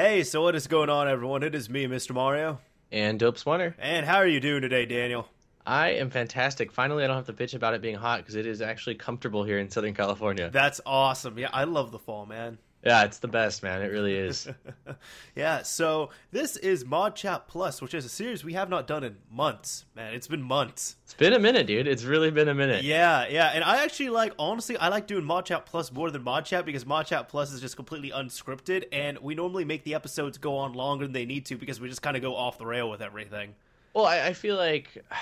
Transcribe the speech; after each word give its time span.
Hey, 0.00 0.22
so 0.22 0.42
what 0.42 0.54
is 0.54 0.68
going 0.68 0.90
on, 0.90 1.08
everyone? 1.08 1.42
It 1.42 1.56
is 1.56 1.68
me, 1.68 1.86
Mr. 1.88 2.14
Mario. 2.14 2.60
And 2.92 3.18
Dope 3.18 3.36
Swanner. 3.36 3.74
And 3.80 4.06
how 4.06 4.18
are 4.18 4.28
you 4.28 4.38
doing 4.38 4.62
today, 4.62 4.86
Daniel? 4.86 5.26
I 5.66 5.88
am 5.94 6.08
fantastic. 6.10 6.70
Finally, 6.70 7.02
I 7.02 7.08
don't 7.08 7.16
have 7.16 7.26
to 7.26 7.32
bitch 7.32 7.52
about 7.52 7.74
it 7.74 7.82
being 7.82 7.96
hot 7.96 8.20
because 8.20 8.36
it 8.36 8.46
is 8.46 8.62
actually 8.62 8.94
comfortable 8.94 9.42
here 9.42 9.58
in 9.58 9.68
Southern 9.68 9.94
California. 9.94 10.50
That's 10.50 10.80
awesome. 10.86 11.36
Yeah, 11.36 11.50
I 11.52 11.64
love 11.64 11.90
the 11.90 11.98
fall, 11.98 12.26
man. 12.26 12.58
Yeah, 12.84 13.04
it's 13.04 13.18
the 13.18 13.28
best, 13.28 13.62
man. 13.64 13.82
It 13.82 13.88
really 13.88 14.14
is. 14.14 14.48
yeah, 15.34 15.62
so 15.62 16.10
this 16.30 16.56
is 16.56 16.84
Mod 16.84 17.16
Chat 17.16 17.48
Plus, 17.48 17.82
which 17.82 17.92
is 17.92 18.04
a 18.04 18.08
series 18.08 18.44
we 18.44 18.52
have 18.52 18.70
not 18.70 18.86
done 18.86 19.02
in 19.02 19.16
months, 19.30 19.84
man. 19.96 20.14
It's 20.14 20.28
been 20.28 20.42
months. 20.42 20.94
It's 21.04 21.14
been 21.14 21.32
a 21.32 21.40
minute, 21.40 21.66
dude. 21.66 21.88
It's 21.88 22.04
really 22.04 22.30
been 22.30 22.48
a 22.48 22.54
minute. 22.54 22.84
Yeah, 22.84 23.26
yeah. 23.28 23.48
And 23.48 23.64
I 23.64 23.82
actually 23.82 24.10
like, 24.10 24.32
honestly, 24.38 24.76
I 24.76 24.88
like 24.88 25.08
doing 25.08 25.24
Mod 25.24 25.46
Chat 25.46 25.66
Plus 25.66 25.90
more 25.90 26.12
than 26.12 26.22
Mod 26.22 26.44
Chat 26.44 26.64
because 26.64 26.86
Mod 26.86 27.06
Chat 27.06 27.28
Plus 27.28 27.52
is 27.52 27.60
just 27.60 27.74
completely 27.74 28.10
unscripted, 28.10 28.84
and 28.92 29.18
we 29.18 29.34
normally 29.34 29.64
make 29.64 29.82
the 29.82 29.94
episodes 29.94 30.38
go 30.38 30.56
on 30.58 30.72
longer 30.72 31.04
than 31.04 31.12
they 31.12 31.26
need 31.26 31.46
to 31.46 31.56
because 31.56 31.80
we 31.80 31.88
just 31.88 32.02
kind 32.02 32.16
of 32.16 32.22
go 32.22 32.36
off 32.36 32.58
the 32.58 32.66
rail 32.66 32.88
with 32.88 33.02
everything. 33.02 33.54
Well, 33.94 34.06
I, 34.06 34.26
I 34.26 34.32
feel 34.32 34.56
like 34.56 35.04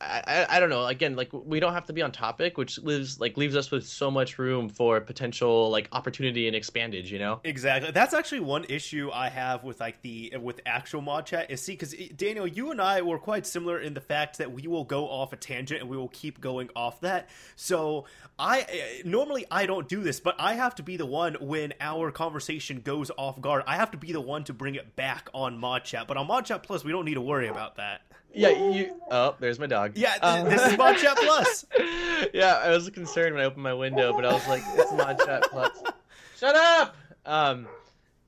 I, 0.00 0.46
I 0.48 0.60
don't 0.60 0.68
know. 0.68 0.86
Again, 0.86 1.16
like 1.16 1.30
we 1.32 1.58
don't 1.58 1.72
have 1.72 1.86
to 1.86 1.92
be 1.92 2.02
on 2.02 2.12
topic, 2.12 2.58
which 2.58 2.78
leaves 2.78 3.18
like 3.18 3.36
leaves 3.36 3.56
us 3.56 3.70
with 3.70 3.86
so 3.86 4.10
much 4.10 4.38
room 4.38 4.68
for 4.68 5.00
potential 5.00 5.70
like 5.70 5.88
opportunity 5.92 6.46
and 6.46 6.56
expanded. 6.56 7.08
You 7.08 7.18
know. 7.18 7.40
Exactly. 7.44 7.90
That's 7.92 8.12
actually 8.12 8.40
one 8.40 8.64
issue 8.68 9.10
I 9.12 9.30
have 9.30 9.64
with 9.64 9.80
like 9.80 10.02
the 10.02 10.34
with 10.40 10.60
actual 10.66 11.00
mod 11.00 11.26
chat 11.26 11.50
is 11.50 11.62
see 11.62 11.72
because 11.72 11.94
Daniel, 12.16 12.46
you 12.46 12.70
and 12.70 12.80
I 12.80 13.02
were 13.02 13.18
quite 13.18 13.46
similar 13.46 13.80
in 13.80 13.94
the 13.94 14.00
fact 14.00 14.38
that 14.38 14.52
we 14.52 14.66
will 14.66 14.84
go 14.84 15.08
off 15.08 15.32
a 15.32 15.36
tangent 15.36 15.80
and 15.80 15.88
we 15.88 15.96
will 15.96 16.08
keep 16.08 16.40
going 16.40 16.68
off 16.76 17.00
that. 17.00 17.28
So 17.56 18.04
I 18.38 18.66
eh, 18.68 19.02
normally 19.04 19.46
I 19.50 19.66
don't 19.66 19.88
do 19.88 20.02
this, 20.02 20.20
but 20.20 20.36
I 20.38 20.54
have 20.54 20.74
to 20.76 20.82
be 20.82 20.96
the 20.96 21.06
one 21.06 21.36
when 21.40 21.72
our 21.80 22.10
conversation 22.10 22.80
goes 22.80 23.10
off 23.16 23.40
guard. 23.40 23.64
I 23.66 23.76
have 23.76 23.92
to 23.92 23.98
be 23.98 24.12
the 24.12 24.20
one 24.20 24.44
to 24.44 24.52
bring 24.52 24.74
it 24.74 24.94
back 24.94 25.28
on 25.32 25.58
mod 25.58 25.84
chat. 25.84 26.06
But 26.06 26.16
on 26.16 26.26
mod 26.26 26.44
chat 26.44 26.62
plus, 26.62 26.84
we 26.84 26.92
don't 26.92 27.04
need 27.04 27.14
to 27.14 27.20
worry 27.20 27.48
about 27.48 27.76
that. 27.76 28.02
Yeah, 28.36 28.50
you. 28.50 28.94
Oh, 29.10 29.34
there's 29.40 29.58
my 29.58 29.66
dog. 29.66 29.92
Yeah, 29.94 30.14
um, 30.20 30.44
this 30.44 30.64
is 30.66 30.76
Mod 30.76 30.98
Chat 30.98 31.16
Plus. 31.16 31.64
yeah, 32.34 32.60
I 32.62 32.70
was 32.70 32.88
concerned 32.90 33.34
when 33.34 33.42
I 33.42 33.46
opened 33.46 33.62
my 33.62 33.72
window, 33.72 34.12
but 34.12 34.26
I 34.26 34.32
was 34.32 34.46
like, 34.46 34.62
it's 34.74 34.92
Mod 34.92 35.18
Chat 35.24 35.44
Plus. 35.50 35.82
Shut 36.38 36.54
up. 36.54 36.94
Um, 37.24 37.66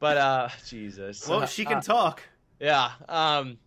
but 0.00 0.16
uh, 0.16 0.48
Jesus. 0.66 1.28
Well, 1.28 1.44
she 1.46 1.64
can 1.64 1.78
uh, 1.78 1.82
talk. 1.82 2.22
Yeah. 2.58 2.90
Um, 3.08 3.58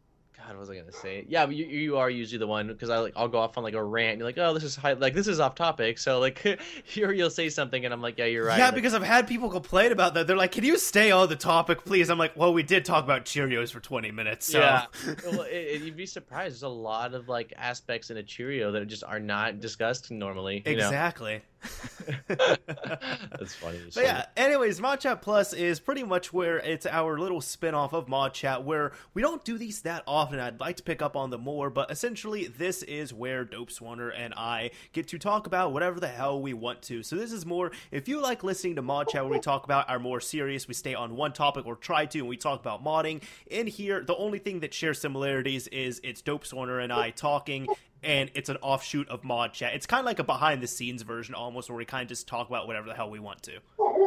God, 0.48 0.56
what 0.56 0.62
was 0.62 0.70
I 0.70 0.76
gonna 0.76 0.92
say? 0.92 1.26
Yeah, 1.28 1.48
you, 1.48 1.66
you 1.66 1.98
are 1.98 2.10
usually 2.10 2.40
the 2.40 2.48
one 2.48 2.68
because 2.68 2.90
I 2.90 2.98
like 2.98 3.14
I'll 3.16 3.28
go 3.28 3.40
off 3.40 3.58
on 3.58 3.64
like 3.64 3.74
a 3.74 3.84
rant. 3.84 4.18
You're 4.18 4.28
like, 4.28 4.38
oh, 4.38 4.54
this 4.54 4.64
is 4.64 4.76
high, 4.76 4.94
like 4.94 5.14
this 5.14 5.28
is 5.28 5.40
off 5.40 5.56
topic. 5.56 5.98
So 5.98 6.20
like, 6.20 6.40
here 6.84 7.12
you'll 7.12 7.30
say 7.30 7.50
something, 7.50 7.86
and 7.86 7.94
I'm 7.94 8.02
like, 8.02 8.18
yeah, 8.18 8.26
you're 8.26 8.46
right. 8.46 8.58
Yeah, 8.58 8.66
like, 8.66 8.76
because 8.76 8.94
I've 8.94 9.04
had 9.04 9.28
people 9.28 9.50
complain 9.50 9.92
about 9.92 10.14
that. 10.16 10.28
They're 10.28 10.38
like, 10.38 10.52
can 10.52 10.64
you 10.64 10.78
stay 10.78 11.12
on 11.12 11.30
the 11.30 11.36
topic, 11.36 11.86
please? 11.86 12.10
I'm 12.10 12.18
like, 12.18 12.36
well, 12.36 12.54
we 12.54 12.64
did 12.64 12.86
talk 12.86 13.04
about 13.04 13.26
Cheerios 13.26 13.72
for 13.72 13.80
20 13.80 14.12
minutes. 14.12 14.48
So. 14.48 14.60
Yeah, 14.60 14.86
well, 15.26 15.42
it, 15.42 15.54
it, 15.54 15.82
you'd 15.82 15.98
be 15.98 16.06
surprised. 16.06 16.56
There's 16.56 16.64
a 16.64 16.68
lot 16.70 17.14
of 17.14 17.30
like 17.30 17.54
aspects 17.58 18.10
in 18.10 18.18
a 18.18 18.24
Cheerio 18.24 18.72
that 18.72 18.86
just 18.88 19.04
are 19.04 19.20
not 19.20 19.60
discussed 19.60 20.12
normally. 20.12 20.64
exactly. 20.66 21.36
Know? 21.36 21.42
That's 22.28 23.56
funny. 23.56 23.80
But 23.94 24.04
yeah, 24.04 24.26
anyways, 24.36 24.82
Mod 24.82 25.00
Chat 25.00 25.22
Plus 25.22 25.54
is 25.54 25.80
pretty 25.80 26.04
much 26.04 26.34
where 26.34 26.58
it's 26.58 26.86
our 26.86 27.20
little 27.20 27.42
spin 27.42 27.76
off 27.76 27.94
of 27.94 28.08
Mod 28.08 28.34
Chat 28.34 28.64
where 28.64 28.92
we 29.14 29.22
don't 29.22 29.44
do 29.44 29.58
these 29.58 29.82
that 29.82 30.04
often. 30.08 30.40
I'd 30.40 30.60
like 30.60 30.78
to 30.78 30.84
pick 30.84 31.02
up 31.02 31.16
on 31.16 31.30
them 31.30 31.42
more, 31.42 31.70
but 31.70 31.92
essentially, 31.92 32.48
this 32.48 32.84
is 32.84 33.14
where 33.14 33.44
Dope 33.46 33.70
Swanner 33.70 34.12
and 34.16 34.34
I 34.36 34.72
get 34.92 35.08
to 35.10 35.20
talk 35.20 35.48
about 35.48 35.74
whatever 35.74 36.00
the 36.00 36.08
hell 36.08 36.42
we 36.42 36.54
want 36.54 36.82
to. 36.84 37.04
So, 37.04 37.16
this 37.16 37.32
is 37.32 37.46
more 37.46 37.72
if 37.92 38.08
you 38.08 38.22
like 38.22 38.44
listening 38.44 38.76
to 38.78 38.82
Mod 38.82 39.10
Chat 39.10 39.24
where 39.24 39.34
we 39.34 39.40
talk 39.40 39.64
about 39.64 39.90
our 39.90 40.00
more 40.00 40.20
serious, 40.20 40.68
we 40.68 40.74
stay 40.74 40.96
on 40.96 41.16
one 41.16 41.34
topic 41.34 41.66
or 41.66 41.76
try 41.76 42.06
to, 42.08 42.20
and 42.20 42.28
we 42.28 42.38
talk 42.38 42.60
about 42.60 42.84
modding. 42.84 43.22
In 43.48 43.68
here, 43.68 44.04
the 44.04 44.16
only 44.16 44.40
thing 44.40 44.62
that 44.62 44.74
shares 44.74 45.00
similarities 45.00 45.68
is 45.68 46.02
it's 46.04 46.22
Dope 46.22 46.44
Swanner 46.44 46.84
and 46.84 46.92
I 46.92 47.12
talking 47.12 47.68
and 48.04 48.32
it's 48.34 48.50
an 48.50 48.58
offshoot 48.62 49.08
of 49.10 49.24
mod 49.24 49.54
chat 49.54 49.74
it's 49.74 49.86
kind 49.86 50.00
of 50.00 50.06
like 50.06 50.20
a 50.20 50.24
behind 50.24 50.62
the 50.62 50.68
scenes 50.68 51.02
version 51.02 51.36
almost 51.36 51.70
where 51.70 51.78
we 51.78 51.86
kind 51.86 52.04
of 52.04 52.10
just 52.10 52.28
talk 52.28 52.48
about 52.48 52.68
whatever 52.68 52.88
the 52.88 52.94
hell 52.94 53.10
we 53.10 53.20
want 53.20 53.42
to 53.44 53.60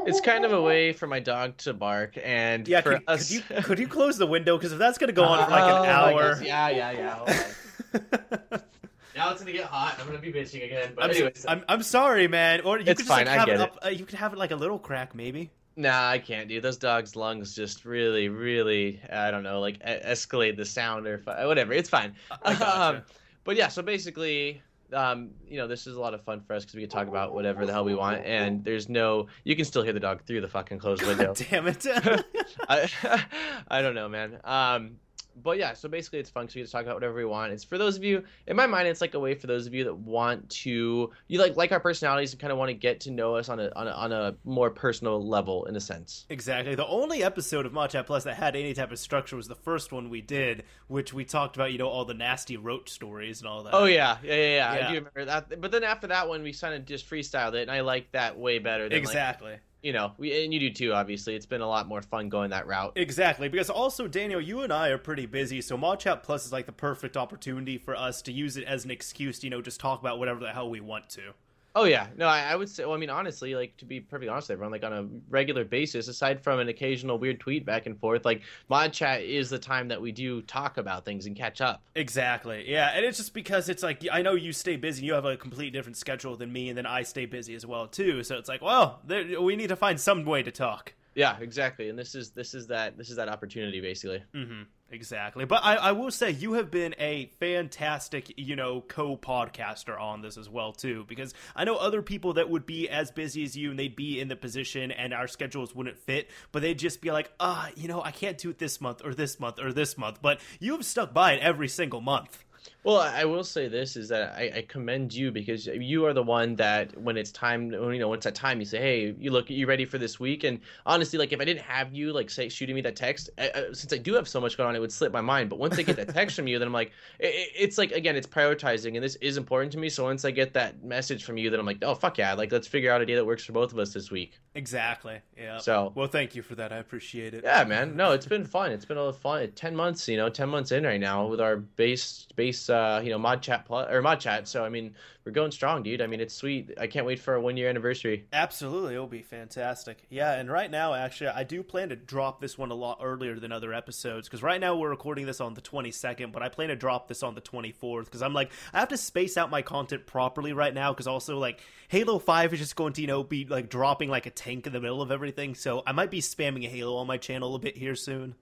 it's 0.06 0.21
kind 0.21 0.44
of 0.44 0.53
a 0.53 0.60
way 0.60 0.93
for 0.93 1.06
my 1.06 1.21
dog 1.21 1.56
to 1.56 1.72
bark 1.72 2.19
and 2.22 2.66
yeah 2.69 2.81
could, 2.81 3.03
us... 3.06 3.28
could, 3.28 3.37
you 3.37 3.62
could 3.62 3.78
you 3.78 3.88
close 3.88 4.19
the 4.19 4.27
window 4.27 4.56
because 4.56 4.72
if 4.72 4.78
that's 4.78 4.99
going 4.99 5.09
to 5.09 5.15
go 5.15 5.25
on 5.25 5.44
for 5.44 5.50
like 5.50 5.62
an 5.62 5.71
oh, 5.71 5.84
hour 5.84 6.43
yeah 6.43 6.69
yeah 6.69 6.91
yeah 6.91 8.59
Now 9.15 9.31
it's 9.31 9.41
gonna 9.41 9.53
get 9.53 9.66
hot. 9.66 9.97
I'm 10.00 10.06
gonna 10.06 10.19
be 10.19 10.33
bitching 10.33 10.65
again. 10.65 10.93
But 10.94 11.04
I'm, 11.04 11.10
anyways, 11.10 11.47
I'm, 11.49 11.65
I'm 11.69 11.83
sorry, 11.83 12.27
man. 12.27 12.62
Or 12.62 12.78
you 12.78 12.81
it's 12.81 12.88
could 12.88 12.99
just 12.99 13.09
fine. 13.09 13.27
Like, 13.27 13.38
have 13.38 13.49
I 13.49 13.53
get 13.53 13.54
it, 13.54 13.60
it. 13.60 13.62
Up, 13.62 13.78
uh, 13.84 13.88
you 13.91 14.04
could 14.04 14.19
have 14.19 14.33
it 14.33 14.38
like 14.38 14.50
a 14.50 14.56
little 14.56 14.78
crack, 14.78 15.15
maybe. 15.15 15.50
Nah, 15.77 16.09
I 16.10 16.19
can't, 16.19 16.49
dude. 16.49 16.62
Those 16.62 16.77
dogs' 16.77 17.16
lungs 17.16 17.54
just 17.54 17.84
really, 17.84 18.28
really, 18.28 19.00
I 19.10 19.31
don't 19.31 19.43
know, 19.43 19.60
like 19.60 19.81
escalate 19.81 20.56
the 20.56 20.65
sound 20.65 21.06
or 21.06 21.19
whatever. 21.25 21.72
It's 21.72 21.88
fine. 21.88 22.15
Gotcha. 22.44 22.81
Um, 22.81 23.03
but 23.44 23.56
yeah, 23.56 23.69
so 23.69 23.82
basically, 23.82 24.62
um, 24.93 25.31
you 25.49 25.59
know, 25.59 25.66
this 25.66 25.87
is 25.87 25.97
a 25.97 26.00
lot 26.00 26.15
of 26.15 26.22
fun 26.25 26.41
for 26.41 26.55
us 26.55 26.65
because 26.65 26.75
we 26.77 26.82
can 26.82 26.91
talk 26.91 27.09
about 27.09 27.34
whatever 27.34 27.66
the 27.66 27.72
hell 27.72 27.84
we 27.84 27.94
want, 27.94 28.25
and 28.25 28.65
there's 28.65 28.88
no, 28.88 29.27
you 29.44 29.55
can 29.56 29.65
still 29.65 29.82
hear 29.82 29.93
the 29.93 30.00
dog 30.00 30.22
through 30.25 30.41
the 30.41 30.49
fucking 30.49 30.78
closed 30.78 31.03
window. 31.06 31.34
Damn 31.34 31.66
it! 31.66 31.87
I, 32.69 32.91
I 33.69 33.83
don't 33.83 33.94
know, 33.94 34.09
man. 34.09 34.41
Um, 34.44 34.97
but 35.43 35.59
yeah, 35.59 35.75
so 35.75 35.89
basically 35.89 36.19
it's 36.19 36.31
fun 36.31 36.45
because 36.45 36.56
we 36.56 36.62
to 36.62 36.71
talk 36.71 36.83
about 36.83 36.95
whatever 36.95 37.15
we 37.15 37.25
want. 37.25 37.53
It's 37.53 37.65
for 37.65 37.78
those 37.78 37.97
of 37.97 38.05
you, 38.05 38.25
in 38.47 38.56
my 38.56 38.67
mind, 38.67 38.89
it's 38.89 39.00
like 39.00 39.15
a 39.15 39.21
way 39.21 39.34
for 39.34 39.47
those 39.47 39.67
of 39.67 39.75
you 39.75 39.84
that 39.84 39.95
want 39.95 40.49
to, 40.50 41.11
you 41.28 41.39
like 41.39 41.56
like 41.56 41.72
our 41.72 41.81
personalities 41.81 42.33
and 42.33 42.41
kind 42.41 42.53
of 42.53 42.59
want 42.59 42.69
to 42.69 42.75
get 42.75 43.00
to 43.00 43.11
know 43.11 43.37
us 43.37 43.49
on 43.49 43.61
a, 43.61 43.71
on 43.77 43.89
a 43.89 43.91
on 43.91 44.12
a 44.12 44.34
more 44.45 44.71
personal 44.71 45.27
level, 45.27 45.65
in 45.67 45.77
a 45.77 45.81
sense. 45.81 46.27
Exactly. 46.31 46.75
The 46.75 46.87
only 46.87 47.22
episode 47.22 47.67
of 47.67 47.72
Mod 47.72 47.91
Chat 47.91 48.06
Plus 48.06 48.25
that 48.25 48.34
had 48.34 48.56
any 48.56 48.75
type 48.75 48.93
of 48.93 48.99
structure 48.99 49.37
was 49.37 49.49
the 49.49 49.55
first 49.55 49.93
one 49.93 50.11
we 50.11 50.21
did, 50.21 50.65
which 50.89 51.12
we 51.12 51.25
talked 51.25 51.56
about, 51.56 51.72
you 51.72 51.78
know, 51.78 51.89
all 51.89 52.05
the 52.05 52.15
nasty 52.15 52.56
roach 52.56 52.91
stories 52.91 53.41
and 53.41 53.49
all 53.49 53.62
that. 53.65 53.75
Oh 53.75 53.84
yeah, 53.84 54.19
yeah, 54.22 54.34
yeah, 54.34 54.37
yeah. 54.37 54.75
yeah. 54.75 54.87
I 54.89 54.89
do 54.91 54.95
remember 54.97 55.25
that. 55.27 55.61
But 55.61 55.72
then 55.72 55.84
after 55.84 56.06
that 56.09 56.28
one, 56.28 56.43
we 56.43 56.53
kind 56.53 56.75
of 56.75 56.84
just 56.84 57.09
freestyled 57.09 57.55
it, 57.55 57.62
and 57.62 57.71
I 57.71 57.81
like 57.81 58.12
that 58.12 58.39
way 58.39 58.59
better. 58.59 58.89
Than, 58.89 58.99
exactly. 58.99 59.53
Like, 59.53 59.61
you 59.84 59.93
know, 59.93 60.12
we, 60.17 60.45
and 60.45 60.53
you 60.53 60.59
do 60.59 60.71
too. 60.71 60.93
Obviously, 60.95 61.37
it's 61.37 61.47
been 61.47 61.61
a 61.61 61.69
lot 61.69 61.87
more 61.87 62.00
fun 62.00 62.31
going 62.31 62.50
that 62.50 62.67
route. 62.67 62.93
Exactly, 62.97 63.49
because 63.49 63.69
also 63.69 64.09
Daniel, 64.09 64.41
you 64.41 64.62
and 64.62 64.72
I 64.72 64.89
are 64.89 64.99
pretty 64.99 65.27
busy, 65.27 65.61
so 65.61 65.77
Mod 65.77 66.00
Chat 66.00 66.22
Plus 66.22 66.47
is 66.47 66.53
like 66.53 66.67
the 66.67 66.72
perfect 66.72 67.17
opportunity 67.17 67.77
for 67.77 67.95
us 67.95 68.22
to 68.22 68.33
use 68.33 68.56
it 68.56 68.65
as 68.65 68.84
an 68.84 68.91
excuse 68.91 69.41
to 69.41 69.47
you 69.47 69.50
know 69.50 69.61
just 69.61 69.78
talk 69.78 70.00
about 70.00 70.19
whatever 70.19 70.41
the 70.41 70.53
hell 70.53 70.71
we 70.71 70.81
want 70.81 71.11
to. 71.11 71.34
Oh 71.76 71.84
yeah, 71.84 72.06
no, 72.16 72.26
I, 72.26 72.42
I, 72.42 72.56
would 72.56 72.68
say. 72.68 72.84
Well, 72.84 72.94
I 72.94 72.98
mean, 72.98 73.10
honestly, 73.10 73.56
like 73.56 73.76
to 73.78 73.84
be 73.84 73.98
perfectly 73.98 74.28
honest, 74.28 74.48
with 74.48 74.54
everyone, 74.54 74.70
like 74.70 74.84
on 74.84 74.92
a 74.92 75.08
regular 75.28 75.64
basis, 75.64 76.06
aside 76.06 76.40
from 76.40 76.60
an 76.60 76.68
occasional 76.68 77.18
weird 77.18 77.40
tweet 77.40 77.66
back 77.66 77.86
and 77.86 77.98
forth, 77.98 78.24
like 78.24 78.42
mod 78.68 78.92
chat 78.92 79.22
is 79.22 79.50
the 79.50 79.58
time 79.58 79.88
that 79.88 80.00
we 80.00 80.12
do 80.12 80.40
talk 80.42 80.78
about 80.78 81.04
things 81.04 81.26
and 81.26 81.34
catch 81.34 81.60
up. 81.60 81.82
Exactly, 81.96 82.64
yeah, 82.70 82.92
and 82.94 83.04
it's 83.04 83.18
just 83.18 83.34
because 83.34 83.68
it's 83.68 83.82
like 83.82 84.06
I 84.12 84.22
know 84.22 84.34
you 84.34 84.52
stay 84.52 84.76
busy, 84.76 85.04
you 85.04 85.14
have 85.14 85.24
a 85.24 85.36
complete 85.36 85.72
different 85.72 85.96
schedule 85.96 86.36
than 86.36 86.52
me, 86.52 86.68
and 86.68 86.78
then 86.78 86.86
I 86.86 87.02
stay 87.02 87.26
busy 87.26 87.56
as 87.56 87.66
well 87.66 87.88
too. 87.88 88.22
So 88.22 88.38
it's 88.38 88.48
like, 88.48 88.62
well, 88.62 89.00
there, 89.04 89.41
we 89.41 89.56
need 89.56 89.68
to 89.68 89.76
find 89.76 90.00
some 90.00 90.24
way 90.24 90.44
to 90.44 90.52
talk. 90.52 90.94
Yeah, 91.16 91.36
exactly, 91.41 91.88
and 91.88 91.98
this 91.98 92.14
is 92.14 92.30
this 92.30 92.54
is 92.54 92.68
that 92.68 92.96
this 92.96 93.10
is 93.10 93.16
that 93.16 93.28
opportunity 93.28 93.80
basically. 93.80 94.22
Mm-hmm. 94.32 94.62
Exactly. 94.91 95.45
But 95.45 95.65
I, 95.65 95.75
I 95.77 95.93
will 95.93 96.11
say 96.11 96.31
you 96.31 96.53
have 96.53 96.71
been 96.71 96.95
a 96.99 97.27
fantastic, 97.41 98.33
you 98.37 98.55
know, 98.55 98.81
co-podcaster 98.81 99.99
on 99.99 100.22
this 100.22 100.37
as 100.37 100.49
well 100.49 100.72
too, 100.72 101.05
because 101.09 101.34
I 101.56 101.65
know 101.65 101.77
other 101.77 102.00
people 102.00 102.34
that 102.34 102.49
would 102.49 102.65
be 102.65 102.89
as 102.89 103.11
busy 103.11 103.43
as 103.43 103.56
you 103.56 103.71
and 103.71 103.78
they'd 103.78 103.97
be 103.97 104.21
in 104.21 104.28
the 104.28 104.37
position 104.37 104.93
and 104.93 105.12
our 105.12 105.27
schedules 105.27 105.75
wouldn't 105.75 105.99
fit, 105.99 106.31
but 106.53 106.62
they'd 106.62 106.78
just 106.78 107.00
be 107.00 107.11
like, 107.11 107.33
ah, 107.41 107.71
you 107.75 107.89
know, 107.89 108.03
I 108.03 108.12
can't 108.12 108.39
do 108.39 108.50
it 108.50 108.59
this 108.59 108.81
month 108.81 109.00
or 109.05 109.15
this 109.15 109.41
month 109.41 109.59
or 109.59 109.72
this 109.72 109.99
month. 109.99 110.19
But 110.22 110.41
you 110.61 110.72
have 110.72 110.84
stuck 110.84 111.12
by 111.12 111.33
it 111.33 111.41
every 111.41 111.69
single 111.69 112.01
month. 112.01 112.45
Well, 112.84 112.99
I 112.99 113.25
will 113.25 113.45
say 113.45 113.67
this 113.67 113.97
is 113.97 114.11
that 114.11 114.34
I, 114.37 114.53
I, 114.56 114.62
commend 114.69 115.15
you 115.15 115.33
because 115.33 115.67
you 115.67 116.05
are 116.05 116.12
the 116.12 116.22
one 116.22 116.55
that 116.56 116.95
when 117.00 117.17
it's 117.17 117.33
time, 117.33 117.72
you 117.72 117.99
know, 117.99 118.09
when 118.09 118.19
it's 118.19 118.25
that 118.25 118.34
time, 118.34 118.61
you 118.61 118.67
say, 118.67 118.78
"Hey, 118.78 119.15
you 119.19 119.31
look, 119.31 119.49
you 119.49 119.67
ready 119.67 119.87
for 119.87 119.97
this 119.97 120.21
week?" 120.21 120.45
And 120.45 120.61
honestly, 120.84 121.19
like 121.19 121.33
if 121.33 121.41
I 121.41 121.47
didn't 121.47 121.62
have 121.62 121.95
you, 121.95 122.12
like 122.12 122.28
say 122.28 122.50
shooting 122.50 122.75
me 122.75 122.83
that 122.83 122.95
text, 122.95 123.31
I, 123.39 123.50
I, 123.55 123.72
since 123.72 123.91
I 123.95 123.97
do 123.97 124.13
have 124.13 124.28
so 124.28 124.39
much 124.39 124.59
going 124.59 124.69
on, 124.69 124.77
it 124.77 124.81
would 124.81 124.92
slip 124.92 125.13
my 125.13 125.22
mind. 125.22 125.48
But 125.48 125.59
once 125.59 125.78
I 125.78 125.83
get 125.83 125.97
that 125.97 126.10
text 126.10 126.36
from 126.36 126.47
you, 126.47 126.59
then 126.59 126.69
I'm 126.69 126.75
like, 126.75 126.92
it, 127.21 127.53
it's 127.57 127.78
like 127.78 127.91
again, 127.92 128.16
it's 128.16 128.27
prioritizing, 128.27 128.97
and 128.97 129.03
this 129.03 129.16
is 129.16 129.39
important 129.39 129.72
to 129.72 129.78
me. 129.78 129.89
So 129.89 130.04
once 130.04 130.27
I 130.27 130.30
get 130.30 130.53
that 130.53 130.84
message 130.84 131.25
from 131.25 131.39
you, 131.39 131.48
then 131.48 131.60
I'm 131.60 131.66
like, 131.66 131.78
oh 131.80 131.95
fuck 131.95 132.19
yeah, 132.19 132.34
like 132.34 132.53
let's 132.53 132.69
figure 132.69 132.92
out 132.92 133.01
a 133.01 133.07
day 133.07 133.15
that 133.15 133.25
works 133.25 133.47
for 133.47 133.53
both 133.53 133.72
of 133.72 133.78
us 133.78 133.95
this 133.95 134.10
week. 134.10 134.39
Exactly. 134.57 135.21
Yeah. 135.39 135.57
So 135.57 135.91
well, 135.95 136.07
thank 136.07 136.34
you 136.34 136.42
for 136.42 136.54
that. 136.57 136.71
I 136.71 136.77
appreciate 136.77 137.33
it. 137.33 137.45
Yeah, 137.45 137.65
man. 137.65 137.97
No, 138.04 138.10
it's 138.10 138.27
been 138.27 138.45
fun. 138.45 138.72
It's 138.72 138.84
been 138.84 138.98
a 138.98 139.13
fun 139.13 139.51
ten 139.54 139.75
months. 139.75 140.07
You 140.07 140.19
know, 140.19 140.28
ten 140.28 140.51
months 140.51 140.72
in 140.72 140.84
right 140.84 141.01
now 141.01 141.27
with 141.27 141.41
our 141.41 141.57
base 141.57 142.27
base 142.37 142.69
uh, 142.74 143.00
you 143.00 143.10
know, 143.10 143.18
mod 143.18 143.42
chat 143.42 143.65
plus 143.65 143.91
or 143.91 144.03
mod 144.03 144.21
chat. 144.21 144.48
So 144.48 144.65
I 144.65 144.68
mean, 144.68 144.94
we're 145.24 145.32
going 145.32 145.53
strong, 145.53 145.82
dude. 145.82 146.03
I 146.03 146.06
mean, 146.06 146.21
it's 146.21 146.34
sweet. 146.34 146.72
I 146.78 146.86
can't 146.86 147.06
wait 147.06 147.21
for 147.21 147.34
our 147.34 147.41
one 147.41 147.56
year 147.56 147.68
anniversary. 147.68 148.26
Absolutely, 148.32 148.94
it'll 148.94 149.06
be 149.06 149.22
fantastic. 149.22 150.04
Yeah, 150.10 150.32
and 150.32 150.50
right 150.50 150.71
now, 150.71 150.92
actually, 150.92 151.28
I 151.28 151.44
do 151.44 151.62
plan 151.62 151.91
to 151.91 151.97
drop 151.97 152.41
this 152.41 152.59
one 152.59 152.71
a 152.71 152.74
lot 152.74 152.98
earlier 153.03 153.38
than 153.38 153.53
other 153.53 153.72
episodes 153.72 154.28
because 154.28 154.42
right 154.42 154.60
now 154.60 154.76
we're 154.76 154.91
recording 154.91 155.24
this 155.24 155.41
on 155.41 155.54
the 155.54 155.62
22nd, 155.62 156.32
but 156.32 156.42
I 156.42 156.48
plan 156.48 156.68
to 156.68 156.76
drop 156.76 157.09
this 157.09 157.22
on 157.22 157.34
the 157.34 157.41
24th 157.41 158.06
because 158.06 158.22
I'm 158.22 158.34
like, 158.34 158.50
I 158.72 158.80
have 158.80 158.88
to 158.88 158.97
space 158.97 159.36
out 159.36 159.50
my 159.50 159.62
content 159.62 160.06
properly 160.06 160.53
right 160.53 160.74
now 160.74 160.92
because 160.92 161.06
also, 161.06 161.38
like, 161.38 161.60
Halo 161.88 162.18
5 162.18 162.53
is 162.53 162.59
just 162.59 162.77
going 162.77 162.92
to, 162.94 163.00
you 163.00 163.06
know, 163.06 163.22
be 163.22 163.47
like 163.47 163.70
dropping 163.70 164.10
like 164.10 164.27
a 164.27 164.30
tank 164.30 164.66
in 164.66 164.72
the 164.72 164.80
middle 164.80 165.00
of 165.00 165.10
everything. 165.10 165.54
So 165.54 165.82
I 165.86 165.92
might 165.92 166.10
be 166.10 166.20
spamming 166.20 166.68
Halo 166.68 166.97
on 166.97 167.06
my 167.06 167.18
channel 167.18 167.54
a 167.54 167.59
bit 167.59 167.77
here 167.77 167.94
soon. 167.94 168.34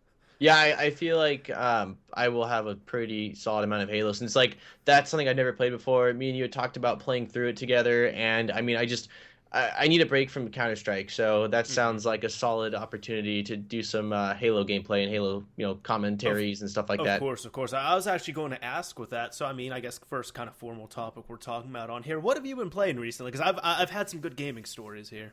Yeah, 0.42 0.56
I, 0.56 0.84
I 0.84 0.90
feel 0.90 1.18
like 1.18 1.50
um, 1.50 1.98
I 2.12 2.28
will 2.28 2.46
have 2.46 2.66
a 2.66 2.74
pretty 2.74 3.34
solid 3.34 3.64
amount 3.64 3.82
of 3.84 3.88
Halo 3.90 4.12
since 4.12 4.34
like 4.34 4.58
that's 4.84 5.10
something 5.10 5.28
I've 5.28 5.36
never 5.36 5.52
played 5.52 5.70
before. 5.70 6.12
Me 6.12 6.28
and 6.28 6.36
you 6.36 6.42
had 6.44 6.52
talked 6.52 6.76
about 6.76 7.00
playing 7.00 7.28
through 7.28 7.48
it 7.48 7.56
together, 7.56 8.08
and 8.08 8.50
I 8.50 8.60
mean, 8.60 8.76
I 8.76 8.84
just 8.86 9.08
I, 9.52 9.70
I 9.80 9.88
need 9.88 10.00
a 10.00 10.06
break 10.06 10.30
from 10.30 10.50
Counter 10.50 10.76
Strike, 10.76 11.10
so 11.10 11.46
that 11.48 11.66
Mm-hmm. 11.68 11.68
sounds 11.68 12.04
like 12.04 12.24
a 12.24 12.28
solid 12.28 12.74
opportunity 12.74 13.42
to 13.44 13.56
do 13.56 13.82
some 13.82 14.12
uh, 14.12 14.34
Halo 14.34 14.64
gameplay 14.64 15.02
and 15.04 15.12
Halo, 15.12 15.46
you 15.56 15.66
know, 15.66 15.76
commentaries 15.76 16.60
and 16.60 16.70
stuff 16.70 16.88
like 16.88 17.02
of 17.02 17.04
that. 17.04 17.14
Of 17.16 17.18
course, 17.18 17.44
of 17.44 17.52
course. 17.52 17.72
I 17.72 17.94
was 17.94 18.06
actually 18.06 18.34
going 18.34 18.50
to 18.50 18.64
ask 18.64 18.98
with 18.98 19.10
that. 19.10 19.34
So 19.34 19.46
I 19.46 19.52
mean, 19.52 19.72
I 19.72 19.80
guess 19.80 19.98
first 20.08 20.34
kind 20.34 20.48
of 20.48 20.54
formal 20.56 20.86
topic 20.86 21.24
we're 21.28 21.36
talking 21.36 21.70
about 21.70 21.90
on 21.90 22.02
here. 22.02 22.18
What 22.18 22.36
have 22.36 22.46
you 22.46 22.56
been 22.56 22.70
playing 22.70 22.98
recently? 22.98 23.30
Because 23.32 23.46
I've 23.46 23.58
I've 23.62 23.90
had 23.90 24.08
some 24.10 24.20
good 24.20 24.36
gaming 24.36 24.64
stories 24.64 25.08
here. 25.08 25.32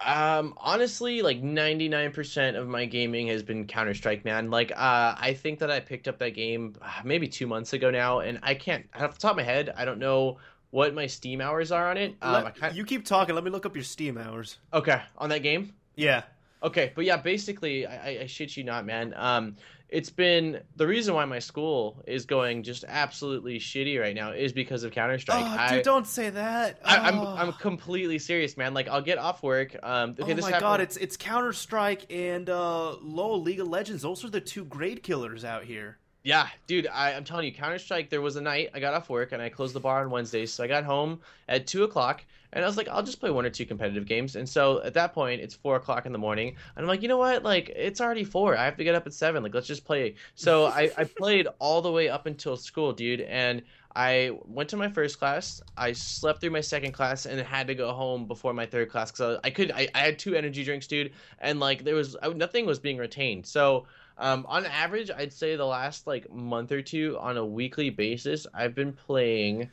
Um, 0.00 0.54
honestly, 0.58 1.22
like 1.22 1.42
99% 1.42 2.56
of 2.56 2.68
my 2.68 2.84
gaming 2.84 3.28
has 3.28 3.42
been 3.42 3.66
Counter 3.66 3.94
Strike, 3.94 4.24
man. 4.24 4.50
Like, 4.50 4.70
uh, 4.72 5.14
I 5.16 5.36
think 5.40 5.60
that 5.60 5.70
I 5.70 5.80
picked 5.80 6.08
up 6.08 6.18
that 6.18 6.30
game 6.34 6.74
uh, 6.82 6.88
maybe 7.04 7.28
two 7.28 7.46
months 7.46 7.72
ago 7.72 7.90
now, 7.90 8.18
and 8.20 8.38
I 8.42 8.54
can't, 8.54 8.86
off 8.94 9.14
the 9.14 9.20
top 9.20 9.30
of 9.32 9.36
my 9.38 9.42
head, 9.44 9.72
I 9.76 9.84
don't 9.84 9.98
know 9.98 10.38
what 10.70 10.92
my 10.94 11.06
Steam 11.06 11.40
hours 11.40 11.70
are 11.72 11.88
on 11.90 11.96
it. 11.96 12.16
Um, 12.20 12.32
Let- 12.34 12.46
I 12.46 12.50
can't, 12.50 12.74
You 12.74 12.84
keep 12.84 13.04
talking. 13.04 13.34
Let 13.34 13.44
me 13.44 13.50
look 13.50 13.64
up 13.66 13.74
your 13.76 13.84
Steam 13.84 14.18
hours. 14.18 14.58
okay, 14.72 15.00
on 15.16 15.30
that 15.30 15.42
game? 15.42 15.72
Yeah. 15.96 16.24
Okay, 16.62 16.92
but 16.94 17.04
yeah, 17.04 17.18
basically, 17.18 17.86
I, 17.86 17.94
I, 17.94 18.18
I 18.22 18.26
shit 18.26 18.56
you 18.56 18.64
not, 18.64 18.84
man. 18.86 19.14
Um, 19.16 19.56
it's 19.88 20.10
been 20.10 20.60
the 20.76 20.86
reason 20.86 21.14
why 21.14 21.24
my 21.24 21.38
school 21.38 22.02
is 22.06 22.24
going 22.26 22.62
just 22.62 22.84
absolutely 22.88 23.58
shitty 23.58 24.00
right 24.00 24.14
now 24.14 24.32
is 24.32 24.52
because 24.52 24.82
of 24.82 24.90
Counter 24.92 25.18
Strike. 25.18 25.42
Oh, 25.44 25.56
I, 25.58 25.74
dude, 25.76 25.84
don't 25.84 26.06
say 26.06 26.30
that. 26.30 26.80
I, 26.84 26.96
I'm 26.96 27.18
Oh. 27.18 27.34
I'm 27.36 27.52
completely 27.52 28.18
serious, 28.18 28.56
man. 28.56 28.74
Like, 28.74 28.88
I'll 28.88 29.02
get 29.02 29.18
off 29.18 29.42
work. 29.42 29.76
Um, 29.82 30.10
okay, 30.18 30.32
oh 30.32 30.36
my 30.36 30.42
happened- 30.42 30.60
god, 30.60 30.80
it's 30.80 30.96
it's 30.96 31.16
Counter 31.16 31.52
Strike 31.52 32.12
and 32.12 32.50
uh, 32.50 32.96
LoL 33.02 33.40
League 33.42 33.60
of 33.60 33.68
Legends. 33.68 34.02
Those 34.02 34.24
are 34.24 34.30
the 34.30 34.40
two 34.40 34.64
grade 34.64 35.02
killers 35.02 35.44
out 35.44 35.64
here. 35.64 35.98
Yeah, 36.24 36.48
dude, 36.66 36.86
I, 36.86 37.12
I'm 37.12 37.24
telling 37.24 37.44
you, 37.44 37.52
Counter 37.52 37.78
Strike. 37.78 38.08
There 38.08 38.22
was 38.22 38.36
a 38.36 38.40
night 38.40 38.70
I 38.72 38.80
got 38.80 38.94
off 38.94 39.10
work 39.10 39.32
and 39.32 39.42
I 39.42 39.50
closed 39.50 39.74
the 39.74 39.80
bar 39.80 40.00
on 40.02 40.10
Wednesdays, 40.10 40.50
so 40.52 40.64
I 40.64 40.66
got 40.66 40.82
home 40.82 41.20
at 41.48 41.66
two 41.66 41.84
o'clock, 41.84 42.24
and 42.54 42.64
I 42.64 42.66
was 42.66 42.76
like, 42.78 42.88
I'll 42.88 43.02
just 43.02 43.20
play 43.20 43.30
one 43.30 43.44
or 43.44 43.50
two 43.50 43.66
competitive 43.66 44.06
games. 44.06 44.36
And 44.36 44.48
so 44.48 44.82
at 44.82 44.94
that 44.94 45.12
point, 45.12 45.42
it's 45.42 45.54
four 45.54 45.76
o'clock 45.76 46.06
in 46.06 46.12
the 46.12 46.18
morning, 46.18 46.56
and 46.76 46.84
I'm 46.84 46.88
like, 46.88 47.02
you 47.02 47.08
know 47.08 47.18
what? 47.18 47.42
Like, 47.42 47.68
it's 47.68 48.00
already 48.00 48.24
four. 48.24 48.56
I 48.56 48.64
have 48.64 48.76
to 48.78 48.84
get 48.84 48.94
up 48.94 49.06
at 49.06 49.12
seven. 49.12 49.42
Like, 49.42 49.54
let's 49.54 49.66
just 49.66 49.84
play. 49.84 50.14
So 50.36 50.66
I, 50.66 50.90
I 50.96 51.04
played 51.18 51.48
all 51.58 51.82
the 51.82 51.92
way 51.92 52.08
up 52.08 52.26
until 52.26 52.56
school, 52.56 52.92
dude, 52.92 53.20
and 53.20 53.62
I 53.96 54.30
went 54.44 54.70
to 54.70 54.76
my 54.76 54.88
first 54.88 55.18
class. 55.18 55.60
I 55.76 55.92
slept 55.92 56.40
through 56.40 56.50
my 56.50 56.60
second 56.60 56.92
class 56.92 57.26
and 57.26 57.40
had 57.40 57.66
to 57.66 57.74
go 57.74 57.92
home 57.92 58.26
before 58.26 58.52
my 58.52 58.66
third 58.66 58.88
class 58.88 59.10
because 59.10 59.38
I, 59.42 59.48
I 59.48 59.50
could. 59.50 59.70
I, 59.70 59.88
I 59.94 59.98
had 59.98 60.18
two 60.18 60.34
energy 60.34 60.64
drinks, 60.64 60.86
dude, 60.86 61.12
and 61.40 61.60
like 61.60 61.84
there 61.84 61.94
was 61.94 62.16
I, 62.22 62.28
nothing 62.28 62.66
was 62.66 62.78
being 62.78 62.98
retained. 62.98 63.46
So 63.46 63.86
um, 64.18 64.46
on 64.48 64.66
average, 64.66 65.10
I'd 65.10 65.32
say 65.32 65.56
the 65.56 65.64
last 65.64 66.06
like 66.06 66.32
month 66.32 66.72
or 66.72 66.82
two 66.82 67.18
on 67.20 67.36
a 67.36 67.44
weekly 67.44 67.90
basis, 67.90 68.46
I've 68.54 68.74
been 68.74 68.92
playing. 68.92 69.70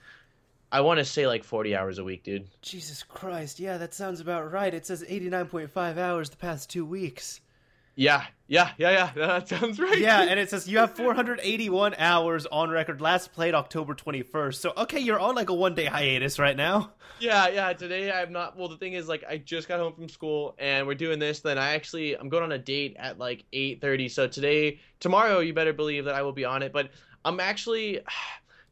I 0.72 0.82
want 0.82 1.00
to 1.00 1.06
say 1.06 1.28
like 1.28 1.44
40 1.44 1.76
hours 1.76 1.98
a 1.98 2.04
week, 2.04 2.24
dude. 2.24 2.48
Jesus 2.62 3.04
Christ, 3.04 3.60
yeah, 3.60 3.78
that 3.78 3.94
sounds 3.94 4.22
about 4.22 4.52
right. 4.52 4.74
It 4.74 4.86
says 4.86 5.04
89.5 5.04 5.98
hours 5.98 6.30
the 6.30 6.38
past 6.38 6.70
two 6.70 6.86
weeks. 6.86 7.42
Yeah, 7.96 8.24
yeah, 8.48 8.72
yeah, 8.78 8.92
yeah. 8.92 9.12
That 9.16 9.50
sounds 9.50 9.80
right. 9.80 10.00
Yeah, 10.00 10.22
and 10.30 10.40
it 10.40 10.50
says 10.50 10.68
you 10.68 10.78
have 10.78 10.96
481 10.96 11.96
hours 11.96 12.46
on 12.46 12.70
record. 12.70 13.02
Last 13.02 13.34
played 13.34 13.54
October 13.54 13.94
21st. 13.94 14.56
So, 14.56 14.74
okay, 14.78 15.00
you're 15.00 15.20
on 15.20 15.36
like 15.36 15.50
a 15.50 15.54
one 15.54 15.76
day 15.76 15.86
hiatus 15.86 16.40
right 16.40 16.56
now. 16.56 16.94
Yeah, 17.20 17.50
yeah. 17.50 17.74
Today 17.74 18.12
I'm 18.12 18.32
not. 18.32 18.58
Well, 18.58 18.70
the 18.70 18.78
thing 18.78 18.94
is, 18.94 19.08
like, 19.08 19.24
I 19.30 19.38
just 19.38 19.68
got 19.68 19.80
home 19.80 19.94
from 19.94 20.08
school 20.08 20.56
and 20.58 20.88
we're 20.88 20.96
doing 20.96 21.20
this. 21.20 21.42
Then 21.42 21.58
I 21.58 21.74
actually 21.76 22.18
I'm 22.18 22.30
going 22.30 22.44
on 22.44 22.52
a 22.54 22.58
date 22.58 22.96
at 22.98 23.20
like 23.20 23.44
8:30. 23.54 24.10
So 24.10 24.28
today, 24.28 24.80
tomorrow, 25.00 25.40
you 25.40 25.54
better 25.54 25.74
believe 25.74 26.06
that 26.06 26.16
I 26.16 26.22
will 26.22 26.34
be 26.34 26.46
on 26.46 26.64
it. 26.64 26.72
But 26.72 26.92
I'm 27.26 27.40
actually. 27.40 28.00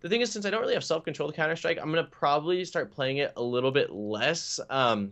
The 0.01 0.10
thing 0.10 0.22
is, 0.22 0.31
since 0.31 0.46
I 0.46 0.50
don't 0.50 0.62
really 0.62 0.74
have 0.74 0.84
self 0.84 1.04
control 1.04 1.30
to 1.30 1.36
Counter 1.36 1.56
Strike, 1.56 1.78
I'm 1.81 1.90
gonna 1.90 2.04
probably 2.06 2.63
start 2.66 2.92
playing 2.92 3.18
it 3.18 3.34
a 3.36 3.44
little 3.44 3.72
bit 3.72 3.92
less. 3.92 4.60
Um, 4.69 5.12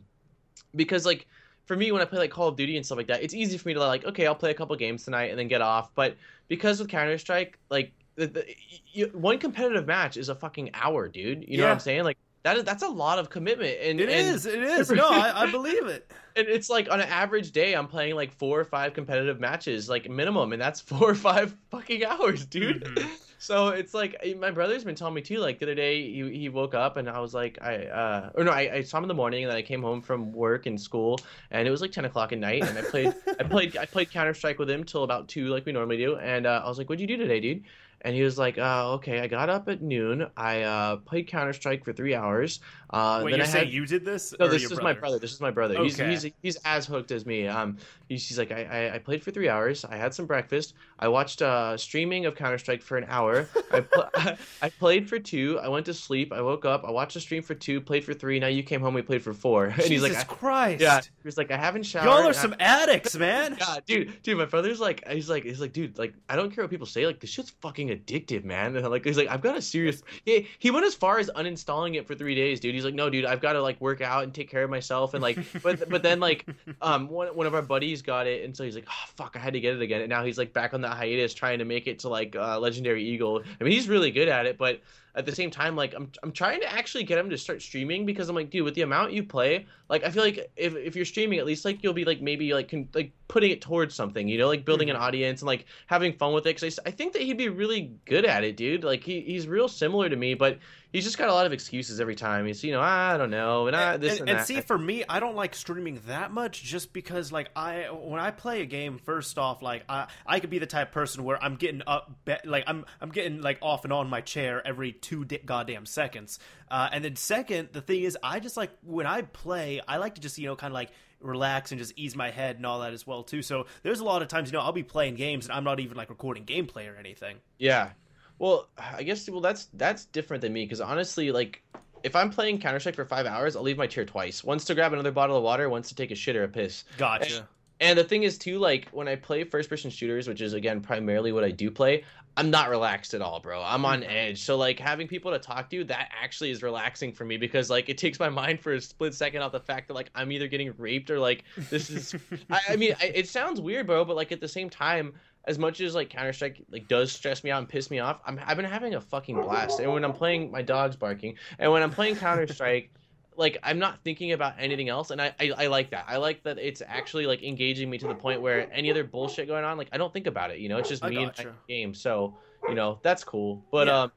because 0.75 1.06
like 1.06 1.28
for 1.66 1.75
me, 1.75 1.92
when 1.92 2.01
I 2.01 2.06
play 2.06 2.19
like 2.19 2.31
Call 2.31 2.48
of 2.48 2.56
Duty 2.56 2.78
and 2.78 2.86
stuff 2.86 2.98
like 2.98 3.07
that, 3.07 3.22
it's 3.22 3.34
easy 3.34 3.57
for 3.57 3.68
me 3.68 3.74
to 3.74 3.80
like, 3.81 4.06
okay, 4.06 4.25
I'll 4.25 4.36
play 4.36 4.51
a 4.51 4.54
couple 4.54 4.75
games 4.78 5.04
tonight 5.04 5.30
and 5.31 5.38
then 5.38 5.48
get 5.50 5.62
off. 5.62 5.94
But 5.94 6.16
because 6.48 6.80
with 6.80 6.88
Counter 6.88 7.18
Strike, 7.18 7.60
like 7.69 7.92
the, 8.16 8.28
the, 8.28 8.45
you, 8.94 9.07
one 9.13 9.38
competitive 9.38 9.86
match 9.86 10.16
is 10.18 10.30
a 10.30 10.36
fucking 10.36 10.72
hour, 10.74 11.07
dude. 11.10 11.44
You 11.48 11.57
know 11.57 11.66
what 11.66 11.74
I'm 11.74 11.80
saying? 11.80 12.04
Like 12.06 12.18
that 12.44 12.56
is 12.56 12.63
that's 12.63 12.83
a 12.83 12.88
lot 12.88 13.19
of 13.19 13.30
commitment. 13.30 13.78
And 13.81 14.00
It 14.00 14.10
and, 14.10 14.36
is, 14.36 14.45
it 14.45 14.63
is. 14.63 14.90
No, 14.92 15.10
I, 15.10 15.44
I 15.44 15.51
believe 15.51 15.86
it. 15.88 16.10
and 16.38 16.48
it's 16.48 16.69
like 16.69 16.90
on 16.90 17.01
an 17.01 17.10
average 17.10 17.51
day, 17.51 17.74
I'm 17.74 17.88
playing 17.88 18.16
like 18.16 18.31
four 18.31 18.57
or 18.60 18.66
five 18.66 18.94
competitive 18.94 19.42
matches, 19.42 19.90
like 19.90 20.10
minimum, 20.10 20.54
and 20.54 20.62
that's 20.62 20.80
four 20.81 21.10
or 21.10 21.16
five 21.16 21.54
fucking 21.72 22.06
hours, 22.06 22.45
dude. 22.45 22.86
Mhm. 22.86 23.10
So 23.39 23.69
it's 23.69 23.94
like 23.94 24.16
eh, 24.24 24.34
my 24.34 24.51
brother's 24.51 24.84
been 24.84 24.95
telling 24.95 25.13
me 25.13 25.22
too. 25.22 25.39
Like 25.39 25.60
the 25.60 25.66
other 25.66 25.75
day, 25.75 26.01
he, 26.12 26.38
he 26.38 26.50
woke 26.50 26.74
up 26.74 26.98
and 26.98 27.10
I 27.10 27.19
was 27.19 27.34
like, 27.34 27.57
I 27.62 27.86
uh, 27.86 28.30
or 28.36 28.44
no, 28.44 28.51
I, 28.51 28.74
I 28.74 28.81
saw 28.81 28.98
him 28.98 29.04
in 29.04 29.07
the 29.07 29.13
morning 29.13 29.44
and 29.44 29.51
then 29.51 29.57
I 29.57 29.62
came 29.62 29.81
home 29.81 30.01
from 30.01 30.31
work 30.31 30.66
and 30.66 30.80
school 30.80 31.19
and 31.51 31.68
it 31.68 31.72
was 31.72 31.81
like 31.81 31.92
ten 31.92 32.06
o'clock 32.06 32.31
at 32.31 32.39
night 32.39 32.63
and 32.63 32.78
I 32.78 32.81
played 32.81 33.13
I 33.39 33.44
played 33.50 33.78
I 33.78 33.86
played 33.86 34.12
Counter 34.12 34.34
Strike 34.34 34.60
with 34.60 34.69
him 34.69 34.84
till 34.84 35.04
about 35.04 35.28
two 35.28 35.48
like 35.48 35.66
we 35.66 35.72
normally 35.72 35.98
do 35.98 36.18
and 36.18 36.48
uh, 36.48 36.62
I 36.63 36.68
was 36.68 36.78
like, 36.78 36.89
what'd 36.89 37.01
you 37.01 37.07
do 37.07 37.18
today, 37.18 37.39
dude? 37.39 37.63
And 38.01 38.16
he 38.16 38.22
was 38.22 38.38
like, 38.38 38.60
uh, 38.60 38.94
okay, 38.94 39.22
I 39.22 39.28
got 39.28 39.50
up 39.50 39.68
at 39.69 39.81
noon. 39.81 40.28
I 40.38 40.62
uh, 40.62 40.98
played 40.98 41.28
Counter 41.28 41.54
Strike 41.54 41.83
for 41.83 41.94
three 41.94 42.13
hours. 42.13 42.60
Uh, 42.92 43.22
Wait, 43.24 43.31
then 43.31 43.40
you're 43.40 43.48
I 43.48 43.50
saying 43.50 43.66
had 43.66 43.74
you 43.74 43.88
did 43.88 44.06
this? 44.06 44.36
no, 44.40 44.48
this 44.48 44.63
is 44.63 44.80
my 44.81 44.94
brother. 44.94 45.18
This 45.18 45.33
is 45.33 45.42
my 45.42 45.50
brother. 45.50 45.75
Okay. 45.78 46.10
He's, 46.10 46.22
he's 46.22 46.33
he's 46.44 46.57
as 46.63 46.86
hooked 46.86 47.12
as 47.12 47.25
me. 47.25 47.48
Um, 47.48 47.78
he's, 48.09 48.27
he's 48.27 48.38
like, 48.38 48.51
I, 48.51 48.63
I 48.89 48.95
I 48.95 49.00
played 49.00 49.24
for 49.24 49.31
three 49.31 49.50
hours. 49.50 49.86
I 49.86 49.98
had 49.98 50.13
some 50.13 50.25
breakfast. 50.25 50.74
I 51.00 51.07
watched 51.07 51.42
uh 51.42 51.77
streaming 51.77 52.25
of 52.25 52.36
Counter 52.36 52.57
Strike 52.57 52.81
for 52.81 52.98
an 52.98 53.06
hour. 53.07 53.48
I 53.71 53.81
pl- 53.81 54.09
I 54.62 54.69
played 54.69 55.07
for 55.09 55.19
two. 55.19 55.59
I 55.59 55.68
went 55.68 55.86
to 55.88 55.94
sleep. 55.94 56.33
I 56.33 56.42
woke 56.42 56.65
up. 56.65 56.83
I 56.86 56.92
watched 56.92 57.15
a 57.15 57.19
stream 57.19 57.44
for 57.44 57.56
two. 57.56 57.80
Played 57.81 58.04
for 58.06 58.13
three. 58.13 58.39
Now 58.39 58.48
you 58.48 58.63
came 58.63 58.81
home. 58.81 58.94
We 58.94 59.01
played 59.01 59.21
for 59.21 59.33
four. 59.33 59.65
And 59.68 59.75
Jesus 59.86 60.07
he's 60.09 60.18
like, 60.18 60.27
Christ. 60.27 60.81
yeah. 60.81 61.01
He 61.01 61.09
was 61.24 61.38
like, 61.38 61.51
I 61.51 61.57
haven't 61.57 61.83
showered. 61.83 62.06
Y'all 62.06 62.25
are 62.25 62.30
I- 62.30 62.31
some 62.33 62.56
addicts, 62.59 63.15
man. 63.27 63.57
yeah, 63.59 63.77
dude, 63.86 64.21
dude, 64.24 64.38
my 64.38 64.45
brother's 64.45 64.80
like, 64.80 65.07
he's 65.07 65.30
like, 65.30 65.44
he's 65.44 65.62
like, 65.62 65.74
dude, 65.74 65.98
like, 65.98 66.13
I 66.30 66.36
don't 66.36 66.54
care 66.54 66.63
what 66.63 66.71
people 66.71 66.88
say, 66.88 67.06
like, 67.06 67.19
this 67.19 67.30
shit's 67.30 67.50
fucking 67.62 67.89
addictive, 67.89 68.44
man. 68.44 68.75
And 68.75 68.86
I'm 68.86 68.92
like, 68.92 69.04
he's 69.06 69.18
like, 69.18 69.27
I've 69.30 69.42
got 69.42 69.57
a 69.57 69.62
serious. 69.62 70.01
He, 70.25 70.48
he 70.59 70.71
went 70.71 70.86
as 70.86 70.95
far 70.95 71.19
as 71.19 71.30
uninstalling 71.36 71.95
it 71.95 72.07
for 72.07 72.15
three 72.15 72.36
days, 72.36 72.59
dude. 72.59 72.74
He's 72.75 72.86
like, 72.86 72.94
no, 72.95 73.09
dude, 73.09 73.25
I've 73.25 73.42
got 73.42 73.54
to 73.54 73.62
like 73.62 73.80
work 73.81 74.01
out 74.01 74.24
and 74.24 74.33
take 74.33 74.50
care 74.50 74.63
of 74.63 74.69
myself, 74.69 75.13
and 75.13 75.21
like, 75.21 75.38
but 75.62 75.89
but 75.89 76.01
then 76.04 76.19
like, 76.19 76.45
um, 76.81 77.07
one 77.09 77.27
one 77.36 77.48
of 77.48 77.54
our 77.54 77.62
buddies 77.62 77.97
got 78.02 78.28
it, 78.28 78.44
and 78.44 78.56
so 78.56 78.64
he's 78.64 78.76
like, 78.76 78.88
oh 78.90 79.06
fuck, 79.16 79.36
I 79.36 79.40
had 79.40 79.54
to 79.54 79.60
get 79.60 79.76
it 79.76 79.82
again, 79.82 80.02
and 80.02 80.10
now 80.10 80.24
he's 80.24 80.38
like 80.38 80.54
back 80.54 80.74
on 80.74 80.82
that 80.82 80.98
hiatus 80.98 81.34
trying 81.34 81.60
to 81.60 81.66
make 81.66 81.88
it 81.88 82.00
to 82.00 82.10
like 82.10 82.36
uh, 82.36 82.60
legendary 82.60 83.04
eagle. 83.04 83.44
I 83.60 83.64
mean, 83.64 83.74
he's 83.74 83.88
really 83.88 84.12
good 84.12 84.28
at 84.28 84.45
it, 84.45 84.57
but 84.57 84.81
at 85.18 85.26
the 85.26 85.36
same 85.36 85.50
time, 85.50 85.76
like 85.76 85.94
I'm 85.95 86.12
I'm 86.21 86.31
trying 86.31 86.62
to 86.62 86.71
actually 86.71 87.04
get 87.04 87.18
him 87.18 87.31
to 87.31 87.38
start 87.38 87.62
streaming 87.62 88.06
because 88.06 88.30
I'm 88.30 88.36
like, 88.36 88.52
dude, 88.52 88.64
with 88.64 88.76
the 88.76 88.83
amount 88.83 89.14
you 89.14 89.24
play, 89.24 89.66
like 89.90 90.04
I 90.04 90.12
feel 90.12 90.24
like 90.24 90.52
if, 90.56 90.76
if 90.76 90.95
you're 90.95 91.06
streaming, 91.06 91.40
at 91.40 91.45
least 91.45 91.66
like 91.66 91.81
you'll 91.81 91.94
be 91.94 92.06
like 92.06 92.21
maybe 92.21 92.54
like 92.54 92.69
con- 92.69 92.90
like 92.94 93.14
putting 93.28 93.52
it 93.52 93.62
towards 93.62 93.95
something, 93.95 94.28
you 94.28 94.38
know, 94.38 94.47
like 94.47 94.64
building 94.64 94.90
an 94.90 94.95
mm-hmm. 94.95 95.06
audience 95.06 95.42
and 95.42 95.47
like 95.47 95.66
having 95.88 96.14
fun 96.14 96.33
with 96.33 96.45
it. 96.45 96.56
Because 96.59 96.80
I 96.86 96.92
think 96.92 97.14
that 97.14 97.21
he'd 97.21 97.38
be 97.38 97.50
really 97.50 97.97
good 98.06 98.26
at 98.26 98.44
it, 98.44 98.57
dude. 98.57 98.83
Like 98.83 99.04
he, 99.04 99.21
he's 99.21 99.47
real 99.47 99.68
similar 99.68 100.09
to 100.09 100.16
me, 100.16 100.33
but 100.36 100.59
he's 100.92 101.04
just 101.04 101.18
got 101.18 101.30
a 101.30 101.33
lot 101.33 101.45
of 101.45 101.54
excuses 101.54 102.02
every 102.02 102.16
time. 102.16 102.45
He's 102.45 102.64
you 102.64 102.74
know 102.74 102.81
ah, 102.81 103.14
I 103.14 103.18
don't 103.18 103.31
know 103.31 103.68
and 103.68 103.76
ah, 103.76 103.92
I 103.92 103.97
this 103.97 104.19
and, 104.19 104.30
and, 104.30 104.40
and 104.40 104.47
see, 104.47 104.59
for 104.59 104.78
me, 104.78 105.06
I 105.07 105.19
don't 105.21 105.36
like 105.36 105.56
streaming 105.56 106.02
that 106.07 106.31
much, 106.31 106.62
just 106.64 106.92
because 106.92 107.31
like 107.31 107.50
I 107.56 107.86
when 107.92 108.19
I 108.19 108.31
play 108.31 108.62
a 108.62 108.66
game, 108.66 109.00
first 109.00 109.38
off, 109.38 109.62
like 109.62 109.83
I 109.88 110.07
I 110.26 110.42
could 110.42 110.50
be 110.50 110.59
the 110.59 110.68
type 110.68 110.90
of 110.90 110.94
person 110.94 111.24
where 111.24 111.42
I'm 111.42 111.56
getting 111.56 111.81
up, 111.88 112.12
like 112.44 112.66
I'm 112.68 112.86
I'm 113.00 113.09
getting 113.09 113.42
like 113.42 113.59
off 113.62 113.86
and 113.86 113.94
on 113.94 114.09
my 114.09 114.19
chair 114.19 114.66
every 114.68 114.92
two 114.92 115.06
di- 115.26 115.40
goddamn 115.45 115.85
seconds, 115.85 116.40
uh, 116.69 116.90
and 116.92 117.04
then 117.04 117.16
second, 117.16 117.69
the 117.71 117.81
thing 117.81 118.04
is, 118.04 118.18
I 118.21 118.40
just 118.40 118.57
like 118.57 118.71
when 118.83 119.06
I 119.06 119.21
play, 119.21 119.81
I 119.87 119.97
like 119.97 120.16
to 120.16 120.21
just 120.21 120.37
you 120.37 120.47
know 120.47 120.56
kind 120.56 120.71
of 120.71 120.76
like 120.76 120.92
relax 121.19 121.71
and 121.71 121.80
just 121.80 121.94
ease 121.95 122.16
my 122.16 122.30
head 122.30 122.57
and 122.57 122.66
all 122.66 122.80
that 122.81 122.94
as 122.94 123.07
well 123.07 123.23
too. 123.23 123.42
So 123.42 123.66
there's 123.83 123.99
a 123.99 124.06
lot 124.06 124.21
of 124.21 124.28
times 124.28 124.49
you 124.49 124.54
know 124.54 124.64
I'll 124.64 124.71
be 124.71 124.83
playing 124.83 125.16
games 125.16 125.45
and 125.45 125.54
I'm 125.54 125.64
not 125.64 125.80
even 125.80 125.97
like 125.97 126.09
recording 126.09 126.45
gameplay 126.45 126.92
or 126.92 126.97
anything. 126.97 127.37
Yeah. 127.57 127.92
Well, 128.40 128.69
I 128.78 129.04
guess 129.04 129.30
well 129.30 129.42
that's 129.42 129.66
that's 129.73 130.06
different 130.06 130.42
than 130.42 130.54
me 130.54 130.66
because 130.66 130.81
honestly, 130.81 131.31
like 131.31 131.64
if 132.04 132.16
I'm 132.16 132.30
playing 132.30 132.59
Counter 132.59 132.80
Strike 132.80 132.95
for 132.95 133.06
five 133.06 133.26
hours, 133.26 133.56
I'll 133.56 133.64
leave 133.64 133.78
my 133.78 133.87
chair 133.87 134.06
twice. 134.06 134.44
Once 134.44 134.66
to 134.66 134.76
grab 134.76 134.94
another 134.94 135.11
bottle 135.11 135.37
of 135.37 135.44
water, 135.44 135.69
once 135.69 135.90
to 135.90 135.95
take 135.95 136.11
a 136.11 136.16
shit 136.16 136.35
or 136.35 136.44
a 136.44 136.47
piss. 136.47 136.83
Gotcha. 136.97 137.37
And 137.37 137.45
the 137.80 138.04
thing 138.04 138.24
is 138.24 138.38
too, 138.38 138.60
like 138.60 138.90
when 138.90 139.07
I 139.07 139.16
play 139.16 139.44
first 139.44 139.69
person 139.69 139.92
shooters, 139.92 140.28
which 140.28 140.42
is 140.42 140.54
again 140.54 140.81
primarily 140.81 141.31
what 141.31 141.44
I 141.44 141.52
do 141.52 141.69
play, 141.69 142.04
I'm 142.38 142.52
not 142.52 142.69
relaxed 142.69 143.16
at 143.16 143.22
all, 143.22 143.40
bro. 143.40 143.64
I'm 143.64 143.84
on 143.84 144.02
mm-hmm. 144.02 144.12
edge. 144.12 144.42
So 144.42 144.57
like 144.57 144.80
having 144.80 145.07
people 145.07 145.31
to 145.31 145.40
talk 145.40 145.72
to, 145.72 145.84
that 145.86 146.12
actually 146.22 146.52
is 146.52 146.62
relaxing 146.62 147.12
for 147.12 147.26
me 147.26 147.38
because 147.38 147.69
like 147.69 147.90
it 147.90 147.98
takes 147.98 148.19
my 148.19 148.30
mind 148.30 148.60
for 148.60 148.74
a 148.74 148.81
split 148.81 149.16
second 149.16 149.42
off 149.42 149.52
the 149.52 149.60
fact 149.60 149.88
that 149.88 149.96
like 149.96 150.12
I'm 150.14 150.31
either 150.31 150.48
getting 150.48 150.72
raped 150.78 151.10
or 151.10 151.19
like 151.19 151.44
this 151.72 151.90
is. 151.90 152.16
I, 152.52 152.62
I 152.69 152.76
mean, 152.76 152.96
I, 153.02 153.06
it 153.06 153.28
sounds 153.28 153.60
weird, 153.60 153.88
bro, 153.88 154.06
but 154.06 154.16
like 154.16 154.31
at 154.31 154.40
the 154.40 154.48
same 154.48 154.69
time, 154.69 155.14
as 155.46 155.57
much 155.57 155.81
as 155.81 155.96
like 155.96 156.12
Counter 156.12 156.31
Strike 156.31 156.64
like 156.69 156.88
does 156.88 157.12
stress 157.12 157.44
me 157.44 157.50
out 157.50 157.60
and 157.60 157.68
piss 157.68 157.90
me 157.90 158.00
off, 158.00 158.22
I'm 158.24 158.40
I've 158.46 158.57
been 158.57 158.66
having 158.68 158.94
a 158.94 159.02
fucking 159.02 159.42
blast. 159.42 159.80
And 159.80 159.92
when 159.92 160.04
I'm 160.04 160.14
playing, 160.14 160.52
my 160.52 160.62
dog's 160.62 160.96
barking, 160.96 161.36
and 161.57 161.72
when 161.72 161.81
I'm 161.81 161.92
playing 161.92 162.18
Counter 162.18 162.48
Strike. 162.48 162.92
Like 163.38 163.58
I'm 163.64 163.80
not 163.80 164.04
thinking 164.04 164.32
about 164.32 164.56
anything 164.60 164.90
else, 164.90 165.12
and 165.12 165.22
I, 165.22 165.34
I, 165.40 165.52
I 165.58 165.68
like 165.68 165.92
that. 165.92 166.06
I 166.08 166.18
like 166.18 166.44
that 166.44 166.58
it's 166.58 166.82
actually 166.86 167.26
like 167.26 167.44
engaging 167.44 167.90
me 167.90 167.98
to 168.00 168.08
the 168.08 168.16
point 168.16 168.42
where 168.42 168.72
any 168.74 168.90
other 168.90 169.04
bullshit 169.04 169.48
going 169.48 169.64
on, 169.64 169.78
like 169.78 169.90
I 169.92 169.98
don't 169.98 170.12
think 170.12 170.28
about 170.28 170.52
it. 170.52 170.60
You 170.60 170.70
know, 170.70 170.78
it's 170.78 170.90
just 170.90 171.04
I 171.04 171.10
me 171.10 171.26
gotcha. 171.26 171.42
and 171.42 171.52
my 171.52 171.56
game. 171.68 171.94
So 171.94 172.36
you 172.68 172.76
know 172.76 173.00
that's 173.04 173.24
cool. 173.24 173.64
But 173.72 173.88
Yeah. 173.88 174.04
um, 174.04 174.12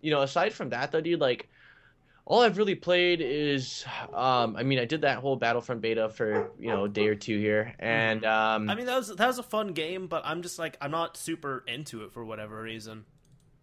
you 0.00 0.10
know, 0.10 0.22
aside 0.22 0.52
from 0.52 0.70
that 0.70 0.90
though, 0.90 1.00
dude, 1.00 1.20
like 1.20 1.48
all 2.24 2.40
I've 2.42 2.56
really 2.56 2.74
played 2.74 3.20
is 3.20 3.84
um, 4.14 4.56
I 4.56 4.62
mean, 4.62 4.78
I 4.78 4.84
did 4.84 5.02
that 5.02 5.18
whole 5.18 5.36
Battlefront 5.36 5.80
beta 5.80 6.08
for 6.08 6.50
you 6.58 6.68
know 6.68 6.84
a 6.84 6.88
day 6.88 7.08
or 7.08 7.14
two 7.14 7.38
here, 7.38 7.74
and 7.78 8.24
um, 8.24 8.70
I 8.70 8.74
mean, 8.74 8.86
that 8.86 8.96
was 8.96 9.14
that 9.14 9.26
was 9.26 9.38
a 9.38 9.42
fun 9.42 9.68
game, 9.74 10.06
but 10.06 10.22
I'm 10.24 10.42
just 10.42 10.58
like 10.58 10.78
I'm 10.80 10.90
not 10.90 11.16
super 11.16 11.62
into 11.66 12.04
it 12.04 12.12
for 12.12 12.24
whatever 12.24 12.60
reason. 12.62 13.04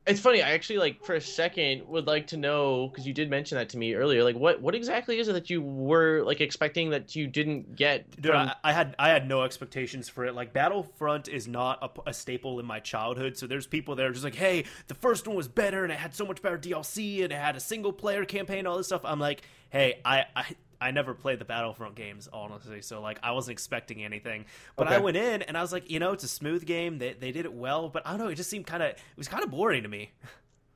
It's 0.08 0.20
funny. 0.20 0.42
I 0.42 0.52
actually 0.52 0.80
like 0.80 1.04
for 1.06 1.14
a 1.16 1.22
second 1.22 1.88
would 1.88 2.08
like 2.08 2.28
to 2.28 2.38
know 2.38 2.88
because 2.88 3.06
you 3.06 3.14
did 3.14 3.30
mention 3.30 3.58
that 3.60 3.70
to 3.70 3.78
me 3.78 3.94
earlier. 3.94 4.24
Like, 4.24 4.36
what 4.36 4.60
what 4.60 4.74
exactly 4.74 5.20
is 5.20 5.28
it 5.28 5.34
that 5.34 5.50
you 5.52 5.62
were 5.62 6.24
like 6.24 6.42
expecting 6.42 6.90
that 6.92 7.16
you 7.16 7.28
didn't 7.28 7.76
get? 7.76 8.10
Dude, 8.20 8.32
from- 8.32 8.48
I, 8.48 8.56
I 8.64 8.74
had 8.74 8.96
I 8.98 9.10
had 9.10 9.28
no 9.28 9.44
expectations 9.44 10.10
for 10.10 10.26
it. 10.26 10.34
Like 10.34 10.52
Battlefront 10.52 11.28
is 11.28 11.48
not 11.48 11.80
a, 12.06 12.10
a 12.10 12.14
staple 12.14 12.60
in 12.60 12.66
my 12.66 12.80
childhood, 12.80 13.38
so 13.38 13.46
there's 13.46 13.68
people 13.68 13.96
that 13.98 14.06
are 14.06 14.12
just 14.12 14.24
like, 14.24 14.36
"Hey, 14.36 14.64
the 14.88 14.96
first 14.96 15.28
one 15.28 15.36
was 15.36 15.48
better, 15.48 15.84
and 15.84 15.92
it 15.94 16.00
had 16.00 16.16
so 16.16 16.26
much 16.26 16.42
better 16.42 16.58
DLC, 16.58 17.24
and 17.24 17.32
it 17.32 17.38
had 17.38 17.56
a 17.56 17.60
single 17.60 17.94
player 17.94 18.26
campaign, 18.26 18.66
all 18.66 18.78
this 18.78 18.88
stuff." 18.88 19.02
I'm 19.04 19.20
like, 19.20 19.44
"Hey, 19.70 20.00
I 20.04 20.26
I, 20.36 20.46
I 20.82 20.92
never 20.92 21.14
played 21.14 21.40
the 21.40 21.46
Battlefront 21.46 21.96
games, 21.96 22.30
honestly, 22.32 22.82
so 22.82 23.02
like 23.02 23.20
I 23.24 23.32
wasn't 23.32 23.54
expecting 23.54 24.04
anything." 24.04 24.46
But 24.76 24.88
I 24.88 25.00
went 25.00 25.18
in 25.18 25.42
and 25.44 25.58
I 25.58 25.62
was 25.62 25.72
like, 25.72 25.90
you 25.90 26.00
know, 26.00 26.14
it's 26.14 26.24
a 26.24 26.30
smooth 26.30 26.66
game. 26.66 26.98
They 26.98 27.14
they 27.14 27.32
did 27.32 27.46
it 27.46 27.54
well, 27.54 27.90
but 27.90 28.06
I 28.06 28.12
don't 28.12 28.20
know, 28.20 28.28
it 28.28 28.36
just 28.36 28.50
seemed 28.50 28.68
kind 28.68 28.84
of 28.84 28.90
it 28.90 28.98
was 29.18 29.28
kind 29.28 29.44
of 29.44 29.52
boring 29.52 29.84
to 29.84 29.90
me. 29.90 30.12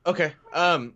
Okay. 0.06 0.34
Um, 0.52 0.94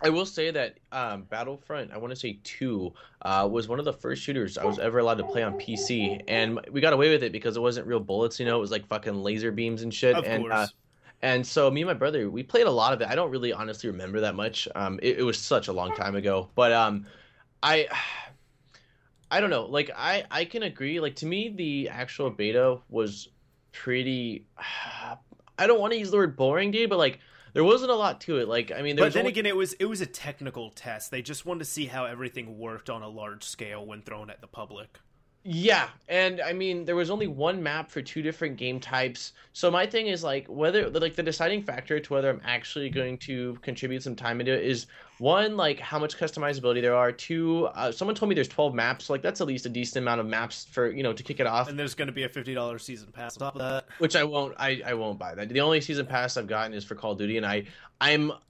I 0.00 0.10
will 0.10 0.26
say 0.26 0.50
that 0.52 0.76
um, 0.92 1.22
Battlefront, 1.22 1.92
I 1.92 1.98
want 1.98 2.12
to 2.12 2.16
say 2.16 2.38
two, 2.44 2.92
uh, 3.22 3.48
was 3.50 3.66
one 3.66 3.80
of 3.80 3.84
the 3.84 3.92
first 3.92 4.22
shooters 4.22 4.56
I 4.56 4.64
was 4.64 4.78
ever 4.78 4.98
allowed 5.00 5.18
to 5.18 5.24
play 5.24 5.42
on 5.42 5.54
PC, 5.54 6.22
and 6.28 6.60
we 6.70 6.80
got 6.80 6.92
away 6.92 7.10
with 7.10 7.24
it 7.24 7.32
because 7.32 7.56
it 7.56 7.60
wasn't 7.60 7.88
real 7.88 7.98
bullets. 7.98 8.38
You 8.38 8.46
know, 8.46 8.56
it 8.56 8.60
was 8.60 8.70
like 8.70 8.86
fucking 8.86 9.14
laser 9.14 9.50
beams 9.50 9.82
and 9.82 9.92
shit. 9.92 10.14
Of 10.14 10.24
and 10.24 10.44
course. 10.44 10.54
Uh, 10.54 10.66
and 11.22 11.44
so 11.44 11.68
me 11.68 11.80
and 11.80 11.88
my 11.88 11.94
brother, 11.94 12.30
we 12.30 12.44
played 12.44 12.68
a 12.68 12.70
lot 12.70 12.92
of 12.92 13.00
it. 13.00 13.08
I 13.08 13.16
don't 13.16 13.30
really 13.30 13.52
honestly 13.52 13.90
remember 13.90 14.20
that 14.20 14.36
much. 14.36 14.68
Um, 14.76 15.00
it, 15.02 15.18
it 15.18 15.22
was 15.24 15.36
such 15.36 15.66
a 15.66 15.72
long 15.72 15.92
time 15.96 16.14
ago, 16.14 16.48
but 16.54 16.70
um, 16.72 17.06
I. 17.62 17.88
I 19.30 19.40
don't 19.40 19.50
know. 19.50 19.66
Like 19.66 19.90
I, 19.94 20.24
I 20.30 20.46
can 20.46 20.62
agree. 20.62 21.00
Like 21.00 21.16
to 21.16 21.26
me, 21.26 21.50
the 21.50 21.90
actual 21.90 22.30
beta 22.30 22.78
was 22.88 23.28
pretty. 23.72 24.46
I 25.58 25.66
don't 25.66 25.80
want 25.80 25.92
to 25.92 25.98
use 25.98 26.10
the 26.10 26.16
word 26.16 26.36
boring, 26.36 26.70
dude, 26.70 26.88
but 26.88 26.98
like 26.98 27.18
there 27.52 27.64
wasn't 27.64 27.90
a 27.90 27.94
lot 27.94 28.20
to 28.22 28.38
it. 28.38 28.48
Like 28.48 28.72
I 28.72 28.82
mean, 28.82 28.96
But 28.96 29.12
then 29.12 29.22
only... 29.22 29.32
again, 29.32 29.46
it 29.46 29.56
was 29.56 29.74
it 29.74 29.86
was 29.86 30.00
a 30.00 30.06
technical 30.06 30.70
test. 30.70 31.10
They 31.10 31.22
just 31.22 31.44
wanted 31.44 31.60
to 31.60 31.64
see 31.66 31.86
how 31.86 32.04
everything 32.04 32.58
worked 32.58 32.88
on 32.88 33.02
a 33.02 33.08
large 33.08 33.44
scale 33.44 33.84
when 33.84 34.02
thrown 34.02 34.30
at 34.30 34.40
the 34.40 34.46
public. 34.46 34.98
Yeah, 35.50 35.88
and 36.08 36.42
I 36.42 36.52
mean 36.52 36.84
there 36.84 36.94
was 36.94 37.08
only 37.08 37.26
one 37.26 37.62
map 37.62 37.90
for 37.90 38.02
two 38.02 38.20
different 38.20 38.58
game 38.58 38.78
types. 38.78 39.32
So 39.54 39.70
my 39.70 39.86
thing 39.86 40.08
is 40.08 40.22
like 40.22 40.46
whether 40.46 40.90
like 40.90 41.14
the 41.16 41.22
deciding 41.22 41.62
factor 41.62 41.98
to 41.98 42.12
whether 42.12 42.28
I'm 42.28 42.42
actually 42.44 42.90
going 42.90 43.16
to 43.18 43.54
contribute 43.62 44.02
some 44.02 44.14
time 44.14 44.40
into 44.40 44.52
it 44.52 44.62
is 44.62 44.88
one 45.16 45.56
like 45.56 45.80
how 45.80 45.98
much 45.98 46.18
customizability 46.18 46.82
there 46.82 46.94
are. 46.94 47.12
Two, 47.12 47.64
uh, 47.68 47.90
someone 47.90 48.14
told 48.14 48.28
me 48.28 48.34
there's 48.34 48.46
12 48.46 48.74
maps. 48.74 49.08
Like 49.08 49.22
that's 49.22 49.40
at 49.40 49.46
least 49.46 49.64
a 49.64 49.70
decent 49.70 50.04
amount 50.04 50.20
of 50.20 50.26
maps 50.26 50.66
for 50.70 50.90
you 50.90 51.02
know 51.02 51.14
to 51.14 51.22
kick 51.22 51.40
it 51.40 51.46
off. 51.46 51.70
And 51.70 51.78
there's 51.78 51.94
going 51.94 52.08
to 52.08 52.12
be 52.12 52.24
a 52.24 52.28
fifty 52.28 52.52
dollars 52.52 52.84
season 52.84 53.10
pass 53.10 53.34
on 53.38 53.40
top 53.40 53.54
of 53.54 53.60
that. 53.62 53.86
Which 54.00 54.16
I 54.16 54.24
won't. 54.24 54.54
I 54.58 54.82
I 54.84 54.92
won't 54.92 55.18
buy 55.18 55.34
that. 55.34 55.48
The 55.48 55.62
only 55.62 55.80
season 55.80 56.04
pass 56.04 56.36
I've 56.36 56.46
gotten 56.46 56.74
is 56.74 56.84
for 56.84 56.94
Call 56.94 57.12
of 57.12 57.18
Duty, 57.18 57.38
and 57.38 57.46
I 57.46 57.64
I'm. 58.02 58.32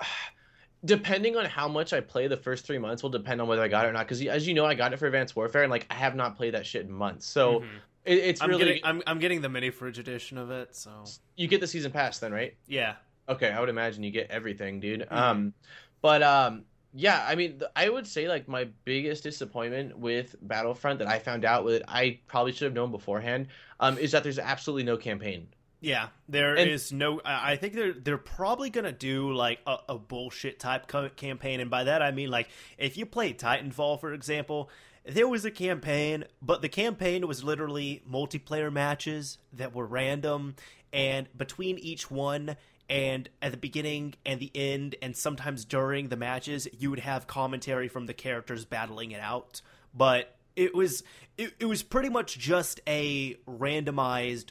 Depending 0.85 1.37
on 1.37 1.45
how 1.45 1.67
much 1.67 1.93
I 1.93 2.01
play 2.01 2.29
the 2.29 2.37
first 2.37 2.65
three 2.65 2.79
months 2.79 3.03
will 3.03 3.11
depend 3.11 3.41
on 3.41 3.49
whether 3.49 3.63
I 3.63 3.69
got 3.69 3.85
it 3.85 3.89
or 3.89 3.93
not. 3.93 4.07
Because 4.07 4.23
as 4.27 4.47
you 4.47 4.55
know, 4.55 4.65
I 4.65 4.75
got 4.75 4.93
it 4.93 4.99
for 4.99 5.07
Advanced 5.07 5.35
Warfare, 5.35 5.63
and 5.65 5.71
like 5.71 5.87
I 5.91 5.95
have 5.95 6.15
not 6.15 6.37
played 6.37 6.55
that 6.55 6.65
shit 6.67 6.87
in 6.87 6.93
months. 6.93 7.27
So 7.27 7.61
Mhm. 7.61 7.69
it, 8.05 8.19
it's 8.19 8.41
I'm 8.41 8.49
really 8.49 8.65
getting 8.65 8.81
I'm, 8.85 9.03
I'm 9.07 9.19
getting 9.19 9.41
the 9.41 9.49
mini 9.49 9.71
fridge 9.71 9.99
edition 9.99 10.39
of 10.39 10.51
it. 10.51 10.77
So 10.77 11.05
you 11.37 11.49
get 11.49 11.61
the 11.61 11.67
season 11.67 11.91
pass 11.91 12.19
then, 12.19 12.33
right? 12.33 12.55
yeah, 12.67 12.95
Okay, 13.29 13.51
I 13.51 13.61
would 13.61 13.69
imagine 13.69 14.03
you 14.03 14.11
get 14.11 14.31
everything, 14.31 14.81
dude. 14.81 15.01
Mhm. 15.01 15.13
Um, 15.13 15.55
but 16.01 16.23
um, 16.23 16.65
yeah, 16.95 17.27
I 17.29 17.35
mean, 17.35 17.61
I 17.77 17.89
would 17.89 18.07
say 18.07 18.29
like 18.29 18.49
my 18.49 18.69
biggest 18.85 19.23
disappointment 19.25 19.99
with 19.99 20.37
Battlefront 20.43 21.01
that 21.01 21.09
I 21.09 21.19
found 21.19 21.45
out 21.45 21.65
with 21.65 21.83
I 21.89 22.21
probably 22.27 22.53
should 22.53 22.65
have 22.65 22.73
known 22.75 22.91
beforehand, 22.91 23.49
um, 23.81 23.99
is 23.99 24.13
that 24.13 24.23
there's 24.23 24.39
absolutely 24.39 24.85
no 24.85 24.97
campaign. 24.97 25.49
Yeah. 25.81 26.09
There 26.29 26.55
is 26.57 26.91
And- 26.91 26.99
no. 26.99 27.21
I 27.25 27.53
I 27.53 27.57
think 27.57 27.75
they're 27.75 27.93
they're 27.93 28.19
probably 28.19 28.71
gonna 28.71 28.93
do 28.93 29.33
like 29.33 29.61
a, 29.67 29.77
a 29.91 29.99
bullshit 29.99 30.59
type 30.59 30.87
co- 30.89 31.09
campaign, 31.11 31.61
and 31.61 31.71
by 31.71 31.85
that 31.85 32.03
I 32.03 32.11
mean 32.11 32.31
like 32.31 32.49
if 32.79 32.97
you 32.97 33.07
play 33.07 33.33
Titanfall, 33.33 34.01
for 34.01 34.13
example. 34.13 34.71
There 35.07 35.29
was 35.29 35.47
a 35.47 35.51
campaign, 35.51 36.25
but 36.43 36.61
the 36.61 36.69
campaign 36.69 37.27
was 37.27 37.43
literally 37.43 38.03
multiplayer 38.07 38.71
matches 38.71 39.39
that 39.55 39.75
were 39.75 39.87
random, 39.87 40.55
and 40.93 41.27
between 41.35 41.79
each 41.79 42.11
one, 42.11 42.57
and 42.91 43.27
at 43.41 43.53
the 43.53 43.57
beginning 43.57 44.17
and 44.27 44.39
the 44.39 44.51
end, 44.55 44.97
and 45.01 45.17
sometimes 45.17 45.65
during 45.65 46.09
the 46.11 46.17
matches, 46.17 46.69
you 46.79 46.91
would 46.91 46.99
have 46.99 47.27
commentary 47.27 47.89
from 47.89 48.05
the 48.05 48.13
characters 48.13 48.67
battling 48.67 49.13
it 49.13 49.21
out. 49.23 49.63
But 49.95 50.37
it 50.57 50.75
was 50.75 51.03
it, 51.39 51.55
it 51.59 51.65
was 51.65 51.83
pretty 51.83 52.11
much 52.11 52.37
just 52.39 52.81
a 52.87 53.37
randomized 53.49 54.51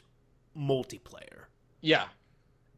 multiplayer. 0.58 1.44
Yeah. 1.80 2.04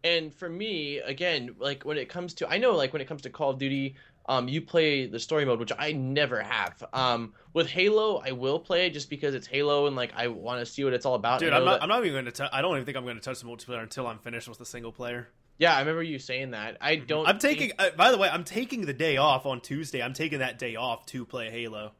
And 0.03 0.35
for 0.35 0.49
me, 0.49 0.99
again, 0.99 1.55
like 1.59 1.85
when 1.85 1.99
it 1.99 2.09
comes 2.09 2.35
to 2.35 2.49
I 2.49 2.59
know 2.59 2.73
like 2.77 2.93
when 2.93 3.03
it 3.03 3.09
comes 3.09 3.23
to 3.23 3.31
Call 3.31 3.51
of 3.51 3.59
Duty, 3.59 3.97
um 4.27 4.49
you 4.49 4.61
play 4.63 5.07
the 5.07 5.19
story 5.19 5.45
mode, 5.45 5.59
which 5.61 5.73
I 5.79 5.93
never 5.93 6.43
have. 6.43 6.83
Um 6.93 7.35
with 7.53 7.69
Halo, 7.69 8.23
I 8.25 8.33
will 8.33 8.59
play 8.59 8.87
it 8.87 8.91
just 8.95 9.11
because 9.11 9.35
it's 9.35 9.47
Halo 9.47 9.87
and 9.87 9.97
like 9.97 10.13
I 10.17 10.29
want 10.29 10.61
to 10.61 10.67
see 10.67 10.85
what 10.85 10.93
it's 10.95 11.05
all 11.07 11.15
about. 11.17 11.41
Dude, 11.41 11.53
I 11.53 11.59
I'm 11.59 11.65
not, 11.65 11.73
that- 11.73 11.83
I'm 11.83 11.89
not 11.89 12.05
even 12.07 12.25
going 12.25 12.33
to. 12.33 12.55
I 12.55 12.63
don't 12.63 12.73
even 12.77 12.85
think 12.87 12.97
I'm 12.97 13.05
going 13.05 13.17
to 13.17 13.23
touch 13.23 13.41
the 13.41 13.47
multiplayer 13.47 13.83
until 13.83 14.07
I'm 14.07 14.19
finished 14.19 14.49
with 14.49 14.59
the 14.59 14.67
single 14.67 14.93
player. 14.93 15.29
Yeah, 15.59 15.77
I 15.77 15.81
remember 15.81 16.03
you 16.03 16.19
saying 16.19 16.53
that. 16.53 16.79
I 16.81 16.97
don't 16.97 17.27
I'm 17.29 17.39
think- 17.39 17.59
taking. 17.59 17.77
Uh, 17.79 17.91
by 17.97 18.11
the 18.11 18.17
way, 18.19 18.31
I'm 18.31 18.45
taking 18.45 18.87
the 18.87 18.95
day 18.95 19.19
off 19.19 19.45
on 19.45 19.61
Tuesday. 19.61 20.03
I'm 20.03 20.15
taking 20.15 20.39
that 20.39 20.59
day 20.59 20.77
off 20.77 21.05
to 21.07 21.27
play 21.27 21.51
Halo. 21.51 21.93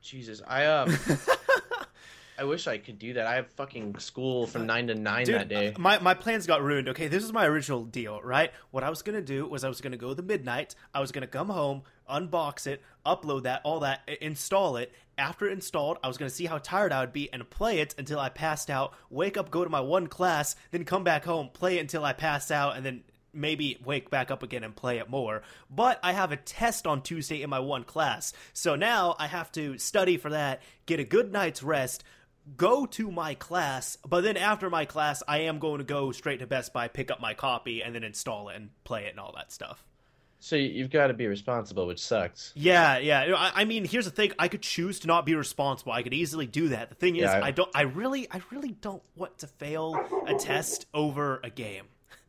Jesus, 0.00 0.40
I 0.46 0.64
um 0.66 0.96
I 2.38 2.44
wish 2.44 2.66
I 2.66 2.78
could 2.78 2.98
do 2.98 3.14
that. 3.14 3.26
I 3.26 3.36
have 3.36 3.48
fucking 3.52 3.98
school 3.98 4.46
from 4.46 4.66
9 4.66 4.88
to 4.88 4.94
9 4.94 5.24
Dude, 5.24 5.34
that 5.34 5.48
day. 5.48 5.74
my 5.78 5.98
my 5.98 6.14
plans 6.14 6.46
got 6.46 6.62
ruined. 6.62 6.88
Okay, 6.90 7.08
this 7.08 7.24
is 7.24 7.32
my 7.32 7.46
original 7.46 7.84
deal, 7.84 8.20
right? 8.22 8.52
What 8.70 8.84
I 8.84 8.90
was 8.90 9.02
gonna 9.02 9.22
do 9.22 9.46
was 9.46 9.64
I 9.64 9.68
was 9.68 9.80
gonna 9.80 9.96
go 9.96 10.14
the 10.14 10.22
midnight. 10.22 10.74
I 10.94 11.00
was 11.00 11.12
gonna 11.12 11.26
come 11.26 11.48
home, 11.48 11.82
unbox 12.10 12.66
it, 12.66 12.82
upload 13.04 13.44
that, 13.44 13.62
all 13.64 13.80
that, 13.80 14.08
install 14.20 14.76
it. 14.76 14.92
After 15.18 15.48
installed, 15.48 15.98
I 16.02 16.08
was 16.08 16.18
gonna 16.18 16.30
see 16.30 16.46
how 16.46 16.58
tired 16.58 16.92
I 16.92 17.00
would 17.00 17.12
be 17.12 17.32
and 17.32 17.48
play 17.48 17.78
it 17.80 17.94
until 17.96 18.20
I 18.20 18.28
passed 18.28 18.68
out. 18.68 18.92
Wake 19.08 19.36
up, 19.36 19.50
go 19.50 19.64
to 19.64 19.70
my 19.70 19.80
one 19.80 20.06
class, 20.06 20.56
then 20.70 20.84
come 20.84 21.04
back 21.04 21.24
home, 21.24 21.48
play 21.52 21.78
it 21.78 21.80
until 21.80 22.04
I 22.04 22.12
pass 22.12 22.50
out, 22.50 22.76
and 22.76 22.84
then 22.84 23.02
maybe 23.32 23.78
wake 23.84 24.10
back 24.10 24.30
up 24.30 24.42
again 24.42 24.64
and 24.64 24.74
play 24.74 24.98
it 24.98 25.10
more. 25.10 25.42
But 25.70 26.00
I 26.02 26.12
have 26.12 26.32
a 26.32 26.36
test 26.36 26.86
on 26.86 27.02
Tuesday 27.02 27.42
in 27.42 27.50
my 27.50 27.60
one 27.60 27.84
class, 27.84 28.32
so 28.52 28.76
now 28.76 29.14
I 29.18 29.26
have 29.26 29.52
to 29.52 29.78
study 29.78 30.16
for 30.16 30.30
that, 30.30 30.62
get 30.86 31.00
a 31.00 31.04
good 31.04 31.32
night's 31.32 31.62
rest 31.62 32.02
go 32.56 32.86
to 32.86 33.10
my 33.10 33.34
class, 33.34 33.96
but 34.06 34.22
then 34.22 34.36
after 34.36 34.68
my 34.70 34.84
class, 34.84 35.22
I 35.26 35.38
am 35.40 35.58
going 35.58 35.78
to 35.78 35.84
go 35.84 36.12
straight 36.12 36.38
to 36.40 36.46
Best 36.46 36.72
Buy, 36.72 36.88
pick 36.88 37.10
up 37.10 37.20
my 37.20 37.34
copy, 37.34 37.82
and 37.82 37.94
then 37.94 38.04
install 38.04 38.48
it 38.50 38.56
and 38.56 38.70
play 38.84 39.04
it 39.06 39.10
and 39.10 39.20
all 39.20 39.32
that 39.36 39.50
stuff. 39.52 39.84
So 40.38 40.54
you've 40.54 40.90
got 40.90 41.06
to 41.06 41.14
be 41.14 41.26
responsible, 41.26 41.86
which 41.86 41.98
sucks. 41.98 42.52
Yeah, 42.54 42.98
yeah. 42.98 43.34
I, 43.34 43.62
I 43.62 43.64
mean, 43.64 43.84
here's 43.86 44.04
the 44.04 44.10
thing: 44.10 44.32
I 44.38 44.48
could 44.48 44.60
choose 44.62 45.00
to 45.00 45.06
not 45.06 45.24
be 45.24 45.34
responsible. 45.34 45.92
I 45.92 46.02
could 46.02 46.12
easily 46.14 46.46
do 46.46 46.68
that. 46.68 46.90
The 46.90 46.94
thing 46.94 47.16
is, 47.16 47.22
Yeah, 47.22 47.38
I- 47.38 47.46
I 47.46 47.50
don't. 47.52 47.70
I 47.74 47.82
really, 47.82 48.28
I 48.30 48.42
really 48.52 48.72
don't 48.72 49.02
want 49.16 49.38
to 49.38 49.46
fail 49.46 49.98
a 50.26 50.34
test 50.34 50.86
over 50.92 51.40
a 51.42 51.48
game. 51.50 51.84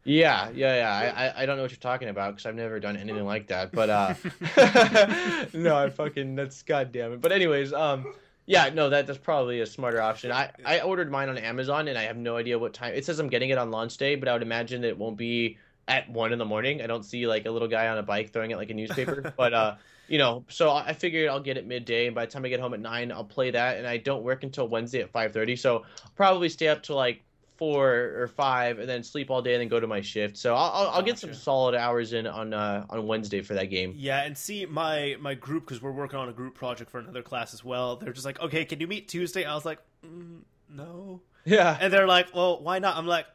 Yeah, 0.06 0.50
yeah, 0.56 0.76
yeah. 0.78 1.14
I, 1.18 1.26
I, 1.28 1.44
I 1.44 1.46
don't 1.46 1.58
know 1.58 1.64
what 1.64 1.72
you're 1.72 1.80
talking 1.80 2.08
about 2.08 2.34
because 2.34 2.46
I've 2.46 2.56
never 2.56 2.80
done 2.80 2.96
anything 2.96 3.26
like 3.26 3.48
that. 3.48 3.74
But 3.74 3.90
uh, 3.90 4.14
no, 5.54 5.76
I 5.76 5.90
fucking 5.90 6.36
that's 6.36 6.64
goddamn 6.64 7.12
it. 7.14 7.22
But 7.22 7.34
anyways, 7.34 7.74
um, 7.74 8.14
yeah, 8.48 8.70
no, 8.74 8.90
that 8.90 9.06
that's 9.06 9.20
probably 9.20 9.60
a 9.60 9.66
smarter 9.66 10.02
option. 10.02 10.32
I 10.32 10.52
I 10.66 10.80
ordered 10.80 11.12
mine 11.12 11.28
on 11.28 11.38
Amazon 11.38 11.90
and 11.90 11.98
I 11.98 12.04
have 12.04 12.16
no 12.16 12.38
idea 12.38 12.58
what 12.58 12.74
time. 12.74 12.94
It 12.94 13.04
says 13.04 13.20
I'm 13.20 13.28
getting 13.28 13.50
it 13.50 13.58
on 13.58 13.72
launch 13.72 13.98
day, 13.98 14.16
but 14.16 14.30
I 14.30 14.34
would 14.34 14.42
imagine 14.42 14.86
it 14.86 14.98
won't 14.98 15.18
be 15.18 15.58
at 15.90 16.10
one 16.10 16.32
in 16.32 16.40
the 16.40 16.46
morning. 16.46 16.82
I 16.82 16.88
don't 16.88 17.04
see 17.04 17.28
like 17.28 17.46
a 17.46 17.52
little 17.52 17.68
guy 17.68 17.90
on 17.90 17.98
a 17.98 18.04
bike 18.04 18.32
throwing 18.32 18.52
it 18.52 18.56
like 18.56 18.70
a 18.70 18.74
newspaper. 18.74 19.34
but 19.38 19.54
uh, 19.54 19.76
you 20.08 20.18
know, 20.18 20.46
so 20.48 20.72
I 20.72 20.94
figured 20.94 21.30
I'll 21.30 21.42
get 21.42 21.58
it 21.58 21.68
midday, 21.68 22.06
and 22.06 22.16
by 22.16 22.26
the 22.26 22.32
time 22.32 22.46
I 22.46 22.48
get 22.48 22.62
home 22.62 22.74
at 22.74 22.80
nine, 22.80 23.12
I'll 23.12 23.26
play 23.26 23.52
that. 23.52 23.78
And 23.78 23.86
I 23.86 23.98
don't 23.98 24.24
work 24.24 24.44
until 24.44 24.70
Wednesday 24.70 25.02
at 25.02 25.12
five 25.12 25.34
thirty, 25.34 25.58
so 25.58 25.84
I'll 26.06 26.12
probably 26.16 26.48
stay 26.48 26.70
up 26.70 26.84
to 26.84 26.96
like 26.96 27.24
four 27.58 28.14
or 28.16 28.28
five, 28.28 28.80
and 28.80 28.88
then 28.88 29.04
sleep 29.04 29.30
all 29.30 29.42
day, 29.42 29.54
and 29.54 29.62
then 29.62 29.68
go 29.68 29.80
to 29.80 29.88
my 29.88 30.02
shift. 30.02 30.38
So 30.38 30.56
I'll, 30.56 30.72
I'll, 30.72 30.88
I'll 30.96 31.02
get 31.02 31.20
some 31.20 31.34
solid 31.34 31.76
hours 31.76 32.14
in 32.14 32.28
on 32.28 32.54
uh, 32.54 32.86
on 32.90 33.08
Wednesday 33.08 33.42
for 33.42 33.54
that 33.56 33.66
game. 33.66 33.94
Yeah, 33.96 34.24
and 34.24 34.38
see 34.38 34.66
my 34.66 35.16
my 35.20 35.34
group 35.34 35.66
because 35.66 35.82
we're 35.82 35.92
working 35.92 36.20
on 36.20 36.30
a 36.30 36.34
group 36.34 36.56
project 36.56 36.90
for 36.92 37.00
another 37.00 37.22
class 37.22 37.54
as 37.54 37.64
well. 37.64 37.96
They're 37.96 38.14
just 38.14 38.26
like, 38.26 38.40
okay, 38.40 38.66
can 38.66 38.80
you 38.80 38.88
meet 38.88 39.08
Tuesday? 39.08 39.44
I 39.46 39.56
was 39.56 39.66
like, 39.66 39.80
mm, 40.06 40.42
no, 40.70 41.22
Yeah, 41.46 41.78
and 41.80 41.92
they're 41.92 42.08
like, 42.08 42.34
well, 42.36 42.62
why 42.62 42.80
not? 42.80 42.98
I'm 42.98 43.08
like, 43.08 43.26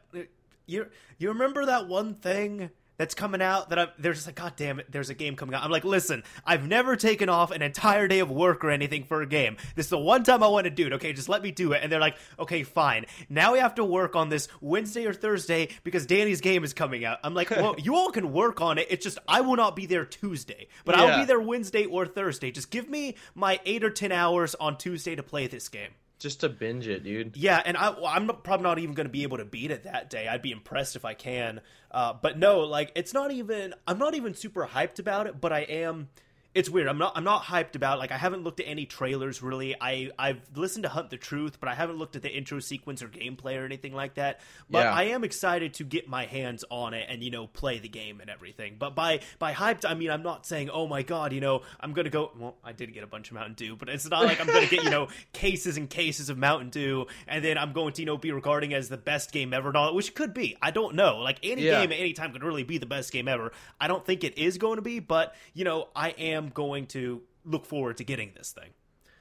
you 0.65 0.87
you 1.17 1.29
remember 1.29 1.65
that 1.65 1.87
one 1.87 2.15
thing 2.15 2.69
that's 3.03 3.15
coming 3.15 3.41
out 3.41 3.67
that 3.67 3.77
I'm, 3.77 3.89
they're 3.99 4.13
just 4.13 4.27
like, 4.27 4.35
God 4.35 4.53
damn 4.55 4.79
it, 4.79 4.89
there's 4.89 5.09
a 5.09 5.13
game 5.13 5.35
coming 5.35 5.53
out. 5.53 5.61
I'm 5.61 5.69
like, 5.69 5.83
listen, 5.83 6.23
I've 6.45 6.65
never 6.65 6.95
taken 6.95 7.27
off 7.27 7.51
an 7.51 7.61
entire 7.61 8.07
day 8.07 8.19
of 8.19 8.31
work 8.31 8.63
or 8.63 8.71
anything 8.71 9.03
for 9.03 9.21
a 9.21 9.25
game. 9.25 9.57
This 9.75 9.87
is 9.87 9.89
the 9.89 9.97
one 9.97 10.23
time 10.23 10.41
I 10.41 10.47
want 10.47 10.63
to 10.63 10.69
do 10.69 10.87
it. 10.87 10.93
Okay, 10.93 11.11
just 11.11 11.27
let 11.27 11.43
me 11.43 11.51
do 11.51 11.73
it. 11.73 11.81
And 11.83 11.91
they're 11.91 11.99
like, 11.99 12.15
okay, 12.39 12.63
fine. 12.63 13.05
Now 13.27 13.51
we 13.51 13.59
have 13.59 13.75
to 13.75 13.83
work 13.83 14.15
on 14.15 14.29
this 14.29 14.47
Wednesday 14.61 15.05
or 15.05 15.11
Thursday 15.11 15.67
because 15.83 16.05
Danny's 16.05 16.39
game 16.39 16.63
is 16.63 16.73
coming 16.73 17.03
out. 17.03 17.19
I'm 17.25 17.33
like, 17.33 17.49
well, 17.51 17.75
you 17.77 17.93
all 17.93 18.09
can 18.09 18.31
work 18.31 18.61
on 18.61 18.77
it. 18.77 18.87
It's 18.89 19.03
just 19.03 19.19
I 19.27 19.41
will 19.41 19.57
not 19.57 19.75
be 19.75 19.85
there 19.85 20.05
Tuesday, 20.05 20.67
but 20.85 20.95
I'll 20.95 21.19
be 21.19 21.25
there 21.25 21.41
Wednesday 21.41 21.83
or 21.83 22.05
Thursday. 22.05 22.51
Just 22.51 22.71
give 22.71 22.87
me 22.87 23.15
my 23.35 23.59
eight 23.65 23.83
or 23.83 23.89
ten 23.89 24.13
hours 24.13 24.55
on 24.55 24.77
Tuesday 24.77 25.13
to 25.13 25.23
play 25.23 25.47
this 25.47 25.67
game. 25.67 25.91
Just 26.23 26.39
to 26.39 26.49
binge 26.49 26.87
it, 26.87 27.03
dude. 27.03 27.37
Yeah, 27.37 27.61
and 27.63 27.77
I, 27.77 27.93
I'm 28.07 28.27
probably 28.27 28.63
not 28.63 28.79
even 28.79 28.95
going 28.95 29.05
to 29.05 29.11
be 29.11 29.23
able 29.23 29.37
to 29.37 29.45
beat 29.45 29.69
it 29.69 29.83
that 29.83 30.09
day. 30.09 30.27
I'd 30.27 30.41
be 30.41 30.51
impressed 30.51 30.95
if 30.95 31.05
I 31.05 31.13
can. 31.13 31.61
Uh, 31.91 32.13
but 32.19 32.39
no, 32.39 32.61
like 32.61 32.91
it's 32.95 33.13
not 33.13 33.31
even. 33.31 33.75
I'm 33.85 33.99
not 33.99 34.15
even 34.15 34.33
super 34.33 34.65
hyped 34.65 34.97
about 34.97 35.27
it. 35.27 35.39
But 35.39 35.53
I 35.53 35.59
am. 35.59 36.09
It's 36.55 36.69
weird. 36.69 36.87
I'm 36.87 36.99
not. 36.99 37.13
I'm 37.15 37.23
not 37.23 37.41
hyped 37.43 37.75
about. 37.75 37.97
Like 37.97 38.11
I 38.11 38.17
haven't 38.17 38.43
looked 38.43 38.59
at 38.59 38.67
any 38.67 38.85
trailers 38.85 39.41
really. 39.41 39.75
I 39.81 40.11
I've 40.19 40.39
listened 40.53 40.83
to 40.83 40.89
Hunt 40.89 41.09
the 41.09 41.17
Truth, 41.17 41.59
but 41.59 41.67
I 41.67 41.73
haven't 41.73 41.97
looked 41.97 42.15
at 42.15 42.21
the 42.21 42.29
intro 42.29 42.59
sequence 42.59 43.01
or 43.01 43.07
gameplay 43.07 43.59
or 43.59 43.65
anything 43.65 43.93
like 43.93 44.15
that. 44.15 44.39
But 44.69 44.83
Yeah. 44.85 44.93
I 44.93 45.03
am 45.05 45.23
excited 45.23 45.73
to 45.75 45.83
get 45.83 46.07
my 46.07 46.25
hands 46.25 46.63
on 46.69 46.93
it 46.93 47.07
and 47.09 47.23
you 47.23 47.31
know 47.31 47.47
play 47.47 47.79
the 47.79 47.89
game 47.89 48.21
and 48.21 48.29
everything. 48.29 48.75
But 48.77 48.93
by 48.93 49.21
by 49.39 49.53
hyped, 49.53 49.83
I 49.83 49.95
mean 49.95 50.11
I'm 50.11 50.21
not 50.21 50.45
saying 50.45 50.69
oh 50.69 50.85
my 50.85 51.01
god, 51.01 51.33
you 51.33 51.41
know 51.41 51.63
I'm 51.79 51.93
gonna 51.93 52.11
go. 52.11 52.31
Well, 52.37 52.55
I 52.63 52.71
did 52.71 52.93
get 52.93 53.03
a 53.03 53.07
bunch 53.07 53.29
of 53.31 53.33
Mountain 53.35 53.55
Dew, 53.55 53.75
but 53.75 53.89
it's 53.89 54.07
not 54.07 54.23
like 54.23 54.39
I'm 54.39 54.45
gonna 54.45 54.67
get 54.67 54.83
you 54.83 54.91
know 54.91 55.07
cases 55.33 55.77
and 55.77 55.89
cases 55.89 56.29
of 56.29 56.37
Mountain 56.37 56.69
Dew, 56.69 57.07
and 57.27 57.43
then 57.43 57.57
I'm 57.57 57.73
going 57.73 57.93
to 57.93 58.01
you 58.03 58.05
know 58.05 58.17
be 58.17 58.31
regarding 58.31 58.75
as 58.75 58.89
the 58.89 58.97
best 58.97 59.31
game 59.31 59.53
ever, 59.55 59.69
and 59.69 59.77
all 59.77 59.87
that, 59.87 59.95
which 59.95 60.13
could 60.13 60.35
be. 60.35 60.55
I 60.61 60.69
don't 60.69 60.93
know. 60.93 61.17
Like 61.17 61.39
any 61.41 61.63
Yeah. 61.63 61.81
game 61.81 61.91
at 61.91 61.99
any 61.99 62.13
time 62.13 62.31
could 62.31 62.43
really 62.43 62.63
be 62.63 62.77
the 62.77 62.85
best 62.85 63.11
game 63.11 63.27
ever. 63.27 63.51
I 63.81 63.87
don't 63.87 64.05
think 64.05 64.23
it 64.23 64.37
is 64.37 64.59
going 64.59 64.75
to 64.75 64.83
be, 64.83 64.99
but 64.99 65.33
you 65.55 65.63
know 65.63 65.87
I 65.95 66.09
am 66.09 66.42
going 66.49 66.87
to 66.87 67.21
look 67.45 67.65
forward 67.65 67.97
to 67.97 68.03
getting 68.03 68.31
this 68.35 68.51
thing. 68.51 68.69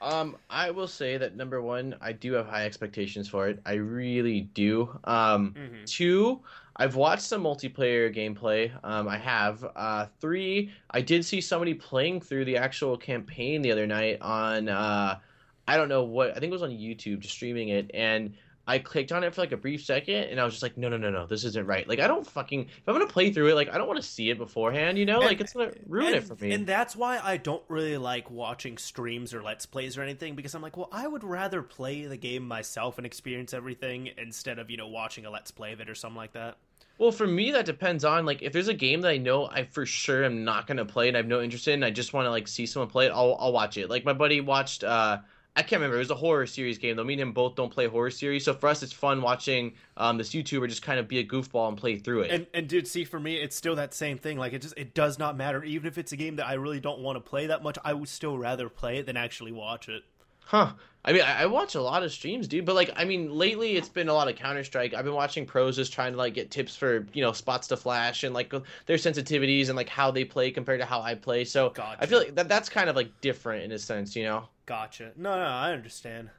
Um, 0.01 0.37
I 0.51 0.71
will 0.73 0.89
say 0.89 1.17
that 1.17 1.37
number 1.37 1.63
one, 1.63 1.95
I 2.01 2.13
do 2.13 2.33
have 2.33 2.47
high 2.47 2.65
expectations 2.65 3.29
for 3.29 3.49
it. 3.49 3.61
I 3.65 3.75
really 3.75 4.41
do. 4.41 4.99
Um, 5.05 5.55
Mhm. 5.55 5.87
two, 5.87 6.43
I've 6.75 6.97
watched 6.97 7.23
some 7.23 7.45
multiplayer 7.45 8.13
gameplay. 8.13 8.73
Um, 8.83 9.07
I 9.07 9.17
have. 9.19 9.65
Uh, 9.77 10.07
three, 10.21 10.73
I 10.91 11.03
did 11.03 11.25
see 11.25 11.41
somebody 11.41 11.75
playing 11.75 12.21
through 12.21 12.47
the 12.47 12.57
actual 12.57 12.97
campaign 12.97 13.63
the 13.63 13.71
other 13.71 13.87
night 13.87 14.19
on. 14.21 14.69
Uh, 14.69 15.21
I 15.69 15.77
don't 15.77 15.89
know 15.89 16.03
what. 16.03 16.31
I 16.31 16.35
think 16.41 16.51
it 16.51 16.53
was 16.53 16.63
on 16.63 16.71
YouTube, 16.71 17.21
just 17.21 17.35
streaming 17.35 17.69
it, 17.69 17.89
and 17.95 18.35
I 18.73 18.79
clicked 18.79 19.13
on 19.13 19.23
it 19.25 19.35
for 19.35 19.41
like 19.43 19.53
a 19.53 19.57
brief 19.57 19.85
second, 19.85 20.15
and 20.25 20.41
I 20.41 20.45
was 20.45 20.55
just 20.55 20.63
like, 20.63 20.77
no, 20.79 20.89
no, 20.89 20.97
no, 20.97 21.11
no, 21.11 21.27
this 21.27 21.45
isn't 21.45 21.67
right. 21.67 21.87
Like, 21.87 22.01
I 22.01 22.07
don't 22.07 22.27
fucking. 22.27 22.63
If 22.63 22.89
I'm 22.89 22.95
gonna 22.95 23.07
play 23.07 23.31
through 23.31 23.49
it, 23.49 23.55
like, 23.55 23.69
I 23.69 23.77
don't 23.79 23.87
want 23.87 24.01
to 24.01 24.07
see 24.07 24.31
it 24.31 24.39
beforehand. 24.39 24.97
You 24.99 25.05
know, 25.07 25.17
And- 25.17 25.27
like 25.27 25.41
it's 25.41 25.53
gonna 25.53 25.73
ruin 25.87 26.07
and, 26.07 26.17
it 26.17 26.25
for 26.25 26.35
me. 26.43 26.53
And 26.53 26.67
that's 26.67 26.97
why 26.97 27.21
I 27.23 27.37
don't 27.37 27.63
really 27.69 27.99
like 27.99 28.31
watching 28.31 28.79
streams 28.79 29.35
or 29.35 29.43
let's 29.43 29.67
plays 29.67 29.99
or 29.99 30.03
anything 30.03 30.35
because 30.35 30.55
I'm 30.55 30.63
like, 30.63 30.77
well, 30.77 30.89
I 30.91 31.07
would 31.07 31.23
rather 31.25 31.63
play 31.63 32.07
the 32.07 32.17
game 32.17 32.49
myself 32.49 32.97
and 32.97 33.07
experience 33.07 33.53
everything 33.53 34.11
instead 34.17 34.59
of, 34.59 34.71
you 34.71 34.77
know, 34.79 34.89
watching 34.89 35.27
a 35.27 35.31
let's 35.31 35.51
play 35.51 35.73
of 35.73 35.81
it 35.81 35.91
or 35.91 35.95
something 35.95 36.17
like 36.17 36.33
that. 36.33 36.57
Well, 36.99 37.11
for 37.13 37.27
me, 37.27 37.51
that 37.53 37.67
depends 37.67 38.05
on 38.05 38.25
like 38.27 38.43
if 38.43 38.53
there's 38.53 38.69
a 38.69 38.75
game 38.75 39.01
that 39.03 39.09
I 39.11 39.17
know 39.19 39.47
I 39.47 39.65
for 39.65 39.85
sure 39.85 40.25
am 40.25 40.45
not 40.45 40.67
gonna 40.67 40.85
play 40.85 41.09
and 41.09 41.17
I 41.17 41.21
have 41.21 41.27
no 41.27 41.41
interest 41.43 41.69
in, 41.69 41.83
I 41.83 41.91
just 41.91 42.13
want 42.13 42.27
to 42.27 42.31
like 42.31 42.49
see 42.49 42.65
someone 42.67 42.89
play 42.89 43.07
it. 43.07 43.13
I'll 43.13 43.37
I'll 43.41 43.53
watch 43.53 43.77
it. 43.77 43.91
Like 43.91 44.05
my 44.05 44.13
buddy 44.13 44.41
watched. 44.41 44.83
uh 44.85 45.19
I 45.55 45.61
can't 45.63 45.81
remember. 45.81 45.97
It 45.97 46.01
was 46.01 46.11
a 46.11 46.15
horror 46.15 46.47
series 46.47 46.79
game 46.79 46.97
though. 46.97 47.05
Me 47.05 47.13
and 47.13 47.21
him 47.21 47.33
both 47.33 47.57
don't 47.57 47.71
play 47.71 47.87
horror 47.87 48.11
series, 48.11 48.45
so 48.45 48.55
for 48.55 48.69
us, 48.69 48.83
it's 48.83 48.93
fun 48.93 49.21
watching 49.21 49.75
um, 49.99 50.17
this 50.17 50.31
YouTuber 50.31 50.67
just 50.69 50.83
kind 50.83 50.99
of 50.99 51.09
be 51.09 51.19
a 51.19 51.25
goofball 51.25 51.69
and 51.69 51.77
play 51.77 51.97
through 51.97 52.23
it. 52.23 52.31
And 52.31 52.47
and 52.55 52.69
dude, 52.69 52.89
see 52.89 53.05
for 53.05 53.21
me, 53.21 53.37
it's 53.37 53.55
still 53.55 53.77
that 53.77 53.93
same 53.93 54.17
thing. 54.17 54.39
Like 54.39 54.55
it 54.55 54.63
just 54.63 54.75
it 54.79 54.95
does 54.95 55.19
not 55.19 55.37
matter. 55.37 55.63
Even 55.63 55.87
if 55.89 55.99
it's 55.99 56.13
a 56.13 56.17
game 56.17 56.37
that 56.37 56.47
I 56.47 56.55
really 56.55 56.81
don't 56.81 57.01
want 57.01 57.17
to 57.17 57.21
play 57.21 57.49
that 57.49 57.63
much, 57.63 57.77
I 57.85 57.93
would 57.93 58.09
still 58.09 58.39
rather 58.39 58.71
play 58.71 58.99
it 58.99 59.07
than 59.07 59.19
actually 59.19 59.53
watch 59.53 59.91
it. 59.91 60.05
Huh. 60.45 60.73
I 61.05 61.13
mean, 61.13 61.23
I, 61.23 61.43
I 61.43 61.47
watch 61.47 61.75
a 61.75 61.83
lot 61.83 62.03
of 62.03 62.13
streams, 62.13 62.47
dude. 62.47 62.65
But 62.65 62.75
like, 62.75 62.91
I 62.97 63.05
mean, 63.05 63.33
lately 63.33 63.77
it's 63.77 63.89
been 63.89 64.09
a 64.09 64.15
lot 64.15 64.29
of 64.29 64.37
Counter 64.37 64.63
Strike. 64.63 64.95
I've 64.95 65.05
been 65.05 65.15
watching 65.15 65.45
pros 65.45 65.77
just 65.77 65.93
trying 65.93 66.13
to 66.13 66.19
like 66.19 66.35
get 66.35 66.51
tips 66.51 66.77
for 66.77 67.07
you 67.13 67.23
know 67.23 67.33
spots 67.33 67.67
to 67.69 67.77
flash 67.77 68.25
and 68.25 68.35
like 68.35 68.51
their 68.87 68.97
sensitivities 68.97 69.69
and 69.69 69.77
like 69.77 69.89
how 69.89 70.11
they 70.11 70.25
play 70.25 70.51
compared 70.51 70.81
to 70.81 70.87
how 70.87 71.03
I 71.03 71.15
play. 71.15 71.45
So 71.45 71.71
Gotcha. 71.71 72.03
I 72.03 72.07
feel 72.07 72.19
like 72.19 72.35
that 72.37 72.49
that's 72.49 72.69
kind 72.69 72.89
of 72.89 72.97
like 72.97 73.21
different 73.21 73.65
in 73.65 73.73
a 73.73 73.79
sense, 73.79 74.17
you 74.17 74.25
know. 74.25 74.49
Gotcha. 74.73 75.13
No, 75.17 75.37
no, 75.37 75.45
I 75.45 75.73
understand. 75.73 76.31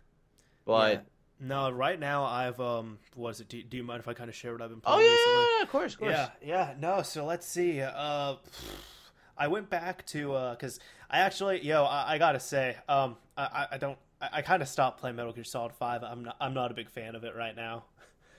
But 0.65 0.91
Yeah. 0.93 0.99
No, 1.39 1.69
right 1.69 1.99
now 1.99 2.23
I've 2.23 2.59
um, 2.59 2.97
what 3.15 3.29
is 3.31 3.41
it? 3.41 3.49
Do, 3.49 3.61
do 3.61 3.77
you 3.77 3.83
mind 3.83 3.99
if 3.99 4.07
I 4.07 4.13
kind 4.13 4.27
of 4.29 4.35
share 4.35 4.53
what 4.53 4.61
I've 4.63 4.69
been 4.71 4.81
oh 4.85 4.93
playing? 4.93 5.05
yeah, 5.05 5.11
recently? 5.11 5.45
yeah, 5.57 5.61
of 5.63 5.69
course, 5.69 5.93
of 5.93 5.99
course. 5.99 6.11
Yeah, 6.11 6.29
yeah, 6.41 6.73
no. 6.79 7.01
So 7.03 7.25
let's 7.25 7.45
see. 7.45 7.79
Uh, 7.81 8.35
I 9.37 9.47
went 9.49 9.69
back 9.69 10.03
to 10.07 10.33
uh, 10.33 10.51
because 10.55 10.79
I 11.11 11.19
actually, 11.19 11.63
yo, 11.63 11.83
I, 11.83 12.13
I 12.13 12.17
gotta 12.17 12.39
say, 12.39 12.75
um, 12.89 13.17
I, 13.37 13.43
I- 13.43 13.67
I 13.73 13.77
don't, 13.77 13.97
I, 14.21 14.29
I 14.33 14.41
kind 14.41 14.61
of 14.63 14.67
stopped 14.67 14.99
playing 14.99 15.15
Metal 15.15 15.31
Gear 15.33 15.43
Solid 15.43 15.73
Five. 15.73 16.01
I'm 16.03 16.23
not, 16.23 16.37
I'm 16.41 16.53
not 16.55 16.71
a 16.71 16.73
big 16.73 16.89
fan 16.89 17.13
of 17.15 17.23
it 17.23 17.35
right 17.35 17.55
now. 17.55 17.83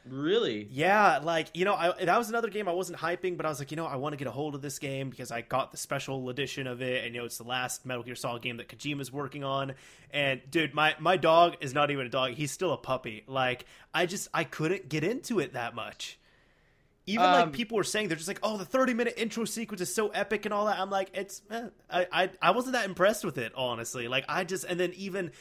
Really? 0.06 0.68
Yeah, 0.70 1.20
like 1.22 1.48
you 1.54 1.64
know, 1.64 1.74
I, 1.74 2.04
that 2.04 2.18
was 2.18 2.28
another 2.28 2.48
game 2.48 2.68
I 2.68 2.72
wasn't 2.72 2.98
hyping, 2.98 3.38
but 3.38 3.46
I 3.46 3.48
was 3.48 3.58
like, 3.58 3.70
you 3.70 3.76
know, 3.78 3.86
I 3.86 3.96
want 3.96 4.12
to 4.12 4.16
get 4.18 4.26
a 4.26 4.30
hold 4.30 4.54
of 4.54 4.60
this 4.60 4.78
game 4.78 5.08
because 5.08 5.30
I 5.30 5.40
got 5.40 5.70
the 5.72 5.78
special 5.78 6.28
edition 6.28 6.66
of 6.66 6.82
it, 6.82 7.04
and 7.06 7.14
you 7.14 7.20
know, 7.22 7.24
it's 7.26 7.38
the 7.38 7.44
last 7.44 7.86
Metal 7.86 8.02
Gear 8.02 8.14
Solid 8.14 8.42
game 8.42 8.58
that 8.58 8.68
Kojima's 8.68 9.10
working 9.10 9.44
on. 9.44 9.72
And 10.10 10.42
dude, 10.50 10.74
my 10.74 10.94
my 10.98 11.16
dog 11.16 11.56
is 11.60 11.72
not 11.72 11.90
even 11.90 12.06
a 12.06 12.10
dog; 12.10 12.32
he's 12.32 12.52
still 12.52 12.72
a 12.72 12.76
puppy. 12.76 13.24
Like 13.26 13.64
I 13.94 14.04
just 14.04 14.28
I 14.34 14.44
couldn't 14.44 14.90
get 14.90 15.04
into 15.04 15.40
it 15.40 15.54
that 15.54 15.74
much. 15.74 16.18
Even 17.06 17.26
Um, 17.26 17.32
like 17.32 17.52
people 17.52 17.76
were 17.76 17.84
saying, 17.84 18.08
they're 18.08 18.16
just 18.16 18.28
like, 18.28 18.40
"Oh, 18.42 18.56
the 18.58 18.64
thirty 18.64 18.92
minute 18.92 19.14
intro 19.16 19.46
sequence 19.46 19.80
is 19.80 19.94
so 19.94 20.08
epic 20.08 20.44
and 20.44 20.52
all 20.52 20.66
that." 20.66 20.78
I'm 20.78 20.90
like, 20.90 21.10
it's 21.14 21.40
eh, 21.50 21.68
I, 21.90 22.06
I 22.12 22.30
I 22.42 22.50
wasn't 22.50 22.74
that 22.74 22.84
impressed 22.84 23.24
with 23.24 23.38
it, 23.38 23.52
honestly. 23.54 24.08
Like 24.08 24.24
I 24.28 24.44
just 24.44 24.64
and 24.64 24.78
then 24.78 24.92
even 24.96 25.32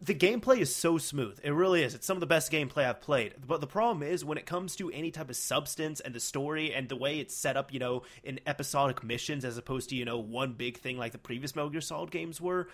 the 0.00 0.14
gameplay 0.14 0.58
is 0.58 0.74
so 0.74 0.98
smooth. 0.98 1.40
It 1.42 1.50
really 1.50 1.82
is. 1.82 1.94
It's 1.94 2.06
some 2.06 2.16
of 2.16 2.20
the 2.20 2.26
best 2.26 2.52
gameplay 2.52 2.84
I've 2.84 3.00
played. 3.00 3.34
But 3.46 3.60
the 3.60 3.66
problem 3.66 4.02
is 4.02 4.24
when 4.24 4.36
it 4.36 4.44
comes 4.44 4.76
to 4.76 4.90
any 4.90 5.10
type 5.10 5.30
of 5.30 5.36
substance 5.36 6.00
and 6.00 6.14
the 6.14 6.20
story 6.20 6.74
and 6.74 6.88
the 6.88 6.96
way 6.96 7.18
it's 7.18 7.34
set 7.34 7.56
up, 7.56 7.72
you 7.72 7.78
know, 7.78 8.02
in 8.22 8.38
episodic 8.46 9.02
missions 9.02 9.44
as 9.44 9.56
opposed 9.56 9.88
to, 9.90 9.96
you 9.96 10.04
know, 10.04 10.18
one 10.18 10.52
big 10.52 10.78
thing 10.78 10.98
like 10.98 11.12
the 11.12 11.18
previous 11.18 11.56
Metal 11.56 11.70
Gear 11.70 11.80
Solid 11.80 12.10
games 12.10 12.40
were, 12.40 12.68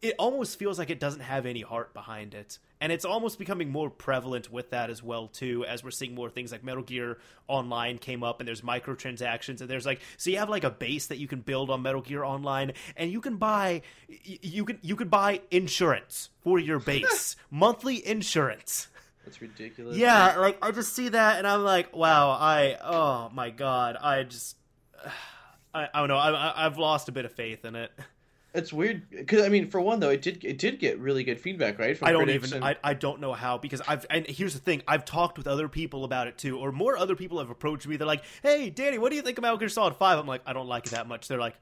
it 0.00 0.14
almost 0.18 0.58
feels 0.58 0.78
like 0.78 0.88
it 0.88 1.00
doesn't 1.00 1.20
have 1.20 1.46
any 1.46 1.62
heart 1.62 1.92
behind 1.92 2.32
it. 2.32 2.58
And 2.80 2.90
it's 2.90 3.04
almost 3.04 3.38
becoming 3.38 3.70
more 3.70 3.90
prevalent 3.90 4.50
with 4.50 4.70
that 4.70 4.88
as 4.88 5.02
well 5.02 5.28
too, 5.28 5.64
as 5.66 5.84
we're 5.84 5.90
seeing 5.90 6.14
more 6.14 6.30
things 6.30 6.50
like 6.50 6.64
Metal 6.64 6.82
Gear 6.82 7.18
Online 7.46 7.98
came 7.98 8.22
up 8.22 8.40
and 8.40 8.48
there's 8.48 8.62
microtransactions 8.62 9.60
and 9.60 9.68
there's 9.68 9.84
like 9.84 10.00
so 10.16 10.30
you 10.30 10.38
have 10.38 10.48
like 10.48 10.64
a 10.64 10.70
base 10.70 11.08
that 11.08 11.18
you 11.18 11.28
can 11.28 11.40
build 11.40 11.68
on 11.68 11.82
Metal 11.82 12.00
Gear 12.00 12.24
Online 12.24 12.72
and 12.96 13.10
you 13.10 13.20
can 13.20 13.36
buy 13.36 13.82
you 14.08 14.64
can 14.64 14.78
you 14.80 14.96
can 14.96 15.08
buy 15.08 15.40
insurance 15.50 16.30
for 16.42 16.58
your 16.58 16.78
base. 16.80 17.36
Monthly 17.50 18.06
insurance. 18.06 18.88
That's 19.24 19.42
ridiculous. 19.42 19.96
Yeah, 19.96 20.36
like 20.38 20.58
I 20.62 20.70
just 20.70 20.94
see 20.94 21.10
that 21.10 21.38
and 21.38 21.46
I'm 21.46 21.62
like, 21.62 21.94
wow, 21.94 22.30
I 22.30 22.78
oh 22.82 23.30
my 23.34 23.50
god, 23.50 23.96
I 24.00 24.22
just 24.22 24.56
I, 25.74 25.88
I 25.92 25.98
don't 26.00 26.08
know. 26.08 26.16
I, 26.16 26.30
I 26.30 26.66
I've 26.66 26.78
lost 26.78 27.08
a 27.08 27.12
bit 27.12 27.24
of 27.24 27.32
faith 27.32 27.64
in 27.64 27.76
it. 27.76 27.92
It's 28.52 28.72
weird 28.72 29.08
because 29.10 29.44
I 29.44 29.48
mean, 29.48 29.70
for 29.70 29.80
one 29.80 30.00
though, 30.00 30.10
it 30.10 30.22
did 30.22 30.44
it 30.44 30.58
did 30.58 30.80
get 30.80 30.98
really 30.98 31.22
good 31.22 31.40
feedback, 31.40 31.78
right? 31.78 31.96
From 31.96 32.08
I 32.08 32.12
don't 32.12 32.30
even. 32.30 32.52
and- 32.54 32.64
I, 32.64 32.76
I 32.82 32.94
don't 32.94 33.20
know 33.20 33.32
how 33.32 33.58
because 33.58 33.80
I've. 33.86 34.04
And 34.10 34.26
here's 34.26 34.54
the 34.54 34.60
thing: 34.60 34.82
I've 34.88 35.04
talked 35.04 35.38
with 35.38 35.46
other 35.46 35.68
people 35.68 36.04
about 36.04 36.26
it 36.26 36.36
too, 36.36 36.58
or 36.58 36.72
more 36.72 36.96
other 36.96 37.14
people 37.14 37.38
have 37.38 37.50
approached 37.50 37.86
me. 37.86 37.96
They're 37.96 38.06
like, 38.08 38.24
"Hey, 38.42 38.68
Danny, 38.70 38.98
what 38.98 39.10
do 39.10 39.16
you 39.16 39.22
think 39.22 39.38
about 39.38 39.48
Metal 39.50 39.58
Gear 39.58 39.68
Solid 39.68 39.94
5? 39.96 40.18
I'm 40.18 40.26
like, 40.26 40.42
I 40.46 40.52
don't 40.52 40.66
like 40.68 40.86
it 40.86 40.90
that 40.90 41.06
much. 41.06 41.28
They're 41.28 41.38
like, 41.38 41.54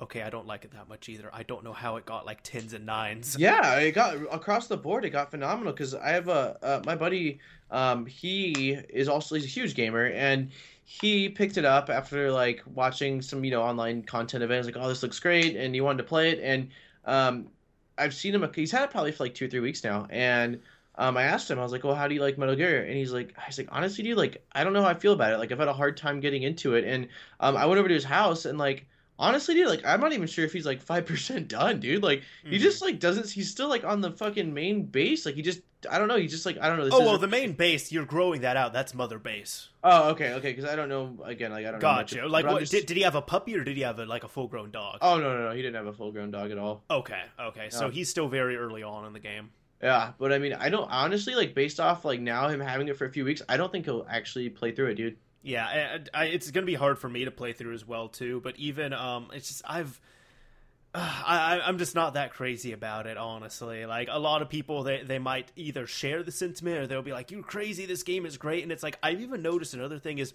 okay, 0.00 0.22
I 0.22 0.30
don't 0.30 0.46
like 0.46 0.64
it 0.64 0.72
that 0.72 0.88
much 0.88 1.08
either. 1.08 1.30
I 1.32 1.42
don't 1.42 1.64
know 1.64 1.72
how 1.72 1.96
it 1.96 2.06
got 2.06 2.26
like 2.26 2.42
tens 2.42 2.72
and 2.72 2.86
nines. 2.86 3.36
Yeah, 3.38 3.76
it 3.78 3.92
got 3.92 4.16
across 4.32 4.66
the 4.66 4.76
board. 4.76 5.04
It 5.04 5.10
got 5.10 5.30
phenomenal 5.30 5.72
because 5.72 5.94
I 5.94 6.10
have 6.10 6.28
a 6.28 6.58
uh, 6.62 6.82
my 6.84 6.96
buddy. 6.96 7.40
Um, 7.70 8.06
he 8.06 8.72
is 8.88 9.08
also 9.08 9.34
he's 9.36 9.44
a 9.44 9.48
huge 9.48 9.74
gamer 9.74 10.06
and 10.06 10.50
he 10.84 11.28
picked 11.28 11.56
it 11.56 11.64
up 11.64 11.88
after 11.88 12.32
like 12.32 12.62
watching 12.74 13.22
some 13.22 13.44
you 13.44 13.52
know 13.52 13.62
online 13.62 14.02
content 14.02 14.42
events. 14.42 14.66
Like, 14.66 14.76
oh, 14.76 14.88
this 14.88 15.02
looks 15.02 15.20
great, 15.20 15.54
and 15.56 15.72
he 15.74 15.80
wanted 15.80 15.98
to 15.98 16.08
play 16.08 16.30
it. 16.30 16.40
And 16.42 16.70
um, 17.04 17.48
I've 17.96 18.12
seen 18.12 18.34
him. 18.34 18.50
He's 18.54 18.72
had 18.72 18.82
it 18.84 18.90
probably 18.90 19.12
for 19.12 19.24
like 19.24 19.34
two 19.34 19.44
or 19.44 19.48
three 19.48 19.60
weeks 19.60 19.84
now, 19.84 20.08
and 20.10 20.60
um, 20.96 21.16
I 21.16 21.22
asked 21.22 21.50
him, 21.50 21.58
I 21.58 21.62
was 21.62 21.72
like, 21.72 21.84
"Well, 21.84 21.94
how 21.94 22.08
do 22.08 22.14
you 22.14 22.20
like 22.20 22.38
Metal 22.38 22.56
Gear?" 22.56 22.82
And 22.82 22.94
he's 22.94 23.12
like, 23.12 23.34
"I 23.38 23.44
was 23.46 23.56
like, 23.56 23.68
honestly, 23.70 24.04
dude, 24.04 24.18
like, 24.18 24.44
I 24.52 24.64
don't 24.64 24.72
know 24.72 24.82
how 24.82 24.88
I 24.88 24.94
feel 24.94 25.12
about 25.12 25.32
it. 25.32 25.38
Like, 25.38 25.52
I've 25.52 25.58
had 25.58 25.68
a 25.68 25.72
hard 25.72 25.96
time 25.96 26.20
getting 26.20 26.42
into 26.42 26.74
it." 26.74 26.84
And 26.84 27.08
um, 27.38 27.56
I 27.56 27.66
went 27.66 27.78
over 27.78 27.88
to 27.88 27.94
his 27.94 28.04
house, 28.04 28.44
and 28.44 28.58
like, 28.58 28.86
honestly, 29.20 29.54
dude, 29.54 29.68
like, 29.68 29.84
I'm 29.84 30.00
not 30.00 30.12
even 30.12 30.26
sure 30.26 30.44
if 30.44 30.52
he's 30.52 30.66
like 30.66 30.80
five 30.82 31.06
percent 31.06 31.46
done, 31.46 31.78
dude. 31.78 32.02
Like, 32.02 32.22
he 32.42 32.56
Mhm. 32.56 32.60
just 32.60 32.82
like 32.82 32.98
doesn't. 32.98 33.30
He's 33.30 33.48
still 33.50 33.68
like 33.68 33.84
on 33.84 34.00
the 34.00 34.10
fucking 34.10 34.52
main 34.52 34.84
base. 34.86 35.24
Like, 35.24 35.36
he 35.36 35.42
just, 35.42 35.60
I 35.88 35.98
don't 35.98 36.08
know. 36.08 36.16
He 36.16 36.26
just 36.26 36.44
like, 36.44 36.58
I 36.60 36.68
don't 36.68 36.78
know. 36.78 36.84
This 36.86 36.94
Oh 36.94 37.00
well, 37.00 37.18
the 37.18 37.28
main 37.28 37.52
base 37.52 37.92
you're 37.92 38.04
growing 38.04 38.40
that 38.40 38.56
out. 38.56 38.72
That's 38.72 38.94
mother 38.94 39.18
base. 39.18 39.68
Oh, 39.84 40.10
okay, 40.10 40.32
okay. 40.34 40.52
Because 40.52 40.64
I 40.68 40.74
don't 40.74 40.88
know. 40.88 41.18
Again, 41.24 41.52
like, 41.52 41.66
I 41.66 41.70
don't 41.70 41.80
know. 41.82 41.92
much 41.92 42.12
Gotcha. 42.14 42.26
Like, 42.26 42.46
what 42.46 42.60
just- 42.60 42.72
did, 42.72 42.86
did 42.86 42.96
he 42.96 43.02
have 43.04 43.14
a 43.14 43.22
puppy 43.22 43.56
or 43.56 43.62
did 43.62 43.76
he 43.76 43.82
have 43.82 43.98
a, 44.00 44.06
like 44.06 44.24
a 44.24 44.28
full 44.28 44.48
grown 44.48 44.70
dog? 44.70 44.98
Oh 45.02 45.18
no, 45.18 45.36
no, 45.36 45.48
no. 45.50 45.54
He 45.54 45.62
didn't 45.62 45.76
have 45.76 45.86
a 45.86 45.92
full 45.92 46.10
grown 46.10 46.30
dog 46.30 46.50
at 46.50 46.58
all. 46.58 46.82
Okay, 46.90 47.22
okay. 47.38 47.68
So 47.70 47.82
No. 47.82 47.90
he's 47.90 48.08
still 48.08 48.28
very 48.28 48.56
early 48.56 48.82
on 48.82 49.04
in 49.06 49.12
the 49.12 49.20
game. 49.20 49.50
Yeah, 49.82 50.12
but 50.18 50.30
I 50.30 50.38
mean, 50.38 50.52
I 50.52 50.68
don't 50.68 50.90
honestly 50.90 51.34
like 51.34 51.54
based 51.54 51.80
off 51.80 52.04
like 52.04 52.20
now 52.20 52.48
him 52.48 52.60
having 52.60 52.88
it 52.88 52.98
for 52.98 53.06
a 53.06 53.10
few 53.10 53.24
weeks. 53.24 53.40
I 53.48 53.56
don't 53.56 53.72
think 53.72 53.86
he'll 53.86 54.06
actually 54.10 54.50
play 54.50 54.72
through 54.72 54.88
it, 54.88 54.94
dude. 54.96 55.16
Yeah, 55.42 55.66
and 55.68 56.10
I, 56.12 56.26
it's 56.26 56.50
gonna 56.50 56.66
be 56.66 56.74
hard 56.74 56.98
for 56.98 57.08
me 57.08 57.24
to 57.24 57.30
play 57.30 57.52
through 57.52 57.74
as 57.74 57.86
well 57.86 58.08
too. 58.08 58.40
But 58.42 58.56
even 58.58 58.92
um, 58.92 59.28
it's 59.32 59.48
just 59.48 59.62
I've. 59.66 60.00
I, 60.94 61.60
I'm 61.64 61.78
just 61.78 61.94
not 61.94 62.14
that 62.14 62.32
crazy 62.32 62.72
about 62.72 63.06
it, 63.06 63.16
honestly. 63.16 63.86
Like 63.86 64.08
a 64.10 64.18
lot 64.18 64.42
of 64.42 64.48
people, 64.48 64.82
they 64.82 65.02
they 65.02 65.18
might 65.20 65.52
either 65.56 65.86
share 65.86 66.22
the 66.22 66.32
sentiment 66.32 66.78
or 66.78 66.86
they'll 66.86 67.02
be 67.02 67.12
like, 67.12 67.30
"You're 67.30 67.42
crazy. 67.42 67.86
This 67.86 68.02
game 68.02 68.26
is 68.26 68.36
great." 68.36 68.64
And 68.64 68.72
it's 68.72 68.82
like 68.82 68.98
I've 69.02 69.20
even 69.20 69.40
noticed 69.40 69.72
another 69.72 69.98
thing 69.98 70.18
is 70.18 70.34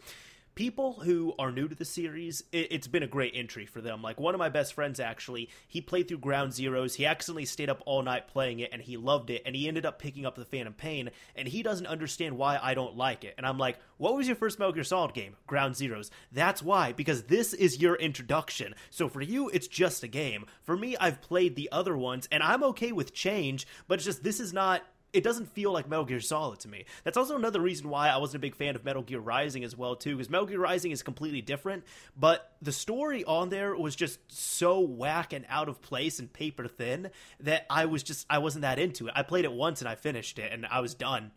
people 0.56 0.94
who 0.94 1.34
are 1.38 1.52
new 1.52 1.68
to 1.68 1.76
the 1.76 1.86
series, 1.86 2.44
it, 2.52 2.68
it's 2.72 2.88
been 2.88 3.04
a 3.04 3.08
great 3.08 3.34
entry 3.36 3.66
for 3.66 3.82
them. 3.82 4.02
Like 4.02 4.20
one 4.20 4.34
of 4.34 4.40
my 4.40 4.50
best 4.50 4.74
friends, 4.74 5.00
actually, 5.00 5.50
he 5.68 5.82
played 5.82 6.08
through 6.08 6.20
Ground 6.20 6.54
Zeroes. 6.54 6.96
He 6.96 7.06
accidentally 7.06 7.46
stayed 7.46 7.70
up 7.70 7.84
all 7.86 8.02
night 8.02 8.28
playing 8.28 8.60
it, 8.60 8.72
and 8.72 8.82
he 8.82 8.98
loved 8.98 9.30
it. 9.30 9.44
And 9.46 9.56
he 9.56 9.68
ended 9.68 9.86
up 9.86 10.00
picking 10.00 10.26
up 10.26 10.36
the 10.36 10.46
Phantom 10.46 10.74
Pain, 10.74 11.12
and 11.36 11.48
he 11.48 11.62
doesn't 11.62 11.88
understand 11.88 12.38
why 12.38 12.58
I 12.62 12.74
don't 12.74 12.96
like 12.96 13.24
it. 13.24 13.36
And 13.38 13.46
I'm 13.46 13.58
like, 13.58 13.78
what 13.98 14.16
was 14.16 14.28
your 14.28 14.36
first 14.36 14.58
Metal 14.58 14.74
Gear 14.74 14.84
Solid 14.84 15.14
game? 15.14 15.36
Ground 15.46 15.76
Zeroes. 15.76 16.10
That's 16.32 16.64
why, 16.64 16.94
because 16.94 17.24
this 17.24 17.54
is 17.54 17.82
your 17.82 17.96
introduction. 17.96 18.76
So 18.90 19.10
for 19.10 19.22
you, 19.22 19.50
it's 19.50 19.68
just 19.68 20.04
a 20.04 20.08
game. 20.08 20.46
For 20.64 20.78
me, 20.78 20.96
I've 20.98 21.22
played 21.22 21.56
the 21.56 21.70
other 21.72 21.98
ones, 21.98 22.28
and 22.32 22.42
I'm 22.42 22.64
okay 22.64 22.92
with 22.92 23.14
change, 23.14 23.68
but 23.88 23.96
it's 23.96 24.06
just 24.06 24.24
this 24.24 24.40
is 24.40 24.54
not 24.54 24.84
it 25.16 25.24
doesn't 25.24 25.48
feel 25.54 25.72
like 25.72 25.88
Metal 25.90 26.06
Gear 26.06 26.20
Solid 26.20 26.60
to 26.60 26.68
me. 26.68 26.86
That's 27.04 27.18
also 27.18 27.36
another 27.36 27.60
reason 27.62 27.90
why 27.90 28.10
I 28.10 28.18
wasn't 28.18 28.38
a 28.38 28.40
big 28.40 28.56
fan 28.56 28.76
of 28.76 28.84
Metal 28.84 29.02
Gear 29.02 29.20
Rising 29.20 29.64
as 29.64 29.76
well 29.76 29.96
too, 29.96 30.16
because 30.16 30.30
Metal 30.30 30.46
Gear 30.46 30.60
Rising 30.60 30.92
is 30.92 31.02
completely 31.04 31.42
different, 31.42 31.84
but 32.18 32.52
the 32.62 32.72
story 32.72 33.24
on 33.24 33.50
there 33.50 33.76
was 33.76 33.96
just 33.96 34.20
so 34.32 34.80
whack 34.80 35.34
and 35.34 35.46
out 35.50 35.70
of 35.70 35.82
place 35.82 36.20
and 36.20 36.32
paper 36.32 36.68
thin 36.68 37.10
that 37.40 37.66
I 37.70 37.86
was 37.86 38.04
just 38.04 38.26
I 38.30 38.40
wasn't 38.40 38.64
that 38.64 38.78
into 38.80 39.08
it. 39.08 39.14
I 39.16 39.24
played 39.24 39.46
it 39.46 39.52
once 39.54 39.82
and 39.82 39.88
I 39.90 39.96
finished 39.96 40.38
it 40.40 40.52
and 40.52 40.66
I 40.66 40.80
was 40.82 40.94
done. 40.94 41.32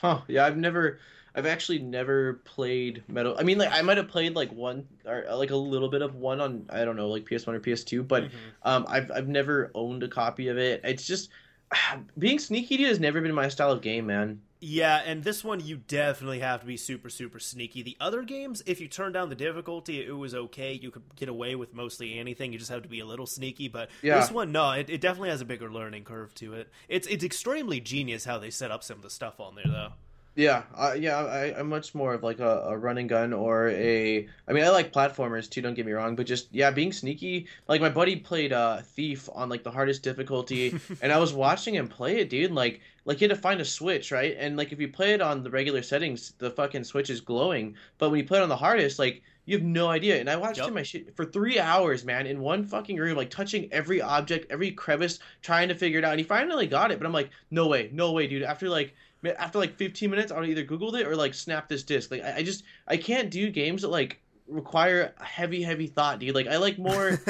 Huh? 0.00 0.20
Yeah, 0.28 0.44
I've 0.44 0.56
never, 0.58 0.98
I've 1.34 1.46
actually 1.46 1.78
never 1.78 2.34
played 2.44 3.02
Metal. 3.08 3.36
I 3.38 3.44
mean, 3.44 3.58
like 3.58 3.72
I 3.72 3.82
might 3.82 3.96
have 3.96 4.08
played 4.08 4.34
like 4.34 4.52
one 4.52 4.86
or 5.06 5.24
like 5.34 5.50
a 5.50 5.56
little 5.56 5.88
bit 5.88 6.02
of 6.02 6.14
one 6.14 6.40
on 6.40 6.66
I 6.70 6.84
don't 6.84 6.96
know 6.96 7.08
like 7.08 7.24
PS1 7.24 7.54
or 7.54 7.60
PS2, 7.60 8.06
but 8.06 8.24
Mhm. 8.24 8.30
um, 8.62 8.86
I've 8.88 9.10
I've 9.10 9.28
never 9.28 9.70
owned 9.74 10.02
a 10.02 10.08
copy 10.08 10.48
of 10.48 10.58
it. 10.58 10.80
It's 10.84 11.06
just 11.06 11.30
being 12.18 12.38
sneaky 12.38 12.76
dude 12.76 12.88
has 12.88 13.00
never 13.00 13.20
been 13.20 13.34
my 13.34 13.48
style 13.48 13.72
of 13.72 13.82
game, 13.82 14.06
man. 14.06 14.40
Yeah, 14.58 15.02
and 15.04 15.22
this 15.22 15.44
one 15.44 15.60
you 15.60 15.76
definitely 15.76 16.38
have 16.40 16.60
to 16.60 16.66
be 16.66 16.78
super 16.78 17.10
super 17.10 17.38
sneaky. 17.38 17.82
The 17.82 17.96
other 18.00 18.22
games, 18.22 18.62
if 18.66 18.80
you 18.80 18.88
turn 18.88 19.12
down 19.12 19.28
the 19.28 19.34
difficulty, 19.34 20.04
it 20.04 20.10
was 20.16 20.34
okay. 20.34 20.72
You 20.72 20.90
could 20.90 21.02
get 21.14 21.28
away 21.28 21.54
with 21.54 21.74
mostly 21.74 22.18
anything. 22.18 22.52
You 22.52 22.58
just 22.58 22.70
have 22.70 22.82
to 22.82 22.88
be 22.88 23.00
a 23.00 23.06
little 23.06 23.26
sneaky. 23.26 23.68
But 23.68 23.90
Yeah. 24.02 24.18
this 24.18 24.30
one, 24.30 24.52
no, 24.52 24.70
it, 24.72 24.88
it 24.88 25.00
definitely 25.02 25.28
has 25.28 25.42
a 25.42 25.44
bigger 25.44 25.70
learning 25.70 26.04
curve 26.04 26.34
to 26.36 26.54
it. 26.54 26.68
It's 26.88 27.06
it's 27.06 27.22
extremely 27.22 27.80
genius 27.80 28.24
how 28.24 28.38
they 28.38 28.50
set 28.50 28.70
up 28.70 28.82
some 28.82 28.96
of 28.96 29.02
the 29.02 29.10
stuff 29.10 29.40
on 29.40 29.56
there, 29.56 29.66
though. 29.66 29.92
Yeah, 30.36 30.64
uh, 30.74 30.94
yeah, 30.98 31.16
I, 31.16 31.58
I'm 31.58 31.70
much 31.70 31.94
more 31.94 32.12
of 32.12 32.22
like 32.22 32.40
a, 32.40 32.60
a 32.68 32.76
run 32.76 32.98
and 32.98 33.08
gun 33.08 33.32
or 33.32 33.70
a. 33.70 34.28
I 34.46 34.52
mean, 34.52 34.64
I 34.64 34.68
like 34.68 34.92
platformers 34.92 35.48
too. 35.48 35.62
Don't 35.62 35.72
get 35.72 35.86
me 35.86 35.92
wrong, 35.92 36.14
but 36.14 36.26
just 36.26 36.48
yeah, 36.52 36.70
being 36.70 36.92
sneaky. 36.92 37.46
Like 37.68 37.80
my 37.80 37.88
buddy 37.88 38.16
played 38.16 38.52
uh, 38.52 38.82
Thief 38.82 39.30
on 39.32 39.48
like 39.48 39.62
the 39.62 39.70
hardest 39.70 40.02
difficulty, 40.02 40.78
and 41.00 41.10
I 41.10 41.18
was 41.18 41.32
watching 41.32 41.74
him 41.74 41.88
play 41.88 42.18
it, 42.18 42.28
dude. 42.28 42.52
Like, 42.52 42.82
like 43.06 43.16
he 43.16 43.24
had 43.24 43.34
to 43.34 43.40
find 43.40 43.62
a 43.62 43.64
switch, 43.64 44.12
right? 44.12 44.36
And 44.38 44.58
like 44.58 44.72
if 44.72 44.78
you 44.78 44.88
play 44.88 45.14
it 45.14 45.22
on 45.22 45.42
the 45.42 45.50
regular 45.50 45.80
settings, 45.80 46.34
the 46.36 46.50
fucking 46.50 46.84
switch 46.84 47.08
is 47.08 47.22
glowing. 47.22 47.74
But 47.96 48.10
when 48.10 48.20
you 48.20 48.26
play 48.26 48.38
it 48.38 48.42
on 48.42 48.50
the 48.50 48.56
hardest, 48.56 48.98
like 48.98 49.22
you 49.46 49.56
have 49.56 49.64
no 49.64 49.88
idea. 49.88 50.20
And 50.20 50.28
I 50.28 50.36
watched 50.36 50.58
Yup. 50.58 50.68
him 50.68 50.74
my 50.74 50.82
shit 50.82 51.16
for 51.16 51.24
three 51.24 51.58
hours, 51.58 52.04
man, 52.04 52.26
in 52.26 52.40
one 52.40 52.64
fucking 52.64 52.98
room, 52.98 53.16
like 53.16 53.30
touching 53.30 53.72
every 53.72 54.02
object, 54.02 54.50
every 54.50 54.72
crevice, 54.72 55.18
trying 55.40 55.68
to 55.68 55.74
figure 55.74 56.00
it 56.00 56.04
out. 56.04 56.10
And 56.10 56.20
he 56.20 56.24
finally 56.24 56.66
got 56.66 56.90
it, 56.90 56.98
but 56.98 57.06
I'm 57.06 57.12
like, 57.12 57.30
no 57.50 57.68
way, 57.68 57.88
no 57.92 58.12
way, 58.12 58.26
dude. 58.26 58.42
After 58.42 58.68
like 58.68 58.94
after 59.24 59.58
like 59.58 59.76
15 59.76 60.10
minutes, 60.10 60.30
I 60.32 60.38
would 60.38 60.48
either 60.48 60.64
Googled 60.64 60.98
it 61.00 61.06
or 61.06 61.16
like 61.16 61.34
snap 61.34 61.68
this 61.68 61.82
disc. 61.82 62.10
Like 62.10 62.22
I, 62.22 62.36
I 62.36 62.42
just 62.42 62.64
I 62.86 62.96
can't 62.96 63.30
do 63.30 63.50
games 63.50 63.82
that 63.82 63.88
like 63.88 64.20
require 64.46 65.14
heavy, 65.20 65.62
heavy 65.62 65.86
thought, 65.86 66.18
dude. 66.20 66.34
Like 66.34 66.46
I 66.46 66.56
like 66.58 66.78
more. 66.78 67.18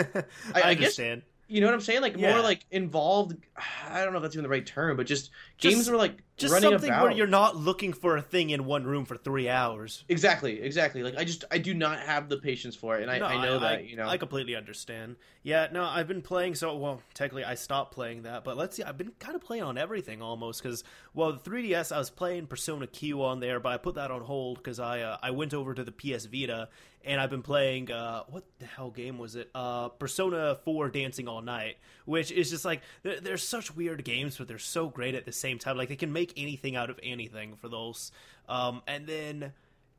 I, 0.55 0.63
I 0.63 0.75
guess- 0.75 0.99
understand. 0.99 1.23
You 1.49 1.61
know 1.61 1.69
what 1.69 1.75
I'm 1.75 1.81
saying? 1.81 2.03
Like 2.03 2.17
Yeah. 2.17 2.33
more 2.33 2.43
like 2.43 2.67
involved. 2.73 3.37
I 3.91 4.03
don't 4.05 4.13
know 4.13 4.19
if 4.19 4.23
that's 4.23 4.35
even 4.35 4.43
the 4.43 4.49
right 4.49 4.67
term, 4.67 4.97
but 4.97 5.07
just, 5.07 5.31
Just- 5.59 5.75
games 5.75 5.89
where 5.89 5.97
like 5.99 6.23
Just 6.37 6.53
running 6.53 6.71
something 6.71 6.91
about. 6.91 7.03
where 7.05 7.13
you're 7.13 7.27
not 7.27 7.57
looking 7.57 7.95
for 7.95 8.17
a 8.17 8.23
thing 8.23 8.51
in 8.51 8.67
one 8.67 8.85
room 8.85 9.07
for 9.07 9.17
three 9.17 9.49
hours. 9.49 10.05
Exactly, 10.09 10.61
exactly. 10.61 11.03
Like 11.03 11.17
I 11.17 11.25
just 11.25 11.45
I 11.51 11.59
do 11.59 11.73
not 11.73 12.01
have 12.01 12.29
the 12.29 12.37
patience 12.37 12.77
for 12.77 12.99
it, 12.99 13.03
and 13.03 13.11
I, 13.11 13.19
No, 13.19 13.27
I 13.27 13.43
know 13.43 13.59
that 13.61 13.89
you 13.89 13.97
know. 13.97 14.07
I 14.07 14.19
completely 14.19 14.55
understand. 14.55 15.17
Yeah, 15.43 15.69
no, 15.73 15.85
I've 15.85 16.09
been 16.09 16.23
playing. 16.23 16.57
So, 16.57 16.77
well, 16.77 17.01
technically, 17.15 17.45
I 17.45 17.55
stopped 17.55 17.95
playing 17.95 18.23
that, 18.25 18.45
but 18.45 18.57
let's 18.57 18.77
see. 18.77 18.83
I've 18.83 18.99
been 18.99 19.13
kind 19.19 19.35
of 19.35 19.41
playing 19.43 19.63
on 19.63 19.79
everything 19.79 20.21
almost 20.21 20.63
because, 20.63 20.83
well, 21.15 21.33
the 21.33 21.39
3DS, 21.39 21.93
I 21.93 21.99
was 21.99 22.11
playing 22.11 22.49
Persona 22.49 22.87
Q 22.87 23.23
on 23.23 23.41
there, 23.41 23.61
but 23.61 23.73
I 23.73 23.77
put 23.77 23.95
that 23.95 24.11
on 24.11 24.23
hold 24.23 24.59
because 24.59 24.79
I 24.79 25.01
uh, 25.01 25.19
I 25.23 25.31
went 25.31 25.55
over 25.55 25.73
to 25.73 25.85
the 25.85 25.93
PS 25.93 26.27
Vita 26.27 26.69
and 27.05 27.21
I've 27.21 27.31
been 27.31 27.43
playing. 27.43 27.91
Uh, 27.91 28.25
what 28.29 28.45
the 28.59 28.67
hell 28.67 28.91
game 28.91 29.17
was 29.19 29.37
it? 29.37 29.49
Uh, 29.55 29.89
Persona 29.89 30.57
4 30.65 30.89
Dancing 30.91 31.29
All 31.29 31.41
Night, 31.41 31.77
which 32.05 32.33
is 32.33 32.51
just 32.51 32.65
like 32.65 32.83
they're, 33.05 33.21
they're 33.21 33.37
such 33.37 33.75
weird 33.75 34.05
games, 34.05 34.37
but 34.37 34.49
they're 34.49 34.59
so 34.59 34.89
great 34.89 35.15
at 35.15 35.25
the 35.25 35.33
same 35.33 35.59
time. 35.59 35.77
Like 35.77 35.89
they 35.89 35.97
can 35.97 36.13
make 36.13 36.26
anything 36.37 36.77
out 36.77 36.91
of 36.91 36.99
anything 37.03 37.57
for 37.57 37.69
those. 37.69 38.13
Um, 38.49 38.83
and 38.87 39.07
then. 39.07 39.53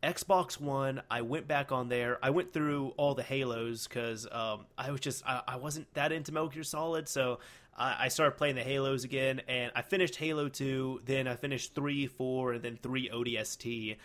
Xbox 0.04 0.62
One, 0.62 1.02
I 1.10 1.22
went 1.22 1.48
back 1.48 1.72
on 1.72 1.90
there. 1.90 2.20
I 2.22 2.30
went 2.30 2.54
through 2.54 2.94
all 2.98 3.16
the 3.16 3.24
Halos 3.24 3.88
because 3.88 4.28
um, 4.32 4.68
I 4.78 4.92
was 4.92 5.02
just 5.02 5.26
I, 5.26 5.42
I 5.48 5.56
wasn't 5.58 5.92
that 5.96 6.12
into 6.12 6.32
Metal 6.32 6.50
Gear 6.50 6.64
Solid, 6.64 7.10
so 7.10 7.40
I, 7.76 8.06
I 8.06 8.08
started 8.10 8.38
playing 8.38 8.56
the 8.56 8.64
Halos 8.64 9.04
again, 9.04 9.42
and 9.48 9.72
I 9.76 9.82
finished 9.82 10.16
Halo 10.16 10.50
Two. 10.50 11.02
Then 11.06 11.28
I 11.28 11.36
finished 11.36 11.74
three, 11.74 12.06
four, 12.06 12.54
and 12.54 12.64
then 12.64 12.78
three 12.82 13.10
ODST, 13.10 13.98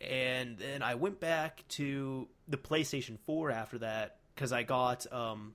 and 0.00 0.58
then 0.58 0.82
I 0.82 0.94
went 0.96 1.18
back 1.18 1.64
to 1.70 2.28
the 2.46 2.56
PlayStation 2.58 3.18
Four 3.26 3.50
after 3.50 3.78
that 3.78 4.16
because 4.34 4.52
I 4.52 4.64
got 4.64 5.10
um, 5.12 5.54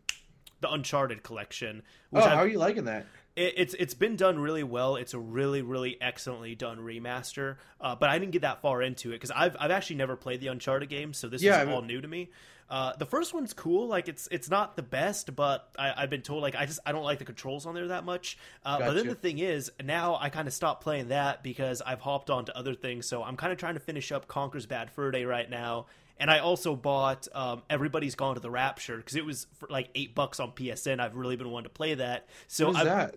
the 0.63 0.71
Uncharted 0.71 1.21
collection, 1.21 1.83
oh, 2.11 2.17
which 2.17 2.25
how 2.25 2.37
are 2.37 2.47
you 2.47 2.57
liking 2.57 2.85
that? 2.85 3.05
it, 3.35 3.53
it's 3.57 3.73
it's 3.75 3.93
been 3.93 4.15
done 4.15 4.39
really 4.39 4.63
well. 4.63 4.95
It's 4.95 5.13
a 5.13 5.19
really 5.19 5.61
really 5.61 6.01
excellently 6.01 6.55
done 6.55 6.79
remaster. 6.79 7.57
Uh, 7.79 7.95
but 7.95 8.09
I 8.09 8.17
didn't 8.19 8.31
get 8.31 8.41
that 8.41 8.61
far 8.61 8.81
into 8.81 9.09
it 9.11 9.13
because 9.13 9.31
I've 9.31 9.55
I've 9.59 9.71
actually 9.71 9.97
never 9.97 10.15
played 10.15 10.39
the 10.41 10.47
Uncharted 10.47 10.89
games, 10.89 11.17
so 11.17 11.27
this 11.29 11.41
Yeah, 11.43 11.53
is 11.53 11.57
I 11.61 11.65
mean- 11.65 11.73
all 11.75 11.81
new 11.83 12.01
to 12.01 12.07
me. 12.07 12.31
Uh, 12.69 12.93
the 12.97 13.05
first 13.05 13.33
one's 13.35 13.53
cool. 13.53 13.87
Like 13.87 14.07
it's 14.07 14.27
it's 14.31 14.49
not 14.49 14.75
the 14.77 14.81
best, 14.81 15.35
but 15.35 15.69
I, 15.77 15.93
I've 15.95 16.09
been 16.09 16.21
told 16.23 16.41
like 16.41 16.55
I 16.55 16.65
just 16.65 16.79
I 16.85 16.91
don't 16.91 17.03
like 17.03 17.19
the 17.19 17.25
controls 17.25 17.65
on 17.67 17.75
there 17.75 17.89
that 17.89 18.03
much. 18.03 18.37
Uh, 18.65 18.79
But 18.79 18.93
then 18.93 19.07
the 19.07 19.15
thing 19.15 19.37
is, 19.37 19.69
now 19.83 20.17
I 20.19 20.29
kind 20.29 20.47
of 20.47 20.53
stopped 20.55 20.81
playing 20.81 21.09
that 21.09 21.43
because 21.43 21.81
I've 21.85 21.99
hopped 21.99 22.29
on 22.31 22.45
to 22.45 22.57
other 22.57 22.73
things. 22.73 23.05
So 23.05 23.21
I'm 23.21 23.35
kind 23.35 23.51
of 23.51 23.59
trying 23.59 23.75
to 23.75 23.79
finish 23.81 24.11
up 24.11 24.27
Conker's 24.27 24.65
Bad 24.65 24.89
Fur 24.89 25.11
Day 25.11 25.25
right 25.25 25.47
now. 25.47 25.85
And 26.19 26.29
I 26.31 26.39
also 26.39 26.75
bought 26.75 27.27
um, 27.33 27.63
Everybody's 27.69 28.15
Gone 28.15 28.35
to 28.35 28.39
the 28.41 28.51
Rapture 28.51 28.97
because 28.97 29.15
it 29.15 29.25
was 29.25 29.47
for 29.57 29.67
like 29.69 29.89
eight 29.95 30.13
bucks 30.15 30.39
on 30.39 30.51
PSN. 30.51 30.99
I've 30.99 31.15
really 31.15 31.35
been 31.35 31.49
wanting 31.49 31.65
to 31.69 31.73
play 31.73 31.95
that. 31.95 32.27
So 32.47 32.67
What 32.67 32.75
is 32.75 32.77
I've, 32.81 32.85
that? 32.85 33.15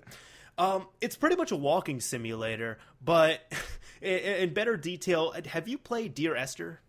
um, 0.58 0.86
it's 1.00 1.16
pretty 1.16 1.36
much 1.36 1.52
a 1.52 1.56
walking 1.56 2.00
simulator, 2.00 2.78
but 3.04 3.40
in, 4.00 4.18
in 4.18 4.54
better 4.54 4.76
detail, 4.76 5.32
have 5.46 5.68
you 5.68 5.78
played 5.78 6.14
Dear 6.14 6.34
Esther? 6.36 6.80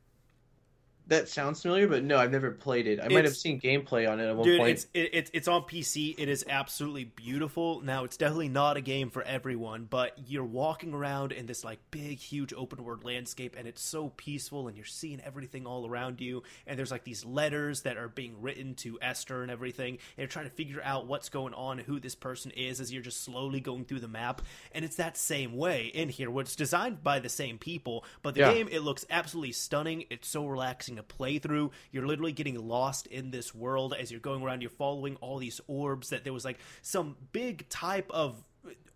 That 1.07 1.29
sounds 1.29 1.61
familiar, 1.61 1.87
but 1.87 2.03
no, 2.03 2.17
I've 2.17 2.31
never 2.31 2.51
played 2.51 2.85
it. 2.85 2.99
I 3.01 3.07
might 3.07 3.23
have 3.23 3.35
seen 3.35 3.61
gameplay 3.61 4.09
on 4.09 4.19
it 4.19 4.27
at 4.27 4.35
one 4.35 4.45
Dude, 4.45 4.59
point. 4.59 4.71
it's 4.71 4.87
it, 4.93 5.09
it's 5.13 5.31
it's 5.33 5.47
on 5.47 5.61
PC. 5.61 6.15
It 6.17 6.27
is 6.27 6.43
absolutely 6.49 7.05
beautiful. 7.05 7.79
Now, 7.81 8.03
it's 8.03 8.17
definitely 8.17 8.49
not 8.49 8.75
a 8.75 8.81
game 8.81 9.09
for 9.09 9.23
everyone, 9.23 9.85
but 9.89 10.17
you're 10.27 10.43
walking 10.43 10.93
around 10.93 11.31
in 11.31 11.45
this 11.45 11.63
like 11.63 11.79
big, 11.91 12.17
huge 12.19 12.53
open 12.53 12.83
world 12.83 13.05
landscape, 13.05 13.55
and 13.57 13.67
it's 13.67 13.81
so 13.81 14.09
peaceful, 14.17 14.67
and 14.67 14.75
you're 14.75 14.85
seeing 14.85 15.21
everything 15.21 15.65
all 15.65 15.87
around 15.87 16.19
you. 16.19 16.43
And 16.65 16.77
there's 16.77 16.91
like 16.91 17.05
these 17.05 17.23
letters 17.23 17.83
that 17.83 17.95
are 17.95 18.09
being 18.09 18.41
written 18.41 18.75
to 18.75 18.99
Esther 19.01 19.41
and 19.43 19.49
everything, 19.49 19.93
and 19.93 19.99
you're 20.17 20.27
trying 20.27 20.49
to 20.49 20.55
figure 20.55 20.81
out 20.83 21.07
what's 21.07 21.29
going 21.29 21.53
on, 21.53 21.77
who 21.77 22.01
this 22.01 22.15
person 22.15 22.51
is, 22.51 22.81
as 22.81 22.91
you're 22.91 23.01
just 23.01 23.23
slowly 23.23 23.61
going 23.61 23.85
through 23.85 24.01
the 24.01 24.07
map. 24.09 24.41
And 24.73 24.83
it's 24.83 24.97
that 24.97 25.15
same 25.15 25.55
way 25.55 25.85
in 25.85 26.09
here, 26.09 26.29
where 26.29 26.41
it's 26.41 26.55
designed 26.55 27.01
by 27.01 27.19
the 27.19 27.29
same 27.29 27.57
people, 27.57 28.03
but 28.23 28.33
the 28.33 28.41
Yeah. 28.41 28.53
game 28.53 28.67
it 28.69 28.81
looks 28.81 29.05
absolutely 29.09 29.53
stunning. 29.53 30.03
It's 30.09 30.27
so 30.27 30.45
relaxing 30.45 30.96
to 30.97 31.03
play 31.03 31.39
through. 31.39 31.71
You're 31.91 32.05
literally 32.05 32.31
getting 32.31 32.67
lost 32.67 33.07
in 33.07 33.31
this 33.31 33.53
world 33.53 33.93
as 33.97 34.11
you're 34.11 34.19
going 34.19 34.43
around. 34.43 34.61
You're 34.61 34.69
following 34.69 35.15
all 35.17 35.37
these 35.37 35.61
orbs. 35.67 36.09
That 36.09 36.23
there 36.23 36.33
was 36.33 36.45
like 36.45 36.59
some 36.81 37.15
big 37.31 37.67
type 37.69 38.09
of 38.11 38.43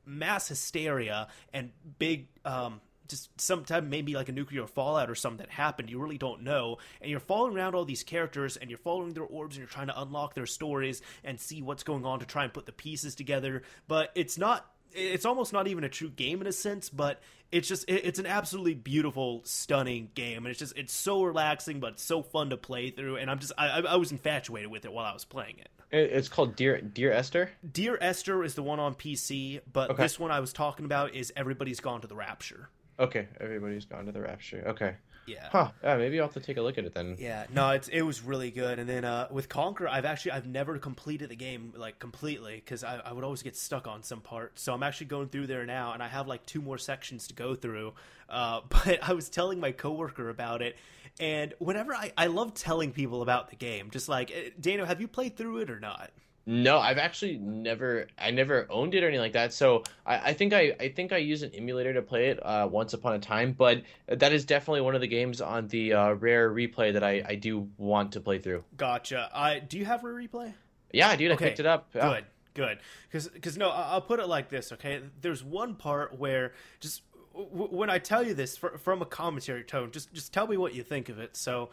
mass 0.06 0.48
hysteria 0.48 1.28
and 1.54 1.72
big 2.00 2.28
um, 2.44 2.82
just 3.08 3.30
sometime 3.40 3.90
maybe 3.90 4.14
like 4.14 4.30
a 4.30 4.32
nuclear 4.32 4.66
fallout 4.66 5.10
or 5.10 5.16
something 5.16 5.46
that 5.46 5.52
happened 5.52 5.90
you 5.90 6.00
really 6.00 6.18
don't 6.18 6.42
know 6.42 6.78
and 7.02 7.12
you're 7.12 7.20
following 7.20 7.56
around 7.56 7.76
all 7.76 7.86
these 7.86 8.04
characters 8.04 8.58
and 8.58 8.70
you're 8.70 8.80
following 8.80 9.14
their 9.14 9.24
orbs 9.24 9.56
and 9.56 9.62
you're 9.62 9.70
trying 9.70 9.88
to 9.88 10.02
unlock 10.02 10.34
their 10.34 10.46
stories 10.46 11.02
and 11.24 11.40
see 11.40 11.62
what's 11.62 11.84
going 11.84 12.06
on 12.06 12.20
to 12.20 12.26
try 12.26 12.44
and 12.44 12.54
put 12.54 12.66
the 12.66 12.72
pieces 12.72 13.14
together 13.14 13.62
but 13.88 14.12
it's 14.16 14.38
not 14.38 14.66
it's 14.93 15.25
almost 15.25 15.54
not 15.54 15.67
even 15.67 15.84
a 15.84 15.89
true 15.89 16.10
game 16.10 16.41
in 16.41 16.47
a 16.47 16.51
sense 16.51 16.89
but 16.89 17.19
it's 17.51 17.67
just 17.67 17.86
it's 17.88 18.19
an 18.19 18.25
absolutely 18.25 18.73
beautiful 18.73 19.41
stunning 19.43 20.10
game 20.15 20.39
and 20.39 20.47
it's 20.47 20.60
just 20.60 20.77
it's 20.77 20.93
so 20.93 21.23
relaxing 21.23 21.80
but 21.80 21.99
so 21.99 22.21
fun 22.21 22.49
to 22.49 22.58
play 22.58 22.89
through 22.89 23.17
and 23.17 23.30
i'm 23.30 23.39
just 23.39 23.54
i, 23.58 23.82
I 23.82 23.95
was 23.95 24.12
infatuated 24.12 24.71
with 24.71 24.86
it 24.86 24.91
while 24.91 25.06
i 25.06 25.13
was 25.13 25.25
playing 25.25 25.56
it 25.60 25.69
it's 25.91 26.30
called 26.30 26.56
dear 26.56 26.80
dear 26.80 27.12
esther 27.12 27.51
dear 27.69 27.97
esther 27.99 28.43
is 28.43 28.56
the 28.56 28.63
one 28.63 28.80
on 28.80 28.95
pc 28.95 29.62
but 29.71 29.91
okay. 29.91 30.04
this 30.04 30.19
one 30.19 30.32
i 30.32 30.39
was 30.39 30.54
talking 30.54 30.86
about 30.86 31.13
is 31.13 31.34
everybody's 31.36 31.80
gone 31.80 32.01
to 32.01 32.08
the 32.08 32.15
rapture 32.15 32.69
Okay, 33.01 33.27
everybody's 33.39 33.86
gone 33.86 34.06
to 34.06 34.12
the 34.12 34.21
rapture. 34.21 34.63
Okay. 34.67 34.95
Yeah. 35.25 35.49
Huh. 35.51 35.71
Yeah, 35.84 35.97
maybe 35.97 36.19
I'll 36.19 36.27
have 36.27 36.34
to 36.34 36.39
take 36.39 36.57
a 36.57 36.62
look 36.62 36.77
at 36.77 36.86
it 36.86 36.93
then. 36.93 37.15
Yeah. 37.19 37.45
No, 37.53 37.69
it's 37.71 37.88
it 37.88 38.01
was 38.01 38.21
really 38.21 38.51
good. 38.51 38.79
And 38.79 38.89
then 38.89 39.05
uh, 39.05 39.27
with 39.31 39.49
Conker, 39.49 39.88
I've 39.88 40.05
actually 40.05 40.31
I've 40.31 40.47
never 40.47 40.77
completed 40.77 41.29
the 41.29 41.36
game 41.36 41.73
like 41.75 41.99
completely 41.99 42.55
because 42.55 42.84
I, 42.84 42.97
I 42.97 43.13
would 43.13 43.23
always 43.23 43.43
get 43.43 43.55
stuck 43.55 43.88
on 43.88 44.03
some 44.03 44.21
part. 44.21 44.60
So 44.60 44.73
I'm 44.73 44.84
actually 44.84 45.07
going 45.07 45.29
through 45.29 45.47
there 45.47 45.65
now, 45.65 45.93
and 45.93 46.01
I 46.01 46.07
have 46.07 46.27
like 46.27 46.45
two 46.45 46.62
more 46.62 46.77
sections 46.77 47.27
to 47.27 47.34
go 47.34 47.55
through. 47.55 47.93
Uh, 48.29 48.62
but 48.69 48.99
I 49.01 49.13
was 49.13 49.29
telling 49.29 49.60
my 49.60 49.71
coworker 49.71 50.29
about 50.29 50.62
it, 50.62 50.75
and 51.19 51.53
whenever 51.60 51.93
I 51.93 52.12
I 52.17 52.27
love 52.27 52.53
telling 52.53 52.91
people 52.91 53.21
about 53.21 53.49
the 53.49 53.55
game, 53.55 53.89
just 53.91 54.10
like 54.10 54.31
eh, 54.31 54.49
Dano, 54.60 54.86
have 54.86 55.01
you 55.01 55.07
played 55.07 55.38
through 55.38 55.60
it 55.60 55.69
or 55.69 55.79
not? 55.79 56.12
No, 56.45 56.80
I've 56.80 56.97
actually 56.97 57.38
never, 57.38 58.08
I 58.17 58.32
never 58.32 58.65
owned 58.69 58.95
it 58.95 59.04
or 59.04 59.08
anything 59.08 59.21
like 59.21 59.34
that. 59.34 59.54
So 59.54 59.84
I, 60.06 60.30
I 60.30 60.34
think 60.34 60.54
I, 60.54 60.75
I 60.80 60.89
think 60.89 61.13
I 61.13 61.17
use 61.17 61.43
an 61.43 61.51
emulator 61.54 61.93
to 61.93 62.01
play 62.01 62.30
it 62.30 62.43
uh, 62.43 62.67
once 62.69 62.93
upon 62.93 63.13
a 63.13 63.19
time. 63.19 63.54
But 63.54 63.84
that 64.08 64.34
is 64.34 64.45
definitely 64.45 64.82
one 64.82 64.95
of 64.95 65.01
the 65.01 65.08
games 65.08 65.39
on 65.39 65.67
the 65.67 65.93
uh, 65.93 66.13
rare 66.13 66.51
replay 66.51 66.93
that 66.93 67.04
I, 67.04 67.23
I 67.27 67.36
do 67.36 67.69
want 67.77 68.13
to 68.13 68.21
play 68.21 68.39
through. 68.39 68.63
Gotcha. 68.75 69.30
I 69.34 69.60
do 69.60 69.77
you 69.77 69.86
have 69.86 70.04
rare 70.04 70.15
replay? 70.15 70.54
Yeah, 70.91 71.15
dude, 71.15 71.32
okay. 71.32 71.45
I 71.45 71.47
picked 71.49 71.60
it 71.60 71.65
up. 71.65 71.89
Yeah. 71.93 72.10
Good, 72.10 72.25
good. 72.56 72.80
Because 73.08 73.27
because 73.27 73.58
no, 73.58 73.69
I'll 73.69 74.01
put 74.01 74.19
it 74.19 74.27
like 74.27 74.49
this. 74.49 74.71
Okay, 74.71 75.01
there's 75.21 75.43
one 75.43 75.75
part 75.75 76.17
where 76.17 76.54
just 76.80 77.04
when 77.34 77.89
I 77.89 77.99
tell 77.99 78.25
you 78.25 78.34
this 78.34 78.58
from 78.58 79.01
a 79.01 79.06
commentary 79.06 79.63
tone, 79.63 79.91
just 79.91 80.12
just 80.12 80.34
tell 80.34 80.47
me 80.47 80.58
what 80.58 80.73
you 80.73 80.84
think 80.84 81.08
of 81.10 81.19
it. 81.19 81.38
So 81.38 81.69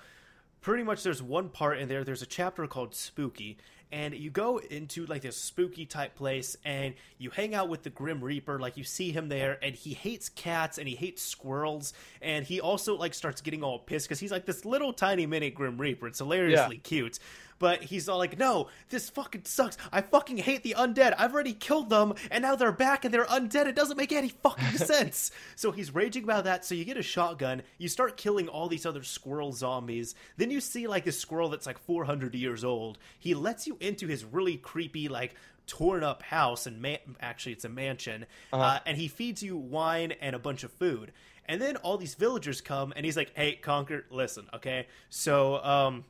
pretty 0.60 0.82
much 0.82 1.02
there's 1.02 1.22
one 1.22 1.48
part 1.48 1.78
in 1.78 1.88
there 1.88 2.04
there's 2.04 2.22
a 2.22 2.26
chapter 2.26 2.66
called 2.66 2.94
spooky 2.94 3.56
and 3.90 4.14
you 4.14 4.30
go 4.30 4.58
into 4.58 5.06
like 5.06 5.22
this 5.22 5.36
spooky 5.36 5.86
type 5.86 6.14
place 6.14 6.56
and 6.64 6.94
you 7.18 7.30
hang 7.30 7.54
out 7.54 7.68
with 7.68 7.82
the 7.82 7.90
grim 7.90 8.22
reaper 8.22 8.58
like 8.58 8.76
you 8.76 8.84
see 8.84 9.10
him 9.12 9.28
there 9.28 9.58
and 9.62 9.74
he 9.74 9.94
hates 9.94 10.28
cats 10.28 10.78
and 10.78 10.88
he 10.88 10.94
hates 10.94 11.22
squirrels 11.22 11.92
and 12.20 12.44
he 12.44 12.60
also 12.60 12.96
like 12.96 13.14
starts 13.14 13.40
getting 13.40 13.62
all 13.62 13.78
pissed 13.78 14.06
because 14.06 14.20
he's 14.20 14.32
like 14.32 14.44
this 14.44 14.64
little 14.64 14.92
tiny 14.92 15.26
mini 15.26 15.50
grim 15.50 15.78
reaper 15.78 16.06
it's 16.06 16.18
hilariously 16.18 16.76
yeah. 16.76 16.82
cute 16.82 17.18
but 17.58 17.84
he's 17.84 18.08
all 18.08 18.18
like, 18.18 18.38
no, 18.38 18.68
this 18.90 19.10
fucking 19.10 19.44
sucks. 19.44 19.76
I 19.92 20.00
fucking 20.00 20.38
hate 20.38 20.62
the 20.62 20.74
undead. 20.78 21.14
I've 21.18 21.34
already 21.34 21.52
killed 21.52 21.90
them, 21.90 22.14
and 22.30 22.42
now 22.42 22.56
they're 22.56 22.72
back 22.72 23.04
and 23.04 23.12
they're 23.12 23.24
undead. 23.24 23.66
It 23.66 23.76
doesn't 23.76 23.96
make 23.96 24.12
any 24.12 24.28
fucking 24.28 24.78
sense. 24.78 25.30
so 25.56 25.70
he's 25.70 25.94
raging 25.94 26.24
about 26.24 26.44
that. 26.44 26.64
So 26.64 26.74
you 26.74 26.84
get 26.84 26.96
a 26.96 27.02
shotgun, 27.02 27.62
you 27.78 27.88
start 27.88 28.16
killing 28.16 28.48
all 28.48 28.68
these 28.68 28.86
other 28.86 29.02
squirrel 29.02 29.52
zombies. 29.52 30.14
Then 30.36 30.50
you 30.50 30.60
see 30.60 30.86
like 30.86 31.04
this 31.04 31.18
squirrel 31.18 31.48
that's 31.48 31.66
like 31.66 31.78
400 31.78 32.34
years 32.34 32.64
old. 32.64 32.98
He 33.18 33.34
lets 33.34 33.66
you 33.66 33.76
into 33.80 34.06
his 34.06 34.24
really 34.24 34.56
creepy, 34.56 35.08
like, 35.08 35.34
torn 35.66 36.02
up 36.02 36.22
house 36.22 36.66
and 36.66 36.80
man- 36.80 36.98
actually 37.20 37.52
it's 37.52 37.64
a 37.66 37.68
mansion 37.68 38.24
uh-huh. 38.52 38.62
uh, 38.62 38.78
and 38.86 38.96
he 38.96 39.06
feeds 39.06 39.42
you 39.42 39.54
wine 39.56 40.12
and 40.22 40.34
a 40.34 40.38
bunch 40.38 40.64
of 40.64 40.72
food 40.72 41.12
and 41.44 41.60
then 41.60 41.76
all 41.76 41.98
these 41.98 42.14
villagers 42.14 42.62
come 42.62 42.92
and 42.96 43.04
he's 43.04 43.18
like 43.18 43.30
hey 43.34 43.58
conker 43.62 44.02
listen 44.10 44.46
okay 44.54 44.86
so 45.10 45.62
um 45.62 46.04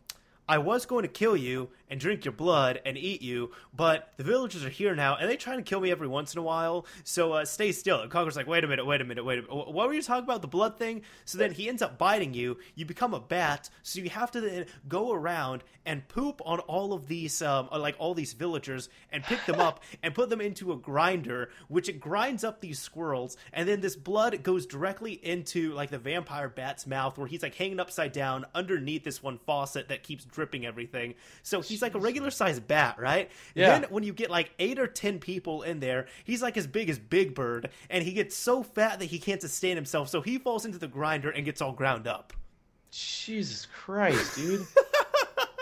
I 0.49 0.59
was 0.59 0.87
going 0.87 1.03
to 1.03 1.09
kill 1.09 1.37
you 1.37 1.69
and 1.91 2.01
drink 2.01 2.25
your 2.25 2.33
blood 2.33 2.81
and 2.85 2.97
eat 2.97 3.23
you, 3.23 3.51
but 3.75 4.13
the 4.17 4.25
villagers 4.25 4.65
are 4.65 4.71
here 4.71 4.95
now 4.95 5.17
and 5.17 5.29
they 5.29 5.37
try 5.37 5.57
to 5.57 5.63
kill 5.63 5.81
me 5.81 5.91
every 5.91 6.09
once 6.09 6.35
in 6.35 6.39
a 6.39 6.43
while. 6.43 6.87
So 7.05 7.33
uh, 7.33 7.45
stay 7.45 7.73
still. 7.73 8.01
And 8.01 8.11
Conker's 8.11 8.37
like, 8.37 8.47
wait 8.47 8.65
a 8.65 8.69
minute, 8.69 8.87
wait 8.87 9.01
a 9.01 9.05
minute, 9.05 9.25
wait 9.25 9.39
a 9.39 9.43
minute. 9.43 9.73
What 9.73 9.89
were 9.89 9.95
you 9.95 10.03
talking 10.03 10.25
about? 10.25 10.43
The 10.43 10.49
blood 10.49 10.79
thing? 10.79 11.03
So 11.25 11.39
then 11.39 11.53
he 11.53 11.69
ends 11.69 11.83
up 11.83 11.99
biting 11.99 12.35
you. 12.35 12.59
You 12.75 12.85
become 12.85 13.15
a 13.15 13.21
bat. 13.21 13.71
So 13.83 14.01
you 14.01 14.11
have 14.11 14.31
to 14.33 14.41
then 14.41 14.67
go 14.89 15.13
around 15.13 15.65
and 15.87 16.07
poop 16.09 16.41
on 16.45 16.61
all 16.61 16.93
of 16.93 17.09
these, 17.09 17.41
um, 17.43 17.69
uh, 17.73 17.79
like 17.79 17.97
all 17.99 18.15
these 18.15 18.33
villagers 18.35 18.89
and 19.11 19.23
pick 19.25 19.45
them 19.47 19.61
up 19.61 19.83
and 20.03 20.15
put 20.15 20.29
them 20.29 20.41
into 20.41 20.73
a 20.73 20.77
grinder, 20.77 21.51
which 21.69 21.89
it 21.89 22.01
grinds 22.01 22.45
up 22.45 22.61
these 22.61 22.79
squirrels. 22.79 23.37
And 23.53 23.69
then 23.69 23.81
this 23.81 23.97
blood 23.97 24.43
goes 24.43 24.67
directly 24.67 25.13
into 25.13 25.73
like 25.73 25.91
the 25.91 25.99
vampire 25.99 26.49
bat's 26.49 26.87
mouth 26.87 27.17
where 27.17 27.27
he's 27.27 27.43
like 27.43 27.55
hanging 27.55 27.81
upside 27.81 28.13
down 28.13 28.45
underneath 28.55 29.05
this 29.05 29.23
one 29.23 29.39
faucet 29.39 29.89
that 29.89 30.03
keeps 30.03 30.25
dripping 30.25 30.67
everything. 30.67 31.15
So 31.43 31.61
he's 31.61 31.78
like 31.83 31.95
a 31.95 31.99
regular 31.99 32.31
sized 32.31 32.67
bat, 32.67 32.97
right? 32.99 33.31
Yeah. 33.55 33.79
Then 33.79 33.91
when 33.91 34.05
you 34.05 34.13
get 34.13 34.31
like 34.31 34.51
eight 34.59 34.79
or 34.79 34.87
ten 34.87 35.19
people 35.19 35.63
in 35.63 35.81
there, 35.81 36.07
he's 36.25 36.43
like 36.43 36.57
as 36.57 36.67
big 36.67 36.91
as 36.91 36.99
Big 36.99 37.35
Bird, 37.35 37.71
and 37.91 38.05
he 38.05 38.13
gets 38.13 38.37
so 38.37 38.63
fat 38.63 38.99
that 38.99 39.07
he 39.07 39.19
can't 39.19 39.41
sustain 39.41 39.77
himself. 39.77 40.09
So 40.09 40.21
he 40.21 40.39
falls 40.39 40.65
into 40.65 40.79
the 40.79 40.89
grinder 40.89 41.31
and 41.31 41.45
gets 41.45 41.61
all 41.61 41.73
ground 41.73 42.07
up. 42.07 42.33
Jesus 42.91 43.67
Christ, 43.67 44.37
dude. 44.37 44.67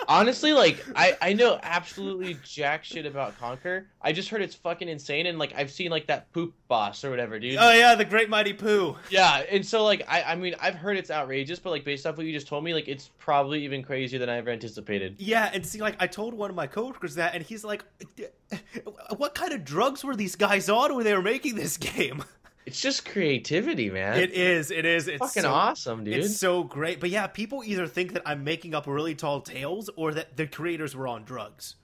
honestly, 0.09 0.53
like 0.53 0.85
I 0.95 1.17
I 1.21 1.33
know 1.33 1.59
absolutely 1.63 2.37
jack 2.43 2.85
shit 2.85 3.07
about 3.07 3.39
Conker. 3.41 3.85
I 4.01 4.13
just 4.13 4.29
heard 4.29 4.43
it's 4.43 4.55
fucking 4.55 4.89
insane, 4.89 5.27
and 5.27 5.39
like 5.39 5.53
I've 5.57 5.71
seen 5.71 5.91
like 5.91 6.07
that 6.07 6.33
poop 6.33 6.55
boss 6.69 7.05
or 7.05 7.11
whatever, 7.11 7.39
dude. 7.39 7.57
Oh 7.59 7.73
yeah, 7.73 7.95
the 7.95 8.05
Great 8.05 8.29
Mighty 8.29 8.53
Poo. 8.53 8.97
Yeah, 9.11 9.43
and 9.51 9.65
so 9.65 9.85
like 9.85 10.05
I 10.09 10.23
I 10.23 10.35
mean 10.37 10.55
I've 10.61 10.75
heard 10.75 10.97
it's 10.97 11.11
outrageous, 11.11 11.59
but 11.59 11.71
like 11.71 11.85
based 11.85 12.07
off 12.07 12.17
what 12.17 12.27
you 12.27 12.33
just 12.33 12.47
told 12.49 12.65
me, 12.65 12.75
like 12.75 12.89
it's 12.89 13.11
probably 13.19 13.65
even 13.65 13.83
crazier 13.83 14.19
than 14.19 14.29
I 14.29 14.37
ever 14.37 14.51
anticipated. 14.51 15.17
Yeah, 15.19 15.51
and 15.53 15.65
see, 15.65 15.81
like 15.81 15.97
I 16.01 16.07
told 16.07 16.35
one 16.35 16.51
of 16.51 16.57
my 16.57 16.67
coworkers 16.67 17.17
that, 17.17 17.35
and 17.35 17.43
he's 17.43 17.65
like, 17.65 17.85
"What 19.17 19.35
kind 19.35 19.53
of 19.53 19.65
drugs 19.65 20.05
were 20.05 20.17
these 20.17 20.37
guys 20.37 20.69
on 20.69 20.95
when 20.95 21.05
they 21.05 21.15
were 21.15 21.23
making 21.23 21.57
this 21.57 21.77
game?" 21.77 22.25
It's 22.67 22.81
just 22.81 23.09
creativity, 23.09 23.91
man. 23.91 24.19
It 24.19 24.33
is. 24.33 24.73
It 24.73 24.85
is. 24.85 25.07
It's 25.07 25.19
fucking 25.19 25.43
so, 25.43 25.53
awesome, 25.53 26.03
dude. 26.03 26.15
It's 26.15 26.37
so 26.37 26.65
great. 26.65 26.99
But 26.99 27.11
yeah, 27.11 27.29
people 27.29 27.63
either 27.65 27.87
think 27.87 28.13
that 28.15 28.23
I'm 28.27 28.43
making 28.43 28.75
up 28.75 28.89
really 28.89 29.15
tall 29.15 29.41
tales 29.41 29.89
or 29.95 30.13
that 30.15 30.37
the 30.37 30.49
creators 30.49 30.97
were 30.97 31.07
on 31.07 31.23
drugs. 31.23 31.77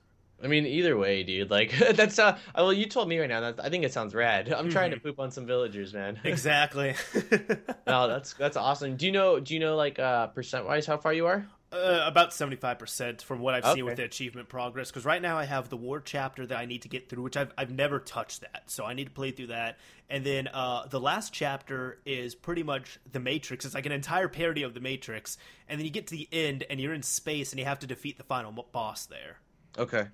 I 0.42 0.48
mean, 0.48 0.66
either 0.66 0.96
way, 0.96 1.22
dude. 1.22 1.50
Like 1.50 1.72
that's 1.94 2.18
uh. 2.18 2.36
Well, 2.56 2.72
you 2.72 2.86
told 2.86 3.08
me 3.08 3.18
right 3.20 3.28
now. 3.28 3.40
That 3.40 3.64
I 3.64 3.68
think 3.68 3.84
it 3.84 3.92
sounds 3.92 4.12
rad. 4.12 4.52
I'm 4.52 4.64
mm-hmm. 4.64 4.72
trying 4.72 4.90
to 4.90 4.96
mm-hmm. 4.96 5.08
poop 5.08 5.20
on 5.20 5.30
some 5.30 5.46
villagers, 5.46 5.94
man. 5.94 6.18
Exactly. 6.24 6.94
no, 7.86 8.08
that's 8.08 8.32
that's 8.34 8.56
awesome. 8.56 8.96
Do 8.96 9.06
you 9.06 9.12
know? 9.12 9.38
Do 9.38 9.54
you 9.54 9.60
know 9.60 9.76
like 9.76 10.00
uh 10.00 10.28
percent 10.28 10.66
wise 10.66 10.84
how 10.84 10.96
far 10.96 11.12
you 11.12 11.26
are? 11.26 11.46
Uh, 11.72 12.04
about 12.06 12.32
75% 12.32 13.22
from 13.22 13.40
what 13.40 13.54
I've 13.54 13.64
okay. 13.64 13.76
seen 13.76 13.86
with 13.86 13.96
the 13.96 14.04
achievement 14.04 14.50
progress. 14.50 14.90
Because 14.90 15.06
right 15.06 15.22
now 15.22 15.38
I 15.38 15.44
have 15.44 15.70
the 15.70 15.76
war 15.78 16.00
chapter 16.00 16.46
that 16.46 16.58
I 16.58 16.66
need 16.66 16.82
to 16.82 16.88
get 16.88 17.08
through, 17.08 17.22
which 17.22 17.34
I've, 17.34 17.50
I've 17.56 17.70
never 17.70 17.98
touched 17.98 18.42
that. 18.42 18.64
So 18.66 18.84
I 18.84 18.92
need 18.92 19.04
to 19.04 19.10
play 19.10 19.30
through 19.30 19.46
that. 19.46 19.78
And 20.10 20.22
then 20.22 20.48
uh, 20.48 20.86
the 20.88 21.00
last 21.00 21.32
chapter 21.32 21.98
is 22.04 22.34
pretty 22.34 22.62
much 22.62 22.98
the 23.10 23.20
Matrix. 23.20 23.64
It's 23.64 23.74
like 23.74 23.86
an 23.86 23.92
entire 23.92 24.28
parody 24.28 24.64
of 24.64 24.74
the 24.74 24.80
Matrix. 24.80 25.38
And 25.66 25.80
then 25.80 25.86
you 25.86 25.90
get 25.90 26.06
to 26.08 26.14
the 26.14 26.28
end 26.30 26.66
and 26.68 26.78
you're 26.78 26.92
in 26.92 27.02
space 27.02 27.52
and 27.52 27.58
you 27.58 27.64
have 27.64 27.78
to 27.78 27.86
defeat 27.86 28.18
the 28.18 28.24
final 28.24 28.52
boss 28.52 29.06
there. 29.06 29.38
Okay. 29.78 30.08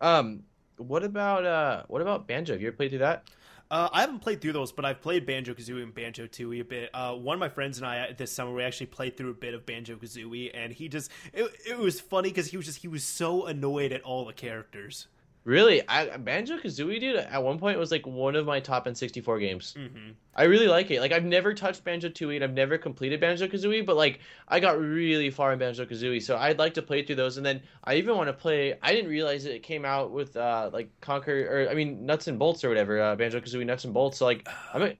Um, 0.00 0.42
what 0.76 1.02
about 1.02 1.46
uh, 1.46 1.84
what 1.88 2.02
about 2.02 2.26
Banjo? 2.26 2.52
Have 2.52 2.60
you 2.60 2.68
ever 2.68 2.76
played 2.76 2.90
through 2.90 2.98
that? 2.98 3.24
Uh, 3.70 3.88
I 3.92 4.00
haven't 4.00 4.18
played 4.18 4.40
through 4.40 4.54
those, 4.54 4.72
but 4.72 4.84
I've 4.84 5.00
played 5.00 5.26
Banjo 5.26 5.54
Kazooie 5.54 5.84
and 5.84 5.94
Banjo 5.94 6.26
Tooie 6.26 6.60
a 6.60 6.64
bit. 6.64 6.90
Uh, 6.92 7.14
one 7.14 7.34
of 7.34 7.40
my 7.40 7.48
friends 7.48 7.78
and 7.78 7.86
I 7.86 8.12
this 8.12 8.32
summer 8.32 8.52
we 8.52 8.64
actually 8.64 8.86
played 8.86 9.16
through 9.16 9.30
a 9.30 9.34
bit 9.34 9.54
of 9.54 9.64
Banjo 9.64 9.94
Kazooie, 9.94 10.50
and 10.52 10.72
he 10.72 10.88
just 10.88 11.10
it, 11.32 11.48
it 11.64 11.78
was 11.78 12.00
funny 12.00 12.30
because 12.30 12.48
he 12.48 12.56
was 12.56 12.66
just 12.66 12.78
he 12.78 12.88
was 12.88 13.04
so 13.04 13.46
annoyed 13.46 13.92
at 13.92 14.02
all 14.02 14.24
the 14.24 14.32
characters. 14.32 15.06
Really, 15.44 15.86
I, 15.88 16.18
Banjo 16.18 16.58
Kazooie, 16.58 17.00
dude, 17.00 17.16
at 17.16 17.42
one 17.42 17.58
point 17.58 17.78
was 17.78 17.90
like 17.90 18.06
one 18.06 18.36
of 18.36 18.44
my 18.44 18.60
top 18.60 18.86
N64 18.86 19.40
games. 19.40 19.74
Mm-hmm. 19.78 20.10
I 20.34 20.44
really 20.44 20.68
like 20.68 20.90
it. 20.90 21.00
Like 21.00 21.12
I've 21.12 21.24
never 21.24 21.54
touched 21.54 21.82
Banjo 21.82 22.10
Tooie 22.10 22.34
and 22.34 22.44
I've 22.44 22.52
never 22.52 22.76
completed 22.76 23.20
Banjo 23.20 23.46
Kazooie, 23.46 23.84
but 23.86 23.96
like 23.96 24.20
I 24.48 24.60
got 24.60 24.78
really 24.78 25.30
far 25.30 25.54
in 25.54 25.58
Banjo 25.58 25.86
Kazooie, 25.86 26.22
so 26.22 26.36
I'd 26.36 26.58
like 26.58 26.74
to 26.74 26.82
play 26.82 27.02
through 27.02 27.16
those. 27.16 27.38
And 27.38 27.46
then 27.46 27.62
I 27.84 27.94
even 27.94 28.16
want 28.16 28.28
to 28.28 28.34
play. 28.34 28.78
I 28.82 28.92
didn't 28.92 29.10
realize 29.10 29.46
it 29.46 29.62
came 29.62 29.86
out 29.86 30.10
with 30.10 30.36
uh 30.36 30.68
like 30.74 30.90
Conker 31.00 31.50
or 31.50 31.68
I 31.70 31.74
mean 31.74 32.04
Nuts 32.04 32.28
and 32.28 32.38
Bolts 32.38 32.62
or 32.62 32.68
whatever. 32.68 33.00
Uh, 33.00 33.16
Banjo 33.16 33.40
Kazooie 33.40 33.64
Nuts 33.64 33.84
and 33.84 33.94
Bolts. 33.94 34.18
So 34.18 34.26
like 34.26 34.46
I'm 34.74 34.94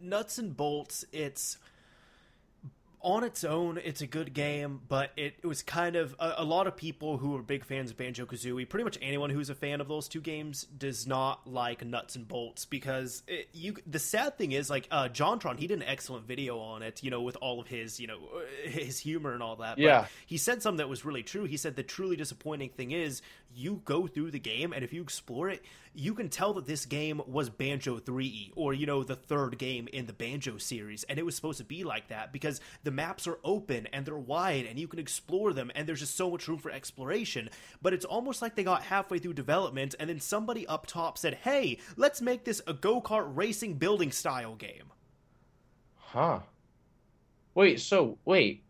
Nuts 0.00 0.36
and 0.36 0.54
Bolts. 0.54 1.06
It's 1.10 1.56
on 3.02 3.24
its 3.24 3.44
own, 3.44 3.78
it's 3.78 4.02
a 4.02 4.06
good 4.06 4.34
game, 4.34 4.80
but 4.86 5.10
it, 5.16 5.34
it 5.42 5.46
was 5.46 5.62
kind 5.62 5.96
of 5.96 6.14
a, 6.18 6.34
a, 6.38 6.44
lot 6.44 6.66
of 6.66 6.76
people 6.76 7.16
who 7.16 7.34
are 7.36 7.42
big 7.42 7.64
fans 7.64 7.90
of 7.90 7.96
Banjo 7.96 8.26
Kazooie. 8.26 8.68
Pretty 8.68 8.84
much 8.84 8.98
anyone 9.00 9.30
who's 9.30 9.48
a 9.48 9.54
fan 9.54 9.80
of 9.80 9.88
those 9.88 10.06
two 10.06 10.20
games 10.20 10.64
does 10.64 11.06
not 11.06 11.46
like 11.46 11.84
nuts 11.84 12.16
and 12.16 12.28
bolts 12.28 12.66
because 12.66 13.22
it, 13.26 13.48
you. 13.52 13.76
The 13.86 13.98
sad 13.98 14.36
thing 14.36 14.52
is, 14.52 14.68
like 14.68 14.86
uh, 14.90 15.08
JonTron, 15.08 15.58
he 15.58 15.66
did 15.66 15.78
an 15.78 15.88
excellent 15.88 16.26
video 16.26 16.58
on 16.58 16.82
it, 16.82 17.02
you 17.02 17.10
know, 17.10 17.22
with 17.22 17.36
all 17.40 17.58
of 17.58 17.68
his, 17.68 17.98
you 17.98 18.06
know, 18.06 18.18
his 18.64 18.98
humor 18.98 19.32
and 19.32 19.42
all 19.42 19.56
that. 19.56 19.78
Yeah, 19.78 20.00
but 20.00 20.10
he 20.26 20.36
said 20.36 20.62
something 20.62 20.78
that 20.78 20.88
was 20.88 21.04
really 21.04 21.22
true. 21.22 21.44
He 21.44 21.56
said 21.56 21.76
the 21.76 21.82
truly 21.82 22.16
disappointing 22.16 22.70
thing 22.70 22.90
is 22.90 23.22
you 23.54 23.80
go 23.84 24.06
through 24.06 24.30
the 24.30 24.38
game 24.38 24.72
and 24.72 24.84
if 24.84 24.92
you 24.92 25.02
explore 25.02 25.48
it, 25.48 25.64
you 25.92 26.14
can 26.14 26.28
tell 26.28 26.54
that 26.54 26.66
this 26.66 26.86
game 26.86 27.20
was 27.26 27.50
Banjo 27.50 27.98
Threeie 27.98 28.52
or 28.54 28.72
you 28.72 28.86
know 28.86 29.02
the 29.02 29.16
third 29.16 29.58
game 29.58 29.88
in 29.92 30.06
the 30.06 30.12
Banjo 30.12 30.56
series 30.58 31.04
and 31.04 31.18
it 31.18 31.24
was 31.24 31.34
supposed 31.34 31.58
to 31.58 31.64
be 31.64 31.82
like 31.82 32.08
that 32.08 32.32
because 32.32 32.60
the 32.84 32.90
maps 32.90 33.26
are 33.26 33.38
open 33.42 33.88
and 33.92 34.06
they're 34.06 34.16
wide 34.16 34.66
and 34.66 34.78
you 34.78 34.86
can 34.86 35.00
explore 35.00 35.52
them 35.52 35.70
and 35.74 35.88
there's 35.88 36.00
just 36.00 36.16
so 36.16 36.30
much 36.30 36.46
room 36.46 36.58
for 36.58 36.70
exploration 36.70 37.50
but 37.82 37.92
it's 37.92 38.04
almost 38.04 38.40
like 38.40 38.54
they 38.54 38.62
got 38.62 38.82
halfway 38.82 39.18
through 39.18 39.34
development 39.34 39.94
and 39.98 40.08
then 40.08 40.20
somebody 40.20 40.66
up 40.66 40.86
top 40.86 41.18
said 41.18 41.34
hey 41.42 41.78
let's 41.96 42.20
make 42.20 42.44
this 42.44 42.62
a 42.66 42.72
go-kart 42.72 43.30
racing 43.34 43.74
building 43.74 44.12
style 44.12 44.54
game. 44.54 44.92
Huh. 45.96 46.40
Wait 47.54 47.80
so 47.80 48.18
wait. 48.24 48.62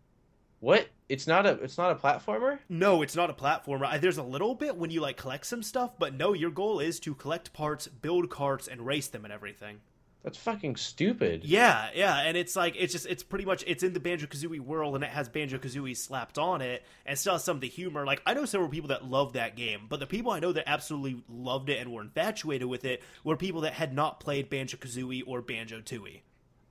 What 0.61 0.89
it's 1.11 1.27
not 1.27 1.45
a 1.45 1.51
it's 1.63 1.77
not 1.77 1.91
a 1.91 1.97
platformer? 1.97 2.61
No 2.69 3.03
it's 3.03 3.17
not 3.17 3.31
a 3.31 3.35
platformer. 3.35 4.01
There's 4.01 4.19
a 4.19 4.23
little 4.23 4.55
bit 4.55 4.77
when 4.77 4.91
you 4.91 5.01
like 5.01 5.17
collect 5.17 5.45
some 5.45 5.63
stuff 5.63 5.99
but 5.99 6.15
no 6.15 6.33
your 6.33 6.51
goal 6.51 6.81
is 6.81 7.01
to 7.01 7.15
collect 7.15 7.53
parts 7.53 7.89
build 7.89 8.31
carts 8.31 8.69
and 8.69 8.87
race 8.87 9.09
them 9.09 9.25
and 9.25 9.33
everything. 9.33 9.81
That's 10.23 10.39
fucking 10.39 10.77
stupid. 10.77 11.45
Yeah 11.45 11.89
yeah 11.95 12.21
and 12.21 12.37
it's 12.37 12.55
like 12.55 12.77
it's 12.79 12.93
just 12.93 13.07
it's 13.07 13.25
pretty 13.25 13.45
much 13.45 13.65
it's 13.67 13.83
in 13.83 13.93
the 13.93 14.01
banjo 14.01 14.27
kazooie 14.27 14.61
world 14.61 14.95
and 14.95 15.03
it 15.03 15.11
has 15.11 15.29
banjo 15.29 15.59
kazooie 15.59 15.97
slapped 15.97 16.39
on 16.39 16.61
it 16.61 16.85
and 17.05 17.19
still 17.19 17.33
has 17.33 17.45
some 17.45 17.57
of 17.57 17.61
the 17.61 17.69
humor. 17.69 18.07
Like 18.07 18.23
i 18.25 18.33
know 18.33 18.45
several 18.45 18.71
people 18.71 18.89
that 18.91 19.05
love 19.05 19.33
that 19.33 19.57
game 19.57 19.87
but 19.89 19.99
the 19.99 20.07
people 20.07 20.31
i 20.31 20.39
know 20.39 20.53
that 20.53 20.69
absolutely 20.69 21.25
loved 21.29 21.71
it 21.71 21.81
and 21.81 21.93
were 21.93 22.03
infatuated 22.03 22.69
with 22.69 22.85
it 22.85 23.03
were 23.25 23.37
people 23.37 23.63
that 23.63 23.73
had 23.73 23.93
not 23.93 24.21
played 24.21 24.49
banjo 24.49 24.77
kazooie 24.77 25.23
or 25.27 25.43
banjo 25.43 25.81
tooie 25.81 26.21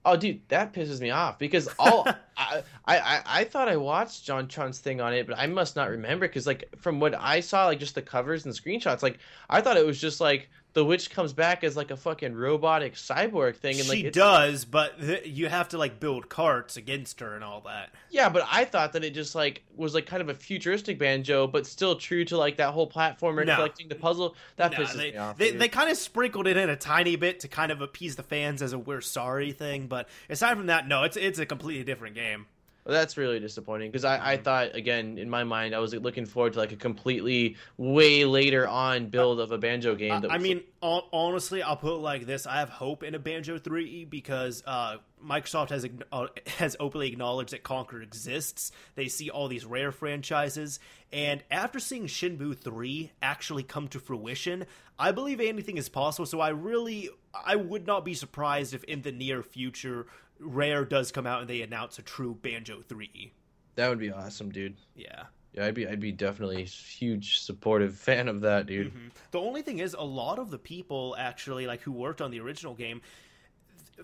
Oh, 0.10 0.18
dude, 0.18 0.42
that 0.48 0.74
pisses 0.74 1.00
me 1.02 1.12
off 1.12 1.38
because 1.38 1.70
all 1.78 2.08
I, 2.38 2.64
I 2.88 3.22
I 3.28 3.44
thought 3.44 3.68
I 3.68 3.78
watched 3.78 4.26
JonTron's 4.28 4.80
thing 4.80 5.02
on 5.02 5.14
it, 5.14 5.28
but 5.28 5.38
I 5.38 5.46
must 5.46 5.76
not 5.76 5.92
remember 5.92 6.28
because 6.28 6.48
like 6.48 6.68
from 6.80 7.00
what 7.00 7.14
I 7.14 7.42
saw, 7.42 7.68
like 7.68 7.78
just 7.80 7.94
the 7.94 8.02
covers 8.02 8.44
and 8.44 8.52
screenshots, 8.56 9.04
like 9.04 9.20
I 9.52 9.62
thought 9.62 9.78
it 9.78 9.86
was 9.86 10.02
just 10.02 10.20
like 10.20 10.50
the 10.74 10.86
witch 10.86 11.10
comes 11.10 11.34
back 11.34 11.64
as 11.64 11.76
like 11.76 11.90
a 11.90 11.98
fucking 11.98 12.36
robotic 12.36 12.94
cyborg 12.94 13.56
thing, 13.56 13.80
and 13.80 13.86
she 13.86 14.04
like 14.04 14.14
does, 14.14 14.66
but 14.66 15.00
th- 15.00 15.26
you 15.26 15.48
have 15.48 15.70
to 15.70 15.78
like 15.78 16.00
build 16.00 16.30
carts 16.30 16.78
against 16.78 17.20
her 17.22 17.34
and 17.34 17.44
all 17.44 17.62
that. 17.62 17.90
Yeah, 18.12 18.30
but 18.30 18.46
I 18.50 18.66
thought 18.66 18.94
that 18.94 19.04
it 19.04 19.14
just 19.14 19.34
like 19.34 19.64
was 19.76 19.96
like 19.96 20.06
kind 20.06 20.22
of 20.22 20.30
a 20.30 20.36
futuristic 20.36 21.00
banjo, 21.00 21.48
but 21.48 21.66
still 21.66 21.96
true 21.96 22.24
to 22.26 22.38
like 22.38 22.58
that 22.58 22.72
whole 22.72 22.90
platformer 22.90 23.46
no. 23.46 23.56
collecting 23.56 23.90
the 23.90 23.96
puzzle. 23.96 24.36
That 24.58 24.72
no, 24.74 24.78
pisses 24.78 24.98
they, 24.98 25.12
me 25.12 25.18
off. 25.18 25.38
They, 25.38 25.52
they 25.52 25.70
kind 25.70 25.90
of 25.90 25.98
sprinkled 25.98 26.46
it 26.46 26.56
in 26.56 26.70
a 26.70 26.76
tiny 26.76 27.16
bit 27.16 27.40
to 27.42 27.48
kind 27.48 27.72
of 27.72 27.82
appease 27.82 28.16
the 28.16 28.24
fans 28.24 28.62
as 28.62 28.74
a 28.74 28.80
"we're 28.80 29.02
sorry" 29.02 29.52
thing, 29.52 29.88
but 29.88 30.08
aside 30.30 30.56
from 30.56 30.68
that, 30.68 30.88
no, 30.88 31.04
it's 31.04 31.18
it's 31.18 31.40
a 31.40 31.46
completely 31.46 31.84
different 31.84 32.16
game. 32.16 32.46
Well, 32.86 32.94
that's 32.94 33.18
really 33.18 33.40
disappointing 33.40 33.92
because 33.92 34.06
I, 34.06 34.16
I 34.16 34.36
mm-hmm. 34.36 34.44
thought 34.44 34.76
again 34.76 35.18
in 35.18 35.30
my 35.30 35.44
mind 35.44 35.76
I 35.76 35.80
was 35.80 35.94
looking 35.94 36.26
forward 36.26 36.54
to 36.54 36.60
like 36.60 36.72
a 36.72 36.76
completely 36.78 37.58
way 37.78 38.26
later 38.26 38.68
on 38.68 39.08
build 39.08 39.40
of 39.40 39.52
a 39.52 39.58
banjo 39.58 39.96
game. 39.96 40.26
I 40.30 40.38
mean, 40.38 40.64
like... 40.82 41.04
honestly, 41.12 41.62
I'll 41.62 41.78
put 41.78 41.96
it 41.96 42.00
like 42.00 42.26
this: 42.26 42.48
I 42.48 42.60
have 42.60 42.70
hope 42.70 43.04
in 43.04 43.16
a 43.16 43.20
Banjo 43.20 43.60
Threeie 43.60 44.10
because 44.10 44.64
uh, 44.66 44.98
Microsoft 45.24 45.70
has 45.70 45.88
uh, 46.12 46.28
has 46.58 46.76
openly 46.80 47.10
acknowledged 47.10 47.52
that 47.52 47.64
Conker 47.64 48.02
exists. 48.02 48.72
They 48.96 49.08
see 49.08 49.30
all 49.30 49.48
these 49.48 49.66
rare 49.66 49.92
franchises, 49.92 50.80
and 51.12 51.44
after 51.52 51.80
seeing 51.80 52.08
Shenmue 52.08 52.58
3 52.58 53.12
actually 53.22 53.64
come 53.64 53.88
to 53.90 54.00
fruition, 54.00 54.66
I 54.98 55.12
believe 55.12 55.40
anything 55.40 55.78
is 55.78 55.90
possible. 55.90 56.26
So 56.26 56.40
I 56.40 56.50
really, 56.50 57.10
I 57.34 57.56
would 57.56 57.86
not 57.86 58.06
be 58.06 58.14
surprised 58.14 58.74
if 58.74 58.84
in 58.86 59.02
the 59.02 59.12
near 59.12 59.44
future 59.44 60.08
Rare 60.40 60.86
does 60.86 61.12
come 61.12 61.28
out 61.28 61.42
and 61.42 61.50
they 61.50 61.62
announce 61.62 62.00
a 62.00 62.02
true 62.02 62.36
Banjo 62.42 62.82
3. 62.88 63.32
That 63.76 63.90
would 63.90 64.00
be 64.00 64.12
awesome, 64.12 64.52
dude. 64.52 64.76
Yeah. 64.96 65.24
Yeah, 65.54 65.66
I'd 65.66 65.74
be 65.74 65.88
I'd 65.88 66.00
be 66.00 66.12
definitely 66.12 66.62
a 66.62 66.66
huge 66.66 67.40
supportive 67.40 67.96
fan 67.98 68.28
of 68.28 68.42
that, 68.42 68.68
dude. 68.68 68.90
Mm-hmm. 68.90 69.08
The 69.32 69.40
only 69.40 69.62
thing 69.62 69.80
is 69.80 69.96
a 69.98 70.04
lot 70.04 70.38
of 70.38 70.52
the 70.52 70.60
people 70.60 71.16
actually 71.18 71.66
like 71.66 71.82
who 71.82 71.92
worked 71.92 72.22
on 72.22 72.30
the 72.32 72.40
original 72.40 72.76
game 72.76 73.02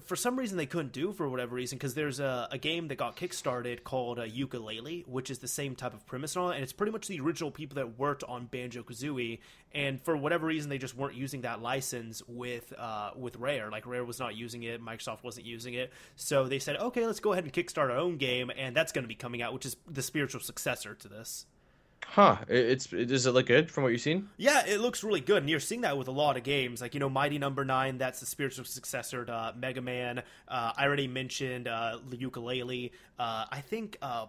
for 0.03 0.15
some 0.15 0.37
reason 0.37 0.57
they 0.57 0.65
couldn't 0.65 0.91
do 0.91 1.11
for 1.13 1.29
whatever 1.29 1.55
reason 1.55 1.77
because 1.77 1.93
there's 1.93 2.19
a, 2.19 2.47
a, 2.51 2.57
game 2.57 2.87
that 2.87 2.95
got 2.95 3.15
kickstarted 3.15 3.83
called 3.83 4.19
uh, 4.19 4.23
Yooka-Laylee 4.23 5.07
which 5.07 5.29
is 5.29 5.39
the 5.39 5.47
same 5.47 5.75
type 5.75 5.93
of 5.93 6.05
premise 6.05 6.35
on 6.35 6.51
it 6.51 6.55
and 6.55 6.63
it's 6.63 6.73
pretty 6.73 6.91
much 6.91 7.07
the 7.07 7.19
original 7.19 7.51
people 7.51 7.75
that 7.75 7.97
worked 7.97 8.23
on 8.23 8.45
banjo 8.45 8.83
kazooie 8.83 9.39
and 9.73 10.01
for 10.01 10.17
whatever 10.17 10.47
reason 10.47 10.69
they 10.69 10.77
just 10.77 10.95
weren't 10.95 11.15
using 11.15 11.41
that 11.41 11.61
license 11.61 12.21
with 12.27 12.73
uh, 12.77 13.11
with 13.15 13.35
rare. 13.37 13.69
Like 13.69 13.85
rare 13.85 14.05
was 14.05 14.19
not 14.19 14.35
using 14.35 14.63
it 14.63 14.83
microsoft 14.83 15.23
wasn't 15.23 15.45
using 15.45 15.73
it. 15.73 15.91
So 16.15 16.47
they 16.47 16.59
said 16.59 16.77
okay 16.77 17.05
let's 17.05 17.19
go 17.19 17.33
ahead 17.33 17.43
and 17.43 17.53
kickstart 17.53 17.89
our 17.89 17.97
own 17.97 18.17
game 18.17 18.51
and 18.55 18.75
that's 18.75 18.91
going 18.91 19.03
to 19.03 19.09
be 19.09 19.15
coming 19.15 19.41
out 19.41 19.53
which 19.53 19.65
is 19.65 19.77
the 19.89 20.01
spiritual 20.01 20.41
successor 20.41 20.95
to 20.95 21.07
this 21.07 21.45
Huh? 22.11 22.37
It's 22.47 22.85
does 22.87 23.25
it 23.25 23.31
look 23.31 23.47
good 23.47 23.69
from 23.69 23.83
what 23.83 23.91
you've 23.91 24.01
seen? 24.01 24.29
Yeah, 24.37 24.65
it 24.65 24.79
looks 24.79 25.03
really 25.03 25.19
good, 25.19 25.43
and 25.43 25.49
you're 25.49 25.59
seeing 25.59 25.81
that 25.81 25.97
with 25.97 26.07
a 26.07 26.11
lot 26.11 26.37
of 26.37 26.43
games. 26.43 26.81
Like 26.81 26.93
you 26.93 26.99
know, 26.99 27.09
Mighty 27.09 27.37
Number 27.37 27.65
no. 27.65 27.73
Nine, 27.75 27.97
that's 27.97 28.21
the 28.21 28.25
spiritual 28.25 28.63
successor 28.63 29.25
to 29.25 29.33
uh, 29.33 29.53
Mega 29.57 29.81
Man. 29.81 30.19
Uh, 30.47 30.71
I 30.77 30.85
already 30.85 31.07
mentioned 31.07 31.67
uh, 31.67 31.99
Yooka-Laylee. 32.09 32.91
Uh, 33.19 33.45
I 33.51 33.59
think 33.59 33.97
uh, 34.01 34.27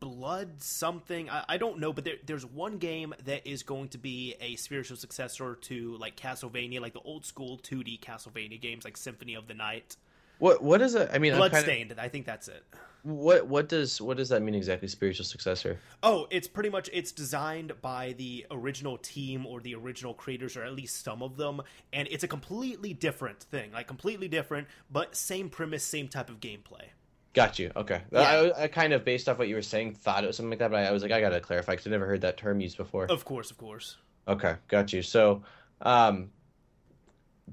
Blood 0.00 0.62
something. 0.62 1.30
I, 1.30 1.44
I, 1.50 1.56
don't 1.58 1.78
know, 1.78 1.92
but 1.92 2.04
there, 2.04 2.16
there's 2.26 2.44
one 2.44 2.78
game 2.78 3.14
that 3.24 3.46
is 3.46 3.62
going 3.62 3.88
to 3.90 3.98
be 3.98 4.34
a 4.40 4.56
spiritual 4.56 4.96
successor 4.96 5.54
to 5.62 5.96
like 5.96 6.16
Castlevania, 6.16 6.80
like 6.80 6.92
the 6.92 7.00
old 7.00 7.24
school 7.24 7.58
2D 7.58 8.00
Castlevania 8.00 8.60
games, 8.60 8.84
like 8.84 8.96
Symphony 8.96 9.34
of 9.34 9.46
the 9.46 9.54
Night. 9.54 9.96
What 10.42 10.60
what 10.60 10.82
is 10.82 10.96
it? 10.96 11.08
I 11.12 11.18
mean, 11.18 11.36
Bloodstained. 11.36 11.90
Kind 11.90 11.92
of... 11.92 11.98
I 12.00 12.08
think 12.08 12.26
that's 12.26 12.48
it. 12.48 12.64
What 13.04 13.46
what 13.46 13.68
does 13.68 14.02
what 14.02 14.16
does 14.16 14.28
that 14.30 14.42
mean 14.42 14.56
exactly? 14.56 14.88
Spiritual 14.88 15.24
successor? 15.24 15.78
Oh, 16.02 16.26
it's 16.32 16.48
pretty 16.48 16.68
much 16.68 16.90
it's 16.92 17.12
designed 17.12 17.80
by 17.80 18.16
the 18.18 18.44
original 18.50 18.98
team 18.98 19.46
or 19.46 19.60
the 19.60 19.76
original 19.76 20.14
creators, 20.14 20.56
or 20.56 20.64
at 20.64 20.74
least 20.74 21.04
some 21.04 21.22
of 21.22 21.36
them, 21.36 21.62
and 21.92 22.08
it's 22.10 22.24
a 22.24 22.28
completely 22.28 22.92
different 22.92 23.38
thing, 23.38 23.70
like 23.70 23.86
completely 23.86 24.26
different, 24.26 24.66
but 24.90 25.14
same 25.14 25.48
premise, 25.48 25.84
same 25.84 26.08
type 26.08 26.28
of 26.28 26.40
gameplay. 26.40 26.86
Got 27.34 27.60
you. 27.60 27.70
Okay. 27.76 28.02
Yeah. 28.10 28.20
I, 28.20 28.64
I, 28.64 28.66
kind 28.66 28.92
of 28.92 29.04
based 29.04 29.28
off 29.28 29.38
what 29.38 29.46
you 29.46 29.54
were 29.54 29.62
saying 29.62 29.94
thought 29.94 30.24
it 30.24 30.26
was 30.26 30.36
something 30.36 30.50
like 30.50 30.58
that, 30.58 30.72
but 30.72 30.78
I, 30.80 30.86
I 30.86 30.90
was 30.90 31.04
like, 31.04 31.12
I 31.12 31.20
gotta 31.20 31.38
clarify 31.38 31.74
because 31.74 31.86
I 31.86 31.90
never 31.90 32.06
heard 32.06 32.22
that 32.22 32.36
term 32.36 32.60
used 32.60 32.76
before. 32.76 33.04
Of 33.04 33.24
course, 33.24 33.52
of 33.52 33.58
course. 33.58 33.96
Okay, 34.26 34.56
got 34.66 34.92
you. 34.92 35.02
So, 35.02 35.44
um, 35.82 36.30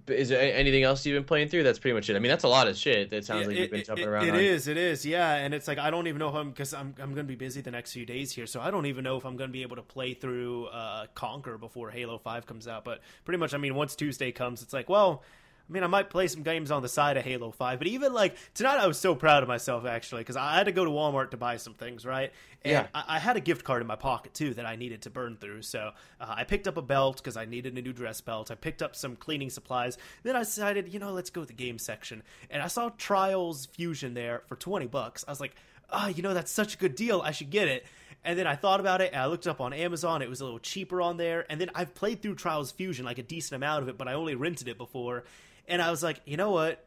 is 0.07 0.29
there 0.29 0.53
anything 0.55 0.83
else 0.83 1.05
you've 1.05 1.15
been 1.15 1.23
playing 1.23 1.49
through? 1.49 1.63
That's 1.63 1.79
pretty 1.79 1.93
much 1.93 2.09
it. 2.09 2.15
I 2.15 2.19
mean, 2.19 2.29
that's 2.29 2.43
a 2.43 2.47
lot 2.47 2.67
of 2.67 2.77
shit. 2.77 3.11
It 3.11 3.25
sounds 3.25 3.47
like 3.47 3.57
you've 3.57 3.71
been 3.71 3.83
jumping 3.83 4.05
it, 4.05 4.07
around. 4.07 4.27
It 4.27 4.33
on. 4.33 4.39
is, 4.39 4.67
it 4.67 4.77
is, 4.77 5.05
yeah. 5.05 5.35
And 5.35 5.53
it's 5.53 5.67
like 5.67 5.77
I 5.77 5.89
don't 5.89 6.07
even 6.07 6.19
know 6.19 6.29
if 6.29 6.35
I'm 6.35 6.49
because 6.49 6.73
I'm 6.73 6.95
I'm 6.99 7.13
going 7.13 7.25
to 7.27 7.31
be 7.31 7.35
busy 7.35 7.61
the 7.61 7.71
next 7.71 7.93
few 7.93 8.05
days 8.05 8.31
here, 8.31 8.45
so 8.45 8.61
I 8.61 8.71
don't 8.71 8.85
even 8.85 9.03
know 9.03 9.17
if 9.17 9.25
I'm 9.25 9.37
going 9.37 9.49
to 9.49 9.53
be 9.53 9.61
able 9.61 9.75
to 9.75 9.81
play 9.81 10.13
through 10.13 10.67
uh, 10.67 11.07
Conker 11.15 11.59
before 11.59 11.89
Halo 11.89 12.17
Five 12.17 12.45
comes 12.45 12.67
out. 12.67 12.83
But 12.83 13.01
pretty 13.25 13.37
much, 13.37 13.53
I 13.53 13.57
mean, 13.57 13.75
once 13.75 13.95
Tuesday 13.95 14.31
comes, 14.31 14.61
it's 14.61 14.73
like, 14.73 14.89
well, 14.89 15.23
I 15.69 15.71
mean, 15.71 15.83
I 15.83 15.87
might 15.87 16.09
play 16.09 16.27
some 16.27 16.41
games 16.41 16.71
on 16.71 16.81
the 16.81 16.89
side 16.89 17.15
of 17.15 17.23
Halo 17.23 17.51
5, 17.51 17.77
but 17.77 17.87
even 17.87 18.11
like 18.11 18.35
tonight, 18.55 18.79
I 18.79 18.87
was 18.87 18.97
so 18.97 19.13
proud 19.13 19.43
of 19.43 19.49
myself 19.49 19.85
actually 19.85 20.21
because 20.21 20.35
I 20.35 20.55
had 20.55 20.65
to 20.65 20.71
go 20.71 20.83
to 20.83 20.89
Walmart 20.89 21.31
to 21.31 21.37
buy 21.37 21.57
some 21.57 21.75
things, 21.75 22.05
right? 22.05 22.31
And 22.63 22.71
yeah. 22.71 22.87
I, 22.93 23.15
I, 23.15 23.19
had 23.19 23.37
a 23.37 23.39
gift 23.39 23.63
card 23.63 23.81
in 23.81 23.87
my 23.87 23.95
pocket 23.95 24.33
too 24.33 24.53
that 24.55 24.65
I 24.65 24.75
needed 24.75 25.03
to 25.03 25.11
burn 25.11 25.37
through. 25.39 25.61
So 25.61 25.91
uh, 26.19 26.33
I 26.37 26.43
picked 26.43 26.67
up 26.67 26.77
a 26.77 26.81
belt 26.81 27.17
because 27.17 27.37
I 27.37 27.45
needed 27.45 27.77
a 27.77 27.81
new 27.81 27.93
dress 27.93 28.19
belt. 28.19 28.49
I 28.49 28.55
picked 28.55 28.81
up 28.81 28.95
some 28.95 29.15
cleaning 29.15 29.51
supplies. 29.51 29.97
Then 30.23 30.35
I 30.35 30.39
decided, 30.39 30.91
you 30.91 30.99
know, 30.99 31.11
let's 31.11 31.29
go 31.29 31.41
to 31.41 31.47
the 31.47 31.53
game 31.53 31.77
section. 31.77 32.23
And 32.49 32.63
I 32.63 32.67
saw 32.67 32.89
Trials 32.97 33.67
Fusion 33.67 34.15
there 34.15 34.41
for 34.47 34.55
20 34.55 34.87
bucks. 34.87 35.23
I 35.27 35.31
was 35.31 35.39
like, 35.39 35.55
oh, 35.91 36.07
you 36.07 36.23
know, 36.23 36.33
that's 36.33 36.51
such 36.51 36.73
a 36.75 36.77
good 36.77 36.95
deal. 36.95 37.21
I 37.21 37.31
should 37.31 37.51
get 37.51 37.67
it. 37.67 37.85
And 38.23 38.37
then 38.37 38.47
I 38.47 38.55
thought 38.55 38.79
about 38.79 39.01
it 39.01 39.13
and 39.13 39.21
I 39.21 39.27
looked 39.27 39.47
up 39.47 39.61
on 39.61 39.71
Amazon. 39.71 40.21
It 40.21 40.29
was 40.29 40.41
a 40.41 40.43
little 40.43 40.59
cheaper 40.59 41.01
on 41.01 41.17
there. 41.17 41.45
And 41.49 41.61
then 41.61 41.69
I've 41.73 41.95
played 41.95 42.21
through 42.21 42.35
Trials 42.35 42.71
Fusion, 42.71 43.05
like 43.05 43.17
a 43.17 43.23
decent 43.23 43.55
amount 43.55 43.83
of 43.83 43.89
it, 43.89 43.97
but 43.97 44.07
I 44.07 44.13
only 44.13 44.35
rented 44.35 44.67
it 44.67 44.77
before. 44.77 45.23
And 45.69 45.81
I 45.81 45.91
was 45.91 46.03
like, 46.03 46.21
you 46.25 46.35
know 46.35 46.51
what? 46.51 46.85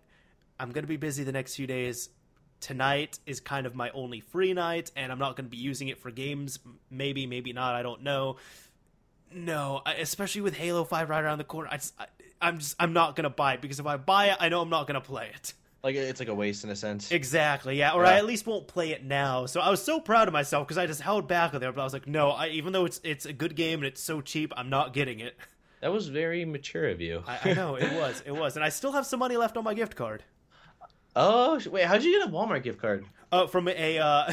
I'm 0.59 0.71
going 0.71 0.85
to 0.85 0.88
be 0.88 0.97
busy 0.97 1.25
the 1.25 1.33
next 1.33 1.55
few 1.55 1.66
days. 1.66 2.11
Tonight 2.61 3.18
is 3.27 3.40
kind 3.40 3.66
of 3.66 3.75
my 3.75 3.90
only 3.90 4.21
free 4.21 4.53
night, 4.53 4.92
and 4.95 5.11
I'm 5.11 5.18
not 5.18 5.37
going 5.37 5.47
to 5.47 5.51
be 5.51 5.57
using 5.57 5.88
it 5.88 5.99
for 5.99 6.11
games. 6.11 6.59
Maybe, 6.90 7.27
maybe 7.27 7.53
not. 7.53 7.75
I 7.75 7.83
don't 7.83 8.03
know. 8.03 8.37
No, 9.35 9.81
I, 9.85 9.95
especially 9.95 10.42
with 10.42 10.55
Halo 10.55 10.85
Five 10.85 11.09
right 11.09 11.25
around 11.25 11.38
the 11.38 11.45
corner. 11.45 11.68
I 11.73 11.77
just, 11.79 11.95
I, 11.99 12.07
I'm 12.40 12.59
just, 12.59 12.77
I'm 12.79 12.92
not 12.92 13.16
going 13.16 13.25
to 13.25 13.31
buy 13.31 13.55
it 13.55 13.61
because 13.61 13.81
if 13.81 13.87
I 13.87 13.97
buy 13.97 14.27
it, 14.27 14.37
I 14.38 14.49
know 14.49 14.61
I'm 14.61 14.68
not 14.68 14.87
going 14.87 15.01
to 15.01 15.07
play 15.07 15.31
it. 15.35 15.55
Like 15.83 15.97
it's 15.97 16.21
like 16.21 16.29
a 16.29 16.35
waste 16.35 16.62
in 16.62 16.71
a 16.71 16.77
sense. 16.77 17.11
Exactly, 17.11 17.77
yeah. 17.77 17.92
Or 17.92 18.05
yeah. 18.05 18.11
I 18.11 18.12
at 18.14 18.25
least 18.25 18.47
won't 18.47 18.68
play 18.68 18.90
it 18.90 19.05
now. 19.05 19.47
So 19.47 19.61
I 19.61 19.68
was 19.68 19.83
so 19.83 19.99
proud 19.99 20.29
of 20.29 20.33
myself 20.33 20.66
because 20.66 20.79
I 20.79 20.87
just 20.87 21.01
held 21.01 21.27
back 21.27 21.55
on 21.55 21.61
there. 21.61 21.73
But 21.73 21.81
I 21.81 21.85
was 21.85 21.92
like, 21.92 22.07
no, 22.07 22.31
I, 22.31 22.49
even 22.49 22.73
though 22.73 22.85
it's 22.85 23.01
it's 23.03 23.27
a 23.27 23.33
good 23.33 23.57
game 23.57 23.81
and 23.81 23.87
it's 23.87 24.01
so 24.01 24.21
cheap, 24.21 24.53
I'm 24.57 24.71
not 24.71 24.92
getting 24.92 25.21
it. 25.21 25.37
That 25.83 25.92
was 25.92 26.07
very 26.07 26.45
mature 26.45 26.88
of 26.88 27.01
you. 27.01 27.25
I, 27.27 27.51
I 27.51 27.53
know 27.55 27.75
it 27.75 27.92
was. 28.01 28.23
It 28.25 28.31
was, 28.31 28.55
and 28.55 28.64
I 28.64 28.68
still 28.68 28.92
have 28.92 29.05
some 29.05 29.18
money 29.18 29.37
left 29.37 29.57
on 29.57 29.64
my 29.64 29.75
gift 29.75 29.97
card. 29.97 30.23
Oh 31.16 31.61
wait, 31.71 31.85
how'd 31.85 32.05
you 32.05 32.18
get 32.21 32.29
a 32.29 32.33
Walmart 32.33 32.62
gift 32.62 32.81
card? 32.81 33.05
Uh, 33.33 33.49
from 33.49 33.66
a 33.66 33.99
uh, 33.99 34.33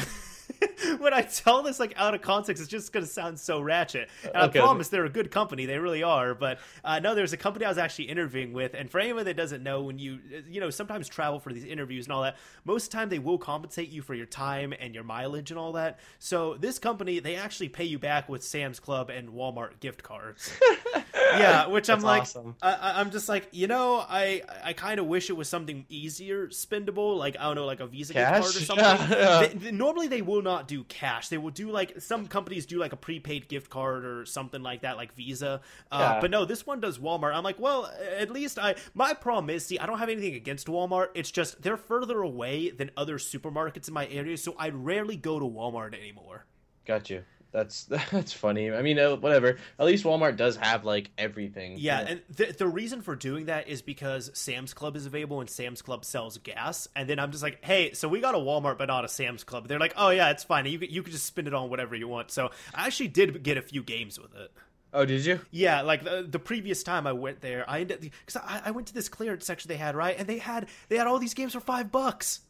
when 0.98 1.12
I 1.14 1.22
tell 1.22 1.62
this 1.62 1.78
like 1.80 1.94
out 1.96 2.14
of 2.14 2.22
context, 2.22 2.60
it's 2.62 2.70
just 2.70 2.92
going 2.92 3.04
to 3.04 3.10
sound 3.10 3.38
so 3.38 3.60
ratchet. 3.60 4.08
And 4.24 4.36
Okay. 4.50 4.58
I 4.58 4.62
promise 4.62 4.88
they're 4.88 5.04
a 5.04 5.10
good 5.10 5.30
company; 5.30 5.66
they 5.66 5.78
really 5.78 6.02
are. 6.02 6.34
But 6.34 6.58
uh, 6.84 6.98
no, 6.98 7.14
there's 7.14 7.32
a 7.32 7.36
company 7.36 7.64
I 7.64 7.68
was 7.68 7.78
actually 7.78 8.06
interviewing 8.06 8.52
with, 8.52 8.74
and 8.74 8.90
for 8.90 8.98
anyone 9.00 9.24
that 9.24 9.36
doesn't 9.36 9.62
know, 9.62 9.82
when 9.82 9.98
you 9.98 10.18
you 10.48 10.60
know 10.60 10.70
sometimes 10.70 11.08
travel 11.08 11.38
for 11.40 11.52
these 11.52 11.64
interviews 11.64 12.06
and 12.06 12.12
all 12.12 12.22
that, 12.22 12.36
most 12.64 12.84
of 12.86 12.90
the 12.90 12.96
time 12.96 13.08
they 13.08 13.18
will 13.18 13.38
compensate 13.38 13.88
you 13.90 14.02
for 14.02 14.14
your 14.14 14.26
time 14.26 14.74
and 14.78 14.94
your 14.94 15.04
mileage 15.04 15.50
and 15.50 15.58
all 15.58 15.72
that. 15.72 15.98
So 16.18 16.54
this 16.58 16.78
company, 16.78 17.18
they 17.20 17.36
actually 17.36 17.68
pay 17.68 17.84
you 17.84 17.98
back 17.98 18.28
with 18.28 18.42
Sam's 18.42 18.80
Club 18.80 19.10
and 19.10 19.30
Walmart 19.30 19.80
gift 19.80 20.02
cards. 20.02 20.52
yeah, 21.14 21.66
which 21.66 21.88
I'm 21.88 22.00
like, 22.00 22.22
awesome. 22.22 22.56
I, 22.62 22.94
I'm 23.00 23.10
just 23.10 23.28
like, 23.28 23.48
you 23.52 23.66
know, 23.66 24.04
I 24.08 24.42
I 24.64 24.72
kind 24.72 24.98
of 25.00 25.06
wish 25.06 25.30
it 25.30 25.36
was 25.36 25.48
something 25.48 25.84
easier 25.88 26.48
spendable, 26.48 27.16
like 27.16 27.36
I 27.38 27.44
don't 27.44 27.56
know, 27.56 27.66
like 27.66 27.80
a 27.80 27.86
Visa 27.86 28.12
gift 28.14 28.28
card 28.28 28.42
or 28.42 28.46
something. 28.50 28.84
Yeah. 28.84 29.40
They- 29.46 29.54
they- 29.54 29.70
normally 29.72 30.08
they 30.08 30.22
will 30.22 30.42
not 30.42 30.49
do 30.58 30.84
cash. 30.84 31.28
They 31.28 31.38
will 31.38 31.50
do 31.50 31.70
like 31.70 32.00
some 32.00 32.26
companies 32.26 32.66
do 32.66 32.78
like 32.78 32.92
a 32.92 32.96
prepaid 32.96 33.48
gift 33.48 33.70
card 33.70 34.04
or 34.04 34.24
something 34.26 34.62
like 34.62 34.82
that, 34.82 34.96
like 34.96 35.14
Visa. 35.14 35.60
Uh, 35.90 35.98
Yeah. 35.98 36.20
But 36.20 36.30
no, 36.30 36.44
this 36.44 36.66
one 36.66 36.80
does 36.80 36.98
Walmart. 36.98 37.34
I'm 37.34 37.44
like, 37.44 37.58
well, 37.58 37.90
at 38.18 38.30
least 38.30 38.58
I. 38.58 38.74
My 38.94 39.14
problem 39.14 39.50
is, 39.50 39.64
see, 39.64 39.78
I 39.78 39.86
don't 39.86 39.98
have 39.98 40.08
anything 40.08 40.34
against 40.34 40.66
Walmart. 40.66 41.08
It's 41.14 41.30
just 41.30 41.62
they're 41.62 41.76
further 41.76 42.20
away 42.22 42.70
than 42.70 42.90
other 42.96 43.18
supermarkets 43.18 43.88
in 43.88 43.94
my 43.94 44.06
area, 44.08 44.36
so 44.36 44.54
I 44.58 44.70
rarely 44.70 45.16
go 45.16 45.38
to 45.38 45.44
Walmart 45.44 45.94
anymore. 45.98 46.44
Got 46.86 47.10
you. 47.10 47.24
That's 47.52 47.84
that's 48.10 48.32
funny. 48.32 48.70
I 48.70 48.82
mean, 48.82 48.98
uh, 48.98 49.16
whatever. 49.16 49.58
At 49.78 49.86
least 49.86 50.04
Walmart 50.04 50.36
does 50.36 50.56
have 50.56 50.84
like 50.84 51.10
everything. 51.18 51.76
Yeah, 51.78 52.00
and 52.00 52.22
the, 52.30 52.54
the 52.56 52.66
reason 52.66 53.02
for 53.02 53.16
doing 53.16 53.46
that 53.46 53.68
is 53.68 53.82
because 53.82 54.30
Sam's 54.34 54.74
Club 54.74 54.96
is 54.96 55.06
available 55.06 55.40
and 55.40 55.50
Sam's 55.50 55.82
Club 55.82 56.04
sells 56.04 56.38
gas. 56.38 56.88
And 56.94 57.08
then 57.08 57.18
I'm 57.18 57.32
just 57.32 57.42
like, 57.42 57.64
hey, 57.64 57.92
so 57.92 58.08
we 58.08 58.20
got 58.20 58.34
a 58.34 58.38
Walmart 58.38 58.78
but 58.78 58.86
not 58.86 59.04
a 59.04 59.08
Sam's 59.08 59.44
Club. 59.44 59.68
They're 59.68 59.80
like, 59.80 59.94
oh 59.96 60.10
yeah, 60.10 60.30
it's 60.30 60.44
fine. 60.44 60.66
You 60.66 60.78
you 60.78 61.02
could 61.02 61.12
just 61.12 61.26
spend 61.26 61.48
it 61.48 61.54
on 61.54 61.70
whatever 61.70 61.94
you 61.96 62.08
want. 62.08 62.30
So 62.30 62.50
I 62.74 62.86
actually 62.86 63.08
did 63.08 63.42
get 63.42 63.56
a 63.56 63.62
few 63.62 63.82
games 63.82 64.18
with 64.18 64.34
it. 64.34 64.52
oh, 64.92 65.04
did 65.04 65.24
you? 65.24 65.40
Yeah, 65.50 65.82
like 65.82 66.04
the, 66.04 66.26
the 66.28 66.38
previous 66.38 66.82
time 66.82 67.06
I 67.06 67.12
went 67.12 67.40
there, 67.40 67.68
I 67.68 67.80
ended 67.80 68.00
because 68.00 68.36
I, 68.36 68.62
I 68.66 68.70
went 68.70 68.86
to 68.88 68.94
this 68.94 69.08
clearance 69.08 69.44
section 69.46 69.68
they 69.68 69.76
had 69.76 69.96
right, 69.96 70.16
and 70.18 70.28
they 70.28 70.38
had 70.38 70.68
they 70.88 70.96
had 70.96 71.06
all 71.06 71.18
these 71.18 71.34
games 71.34 71.52
for 71.52 71.60
five 71.60 71.90
bucks. 71.90 72.40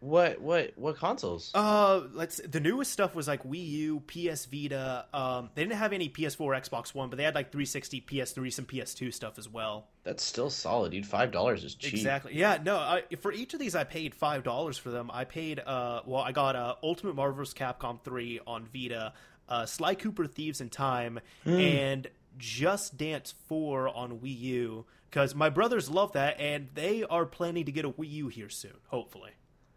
What 0.00 0.40
what 0.42 0.72
what 0.76 0.98
consoles? 0.98 1.50
Uh, 1.54 2.02
let's. 2.12 2.36
The 2.36 2.60
newest 2.60 2.92
stuff 2.92 3.14
was 3.14 3.26
like 3.26 3.42
Wii 3.44 3.66
U, 3.66 4.02
PS 4.06 4.44
Vita. 4.44 5.06
Um, 5.14 5.48
they 5.54 5.62
didn't 5.62 5.78
have 5.78 5.94
any 5.94 6.10
PS4, 6.10 6.68
Xbox 6.68 6.94
One, 6.94 7.08
but 7.08 7.16
they 7.16 7.22
had 7.22 7.34
like 7.34 7.50
360, 7.50 8.02
PS3, 8.02 8.52
some 8.52 8.66
PS2 8.66 9.12
stuff 9.12 9.38
as 9.38 9.48
well. 9.48 9.86
That's 10.04 10.22
still 10.22 10.50
solid, 10.50 10.92
dude. 10.92 11.06
Five 11.06 11.32
dollars 11.32 11.64
is 11.64 11.74
cheap. 11.74 11.94
Exactly. 11.94 12.36
Yeah. 12.36 12.58
No. 12.62 12.76
I, 12.76 13.04
for 13.20 13.32
each 13.32 13.54
of 13.54 13.60
these, 13.60 13.74
I 13.74 13.84
paid 13.84 14.14
five 14.14 14.42
dollars 14.44 14.76
for 14.76 14.90
them. 14.90 15.10
I 15.12 15.24
paid. 15.24 15.60
Uh. 15.60 16.02
Well, 16.04 16.20
I 16.20 16.32
got 16.32 16.56
uh, 16.56 16.74
Ultimate 16.82 17.14
Marvel 17.16 17.36
vs. 17.38 17.54
Capcom 17.54 17.98
three 18.02 18.38
on 18.46 18.66
Vita, 18.72 19.14
uh, 19.48 19.64
Sly 19.64 19.94
Cooper 19.94 20.26
Thieves 20.26 20.60
in 20.60 20.68
Time, 20.68 21.20
and 21.46 22.06
Just 22.36 22.98
Dance 22.98 23.34
four 23.48 23.88
on 23.88 24.18
Wii 24.18 24.38
U. 24.40 24.84
Because 25.08 25.34
my 25.34 25.48
brothers 25.48 25.88
love 25.88 26.12
that, 26.12 26.38
and 26.38 26.68
they 26.74 27.02
are 27.02 27.24
planning 27.24 27.64
to 27.64 27.72
get 27.72 27.86
a 27.86 27.90
Wii 27.90 28.10
U 28.10 28.28
here 28.28 28.50
soon. 28.50 28.74
Hopefully. 28.88 29.30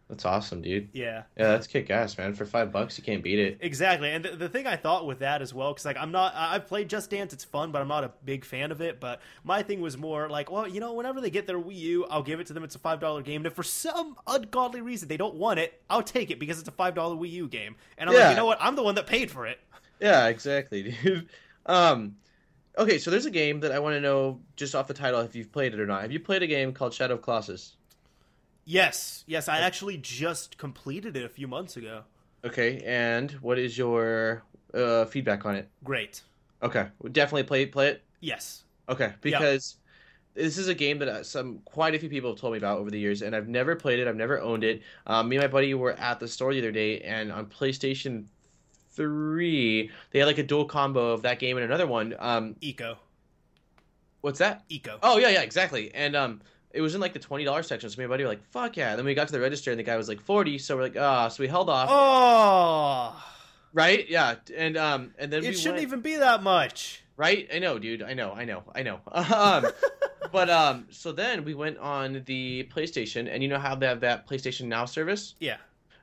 That's 0.09 0.25
awesome, 0.25 0.63
dude. 0.63 0.89
Yeah. 0.91 1.23
Yeah, 1.37 1.49
that's 1.49 1.67
kick 1.67 1.91
ass, 1.91 2.17
man. 2.17 2.33
For 2.33 2.43
five 2.43 2.71
bucks, 2.71 2.97
you 2.97 3.03
can't 3.03 3.21
beat 3.23 3.37
it. 3.37 3.59
Exactly, 3.61 4.09
and 4.09 4.25
the, 4.25 4.35
the 4.35 4.49
thing 4.49 4.65
I 4.65 4.75
thought 4.75 5.05
with 5.05 5.19
that 5.19 5.43
as 5.43 5.53
well, 5.53 5.71
because 5.71 5.85
like 5.85 5.97
I'm 5.97 6.11
not, 6.11 6.33
I've 6.35 6.65
played 6.65 6.89
Just 6.89 7.11
Dance, 7.11 7.31
it's 7.31 7.43
fun, 7.43 7.71
but 7.71 7.79
I'm 7.79 7.87
not 7.87 8.03
a 8.03 8.11
big 8.25 8.43
fan 8.43 8.71
of 8.71 8.81
it. 8.81 8.99
But 8.99 9.21
my 9.43 9.61
thing 9.61 9.81
was 9.81 9.99
more 9.99 10.27
like, 10.27 10.49
well, 10.49 10.67
you 10.67 10.79
know, 10.79 10.93
whenever 10.93 11.21
they 11.21 11.29
get 11.29 11.45
their 11.45 11.59
Wii 11.59 11.75
U, 11.75 12.05
I'll 12.05 12.23
give 12.23 12.39
it 12.39 12.47
to 12.47 12.53
them. 12.53 12.63
It's 12.63 12.73
a 12.73 12.79
five 12.79 12.99
dollar 12.99 13.21
game, 13.21 13.41
and 13.41 13.45
if 13.45 13.53
for 13.53 13.61
some 13.61 14.15
ungodly 14.25 14.81
reason 14.81 15.07
they 15.07 15.17
don't 15.17 15.35
want 15.35 15.59
it, 15.59 15.79
I'll 15.91 16.01
take 16.01 16.31
it 16.31 16.39
because 16.39 16.57
it's 16.59 16.67
a 16.69 16.71
five 16.71 16.95
dollar 16.95 17.15
Wii 17.15 17.29
U 17.31 17.47
game. 17.47 17.75
And 17.99 18.09
I'm 18.09 18.15
Yeah. 18.15 18.21
like, 18.23 18.29
you 18.31 18.37
know 18.37 18.45
what? 18.47 18.57
I'm 18.59 18.75
the 18.75 18.83
one 18.83 18.95
that 18.95 19.05
paid 19.05 19.29
for 19.29 19.45
it. 19.45 19.59
Yeah, 19.99 20.25
exactly, 20.27 20.95
dude. 21.03 21.29
Um, 21.67 22.15
okay, 22.79 22.97
so 22.97 23.11
there's 23.11 23.27
a 23.27 23.31
game 23.31 23.59
that 23.59 23.71
I 23.71 23.77
want 23.77 23.93
to 23.93 24.01
know 24.01 24.41
just 24.55 24.73
off 24.73 24.87
the 24.87 24.93
title 24.95 25.19
if 25.19 25.35
you've 25.35 25.51
played 25.51 25.75
it 25.75 25.79
or 25.79 25.85
not. 25.85 26.01
Have 26.01 26.11
you 26.11 26.19
played 26.19 26.41
a 26.41 26.47
game 26.47 26.73
called 26.73 26.95
Shadow 26.95 27.13
of 27.13 27.21
Colossus? 27.21 27.75
Yes, 28.69 29.23
yes, 29.25 29.49
I 29.49 29.61
actually 29.61 29.97
just 29.97 30.59
completed 30.59 31.17
it 31.17 31.25
a 31.25 31.29
few 31.29 31.47
months 31.47 31.75
ago. 31.75 32.03
Okay, 32.45 32.83
and 32.85 33.31
what 33.41 33.57
is 33.57 33.75
your 33.75 34.43
uh, 34.75 35.05
feedback 35.05 35.43
on 35.43 35.55
it? 35.55 35.67
Great. 35.83 36.21
Okay, 36.61 36.85
definitely 37.11 37.45
play 37.45 37.65
play 37.65 37.87
it. 37.87 38.03
Yes. 38.19 38.65
Okay, 38.87 39.13
because 39.21 39.77
this 40.35 40.59
is 40.59 40.67
a 40.67 40.75
game 40.75 40.99
that 40.99 41.07
uh, 41.07 41.23
some 41.23 41.61
quite 41.65 41.95
a 41.95 41.99
few 41.99 42.09
people 42.09 42.29
have 42.29 42.39
told 42.39 42.53
me 42.53 42.59
about 42.59 42.77
over 42.77 42.91
the 42.91 42.99
years, 42.99 43.23
and 43.23 43.35
I've 43.35 43.47
never 43.47 43.75
played 43.75 43.97
it. 43.97 44.07
I've 44.07 44.15
never 44.15 44.39
owned 44.39 44.63
it. 44.63 44.83
Um, 45.07 45.29
me 45.29 45.37
and 45.37 45.43
my 45.43 45.47
buddy 45.47 45.73
were 45.73 45.93
at 45.93 46.19
the 46.19 46.27
store 46.27 46.53
the 46.53 46.59
other 46.59 46.71
day, 46.71 46.99
and 46.99 47.31
on 47.31 47.47
PlayStation 47.47 48.25
Three, 48.91 49.89
they 50.11 50.19
had 50.19 50.25
like 50.25 50.37
a 50.37 50.43
dual 50.43 50.65
combo 50.65 51.11
of 51.11 51.23
that 51.23 51.39
game 51.39 51.57
and 51.57 51.65
another 51.65 51.87
one. 51.87 52.13
Um, 52.19 52.55
Ico. 52.61 52.97
what's 54.21 54.37
that? 54.37 54.69
Ico. 54.69 54.99
Oh 55.01 55.17
yeah, 55.17 55.29
yeah, 55.29 55.41
exactly. 55.41 55.91
And 55.95 56.15
um, 56.15 56.41
it 56.71 56.81
was 56.81 56.95
in 56.95 57.01
like 57.01 57.13
the 57.13 57.19
twenty 57.19 57.43
dollars 57.43 57.67
section. 57.67 57.89
So 57.89 57.97
me 57.97 58.03
and 58.05 58.09
buddy 58.11 58.23
were 58.23 58.29
like, 58.29 58.43
"Fuck 58.51 58.77
yeah!" 58.77 58.95
then 58.95 59.05
we 59.05 59.13
got 59.13 59.27
to 59.27 59.33
the 59.33 59.39
register, 59.39 59.71
and 59.71 59.79
the 59.79 59.83
guy 59.83 59.97
was 59.97 60.07
like 60.07 60.21
forty. 60.21 60.57
So 60.57 60.75
we're 60.75 60.83
like, 60.83 60.97
ah, 60.97 61.27
so 61.29 61.41
we 61.43 61.47
held 61.47 61.69
off, 61.69 61.89
Oh, 61.91 63.23
right? 63.73 64.07
Yeah, 64.09 64.35
and 64.55 64.77
um, 64.77 65.13
and 65.17 65.31
then 65.31 65.43
it 65.43 65.49
we 65.49 65.53
shouldn't 65.55 65.75
went- 65.75 65.87
even 65.87 66.01
be 66.01 66.15
that 66.17 66.43
much. 66.43 67.03
Right? 67.17 67.49
I 67.53 67.59
know, 67.59 67.77
dude. 67.79 68.01
I 68.01 68.13
know. 68.13 68.31
I 68.31 68.45
know. 68.45 68.63
I 68.73 68.83
know. 68.83 68.99
Um, 69.11 69.65
but 70.31 70.49
um, 70.49 70.85
so 70.91 71.11
then 71.11 71.43
we 71.43 71.53
went 71.53 71.77
on 71.79 72.23
the 72.25 72.69
PlayStation, 72.73 73.27
and 73.29 73.41
you 73.43 73.49
know 73.49 73.57
how 73.59 73.73
they 73.75 73.87
have 73.87 74.01
that 74.01 74.27
PlayStation 74.27 74.67
Now 74.67 74.85
service? 74.85 75.33
Yeah. 75.39 75.57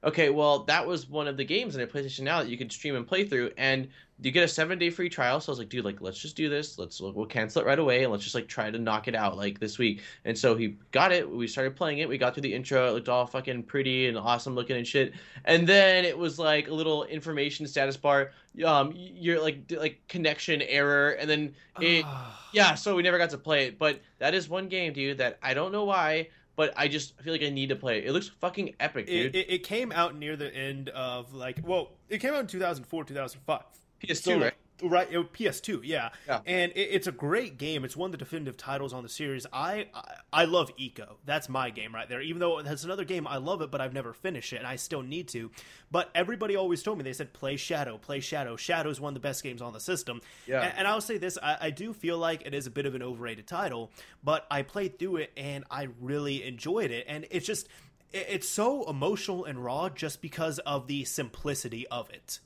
Okay, 0.05 0.31
well, 0.31 0.61
that 0.65 0.87
was 0.87 1.09
one 1.09 1.27
of 1.27 1.37
the 1.37 1.45
games 1.45 1.75
in 1.75 1.83
a 1.83 1.87
PlayStation 1.87 2.21
Now 2.21 2.43
that 2.43 2.49
you 2.49 2.57
could 2.57 2.71
stream 2.71 2.95
and 2.95 3.07
play 3.07 3.25
through, 3.25 3.51
and 3.57 3.89
you 4.21 4.31
get 4.31 4.45
a 4.45 4.49
seven 4.49 4.79
day 4.79 4.89
free 4.91 5.09
trial. 5.09 5.41
So 5.41 5.51
I 5.51 5.53
was 5.53 5.59
like, 5.59 5.69
dude, 5.69 5.85
like, 5.85 6.01
let's 6.01 6.19
just 6.19 6.37
do 6.37 6.49
this. 6.49 6.79
Let's 6.79 7.01
we'll 7.01 7.27
cancel 7.27 7.63
it 7.63 7.67
right 7.67 7.79
away, 7.79 8.03
and 8.03 8.13
let's 8.13 8.23
just 8.23 8.35
like 8.35 8.49
try 8.49 8.71
to 8.71 8.79
knock 8.79 9.09
it 9.09 9.15
out 9.15 9.37
like 9.37 9.59
this 9.59 9.79
week. 9.79 10.03
And 10.25 10.37
so 10.37 10.55
he 10.55 10.77
got 10.93 11.13
it. 11.13 11.29
We 11.29 11.47
started 11.47 11.77
playing 11.77 11.99
it. 11.99 12.09
We 12.09 12.19
got 12.19 12.35
through 12.35 12.43
the 12.43 12.55
intro. 12.55 12.89
It 12.89 12.93
looked 12.93 13.09
all 13.09 13.27
fucking 13.27 13.65
pretty 13.65 14.07
and 14.09 14.17
awesome 14.17 14.55
looking 14.55 14.77
and 14.77 14.87
shit. 14.87 15.15
And 15.45 15.67
then 15.67 16.05
it 16.05 16.17
was 16.17 16.39
like 16.39 16.69
a 16.69 16.75
little 16.75 17.05
information 17.05 17.67
status 17.67 17.97
bar. 17.97 18.33
Um, 18.65 18.93
you're 18.95 19.41
like 19.41 19.71
like 19.71 20.01
connection 20.09 20.63
error, 20.63 21.11
and 21.11 21.29
then 21.29 21.55
it. 21.81 22.05
Ah. 22.07 22.43
Yeah, 22.53 22.75
so 22.75 22.97
we 22.97 23.03
never 23.03 23.19
got 23.19 23.29
to 23.31 23.39
play 23.39 23.67
it, 23.67 23.79
but 23.79 24.01
that 24.19 24.33
is 24.33 24.49
one 24.49 24.69
game, 24.69 24.95
dude, 24.95 25.19
that 25.19 25.39
I 25.43 25.53
don't 25.53 25.73
know 25.73 25.85
why, 25.85 26.29
but 26.57 26.73
I 26.77 26.89
just 26.89 27.21
feel 27.21 27.33
like 27.33 27.43
I 27.43 27.51
need 27.51 27.69
to 27.69 27.77
play 27.77 27.99
it. 27.99 28.07
It 28.07 28.13
looks 28.13 28.29
fucking 28.29 28.75
epic, 28.81 29.07
dude. 29.07 29.37
It, 29.37 29.39
it, 29.39 29.51
it 29.51 29.59
came 29.63 29.93
out 29.93 30.17
near 30.17 30.37
the 30.37 30.53
end 30.55 30.89
of 30.89 31.33
like 31.35 31.61
well 31.63 31.91
it 32.09 32.19
came 32.19 32.35
out 32.35 32.41
in 32.41 32.47
2004 32.47 33.05
2005 33.05 33.63
PS2, 34.03 34.17
So, 34.17 34.41
right? 34.41 34.55
Right 34.83 35.09
it 35.11 35.33
ps2 35.33 35.81
yeah, 35.85 36.11
Yeah. 36.27 36.41
and 36.45 36.71
it, 36.73 36.79
it's 36.81 37.07
a 37.07 37.13
great 37.13 37.57
game. 37.57 37.85
It's 37.85 37.97
one 37.97 38.09
of 38.09 38.13
the 38.13 38.19
definitive 38.19 38.57
titles 38.59 38.93
on 38.93 39.03
the 39.03 39.09
series. 39.09 39.47
I, 39.53 39.87
I 39.95 40.15
i 40.33 40.45
love 40.45 40.71
Ico. 40.77 41.17
That's 41.25 41.49
my 41.49 41.71
game 41.71 41.95
right 41.95 42.07
there. 42.09 42.21
Even 42.21 42.41
though 42.41 42.61
that's 42.63 42.85
another 42.85 43.05
game 43.05 43.27
i 43.27 43.39
love 43.39 43.63
it 43.63 43.71
but 43.71 43.81
i've 43.81 43.95
never 43.95 44.13
finished 44.13 44.53
it 44.53 44.57
and 44.57 44.67
i 44.67 44.77
still 44.77 45.03
need 45.03 45.29
to. 45.29 45.51
But 45.91 46.11
everybody 46.15 46.57
always 46.57 46.83
told 46.83 46.99
me 46.99 47.05
they 47.05 47.15
said 47.15 47.33
play 47.33 47.57
shadow 47.57 47.97
play 47.97 48.21
shadow. 48.21 48.57
Shadow 48.57 48.91
is 48.91 49.01
one 49.01 49.11
of 49.11 49.15
the 49.15 49.27
best 49.27 49.43
games 49.43 49.63
on 49.63 49.73
the 49.73 49.81
system. 49.81 50.21
Yeah. 50.47 50.61
and, 50.63 50.79
and 50.79 50.87
i'll 50.89 51.01
say 51.01 51.17
this 51.17 51.39
I, 51.43 51.57
I 51.63 51.71
do 51.71 51.93
feel 51.95 52.19
like 52.19 52.43
it 52.47 52.53
is 52.53 52.67
a 52.67 52.71
bit 52.71 52.85
of 52.85 52.95
an 52.95 53.03
overrated 53.03 53.47
title 53.47 53.91
but 54.23 54.47
i 54.51 54.61
played 54.63 54.99
through 54.99 55.17
it 55.17 55.33
and 55.39 55.65
i 55.71 55.89
really 56.01 56.45
enjoyed 56.45 56.91
it. 56.91 57.07
And 57.09 57.27
it's 57.31 57.47
just 57.47 57.67
it- 58.13 58.27
it's 58.29 58.49
so 58.49 58.89
emotional 58.89 59.47
and 59.47 59.65
raw 59.65 59.89
just 59.89 60.21
because 60.21 60.59
of 60.61 60.87
the 60.87 61.05
simplicity 61.05 61.87
of 61.89 62.09
it. 62.11 62.41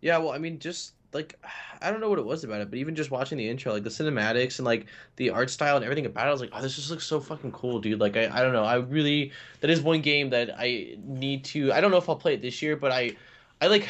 Yeah, 0.00 0.18
well, 0.18 0.32
I 0.32 0.38
mean, 0.38 0.58
just 0.58 0.92
like 1.14 1.38
I 1.82 1.90
don't 1.90 2.00
know 2.00 2.08
what 2.08 2.18
it 2.18 2.24
was 2.24 2.44
about 2.44 2.62
it, 2.62 2.70
but 2.70 2.78
even 2.78 2.94
just 2.94 3.10
watching 3.10 3.36
the 3.36 3.46
intro, 3.48 3.72
like 3.72 3.82
the 3.82 3.90
cinematics 3.90 4.58
and 4.58 4.64
like 4.64 4.86
the 5.16 5.28
art 5.30 5.50
style 5.50 5.76
and 5.76 5.84
everything 5.84 6.06
about 6.06 6.26
it, 6.26 6.28
I 6.28 6.32
was 6.32 6.40
like, 6.40 6.50
oh, 6.54 6.62
this 6.62 6.76
just 6.76 6.90
looks 6.90 7.04
so 7.04 7.20
fucking 7.20 7.52
cool, 7.52 7.78
dude. 7.78 8.00
Like, 8.00 8.16
I, 8.16 8.30
I 8.32 8.40
don't 8.40 8.54
know, 8.54 8.64
I 8.64 8.76
really 8.76 9.32
that 9.60 9.68
is 9.68 9.82
one 9.82 10.00
game 10.00 10.30
that 10.30 10.50
I 10.58 10.96
need 11.04 11.44
to. 11.46 11.72
I 11.72 11.80
don't 11.80 11.90
know 11.90 11.98
if 11.98 12.08
I'll 12.08 12.16
play 12.16 12.34
it 12.34 12.42
this 12.42 12.62
year, 12.62 12.76
but 12.76 12.90
I, 12.90 13.16
I 13.60 13.66
like. 13.66 13.88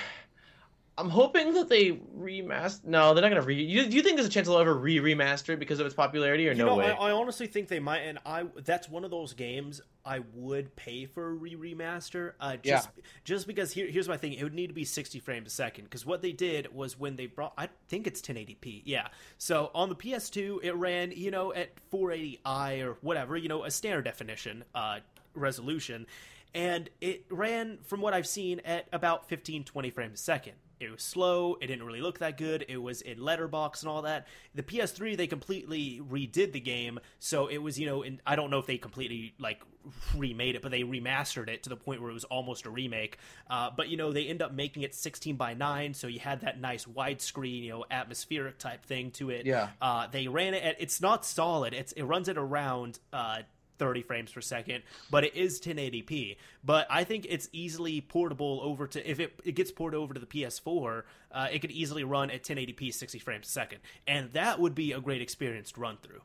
I'm 0.96 1.10
hoping 1.10 1.54
that 1.54 1.68
they 1.68 1.92
remaster. 1.92 2.84
No, 2.84 3.14
they're 3.14 3.22
not 3.22 3.30
gonna 3.30 3.42
re. 3.42 3.60
You, 3.60 3.86
do 3.86 3.96
you 3.96 4.02
think 4.02 4.16
there's 4.16 4.28
a 4.28 4.30
chance 4.30 4.46
they'll 4.46 4.58
ever 4.58 4.74
re 4.74 4.98
remaster 4.98 5.50
it 5.50 5.58
because 5.58 5.80
of 5.80 5.86
its 5.86 5.94
popularity, 5.94 6.48
or 6.48 6.52
You 6.52 6.58
no 6.58 6.66
know, 6.66 6.76
way? 6.76 6.90
I, 6.90 7.08
I 7.08 7.10
honestly 7.10 7.48
think 7.48 7.66
they 7.66 7.80
might, 7.80 8.00
and 8.00 8.18
I 8.24 8.44
that's 8.64 8.88
one 8.88 9.04
of 9.04 9.10
those 9.10 9.32
games 9.32 9.80
I 10.04 10.20
would 10.34 10.76
pay 10.76 11.06
for 11.06 11.26
a 11.30 11.32
re 11.32 11.56
remaster. 11.56 12.34
Uh, 12.38 12.56
just 12.56 12.90
just 13.24 13.48
because 13.48 13.72
here, 13.72 13.88
here's 13.88 14.08
my 14.08 14.16
thing, 14.16 14.34
it 14.34 14.44
would 14.44 14.54
need 14.54 14.68
to 14.68 14.72
be 14.72 14.84
60 14.84 15.18
frames 15.18 15.48
a 15.48 15.54
second 15.54 15.84
because 15.84 16.06
what 16.06 16.22
they 16.22 16.32
did 16.32 16.72
was 16.72 16.98
when 16.98 17.16
they 17.16 17.26
brought, 17.26 17.54
I 17.58 17.70
think 17.88 18.06
it's 18.06 18.20
1080p, 18.20 18.82
yeah. 18.84 19.08
So 19.38 19.72
on 19.74 19.88
the 19.88 19.96
PS2, 19.96 20.62
it 20.62 20.74
ran, 20.76 21.10
you 21.10 21.32
know, 21.32 21.52
at 21.52 21.70
480i 21.90 22.84
or 22.84 22.98
whatever, 23.00 23.36
you 23.36 23.48
know, 23.48 23.64
a 23.64 23.70
standard 23.70 24.04
definition 24.04 24.64
uh, 24.76 25.00
resolution, 25.34 26.06
and 26.54 26.88
it 27.00 27.24
ran 27.30 27.78
from 27.82 28.00
what 28.00 28.14
I've 28.14 28.28
seen 28.28 28.60
at 28.60 28.86
about 28.92 29.28
15 29.28 29.64
20 29.64 29.90
frames 29.90 30.20
a 30.20 30.22
second. 30.22 30.52
It 30.80 30.90
was 30.90 31.02
slow. 31.02 31.56
It 31.60 31.66
didn't 31.68 31.84
really 31.84 32.00
look 32.00 32.18
that 32.18 32.36
good. 32.36 32.64
It 32.68 32.78
was 32.78 33.00
in 33.00 33.22
letterbox 33.22 33.82
and 33.82 33.90
all 33.90 34.02
that. 34.02 34.26
The 34.54 34.62
PS3 34.62 35.16
they 35.16 35.26
completely 35.26 36.00
redid 36.08 36.52
the 36.52 36.60
game, 36.60 37.00
so 37.18 37.46
it 37.46 37.58
was 37.58 37.78
you 37.78 37.86
know. 37.86 38.02
In, 38.02 38.20
I 38.26 38.36
don't 38.36 38.50
know 38.50 38.58
if 38.58 38.66
they 38.66 38.78
completely 38.78 39.34
like 39.38 39.62
remade 40.16 40.54
it, 40.56 40.62
but 40.62 40.70
they 40.70 40.82
remastered 40.82 41.48
it 41.48 41.62
to 41.64 41.68
the 41.68 41.76
point 41.76 42.00
where 42.00 42.10
it 42.10 42.14
was 42.14 42.24
almost 42.24 42.66
a 42.66 42.70
remake. 42.70 43.18
Uh, 43.48 43.70
but 43.76 43.88
you 43.88 43.96
know 43.96 44.12
they 44.12 44.26
end 44.26 44.42
up 44.42 44.52
making 44.52 44.82
it 44.82 44.94
16 44.94 45.36
by 45.36 45.54
9, 45.54 45.94
so 45.94 46.06
you 46.06 46.20
had 46.20 46.40
that 46.40 46.60
nice 46.60 46.84
widescreen, 46.84 47.62
you 47.62 47.70
know, 47.70 47.84
atmospheric 47.90 48.58
type 48.58 48.84
thing 48.84 49.10
to 49.12 49.30
it. 49.30 49.46
Yeah. 49.46 49.68
Uh, 49.80 50.06
they 50.08 50.28
ran 50.28 50.54
it. 50.54 50.62
At, 50.62 50.76
it's 50.80 51.00
not 51.00 51.24
solid. 51.24 51.74
It's 51.74 51.92
it 51.92 52.02
runs 52.02 52.28
at 52.28 52.38
around. 52.38 52.98
Uh, 53.12 53.38
30 53.78 54.02
frames 54.02 54.32
per 54.32 54.40
second, 54.40 54.82
but 55.10 55.24
it 55.24 55.34
is 55.34 55.60
1080p. 55.60 56.36
But 56.64 56.86
I 56.90 57.04
think 57.04 57.26
it's 57.28 57.48
easily 57.52 58.00
portable 58.00 58.60
over 58.62 58.86
to 58.88 59.10
if 59.10 59.20
it, 59.20 59.38
it 59.44 59.52
gets 59.52 59.70
ported 59.70 59.98
over 59.98 60.14
to 60.14 60.20
the 60.20 60.26
PS4, 60.26 61.02
uh, 61.32 61.48
it 61.52 61.60
could 61.60 61.70
easily 61.70 62.04
run 62.04 62.30
at 62.30 62.42
1080p 62.42 62.92
60 62.92 63.18
frames 63.18 63.46
a 63.48 63.50
second, 63.50 63.78
and 64.06 64.32
that 64.32 64.60
would 64.60 64.74
be 64.74 64.92
a 64.92 65.00
great 65.00 65.22
experience 65.22 65.72
to 65.72 65.80
run 65.80 65.98
through. 66.02 66.20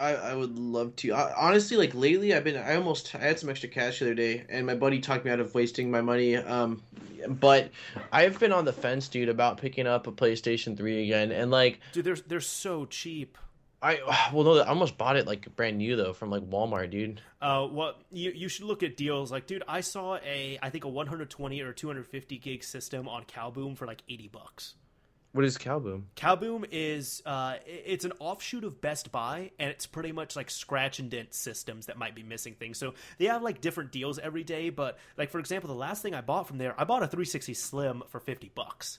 I, 0.00 0.14
I 0.14 0.34
would 0.34 0.58
love 0.58 0.96
to. 0.96 1.12
I, 1.12 1.32
honestly, 1.36 1.76
like 1.76 1.94
lately, 1.94 2.34
I've 2.34 2.42
been. 2.42 2.56
I 2.56 2.74
almost 2.74 3.14
I 3.14 3.18
had 3.18 3.38
some 3.38 3.50
extra 3.50 3.68
cash 3.68 3.98
the 3.98 4.06
other 4.06 4.14
day, 4.14 4.46
and 4.48 4.66
my 4.66 4.74
buddy 4.74 4.98
talked 4.98 5.26
me 5.26 5.30
out 5.30 5.40
of 5.40 5.54
wasting 5.54 5.90
my 5.90 6.00
money. 6.00 6.36
Um, 6.36 6.82
but 7.28 7.70
I've 8.10 8.38
been 8.40 8.50
on 8.50 8.64
the 8.64 8.72
fence, 8.72 9.08
dude, 9.08 9.28
about 9.28 9.58
picking 9.58 9.86
up 9.86 10.06
a 10.06 10.12
PlayStation 10.12 10.74
Three 10.74 11.04
again, 11.04 11.32
and 11.32 11.50
like, 11.50 11.80
dude, 11.92 12.06
they're 12.06 12.16
they're 12.16 12.40
so 12.40 12.86
cheap. 12.86 13.36
I 13.82 14.30
well 14.32 14.44
no, 14.44 14.58
I 14.58 14.68
almost 14.68 14.98
bought 14.98 15.16
it 15.16 15.26
like 15.26 15.54
brand 15.56 15.78
new 15.78 15.96
though 15.96 16.12
from 16.12 16.30
like 16.30 16.42
Walmart, 16.48 16.90
dude. 16.90 17.20
Uh, 17.40 17.66
well, 17.70 17.94
you 18.10 18.30
you 18.30 18.48
should 18.48 18.64
look 18.64 18.82
at 18.82 18.96
deals. 18.96 19.32
Like, 19.32 19.46
dude, 19.46 19.62
I 19.66 19.80
saw 19.80 20.16
a 20.16 20.58
I 20.62 20.70
think 20.70 20.84
a 20.84 20.88
120 20.88 21.60
or 21.60 21.72
250 21.72 22.38
gig 22.38 22.64
system 22.64 23.08
on 23.08 23.24
Cowboom 23.24 23.76
for 23.76 23.86
like 23.86 24.02
80 24.08 24.28
bucks. 24.28 24.74
What 25.32 25.44
is 25.44 25.56
Cowboom? 25.56 26.06
Cowboom 26.16 26.66
is 26.72 27.22
uh, 27.24 27.54
it's 27.64 28.04
an 28.04 28.12
offshoot 28.18 28.64
of 28.64 28.80
Best 28.80 29.12
Buy, 29.12 29.52
and 29.60 29.70
it's 29.70 29.86
pretty 29.86 30.10
much 30.10 30.34
like 30.34 30.50
scratch 30.50 30.98
and 30.98 31.08
dent 31.08 31.34
systems 31.34 31.86
that 31.86 31.96
might 31.96 32.16
be 32.16 32.24
missing 32.24 32.54
things. 32.54 32.78
So 32.78 32.94
they 33.18 33.26
have 33.26 33.40
like 33.40 33.60
different 33.60 33.92
deals 33.92 34.18
every 34.18 34.42
day. 34.42 34.70
But 34.70 34.98
like 35.16 35.30
for 35.30 35.38
example, 35.38 35.68
the 35.68 35.74
last 35.78 36.02
thing 36.02 36.14
I 36.14 36.20
bought 36.20 36.48
from 36.48 36.58
there, 36.58 36.74
I 36.76 36.84
bought 36.84 37.04
a 37.04 37.06
360 37.06 37.54
Slim 37.54 38.02
for 38.08 38.18
50 38.18 38.50
bucks. 38.54 38.98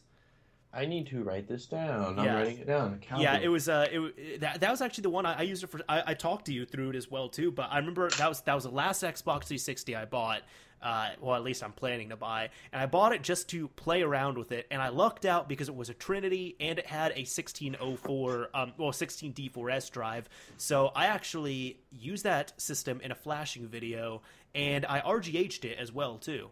I 0.74 0.86
need 0.86 1.08
to 1.08 1.22
write 1.24 1.48
this 1.48 1.66
down. 1.66 2.18
I'm 2.18 2.26
Yeah. 2.26 2.36
writing 2.36 2.58
it 2.60 2.68
down. 2.68 3.02
Yeah, 3.18 3.38
it 3.38 3.50
was. 3.50 3.68
Uh, 3.68 3.88
it, 3.92 4.40
that, 4.42 4.62
that 4.62 4.72
was 4.72 4.82
actually 4.82 5.02
the 5.04 5.10
one 5.10 5.26
I, 5.26 5.40
I 5.40 5.42
used 5.42 5.64
it 5.64 5.68
for. 5.68 5.82
I, 5.90 6.04
I 6.08 6.14
talked 6.14 6.46
to 6.46 6.54
you 6.54 6.66
through 6.66 6.92
it 6.92 6.96
as 6.96 7.12
well 7.12 7.28
too. 7.28 7.52
But 7.52 7.70
I 7.72 7.78
remember 7.78 8.10
that 8.10 8.30
was 8.30 8.42
that 8.42 8.54
was 8.56 8.64
the 8.64 8.70
last 8.72 9.04
Xbox 9.04 9.46
360 9.46 9.96
I 9.96 10.06
bought. 10.06 10.42
Uh, 10.82 11.10
well, 11.20 11.36
at 11.36 11.44
least 11.44 11.64
I'm 11.64 11.74
planning 11.74 12.10
to 12.10 12.16
buy, 12.16 12.50
and 12.74 12.82
I 12.82 12.88
bought 12.88 13.14
it 13.14 13.22
just 13.22 13.50
to 13.50 13.68
play 13.68 14.02
around 14.02 14.36
with 14.40 14.52
it. 14.52 14.66
And 14.72 14.82
I 14.82 14.90
lucked 14.90 15.26
out 15.26 15.48
because 15.48 15.70
it 15.70 15.76
was 15.76 15.90
a 15.90 15.94
Trinity 15.94 16.56
and 16.60 16.80
it 16.80 16.88
had 16.88 17.12
a 17.12 17.22
1604, 17.22 18.50
um, 18.56 18.74
well, 18.80 18.92
16D4S 18.92 19.92
drive. 19.92 20.28
So 20.58 20.88
I 20.96 21.06
actually 21.06 21.80
used 21.92 22.24
that 22.24 22.60
system 22.60 23.00
in 23.04 23.12
a 23.12 23.16
flashing 23.16 23.68
video, 23.68 24.24
and 24.56 24.84
I 24.88 25.02
RGH'd 25.02 25.66
it 25.66 25.78
as 25.78 25.92
well 25.92 26.18
too. 26.18 26.50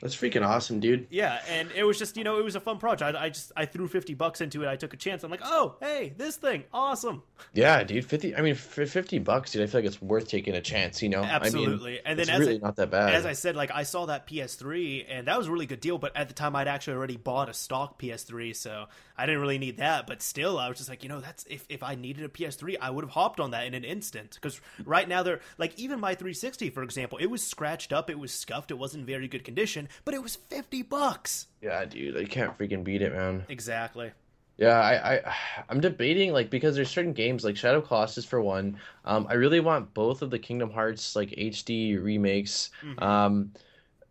That's 0.00 0.16
freaking 0.16 0.46
awesome, 0.46 0.80
dude. 0.80 1.06
Yeah, 1.10 1.40
and 1.48 1.70
it 1.72 1.84
was 1.84 1.98
just 1.98 2.16
you 2.16 2.24
know 2.24 2.38
it 2.38 2.44
was 2.44 2.56
a 2.56 2.60
fun 2.60 2.78
project. 2.78 3.16
I, 3.16 3.24
I 3.24 3.28
just 3.28 3.52
I 3.56 3.66
threw 3.66 3.86
fifty 3.86 4.14
bucks 4.14 4.40
into 4.40 4.62
it. 4.62 4.68
I 4.68 4.76
took 4.76 4.94
a 4.94 4.96
chance. 4.96 5.22
I'm 5.24 5.30
like, 5.30 5.42
oh 5.44 5.76
hey, 5.80 6.14
this 6.16 6.36
thing, 6.36 6.64
awesome. 6.72 7.22
Yeah, 7.52 7.82
dude. 7.84 8.04
Fifty. 8.06 8.34
I 8.34 8.40
mean, 8.40 8.54
for 8.54 8.86
fifty 8.86 9.18
bucks, 9.18 9.52
dude. 9.52 9.62
I 9.62 9.66
feel 9.66 9.80
like 9.82 9.88
it's 9.88 10.00
worth 10.00 10.28
taking 10.28 10.54
a 10.54 10.60
chance. 10.60 11.02
You 11.02 11.10
know, 11.10 11.22
Absolutely. 11.22 11.92
I 11.92 11.94
mean, 11.94 12.00
And 12.06 12.18
then 12.18 12.22
it's 12.22 12.30
as 12.30 12.40
really 12.40 12.54
I- 12.56 12.58
not 12.58 12.76
that 12.76 12.90
bad. 12.90 13.14
As 13.14 13.26
I 13.26 13.34
said, 13.34 13.56
like 13.56 13.70
I 13.72 13.82
saw 13.82 14.06
that 14.06 14.26
PS3, 14.26 15.04
and 15.08 15.26
that 15.28 15.36
was 15.36 15.48
a 15.48 15.52
really 15.52 15.66
good 15.66 15.80
deal. 15.80 15.98
But 15.98 16.16
at 16.16 16.28
the 16.28 16.34
time, 16.34 16.56
I'd 16.56 16.68
actually 16.68 16.94
already 16.96 17.16
bought 17.16 17.48
a 17.48 17.54
stock 17.54 18.00
PS3, 18.00 18.56
so 18.56 18.86
I 19.18 19.26
didn't 19.26 19.40
really 19.42 19.58
need 19.58 19.76
that. 19.78 20.06
But 20.06 20.22
still, 20.22 20.58
I 20.58 20.68
was 20.68 20.78
just 20.78 20.88
like, 20.88 21.02
you 21.02 21.08
know, 21.08 21.20
that's 21.20 21.44
if 21.48 21.66
if 21.68 21.82
I 21.82 21.94
needed 21.94 22.24
a 22.24 22.28
PS3, 22.28 22.76
I 22.80 22.88
would 22.90 23.04
have 23.04 23.12
hopped 23.12 23.38
on 23.40 23.50
that 23.50 23.66
in 23.66 23.74
an 23.74 23.84
instant. 23.84 24.38
Because 24.40 24.60
right 24.84 25.08
now, 25.08 25.22
they're 25.22 25.40
like 25.58 25.78
even 25.78 26.00
my 26.00 26.14
360, 26.14 26.70
for 26.70 26.82
example, 26.82 27.18
it 27.18 27.26
was 27.26 27.42
scratched 27.42 27.92
up, 27.92 28.08
it 28.08 28.18
was 28.18 28.32
scuffed, 28.32 28.70
it 28.70 28.78
wasn't 28.78 29.00
in 29.02 29.06
very 29.06 29.28
good 29.28 29.44
condition, 29.44 29.88
but 30.04 30.14
it 30.14 30.22
was 30.22 30.36
50 30.36 30.82
bucks. 30.82 31.46
yeah, 31.60 31.84
dude. 31.84 32.16
I 32.16 32.24
can't 32.24 32.56
freaking 32.58 32.84
beat 32.84 33.02
it, 33.02 33.12
man. 33.12 33.44
Exactly. 33.48 34.12
Yeah, 34.56 34.78
I, 34.78 35.14
I 35.16 35.34
I'm 35.68 35.80
debating 35.80 36.32
like 36.32 36.50
because 36.50 36.76
there's 36.76 36.90
certain 36.90 37.12
games 37.12 37.44
like 37.44 37.56
Shadow 37.56 37.80
Colossus 37.80 38.24
for 38.24 38.40
one. 38.40 38.76
Um, 39.04 39.26
I 39.28 39.34
really 39.34 39.60
want 39.60 39.94
both 39.94 40.22
of 40.22 40.30
the 40.30 40.38
Kingdom 40.38 40.70
Hearts 40.70 41.16
like 41.16 41.30
HD 41.30 42.02
remakes. 42.02 42.70
Mhm. 42.84 43.02
Um, 43.02 43.52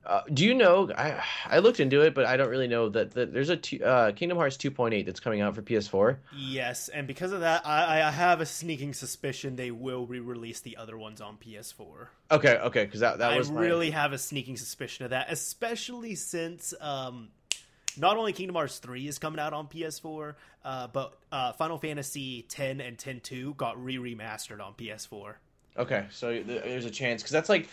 uh, 0.09 0.23
do 0.33 0.43
you 0.43 0.55
know? 0.55 0.89
I 0.97 1.23
I 1.45 1.59
looked 1.59 1.79
into 1.79 2.01
it, 2.01 2.15
but 2.15 2.25
I 2.25 2.35
don't 2.35 2.49
really 2.49 2.67
know 2.67 2.89
that, 2.89 3.11
that 3.11 3.31
there's 3.31 3.49
a 3.49 3.57
two, 3.57 3.83
uh, 3.83 4.11
Kingdom 4.11 4.39
Hearts 4.39 4.57
2.8 4.57 5.05
that's 5.05 5.19
coming 5.19 5.41
out 5.41 5.53
for 5.53 5.61
PS4. 5.61 6.17
Yes, 6.35 6.89
and 6.89 7.05
because 7.05 7.31
of 7.31 7.41
that, 7.41 7.65
I, 7.65 8.01
I 8.01 8.09
have 8.09 8.41
a 8.41 8.45
sneaking 8.45 8.93
suspicion 8.93 9.55
they 9.55 9.69
will 9.69 10.07
re-release 10.07 10.61
the 10.61 10.77
other 10.77 10.97
ones 10.97 11.21
on 11.21 11.37
PS4. 11.37 12.07
Okay, 12.31 12.57
okay, 12.57 12.85
because 12.85 13.01
that 13.01 13.19
that 13.19 13.33
I 13.33 13.37
was 13.37 13.51
my- 13.51 13.61
really 13.61 13.91
have 13.91 14.11
a 14.11 14.17
sneaking 14.17 14.57
suspicion 14.57 15.05
of 15.05 15.11
that, 15.11 15.27
especially 15.29 16.15
since 16.15 16.73
um, 16.81 17.29
not 17.95 18.17
only 18.17 18.33
Kingdom 18.33 18.55
Hearts 18.55 18.79
3 18.79 19.07
is 19.07 19.19
coming 19.19 19.39
out 19.39 19.53
on 19.53 19.67
PS4, 19.67 20.33
uh, 20.65 20.87
but 20.87 21.17
uh, 21.31 21.53
Final 21.53 21.77
Fantasy 21.77 22.43
10 22.49 22.81
and 22.81 22.97
10-2 22.97 23.55
got 23.55 23.83
re-remastered 23.83 24.59
on 24.59 24.73
PS4. 24.73 25.35
Okay, 25.77 26.05
so 26.09 26.31
th- 26.31 26.45
there's 26.45 26.85
a 26.85 26.89
chance 26.91 27.21
because 27.21 27.31
that's 27.31 27.49
like, 27.49 27.69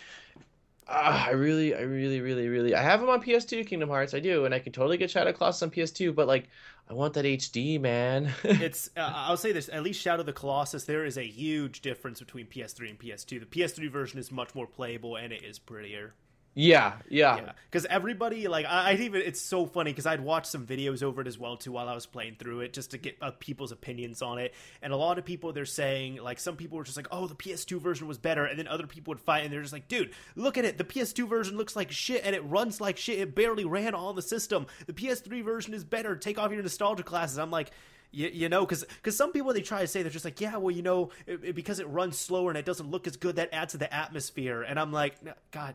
ah, 0.88 1.26
I 1.26 1.30
really, 1.30 1.74
I 1.74 1.80
really, 1.80 2.20
really, 2.20 2.48
really, 2.48 2.74
I 2.74 2.82
have 2.82 3.00
them 3.00 3.10
on 3.10 3.22
PS2, 3.22 3.66
Kingdom 3.66 3.88
Hearts, 3.88 4.14
I 4.14 4.20
do, 4.20 4.44
and 4.44 4.54
I 4.54 4.58
can 4.58 4.72
totally 4.72 4.96
get 4.96 5.10
Shadow 5.10 5.32
Colossus 5.32 5.62
on 5.62 5.70
PS2, 5.70 6.14
but 6.14 6.26
like, 6.26 6.48
I 6.88 6.94
want 6.94 7.14
that 7.14 7.24
HD, 7.24 7.80
man. 7.80 8.32
It's 8.44 8.90
uh, 8.96 9.12
I'll 9.14 9.36
say 9.36 9.52
this: 9.52 9.68
at 9.72 9.82
least 9.82 10.00
Shadow 10.00 10.20
of 10.20 10.26
the 10.26 10.32
Colossus, 10.32 10.84
there 10.84 11.04
is 11.04 11.18
a 11.18 11.26
huge 11.26 11.80
difference 11.80 12.20
between 12.20 12.46
PS3 12.46 12.90
and 12.90 12.98
PS2. 12.98 13.40
The 13.40 13.46
PS3 13.46 13.90
version 13.90 14.18
is 14.20 14.30
much 14.30 14.54
more 14.54 14.66
playable 14.66 15.16
and 15.16 15.32
it 15.32 15.42
is 15.42 15.58
prettier. 15.58 16.14
Yeah, 16.58 16.94
yeah, 17.10 17.36
Yeah, 17.36 17.52
because 17.70 17.84
everybody 17.84 18.48
like 18.48 18.64
I, 18.64 18.90
I'd 18.90 19.00
even 19.00 19.20
it's 19.20 19.42
so 19.42 19.66
funny 19.66 19.92
because 19.92 20.06
I'd 20.06 20.22
watch 20.22 20.46
some 20.46 20.66
videos 20.66 21.02
over 21.02 21.20
it 21.20 21.26
as 21.26 21.38
well 21.38 21.58
too 21.58 21.70
while 21.72 21.86
I 21.86 21.94
was 21.94 22.06
playing 22.06 22.36
through 22.38 22.60
it 22.62 22.72
just 22.72 22.92
to 22.92 22.98
get 22.98 23.18
uh, 23.20 23.30
people's 23.38 23.72
opinions 23.72 24.22
on 24.22 24.38
it. 24.38 24.54
And 24.80 24.90
a 24.90 24.96
lot 24.96 25.18
of 25.18 25.26
people 25.26 25.52
they're 25.52 25.66
saying 25.66 26.16
like 26.16 26.40
some 26.40 26.56
people 26.56 26.78
were 26.78 26.84
just 26.84 26.96
like, 26.96 27.08
oh, 27.10 27.26
the 27.26 27.34
PS2 27.34 27.78
version 27.78 28.08
was 28.08 28.16
better, 28.16 28.46
and 28.46 28.58
then 28.58 28.66
other 28.68 28.86
people 28.86 29.10
would 29.10 29.20
fight 29.20 29.44
and 29.44 29.52
they're 29.52 29.60
just 29.60 29.74
like, 29.74 29.86
dude, 29.86 30.12
look 30.34 30.56
at 30.56 30.64
it, 30.64 30.78
the 30.78 30.84
PS2 30.84 31.28
version 31.28 31.58
looks 31.58 31.76
like 31.76 31.90
shit 31.90 32.22
and 32.24 32.34
it 32.34 32.42
runs 32.46 32.80
like 32.80 32.96
shit. 32.96 33.18
It 33.18 33.34
barely 33.34 33.66
ran 33.66 33.94
on 33.94 34.16
the 34.16 34.22
system. 34.22 34.66
The 34.86 34.94
PS3 34.94 35.44
version 35.44 35.74
is 35.74 35.84
better. 35.84 36.16
Take 36.16 36.38
off 36.38 36.50
your 36.52 36.62
nostalgia 36.62 37.02
classes. 37.02 37.38
I'm 37.38 37.50
like. 37.50 37.70
You, 38.12 38.30
you 38.32 38.48
know, 38.48 38.64
because 38.64 38.84
because 38.84 39.16
some 39.16 39.32
people 39.32 39.52
they 39.52 39.60
try 39.60 39.80
to 39.82 39.86
say 39.88 40.00
they're 40.02 40.12
just 40.12 40.24
like, 40.24 40.40
yeah, 40.40 40.56
well, 40.56 40.70
you 40.70 40.80
know, 40.82 41.10
it, 41.26 41.40
it- 41.42 41.54
because 41.56 41.80
it 41.80 41.88
runs 41.88 42.16
slower 42.16 42.50
and 42.50 42.56
it 42.56 42.64
doesn't 42.64 42.88
look 42.90 43.06
as 43.06 43.16
good, 43.16 43.36
that 43.36 43.52
adds 43.52 43.72
to 43.72 43.78
the 43.78 43.92
atmosphere. 43.92 44.62
And 44.62 44.78
I'm 44.78 44.92
like, 44.92 45.16
God, 45.50 45.74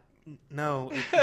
no, 0.49 0.91
it, 0.93 1.05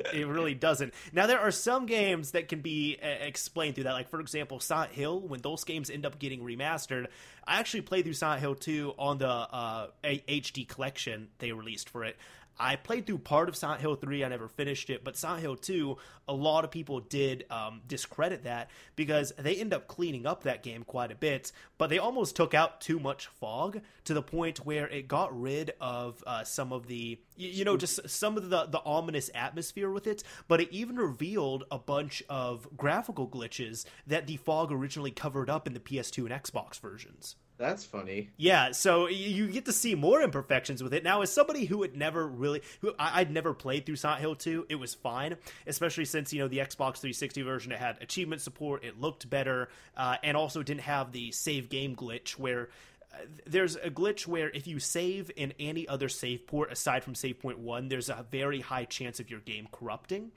it, 0.00 0.06
it 0.14 0.26
really 0.26 0.54
doesn't. 0.54 0.94
Now 1.12 1.26
there 1.26 1.40
are 1.40 1.50
some 1.50 1.86
games 1.86 2.32
that 2.32 2.48
can 2.48 2.60
be 2.60 2.96
uh, 3.02 3.06
explained 3.06 3.74
through 3.74 3.84
that. 3.84 3.92
Like 3.92 4.08
for 4.08 4.20
example, 4.20 4.60
Silent 4.60 4.92
Hill. 4.92 5.20
When 5.20 5.40
those 5.40 5.64
games 5.64 5.90
end 5.90 6.06
up 6.06 6.18
getting 6.18 6.40
remastered, 6.40 7.06
I 7.46 7.58
actually 7.58 7.82
played 7.82 8.04
through 8.04 8.14
Silent 8.14 8.40
Hill 8.40 8.54
2 8.54 8.94
on 8.98 9.18
the 9.18 9.28
uh, 9.28 9.88
a- 10.04 10.40
HD 10.40 10.66
collection 10.66 11.28
they 11.38 11.52
released 11.52 11.88
for 11.88 12.04
it. 12.04 12.16
I 12.58 12.76
played 12.76 13.06
through 13.06 13.18
part 13.18 13.48
of 13.48 13.56
Silent 13.56 13.80
Hill 13.80 13.96
3. 13.96 14.24
I 14.24 14.28
never 14.28 14.48
finished 14.48 14.90
it, 14.90 15.02
but 15.02 15.16
Silent 15.16 15.42
Hill 15.42 15.56
2, 15.56 15.96
a 16.28 16.32
lot 16.32 16.64
of 16.64 16.70
people 16.70 17.00
did 17.00 17.44
um, 17.50 17.82
discredit 17.88 18.44
that 18.44 18.70
because 18.96 19.32
they 19.38 19.56
end 19.56 19.72
up 19.72 19.88
cleaning 19.88 20.26
up 20.26 20.44
that 20.44 20.62
game 20.62 20.84
quite 20.84 21.10
a 21.10 21.16
bit, 21.16 21.50
but 21.78 21.90
they 21.90 21.98
almost 21.98 22.36
took 22.36 22.54
out 22.54 22.80
too 22.80 23.00
much 23.00 23.26
fog 23.26 23.80
to 24.04 24.14
the 24.14 24.22
point 24.22 24.64
where 24.64 24.88
it 24.88 25.08
got 25.08 25.38
rid 25.38 25.72
of 25.80 26.22
uh, 26.26 26.44
some 26.44 26.72
of 26.72 26.86
the, 26.86 27.18
you, 27.36 27.48
you 27.48 27.64
know, 27.64 27.76
just 27.76 28.08
some 28.08 28.36
of 28.36 28.50
the, 28.50 28.66
the 28.66 28.82
ominous 28.84 29.30
atmosphere 29.34 29.90
with 29.90 30.06
it, 30.06 30.22
but 30.46 30.60
it 30.60 30.68
even 30.70 30.96
revealed 30.96 31.64
a 31.70 31.78
bunch 31.78 32.22
of 32.28 32.68
graphical 32.76 33.28
glitches 33.28 33.84
that 34.06 34.26
the 34.26 34.36
fog 34.36 34.70
originally 34.70 35.10
covered 35.10 35.50
up 35.50 35.66
in 35.66 35.74
the 35.74 35.80
PS2 35.80 36.18
and 36.18 36.30
Xbox 36.30 36.80
versions. 36.80 37.36
That's 37.56 37.84
funny. 37.84 38.30
Yeah, 38.36 38.72
so 38.72 39.08
you 39.08 39.46
get 39.46 39.66
to 39.66 39.72
see 39.72 39.94
more 39.94 40.22
imperfections 40.22 40.82
with 40.82 40.92
it. 40.92 41.04
Now, 41.04 41.22
as 41.22 41.32
somebody 41.32 41.66
who 41.66 41.82
had 41.82 41.96
never 41.96 42.26
really, 42.26 42.62
who 42.80 42.92
I, 42.98 43.20
I'd 43.20 43.30
never 43.30 43.54
played 43.54 43.86
through 43.86 43.96
Silent 43.96 44.20
Hill 44.20 44.34
2, 44.34 44.66
it 44.68 44.74
was 44.74 44.94
fine, 44.94 45.36
especially 45.66 46.04
since, 46.04 46.32
you 46.32 46.40
know, 46.40 46.48
the 46.48 46.58
Xbox 46.58 46.98
360 46.98 47.42
version, 47.42 47.72
it 47.72 47.78
had 47.78 48.02
achievement 48.02 48.42
support, 48.42 48.84
it 48.84 49.00
looked 49.00 49.30
better, 49.30 49.68
uh, 49.96 50.16
and 50.22 50.36
also 50.36 50.62
didn't 50.62 50.82
have 50.82 51.12
the 51.12 51.30
save 51.30 51.68
game 51.68 51.94
glitch 51.94 52.32
where 52.32 52.70
uh, 53.12 53.18
there's 53.46 53.76
a 53.76 53.90
glitch 53.90 54.26
where 54.26 54.50
if 54.50 54.66
you 54.66 54.80
save 54.80 55.30
in 55.36 55.52
any 55.60 55.86
other 55.86 56.08
save 56.08 56.46
port 56.46 56.72
aside 56.72 57.04
from 57.04 57.14
save 57.14 57.38
point 57.38 57.58
one, 57.58 57.88
there's 57.88 58.08
a 58.08 58.26
very 58.30 58.60
high 58.60 58.84
chance 58.84 59.20
of 59.20 59.30
your 59.30 59.40
game 59.40 59.68
corrupting. 59.70 60.32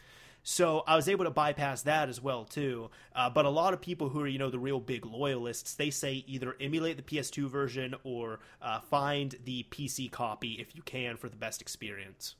So 0.50 0.82
I 0.88 0.96
was 0.96 1.10
able 1.10 1.26
to 1.26 1.30
bypass 1.30 1.82
that 1.82 2.08
as 2.08 2.22
well 2.22 2.46
too. 2.46 2.90
Uh, 3.14 3.30
but 3.30 3.44
a 3.46 3.50
lot 3.50 3.74
of 3.74 3.82
people 3.82 4.08
who 4.08 4.22
are 4.22 4.28
you 4.28 4.40
know 4.40 4.50
the 4.50 4.58
real 4.58 4.80
big 4.80 5.06
loyalists, 5.06 5.74
they 5.76 5.90
say 5.90 6.24
either 6.26 6.56
emulate 6.62 6.96
the 6.96 7.04
PS2 7.04 7.50
version 7.50 7.94
or 8.06 8.40
uh, 8.62 8.80
find 8.80 9.36
the 9.44 9.66
PC 9.70 10.10
copy 10.10 10.54
if 10.54 10.74
you 10.74 10.82
can 10.84 11.18
for 11.18 11.28
the 11.28 11.36
best 11.36 11.60
experience. 11.62 12.36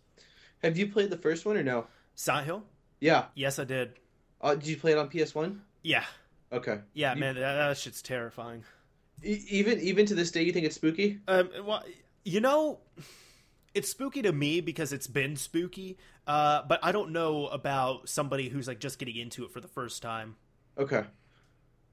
Have 0.64 0.78
you 0.78 0.88
played 0.88 1.10
the 1.10 1.18
first 1.18 1.46
one 1.46 1.58
or 1.58 1.64
no? 1.64 1.88
Silent 2.16 2.46
Hill? 2.46 2.64
Yeah. 3.02 3.26
Yes, 3.36 3.60
I 3.60 3.66
did. 3.66 3.92
Uh, 4.40 4.56
did 4.56 4.68
you 4.68 4.78
play 4.78 4.94
it 4.94 4.98
on 4.98 5.10
PS1? 5.10 5.60
Yeah, 5.84 6.06
Okay. 6.54 6.80
yeah, 6.94 7.14
You- 7.14 7.20
man, 7.20 7.36
that, 7.36 7.56
that 7.56 7.78
shit's 7.78 8.02
terrifying. 8.02 8.64
E- 9.22 9.44
even 9.50 9.82
even 9.82 10.06
to 10.06 10.16
this 10.16 10.32
day, 10.32 10.44
you 10.44 10.54
think 10.54 10.66
it's 10.66 10.76
spooky? 10.76 11.20
Um, 11.28 11.50
well, 11.66 11.84
you 12.24 12.40
know, 12.40 12.80
it's 13.74 13.90
spooky 13.90 14.22
to 14.22 14.32
me 14.32 14.62
because 14.62 14.94
it's 14.94 15.08
been 15.08 15.36
spooky. 15.36 15.98
Uh, 16.28 16.62
but 16.68 16.80
I 16.84 16.92
don't 16.92 17.12
know 17.12 17.48
about 17.48 18.10
somebody 18.10 18.50
who's 18.50 18.68
like 18.68 18.80
just 18.80 19.00
getting 19.00 19.16
into 19.16 19.46
it 19.46 19.52
for 19.52 19.62
the 19.62 19.68
first 19.68 20.02
time. 20.02 20.36
Okay. 20.78 21.04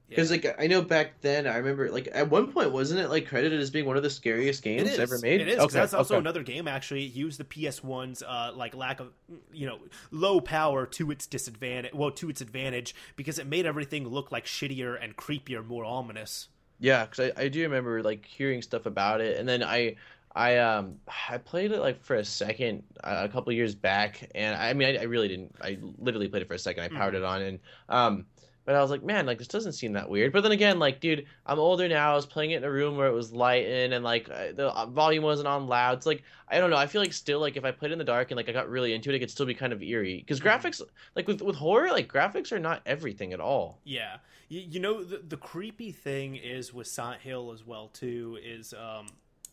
Yeah. 0.07 0.15
Because 0.17 0.29
like 0.29 0.55
I 0.59 0.67
know 0.67 0.83
back 0.83 1.21
then, 1.21 1.47
I 1.47 1.57
remember 1.57 1.89
like 1.89 2.09
at 2.11 2.29
one 2.29 2.51
point 2.51 2.71
wasn't 2.71 2.99
it 2.99 3.09
like 3.09 3.27
credited 3.27 3.59
as 3.59 3.71
being 3.71 3.85
one 3.85 3.97
of 3.97 4.03
the 4.03 4.09
scariest 4.09 4.61
games 4.61 4.99
ever 4.99 5.17
made? 5.17 5.41
It 5.41 5.47
is. 5.47 5.59
Okay. 5.59 5.73
That's 5.73 5.95
also 5.95 6.15
okay. 6.15 6.19
another 6.19 6.43
game 6.43 6.67
actually 6.67 7.03
used 7.03 7.39
the 7.39 7.43
PS1's 7.43 8.21
uh, 8.21 8.51
like 8.53 8.75
lack 8.75 8.99
of 8.99 9.13
you 9.51 9.65
know 9.65 9.79
low 10.11 10.41
power 10.41 10.85
to 10.85 11.09
its 11.09 11.25
disadvantage. 11.25 11.93
Well, 11.93 12.11
to 12.11 12.29
its 12.29 12.41
advantage 12.41 12.93
because 13.15 13.39
it 13.39 13.47
made 13.47 13.65
everything 13.65 14.07
look 14.07 14.31
like 14.31 14.45
shittier 14.45 15.01
and 15.01 15.15
creepier, 15.15 15.65
more 15.65 15.85
ominous. 15.85 16.49
Yeah, 16.77 17.05
because 17.05 17.31
I, 17.35 17.43
I 17.43 17.47
do 17.47 17.61
remember 17.61 18.03
like 18.03 18.25
hearing 18.25 18.61
stuff 18.61 18.85
about 18.85 19.21
it, 19.21 19.39
and 19.39 19.49
then 19.49 19.63
I 19.63 19.95
I 20.35 20.57
um 20.57 20.99
I 21.29 21.37
played 21.37 21.71
it 21.71 21.79
like 21.79 22.03
for 22.03 22.17
a 22.17 22.25
second 22.25 22.83
uh, 23.03 23.21
a 23.23 23.29
couple 23.29 23.53
years 23.53 23.73
back, 23.73 24.29
and 24.35 24.55
I 24.55 24.73
mean 24.73 24.95
I, 24.97 25.01
I 25.01 25.03
really 25.03 25.29
didn't. 25.29 25.55
I 25.61 25.77
literally 25.97 26.27
played 26.27 26.41
it 26.41 26.47
for 26.47 26.55
a 26.55 26.59
second. 26.59 26.83
I 26.83 26.89
powered 26.89 27.15
it 27.15 27.23
on, 27.23 27.41
and 27.41 27.59
um. 27.89 28.25
But 28.65 28.73
I 28.73 28.81
was 28.81 28.89
like, 28.89 29.03
man, 29.03 29.27
like 29.27 29.37
this 29.37 29.47
doesn't 29.47 29.73
seem 29.73 29.93
that 29.93 30.09
weird. 30.09 30.33
But 30.33 30.41
then 30.41 30.51
again, 30.51 30.79
like, 30.79 30.99
dude, 30.99 31.27
I'm 31.45 31.59
older 31.59 31.87
now. 31.87 32.13
I 32.13 32.15
was 32.15 32.25
playing 32.25 32.49
it 32.49 32.57
in 32.57 32.63
a 32.63 32.71
room 32.71 32.97
where 32.97 33.05
it 33.05 33.13
was 33.13 33.31
light 33.31 33.63
in, 33.67 33.93
and 33.93 34.03
like 34.03 34.25
the 34.25 34.71
uh, 34.75 34.87
volume 34.87 35.23
wasn't 35.23 35.47
on 35.47 35.67
loud. 35.67 35.97
It's 35.99 36.07
like 36.07 36.23
I 36.49 36.57
don't 36.57 36.71
know. 36.71 36.75
I 36.75 36.87
feel 36.87 36.99
like 36.99 37.13
still 37.13 37.39
like 37.39 37.57
if 37.57 37.63
I 37.63 37.69
played 37.69 37.91
in 37.91 37.99
the 37.99 38.03
dark 38.03 38.31
and 38.31 38.37
like 38.37 38.49
I 38.49 38.53
got 38.53 38.67
really 38.67 38.93
into 38.93 39.11
it, 39.11 39.15
it 39.15 39.19
could 39.19 39.29
still 39.29 39.45
be 39.45 39.53
kind 39.53 39.71
of 39.71 39.83
eerie. 39.83 40.17
Because 40.17 40.39
Mhm. 40.41 40.45
graphics, 40.45 40.81
like 41.15 41.27
with 41.27 41.43
with 41.43 41.57
horror, 41.57 41.91
like 41.91 42.11
graphics 42.11 42.51
are 42.51 42.57
not 42.57 42.81
everything 42.87 43.33
at 43.33 43.39
all. 43.39 43.81
Yeah, 43.83 44.17
you, 44.49 44.61
you 44.61 44.79
know 44.79 45.03
the 45.03 45.17
the 45.19 45.37
creepy 45.37 45.91
thing 45.91 46.35
is 46.35 46.73
with 46.73 46.87
Silent 46.87 47.21
Hill 47.21 47.51
as 47.53 47.63
well 47.63 47.89
too 47.89 48.39
is 48.43 48.73
um. 48.73 49.05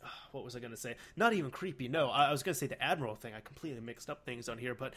What 0.33 0.45
was 0.45 0.57
I 0.57 0.61
going 0.61 0.71
to 0.71 0.77
say? 0.79 0.97
Not 1.17 1.35
even 1.35 1.51
creepy. 1.51 1.89
No, 1.89 2.09
I 2.09 2.33
was 2.33 2.43
going 2.43 2.55
to 2.55 2.59
say 2.59 2.67
the 2.67 2.83
Admiral 2.83 3.15
thing. 3.15 3.35
I 3.35 3.41
completely 3.41 3.81
mixed 3.81 4.09
up 4.09 4.25
things 4.25 4.49
on 4.49 4.57
here. 4.59 4.75
But 4.75 4.95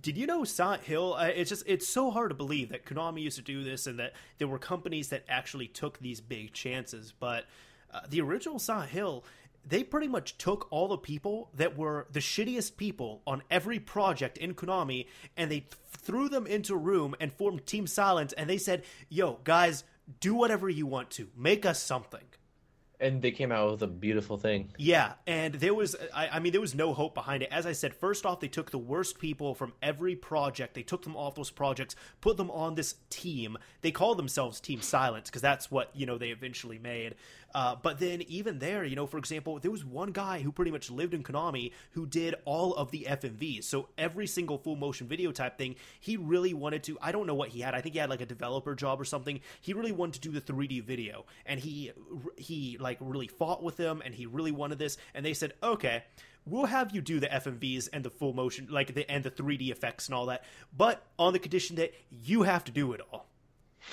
did 0.00 0.16
you 0.16 0.26
know 0.26 0.42
Silent 0.44 0.82
Hill? 0.82 1.14
uh, 1.14 1.26
It's 1.26 1.50
just 1.50 1.62
it's 1.66 1.88
so 1.88 2.10
hard 2.10 2.30
to 2.30 2.34
believe 2.34 2.70
that 2.70 2.84
Konami 2.84 3.22
used 3.22 3.36
to 3.36 3.42
do 3.42 3.62
this, 3.62 3.86
and 3.86 3.98
that 4.00 4.14
there 4.38 4.48
were 4.48 4.58
companies 4.58 5.08
that 5.10 5.24
actually 5.28 5.68
took 5.68 5.98
these 6.00 6.20
big 6.20 6.52
chances. 6.52 7.12
But 7.18 7.44
uh, 7.94 8.00
the 8.08 8.20
original 8.20 8.58
Silent 8.58 8.90
Hill, 8.90 9.24
they 9.64 9.84
pretty 9.84 10.08
much 10.08 10.36
took 10.36 10.66
all 10.72 10.88
the 10.88 10.98
people 10.98 11.48
that 11.54 11.76
were 11.78 12.08
the 12.10 12.20
shittiest 12.20 12.76
people 12.76 13.22
on 13.26 13.42
every 13.50 13.78
project 13.78 14.36
in 14.36 14.54
Konami, 14.54 15.06
and 15.36 15.48
they 15.50 15.60
th- 15.60 15.74
threw 15.90 16.28
them 16.28 16.46
into 16.46 16.74
a 16.74 16.78
room 16.78 17.14
and 17.20 17.32
formed 17.32 17.66
Team 17.66 17.86
Silent, 17.86 18.34
and 18.36 18.50
they 18.50 18.58
said, 18.58 18.82
"Yo, 19.08 19.38
guys, 19.44 19.84
do 20.18 20.34
whatever 20.34 20.68
you 20.68 20.86
want 20.86 21.10
to, 21.12 21.28
make 21.36 21.64
us 21.64 21.80
something." 21.82 22.24
And 23.00 23.20
they 23.20 23.30
came 23.30 23.52
out 23.52 23.72
with 23.72 23.82
a 23.82 23.86
beautiful 23.86 24.38
thing. 24.38 24.72
Yeah, 24.78 25.12
and 25.26 25.54
there 25.54 25.74
was, 25.74 25.96
I, 26.14 26.28
I 26.28 26.38
mean, 26.38 26.52
there 26.52 26.60
was 26.60 26.74
no 26.74 26.94
hope 26.94 27.14
behind 27.14 27.42
it. 27.42 27.50
As 27.52 27.66
I 27.66 27.72
said, 27.72 27.94
first 27.94 28.24
off, 28.24 28.40
they 28.40 28.48
took 28.48 28.70
the 28.70 28.78
worst 28.78 29.18
people 29.18 29.54
from 29.54 29.74
every 29.82 30.16
project. 30.16 30.74
They 30.74 30.82
took 30.82 31.02
them 31.02 31.16
off 31.16 31.34
those 31.34 31.50
projects, 31.50 31.94
put 32.20 32.36
them 32.36 32.50
on 32.50 32.74
this 32.74 32.94
team. 33.10 33.58
They 33.82 33.90
call 33.90 34.14
themselves 34.14 34.60
Team 34.60 34.80
Silence 34.80 35.28
because 35.28 35.42
that's 35.42 35.70
what 35.70 35.90
you 35.94 36.06
know 36.06 36.18
they 36.18 36.30
eventually 36.30 36.78
made. 36.78 37.14
Uh, 37.56 37.74
but 37.74 37.98
then 37.98 38.20
even 38.28 38.58
there, 38.58 38.84
you 38.84 38.94
know, 38.94 39.06
for 39.06 39.16
example, 39.16 39.58
there 39.58 39.70
was 39.70 39.82
one 39.82 40.12
guy 40.12 40.40
who 40.40 40.52
pretty 40.52 40.70
much 40.70 40.90
lived 40.90 41.14
in 41.14 41.22
Konami 41.22 41.72
who 41.92 42.04
did 42.04 42.34
all 42.44 42.74
of 42.74 42.90
the 42.90 43.06
FMVs. 43.08 43.64
So 43.64 43.88
every 43.96 44.26
single 44.26 44.58
full 44.58 44.76
motion 44.76 45.06
video 45.06 45.32
type 45.32 45.56
thing, 45.56 45.76
he 45.98 46.18
really 46.18 46.52
wanted 46.52 46.82
to. 46.82 46.98
I 47.00 47.12
don't 47.12 47.26
know 47.26 47.34
what 47.34 47.48
he 47.48 47.62
had. 47.62 47.74
I 47.74 47.80
think 47.80 47.94
he 47.94 47.98
had 47.98 48.10
like 48.10 48.20
a 48.20 48.26
developer 48.26 48.74
job 48.74 49.00
or 49.00 49.06
something. 49.06 49.40
He 49.62 49.72
really 49.72 49.90
wanted 49.90 50.20
to 50.20 50.28
do 50.28 50.38
the 50.38 50.40
3D 50.42 50.84
video, 50.84 51.24
and 51.46 51.58
he 51.58 51.92
he 52.36 52.76
like 52.78 52.98
really 53.00 53.26
fought 53.26 53.62
with 53.62 53.78
them, 53.78 54.02
and 54.04 54.14
he 54.14 54.26
really 54.26 54.52
wanted 54.52 54.78
this. 54.78 54.98
And 55.14 55.24
they 55.24 55.34
said, 55.34 55.54
okay. 55.62 56.04
We'll 56.48 56.66
have 56.66 56.94
you 56.94 57.00
do 57.00 57.18
the 57.18 57.26
FMVs 57.26 57.88
and 57.92 58.04
the 58.04 58.10
full 58.10 58.32
motion, 58.32 58.68
like 58.70 58.94
the 58.94 59.10
and 59.10 59.24
the 59.24 59.32
3D 59.32 59.72
effects 59.72 60.06
and 60.06 60.14
all 60.14 60.26
that, 60.26 60.44
but 60.76 61.02
on 61.18 61.32
the 61.32 61.40
condition 61.40 61.74
that 61.74 61.92
you 62.08 62.44
have 62.44 62.62
to 62.66 62.70
do 62.70 62.92
it 62.92 63.00
all. 63.10 63.26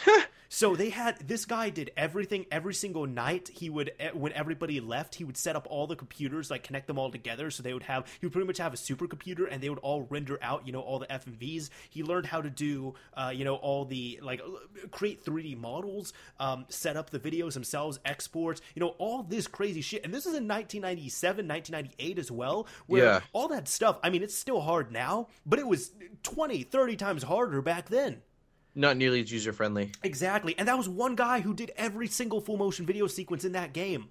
So 0.56 0.76
they 0.76 0.92
had 0.92 1.18
this 1.28 1.46
guy 1.46 1.72
did 1.72 1.90
everything 1.98 2.46
every 2.52 2.76
single 2.76 3.08
night. 3.08 3.50
He 3.52 3.72
would 3.72 3.92
eh, 4.00 4.12
when 4.14 4.34
everybody 4.34 4.80
left, 4.80 5.16
he 5.16 5.24
would 5.24 5.36
set 5.36 5.56
up 5.56 5.66
all 5.68 5.88
the 5.88 5.96
computers, 5.96 6.52
like 6.52 6.62
connect 6.62 6.86
them 6.86 7.00
all 7.00 7.10
together, 7.10 7.50
so 7.50 7.64
they 7.64 7.74
would 7.74 7.82
have 7.82 8.06
he 8.22 8.28
would 8.28 8.34
pretty 8.34 8.46
much 8.46 8.60
have 8.60 8.72
a 8.72 8.78
supercomputer, 8.78 9.48
and 9.50 9.64
they 9.64 9.70
would 9.70 9.80
all 9.80 10.04
render 10.12 10.38
out, 10.44 10.68
you 10.68 10.72
know, 10.72 10.82
all 10.82 11.00
the 11.00 11.08
FMVs. 11.08 11.72
He 11.90 12.04
learned 12.04 12.28
how 12.28 12.40
to 12.40 12.52
do, 12.52 12.94
uh, 13.16 13.32
you 13.34 13.46
know, 13.46 13.56
all 13.56 13.84
the 13.86 14.20
like 14.22 14.42
create 14.92 15.26
3D 15.26 15.58
models, 15.58 16.14
um, 16.40 16.66
set 16.70 16.98
up 16.98 17.10
the 17.10 17.20
videos 17.20 17.56
themselves, 17.56 18.00
exports, 18.06 18.62
you 18.76 18.80
know, 18.80 18.90
all 19.00 19.24
this 19.24 19.48
crazy 19.48 19.82
shit. 19.82 20.06
And 20.06 20.14
this 20.14 20.28
is 20.28 20.36
in 20.36 20.48
1997, 20.48 21.48
1998 21.48 22.20
as 22.20 22.30
well, 22.30 22.68
where 22.86 23.06
Yeah. 23.06 23.20
all 23.34 23.48
that 23.48 23.68
stuff. 23.68 23.98
I 24.04 24.12
mean, 24.12 24.22
it's 24.22 24.38
still 24.38 24.62
hard 24.62 24.92
now, 24.92 25.30
but 25.48 25.58
it 25.58 25.66
was 25.66 25.94
20, 26.22 26.62
30 26.62 26.96
times 26.96 27.24
harder 27.24 27.60
back 27.64 27.90
then. 27.90 28.22
Not 28.76 28.98
nearly 28.98 29.22
as 29.22 29.32
user 29.32 29.54
friendly. 29.54 29.92
Exactly, 30.02 30.56
and 30.58 30.68
that 30.68 30.78
was 30.78 30.90
one 30.90 31.16
guy 31.16 31.42
who 31.42 31.54
did 31.54 31.72
every 31.78 32.08
single 32.08 32.42
full 32.42 32.58
motion 32.58 32.86
video 32.86 33.08
sequence 33.08 33.46
in 33.46 33.52
that 33.52 33.74
game. 33.74 34.10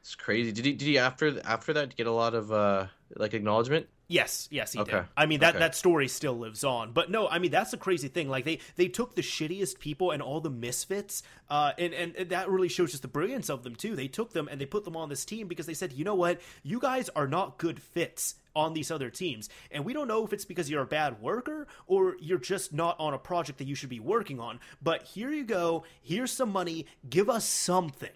It's 0.00 0.14
crazy. 0.14 0.52
Did 0.52 0.66
he? 0.66 0.72
Did 0.74 0.86
he 0.86 0.98
after 0.98 1.40
after 1.46 1.72
that 1.72 1.96
get 1.96 2.06
a 2.06 2.12
lot 2.12 2.34
of 2.34 2.52
uh 2.52 2.86
like 3.16 3.32
acknowledgement? 3.32 3.86
Yes, 4.06 4.48
yes, 4.50 4.72
he 4.72 4.78
did. 4.78 4.92
Okay, 4.92 5.06
I 5.16 5.24
mean 5.24 5.40
that 5.40 5.54
okay. 5.54 5.60
that 5.60 5.74
story 5.74 6.08
still 6.08 6.36
lives 6.36 6.62
on. 6.62 6.92
But 6.92 7.10
no, 7.10 7.26
I 7.26 7.38
mean 7.38 7.50
that's 7.50 7.70
the 7.70 7.78
crazy 7.78 8.08
thing. 8.08 8.28
Like 8.28 8.44
they 8.44 8.58
they 8.76 8.88
took 8.88 9.14
the 9.14 9.22
shittiest 9.22 9.78
people 9.78 10.10
and 10.10 10.20
all 10.20 10.42
the 10.42 10.50
misfits, 10.50 11.22
uh, 11.48 11.72
and 11.78 11.94
and 11.94 12.14
and 12.16 12.28
that 12.28 12.50
really 12.50 12.68
shows 12.68 12.90
just 12.90 13.00
the 13.00 13.08
brilliance 13.08 13.48
of 13.48 13.62
them 13.62 13.74
too. 13.74 13.96
They 13.96 14.08
took 14.08 14.34
them 14.34 14.46
and 14.46 14.60
they 14.60 14.66
put 14.66 14.84
them 14.84 14.94
on 14.94 15.08
this 15.08 15.24
team 15.24 15.48
because 15.48 15.64
they 15.64 15.72
said, 15.72 15.94
you 15.94 16.04
know 16.04 16.14
what, 16.14 16.42
you 16.62 16.80
guys 16.80 17.08
are 17.16 17.26
not 17.26 17.56
good 17.56 17.80
fits 17.80 18.34
on 18.54 18.74
these 18.74 18.90
other 18.90 19.10
teams, 19.10 19.48
and 19.70 19.84
we 19.84 19.92
don't 19.92 20.08
know 20.08 20.24
if 20.24 20.32
it's 20.32 20.44
because 20.44 20.70
you're 20.70 20.82
a 20.82 20.86
bad 20.86 21.20
worker 21.20 21.66
or 21.86 22.16
you're 22.20 22.38
just 22.38 22.72
not 22.72 22.98
on 22.98 23.14
a 23.14 23.18
project 23.18 23.58
that 23.58 23.66
you 23.66 23.74
should 23.74 23.88
be 23.88 24.00
working 24.00 24.40
on. 24.40 24.60
But 24.82 25.02
here 25.02 25.30
you 25.30 25.44
go. 25.44 25.84
Here's 26.02 26.30
some 26.30 26.50
money. 26.50 26.86
Give 27.08 27.28
us 27.28 27.44
something. 27.44 28.10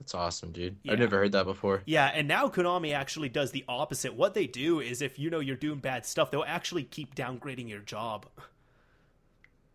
That's 0.00 0.14
awesome, 0.14 0.52
dude. 0.52 0.76
Yeah. 0.82 0.92
I've 0.92 1.00
never 1.00 1.18
heard 1.18 1.32
that 1.32 1.44
before. 1.44 1.82
Yeah, 1.84 2.06
and 2.06 2.28
now 2.28 2.48
Konami 2.48 2.94
actually 2.94 3.28
does 3.28 3.50
the 3.50 3.64
opposite. 3.68 4.14
What 4.14 4.34
they 4.34 4.46
do 4.46 4.80
is 4.80 5.02
if 5.02 5.18
you 5.18 5.28
know 5.28 5.40
you're 5.40 5.56
doing 5.56 5.80
bad 5.80 6.06
stuff, 6.06 6.30
they'll 6.30 6.44
actually 6.46 6.84
keep 6.84 7.14
downgrading 7.14 7.68
your 7.68 7.80
job. 7.80 8.26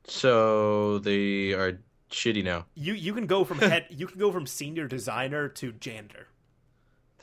So 0.05 0.99
they 0.99 1.53
are 1.53 1.79
shitty 2.09 2.43
now. 2.43 2.65
You 2.75 2.93
you 2.93 3.13
can 3.13 3.27
go 3.27 3.43
from 3.43 3.59
head 3.59 3.87
you 3.89 4.07
can 4.07 4.19
go 4.19 4.31
from 4.31 4.47
senior 4.47 4.87
designer 4.87 5.49
to 5.49 5.71
janitor. 5.73 6.27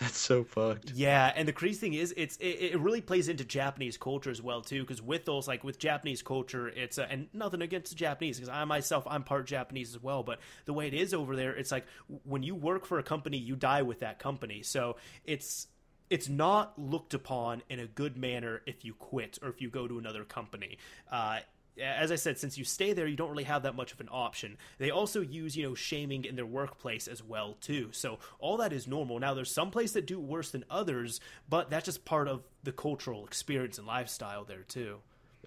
That's 0.00 0.16
so 0.16 0.44
fucked. 0.44 0.92
Yeah, 0.92 1.30
and 1.36 1.46
the 1.46 1.52
crazy 1.52 1.78
thing 1.78 1.94
is, 1.94 2.14
it's 2.16 2.36
it, 2.38 2.72
it 2.72 2.80
really 2.80 3.02
plays 3.02 3.28
into 3.28 3.44
Japanese 3.44 3.98
culture 3.98 4.30
as 4.30 4.40
well 4.40 4.62
too. 4.62 4.80
Because 4.80 5.02
with 5.02 5.26
those, 5.26 5.46
like 5.46 5.62
with 5.62 5.78
Japanese 5.78 6.22
culture, 6.22 6.68
it's 6.68 6.96
uh, 6.98 7.06
and 7.10 7.28
nothing 7.34 7.60
against 7.60 7.90
the 7.90 7.96
Japanese, 7.96 8.38
because 8.38 8.48
I 8.48 8.64
myself 8.64 9.06
I'm 9.06 9.22
part 9.22 9.46
Japanese 9.46 9.94
as 9.94 10.02
well. 10.02 10.22
But 10.22 10.40
the 10.64 10.72
way 10.72 10.86
it 10.86 10.94
is 10.94 11.12
over 11.12 11.36
there, 11.36 11.54
it's 11.54 11.70
like 11.70 11.84
when 12.24 12.42
you 12.42 12.54
work 12.54 12.86
for 12.86 12.98
a 12.98 13.02
company, 13.02 13.36
you 13.36 13.56
die 13.56 13.82
with 13.82 14.00
that 14.00 14.18
company. 14.18 14.62
So 14.62 14.96
it's 15.26 15.66
it's 16.08 16.28
not 16.28 16.78
looked 16.78 17.12
upon 17.12 17.62
in 17.68 17.78
a 17.78 17.86
good 17.86 18.16
manner 18.16 18.62
if 18.66 18.84
you 18.84 18.94
quit 18.94 19.38
or 19.42 19.50
if 19.50 19.60
you 19.60 19.68
go 19.68 19.86
to 19.86 19.98
another 19.98 20.24
company. 20.24 20.78
Uh, 21.12 21.40
as 21.80 22.12
I 22.12 22.16
said, 22.16 22.38
since 22.38 22.58
you 22.58 22.64
stay 22.64 22.92
there, 22.92 23.06
you 23.06 23.16
don't 23.16 23.30
really 23.30 23.44
have 23.44 23.62
that 23.62 23.74
much 23.74 23.92
of 23.92 24.00
an 24.00 24.08
option. 24.10 24.56
They 24.78 24.90
also 24.90 25.20
use, 25.20 25.56
you 25.56 25.62
know, 25.62 25.74
shaming 25.74 26.24
in 26.24 26.36
their 26.36 26.46
workplace 26.46 27.08
as 27.08 27.22
well 27.22 27.56
too. 27.60 27.88
So 27.92 28.18
all 28.38 28.56
that 28.58 28.72
is 28.72 28.86
normal. 28.86 29.18
Now 29.18 29.34
there's 29.34 29.50
some 29.50 29.70
places 29.70 29.94
that 29.94 30.06
do 30.06 30.20
worse 30.20 30.50
than 30.50 30.64
others, 30.70 31.20
but 31.48 31.70
that's 31.70 31.86
just 31.86 32.04
part 32.04 32.28
of 32.28 32.42
the 32.62 32.72
cultural 32.72 33.26
experience 33.26 33.78
and 33.78 33.86
lifestyle 33.86 34.44
there 34.44 34.62
too. 34.62 34.98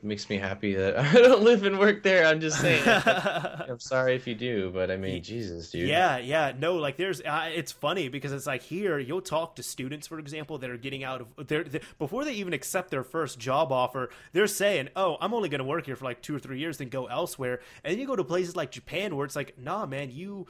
Makes 0.03 0.29
me 0.29 0.37
happy 0.37 0.75
that 0.75 0.97
I 0.99 1.13
don't 1.13 1.43
live 1.43 1.63
and 1.63 1.79
work 1.79 2.03
there. 2.03 2.25
I'm 2.25 2.41
just 2.41 2.59
saying. 2.59 2.83
I'm 2.87 3.79
sorry 3.79 4.15
if 4.15 4.27
you 4.27 4.35
do, 4.35 4.69
but 4.71 4.91
I 4.91 4.97
mean, 4.97 5.23
Jesus, 5.23 5.71
dude. 5.71 5.87
Yeah, 5.87 6.17
yeah, 6.17 6.51
no, 6.57 6.75
like 6.75 6.97
there's, 6.97 7.21
uh, 7.21 7.49
it's 7.53 7.71
funny 7.71 8.09
because 8.09 8.33
it's 8.33 8.45
like 8.45 8.61
here 8.61 8.99
you'll 8.99 9.21
talk 9.21 9.55
to 9.55 9.63
students, 9.63 10.05
for 10.05 10.19
example, 10.19 10.57
that 10.57 10.69
are 10.69 10.77
getting 10.77 11.05
out 11.05 11.21
of 11.21 11.47
they're, 11.47 11.65
before 11.97 12.25
they 12.25 12.33
even 12.33 12.51
accept 12.51 12.91
their 12.91 13.03
first 13.03 13.39
job 13.39 13.71
offer, 13.71 14.09
they're 14.33 14.47
saying, 14.47 14.89
"Oh, 14.95 15.17
I'm 15.21 15.33
only 15.33 15.47
going 15.47 15.59
to 15.59 15.65
work 15.65 15.85
here 15.85 15.95
for 15.95 16.05
like 16.05 16.21
two 16.21 16.35
or 16.35 16.39
three 16.39 16.59
years, 16.59 16.77
then 16.77 16.89
go 16.89 17.05
elsewhere." 17.05 17.61
And 17.83 17.93
then 17.93 17.99
you 17.99 18.05
go 18.05 18.17
to 18.17 18.23
places 18.23 18.55
like 18.55 18.71
Japan 18.71 19.15
where 19.15 19.25
it's 19.25 19.35
like, 19.35 19.57
"Nah, 19.57 19.85
man, 19.85 20.11
you 20.11 20.47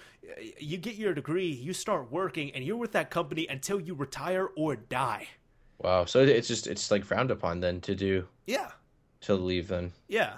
you 0.58 0.78
get 0.78 0.96
your 0.96 1.14
degree, 1.14 1.48
you 1.48 1.74
start 1.74 2.12
working, 2.12 2.52
and 2.52 2.66
you're 2.66 2.78
with 2.78 2.94
that 2.94 3.12
company 3.12 3.48
until 3.48 3.80
you 3.80 3.94
retire 3.94 4.50
or 4.56 4.76
die." 4.76 5.28
Wow. 5.80 6.06
So 6.06 6.22
it's 6.22 6.48
just 6.48 6.68
it's 6.68 6.90
like 6.90 7.04
frowned 7.04 7.32
upon 7.32 7.60
then 7.60 7.82
to 7.82 7.96
do 7.96 8.28
Yeah, 8.48 8.72
to 9.24 9.36
leave 9.36 9.68
then. 9.68 9.92
yeah. 10.08 10.38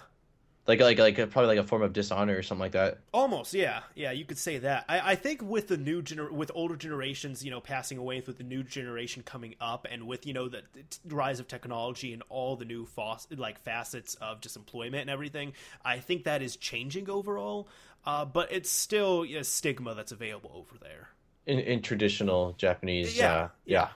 like 0.68 0.80
like 0.80 0.98
like 0.98 1.20
a, 1.20 1.28
probably 1.28 1.50
like 1.56 1.64
a 1.64 1.68
form 1.68 1.84
of 1.84 1.94
dishonor 1.94 2.36
or 2.36 2.42
something 2.42 2.62
like 2.62 2.72
that. 2.72 2.98
Almost, 3.14 3.54
yeah, 3.54 3.82
yeah. 3.94 4.12
You 4.12 4.26
could 4.26 4.38
say 4.40 4.58
that. 4.60 4.86
I, 4.90 5.12
I 5.12 5.16
think 5.16 5.42
with 5.44 5.68
the 5.68 5.78
new 5.78 6.02
gener- 6.02 6.32
with 6.32 6.50
older 6.56 6.76
generations, 6.76 7.44
you 7.46 7.52
know, 7.52 7.60
passing 7.62 7.98
away, 8.00 8.24
with 8.26 8.38
the 8.38 8.44
new 8.44 8.64
generation 8.64 9.22
coming 9.24 9.56
up, 9.62 9.86
and 9.92 10.08
with 10.08 10.26
you 10.26 10.34
know 10.34 10.50
the, 10.50 10.64
the 11.06 11.16
rise 11.16 11.40
of 11.40 11.48
technology 11.48 12.14
and 12.14 12.24
all 12.30 12.56
the 12.56 12.66
new 12.66 12.86
fos- 12.86 13.28
like 13.36 13.60
facets 13.60 14.16
of 14.16 14.42
just 14.42 14.56
employment 14.56 15.02
and 15.02 15.10
everything, 15.10 15.54
I 15.84 16.00
think 16.00 16.24
that 16.24 16.42
is 16.42 16.56
changing 16.56 17.10
overall. 17.10 17.68
Uh, 18.06 18.26
but 18.26 18.52
it's 18.52 18.70
still 18.70 19.24
a 19.24 19.44
stigma 19.44 19.94
that's 19.96 20.12
available 20.12 20.52
over 20.54 20.78
there. 20.82 21.10
In 21.46 21.60
in 21.60 21.82
traditional 21.84 22.54
Japanese, 22.58 23.16
Yeah, 23.16 23.34
uh, 23.36 23.50
yeah, 23.66 23.90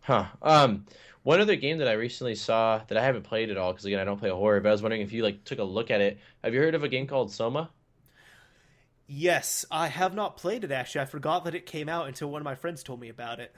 huh. 0.00 0.24
Um, 0.40 0.86
one 1.28 1.42
other 1.42 1.56
game 1.56 1.76
that 1.76 1.88
I 1.88 1.92
recently 1.92 2.34
saw 2.34 2.80
that 2.88 2.96
I 2.96 3.04
haven't 3.04 3.24
played 3.24 3.50
at 3.50 3.58
all 3.58 3.70
because 3.70 3.84
again 3.84 3.98
I 3.98 4.04
don't 4.04 4.18
play 4.18 4.30
horror, 4.30 4.60
but 4.62 4.70
I 4.70 4.72
was 4.72 4.80
wondering 4.80 5.02
if 5.02 5.12
you 5.12 5.22
like 5.22 5.44
took 5.44 5.58
a 5.58 5.62
look 5.62 5.90
at 5.90 6.00
it. 6.00 6.16
Have 6.42 6.54
you 6.54 6.60
heard 6.60 6.74
of 6.74 6.84
a 6.84 6.88
game 6.88 7.06
called 7.06 7.30
Soma? 7.30 7.68
Yes, 9.06 9.66
I 9.70 9.88
have 9.88 10.14
not 10.14 10.38
played 10.38 10.64
it 10.64 10.72
actually. 10.72 11.02
I 11.02 11.04
forgot 11.04 11.44
that 11.44 11.54
it 11.54 11.66
came 11.66 11.86
out 11.86 12.08
until 12.08 12.30
one 12.30 12.40
of 12.40 12.46
my 12.46 12.54
friends 12.54 12.82
told 12.82 12.98
me 12.98 13.10
about 13.10 13.40
it. 13.40 13.54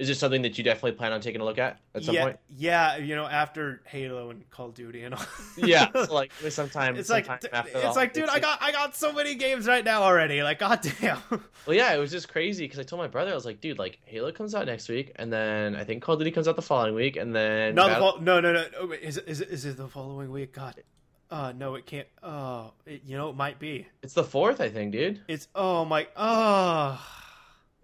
Is 0.00 0.08
this 0.08 0.18
something 0.18 0.40
that 0.42 0.56
you 0.56 0.64
definitely 0.64 0.92
plan 0.92 1.12
on 1.12 1.20
taking 1.20 1.42
a 1.42 1.44
look 1.44 1.58
at 1.58 1.78
at 1.94 2.02
some 2.04 2.14
yeah, 2.14 2.22
point? 2.22 2.38
yeah, 2.56 2.96
you 2.96 3.14
know, 3.14 3.26
after 3.26 3.82
Halo 3.84 4.30
and 4.30 4.48
Call 4.48 4.68
of 4.68 4.74
Duty 4.74 5.02
and 5.04 5.14
all. 5.14 5.20
Yeah, 5.58 5.90
so 6.06 6.14
like 6.14 6.32
sometime. 6.48 6.96
it's 6.96 7.10
like 7.10 7.26
sometime 7.26 7.40
d- 7.42 7.48
after 7.52 7.76
it's 7.76 7.84
all. 7.84 7.94
like, 7.94 8.14
dude, 8.14 8.30
I 8.30 8.40
got 8.40 8.62
I 8.62 8.72
got 8.72 8.96
so 8.96 9.12
many 9.12 9.34
games 9.34 9.66
right 9.66 9.84
now 9.84 10.02
already. 10.02 10.42
Like, 10.42 10.58
goddamn. 10.58 11.18
Well, 11.66 11.76
yeah, 11.76 11.92
it 11.92 11.98
was 11.98 12.10
just 12.10 12.30
crazy 12.30 12.64
because 12.64 12.78
I 12.78 12.82
told 12.84 13.00
my 13.00 13.06
brother 13.06 13.30
I 13.32 13.34
was 13.34 13.44
like, 13.44 13.60
dude, 13.60 13.78
like 13.78 13.98
Halo 14.06 14.32
comes 14.32 14.54
out 14.54 14.64
next 14.64 14.88
week, 14.88 15.12
and 15.16 15.30
then 15.30 15.76
I 15.76 15.84
think 15.84 16.02
Call 16.02 16.14
of 16.14 16.18
Duty 16.20 16.30
comes 16.30 16.48
out 16.48 16.56
the 16.56 16.62
following 16.62 16.94
week, 16.94 17.16
and 17.16 17.36
then 17.36 17.74
no, 17.74 17.82
the 17.82 17.88
Battle- 17.90 18.12
fol- 18.12 18.20
no, 18.22 18.40
no, 18.40 18.54
no. 18.54 18.64
Oh, 18.80 18.86
wait, 18.86 19.02
is 19.02 19.18
it, 19.18 19.28
is 19.28 19.42
it 19.42 19.50
is 19.50 19.66
it 19.66 19.76
the 19.76 19.86
following 19.86 20.32
week? 20.32 20.54
God. 20.54 20.82
Uh, 21.30 21.52
no, 21.56 21.74
it 21.74 21.84
can't. 21.84 22.08
Oh, 22.22 22.72
it, 22.86 23.02
you 23.04 23.16
know, 23.18 23.28
it 23.28 23.36
might 23.36 23.58
be. 23.58 23.86
it's 24.02 24.14
the 24.14 24.24
fourth, 24.24 24.60
I 24.60 24.70
think, 24.70 24.92
dude. 24.92 25.20
It's 25.28 25.46
oh 25.54 25.84
my. 25.84 26.08
Oh. 26.16 26.98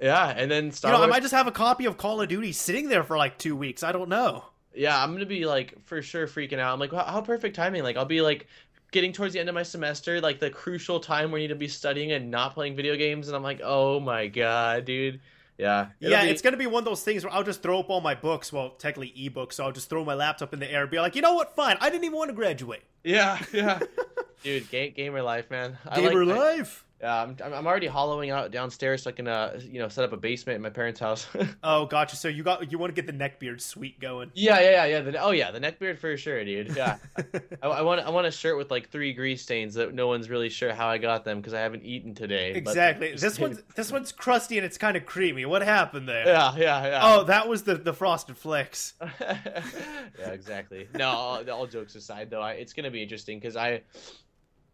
Yeah, 0.01 0.29
and 0.29 0.51
then 0.51 0.73
Star 0.73 0.93
You 0.93 0.99
know, 0.99 1.05
I 1.05 1.07
might 1.07 1.23
just 1.23 1.35
have 1.35 1.47
a 1.47 1.53
copy 1.53 1.87
of 1.87 1.97
Call 1.97 2.21
of 2.21 2.29
Duty 2.29 2.53
sitting 2.53 2.89
there 2.89 3.03
for 3.03 3.17
like 3.17 3.39
two 3.39 3.57
weeks. 3.57 3.83
I 3.83 3.93
don't 3.93 4.09
know. 4.09 4.45
Yeah, 4.75 5.03
I'm 5.03 5.13
gonna 5.13 5.25
be 5.27 5.47
like 5.47 5.75
for 5.85 6.03
sure 6.03 6.27
freaking 6.27 6.59
out. 6.59 6.73
I'm 6.75 6.81
like, 6.81 6.93
how, 6.93 7.05
how 7.05 7.21
perfect 7.23 7.57
timing! 7.57 7.83
Like, 7.83 7.97
I'll 7.97 8.05
be 8.05 8.21
like 8.21 8.47
getting 8.93 9.13
towards 9.13 9.33
the 9.35 9.41
end 9.41 9.49
of 9.49 9.55
my 9.55 9.63
semester, 9.63 10.21
like 10.21 10.39
the 10.39 10.51
crucial 10.51 11.01
time 11.01 11.31
where 11.31 11.41
you 11.41 11.49
need 11.49 11.55
to 11.55 11.59
be 11.59 11.69
studying 11.69 12.13
and 12.13 12.31
not 12.31 12.55
playing 12.55 12.77
video 12.77 12.97
games, 12.97 13.29
and 13.29 13.37
I'm 13.37 13.43
like, 13.43 13.61
oh 13.65 14.01
my 14.01 14.27
god, 14.27 14.85
dude. 14.85 15.21
Yeah. 15.59 15.87
Yeah, 16.01 16.25
be- 16.25 16.31
it's 16.31 16.43
gonna 16.43 16.57
be 16.57 16.67
one 16.67 16.81
of 16.81 16.85
those 16.85 17.03
things 17.03 17.25
where 17.25 17.33
I'll 17.33 17.43
just 17.43 17.63
throw 17.63 17.81
up 17.81 17.89
all 17.89 18.01
my 18.01 18.15
books. 18.15 18.53
Well, 18.53 18.71
technically 18.71 19.15
ebooks, 19.19 19.55
so 19.55 19.65
I'll 19.65 19.73
just 19.73 19.89
throw 19.89 20.05
my 20.05 20.15
laptop 20.15 20.53
in 20.53 20.61
the 20.61 20.71
air 20.71 20.83
and 20.83 20.91
be 20.91 21.01
like, 21.01 21.17
you 21.17 21.23
know 21.23 21.35
what? 21.35 21.57
Fine. 21.57 21.79
I 21.81 21.89
didn't 21.89 22.05
even 22.05 22.19
want 22.19 22.29
to 22.29 22.35
graduate. 22.35 22.83
Yeah, 23.03 23.39
yeah. 23.53 23.81
dude, 24.43 24.71
ga- 24.71 24.91
gamer 24.91 25.23
life, 25.23 25.51
man. 25.51 25.79
I 25.89 26.01
Gamer 26.01 26.25
like, 26.25 26.37
life. 26.37 26.85
Yeah, 26.85 26.86
I'm, 27.03 27.37
I'm 27.45 27.53
I'm 27.53 27.67
already 27.67 27.87
hollowing 27.87 28.31
out 28.31 28.51
downstairs 28.51 29.03
so 29.03 29.11
I 29.11 29.13
can 29.13 29.29
uh 29.29 29.61
you 29.63 29.79
know 29.79 29.89
set 29.89 30.05
up 30.05 30.13
a 30.13 30.17
basement 30.17 30.57
in 30.57 30.63
my 30.63 30.71
parents' 30.71 31.01
house. 31.01 31.27
Oh, 31.63 31.87
gotcha. 31.87 32.17
So 32.17 32.29
you 32.29 32.43
got 32.43 32.71
you 32.71 32.79
want 32.79 32.95
to 32.95 33.01
get 33.01 33.07
the 33.07 33.13
neckbeard 33.19 33.61
suite 33.61 33.99
going. 33.99 34.31
yeah, 34.35 34.61
yeah, 34.61 34.71
yeah, 34.71 34.85
yeah. 34.87 35.01
The, 35.01 35.19
oh 35.19 35.31
yeah, 35.31 35.51
the 35.51 35.61
neckbeard 35.61 35.99
for 35.99 36.17
sure, 36.17 36.45
dude. 36.45 36.77
Yeah, 36.77 36.99
I, 37.63 37.67
I 37.67 37.83
want 37.83 38.01
I 38.01 38.11
want 38.11 38.27
a 38.27 38.31
shirt 38.31 38.57
with 38.57 38.71
like 38.71 38.91
three 38.91 39.13
grease 39.13 39.43
stains 39.43 39.75
that 39.75 39.95
no 39.95 40.07
one's 40.07 40.31
really 40.31 40.49
sure 40.49 40.73
how 40.75 40.89
I 40.89 40.99
got 40.99 41.25
them 41.25 41.39
because 41.39 41.55
I 41.55 41.61
haven't 41.61 41.85
eaten 41.85 42.15
today. 42.15 42.53
exactly. 42.53 43.15
This 43.15 43.39
one's 43.39 43.63
this 43.75 43.91
one's 43.91 44.13
crusty 44.13 44.59
and 44.59 44.65
it's 44.65 44.79
kind 44.79 44.97
of 44.97 45.07
creamy. 45.07 45.45
What 45.45 45.63
happened 45.63 46.09
there? 46.09 46.27
Yeah, 46.27 46.55
yeah, 46.57 46.87
yeah. 46.87 47.01
Oh, 47.03 47.25
that 47.25 47.49
was 47.49 47.63
the 47.65 47.75
the 47.75 47.93
frosted 47.93 48.37
flakes. 48.37 48.95
yeah, 49.21 50.31
exactly. 50.31 50.89
No, 50.95 51.09
all, 51.09 51.51
all 51.51 51.67
jokes 51.67 51.95
aside, 51.95 52.31
though, 52.31 52.43
I, 52.43 52.53
it's 52.53 52.73
gonna 52.73 52.91
be 52.91 53.03
interesting 53.03 53.39
because 53.39 53.57
I, 53.57 53.83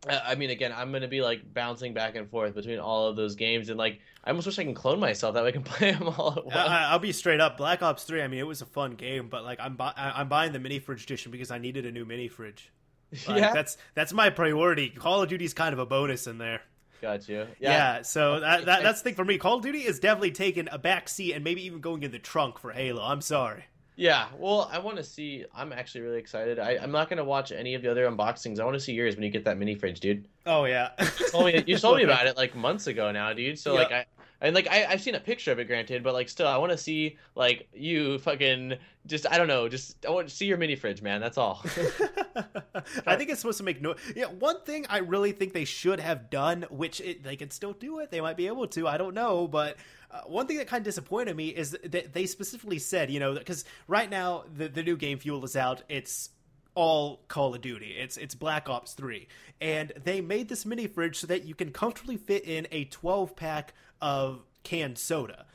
I 0.09 0.32
I 0.32 0.34
mean, 0.34 0.50
again, 0.50 0.72
I'm 0.74 0.92
gonna 0.92 1.09
be 1.09 1.20
like 1.22 1.53
bouncing 1.53 1.94
back 1.94 2.16
and 2.16 2.28
forth 2.28 2.55
between 2.55 2.78
all 2.78 3.09
of 3.09 3.16
those 3.16 3.34
games, 3.34 3.68
and 3.68 3.78
like, 3.78 4.00
I 4.24 4.30
almost 4.30 4.46
wish 4.46 4.59
I 4.59 4.64
can 4.64 4.74
clone 4.74 5.00
myself 5.00 5.34
that 5.34 5.42
way 5.42 5.50
I 5.50 5.53
can 5.53 5.62
play 5.64 5.92
them 5.92 6.09
all 6.09 6.34
at 6.36 6.44
once. 6.44 6.57
I, 6.57 6.88
I'll 6.90 6.98
be 6.98 7.12
straight 7.12 7.40
up. 7.40 7.57
Black 7.57 7.82
Ops 7.82 8.05
Three. 8.05 8.22
I 8.22 8.28
mean, 8.28 8.40
it 8.40 8.46
was 8.46 8.62
a 8.62 8.66
fun 8.66 8.92
game, 8.92 9.28
but 9.28 9.44
like 9.44 9.59
I'm 9.61 9.76
bu- 9.76 9.84
I'm 9.96 10.28
buying 10.28 10.53
the 10.53 10.59
mini 10.59 10.78
fridge 10.78 11.05
edition 11.05 11.30
because 11.32 11.50
I 11.50 11.59
needed 11.59 11.86
a 11.86 11.90
new 11.92 12.05
mini 12.05 12.28
fridge. 12.28 12.70
Like, 13.28 13.40
yeah, 13.42 13.53
that's 13.53 13.76
that's 13.94 14.14
my 14.14 14.30
priority. 14.30 14.88
Call 14.88 15.22
of 15.22 15.28
Duty's 15.28 15.53
kind 15.53 15.74
of 15.74 15.78
a 15.78 15.84
bonus 15.84 16.26
in 16.26 16.38
there. 16.38 16.62
got 17.03 17.28
you. 17.28 17.46
Yeah, 17.61 18.00
so 18.00 18.40
that, 18.40 18.64
that 18.64 18.82
that's 18.82 19.03
the 19.03 19.11
thing 19.11 19.16
for 19.16 19.24
me. 19.24 19.36
Call 19.36 19.57
of 19.57 19.62
Duty 19.62 19.80
is 19.80 20.00
definitely 20.00 20.30
taking 20.30 20.66
a 20.72 20.78
back 20.78 21.11
seat 21.11 21.34
and 21.34 21.44
maybe 21.44 21.62
even 21.66 21.80
going 21.82 22.05
in 22.05 22.11
the 22.11 22.18
trunk 22.18 22.59
for 22.59 22.72
Halo. 22.72 23.03
I'm 23.03 23.20
sorry. 23.20 23.64
Yeah, 24.03 24.26
well, 24.36 24.68
I 24.72 24.80
want 24.80 24.96
to 24.96 25.05
see. 25.05 25.44
I'm 25.55 25.72
actually 25.72 26.00
really 26.00 26.18
excited. 26.18 26.59
I, 26.59 26.76
I'm 26.82 26.90
not 26.90 27.09
gonna 27.09 27.22
watch 27.22 27.53
any 27.53 27.74
of 27.74 27.82
the 27.82 27.90
other 27.90 28.05
unboxings. 28.11 28.59
I 28.59 28.64
want 28.64 28.74
to 28.74 28.80
see 28.80 28.92
yours 28.94 29.14
when 29.14 29.22
you 29.22 29.30
get 29.30 29.44
that 29.44 29.59
mini 29.59 29.76
fridge, 29.76 30.00
dude. 30.00 30.26
Oh 30.44 30.64
yeah. 30.64 30.88
You 31.20 31.28
told 31.30 31.46
me, 31.46 31.62
you 31.68 31.78
told 31.78 31.98
me 31.98 32.03
about 32.11 32.26
it 32.26 32.36
like 32.36 32.57
months 32.57 32.88
ago 32.88 33.12
now, 33.12 33.32
dude. 33.32 33.61
So 33.61 33.74
Yeah. 33.74 33.78
like 33.78 33.92
I. 33.92 34.07
And 34.43 34.57
like 34.57 34.66
I, 34.68 34.84
I've 34.86 35.01
seen 35.01 35.14
a 35.14 35.20
picture 35.20 35.53
of 35.53 35.61
it, 35.61 35.66
granted, 35.66 36.03
but 36.03 36.14
like 36.14 36.28
still, 36.28 36.49
I 36.49 36.57
want 36.57 36.72
to 36.72 36.78
see 36.78 37.16
like 37.36 37.68
you 37.72 38.18
fucking 38.18 38.74
just 39.07 39.24
I 39.30 39.38
don't 39.38 39.47
know, 39.47 39.68
just 39.68 40.05
I 40.05 40.11
want 40.11 40.28
to 40.28 40.34
see 40.34 40.47
your 40.47 40.59
mini 40.59 40.74
fridge, 40.74 41.01
man. 41.01 41.20
That's 41.20 41.38
all. 41.38 41.64
I 43.07 43.14
think 43.16 43.30
it's 43.30 43.40
supposed 43.40 43.59
to 43.59 43.64
make 43.64 43.80
no. 43.80 43.95
Yeah, 44.16 44.26
one 44.26 44.61
thing 44.62 44.84
I 44.90 44.99
really 44.99 45.30
think 45.30 45.53
they 45.53 45.64
should 45.64 46.01
have 46.01 46.28
done, 46.28 46.66
which 46.70 47.01
it, 47.01 47.22
they 47.22 47.36
can 47.36 47.51
still 47.51 47.72
do 47.72 48.01
it. 48.01 48.11
They 48.11 48.20
might 48.20 48.36
be 48.36 48.49
able 48.49 48.66
to. 48.68 48.88
I 48.88 48.97
don't 48.97 49.14
know, 49.14 49.47
but 49.47 49.76
uh, 50.11 50.22
one 50.26 50.49
thing 50.49 50.59
that 50.59 50.66
kind 50.66 50.80
of 50.80 50.84
disappointed 50.84 51.36
me 51.36 51.49
is 51.49 51.78
that 51.84 52.12
they 52.12 52.26
specifically 52.26 52.80
said, 52.80 53.12
you 53.12 53.20
know, 53.20 53.34
because 53.34 53.64
right 53.86 54.11
now 54.11 54.43
the 54.53 54.66
the 54.66 54.82
new 54.82 54.97
game 54.97 55.18
Fuel 55.18 55.45
is 55.45 55.55
out. 55.55 55.84
It's 55.88 56.30
all 56.74 57.22
Call 57.28 57.55
of 57.55 57.61
Duty. 57.61 57.93
It's 57.99 58.16
it's 58.16 58.34
Black 58.34 58.68
Ops 58.68 58.95
3. 58.95 59.28
And 59.61 59.93
they 60.03 60.20
made 60.20 60.49
this 60.49 60.66
mini 60.66 60.86
fridge 60.88 61.20
so 61.20 61.28
that 61.28 61.45
you 61.45 61.55
can 61.55 61.70
comfortably 61.70 62.16
fit 62.16 62.45
in 62.45 62.66
a 62.72 62.86
12 62.86 63.36
pack 63.36 63.74
of 64.03 64.42
canned 64.64 64.98
soda. 64.98 65.46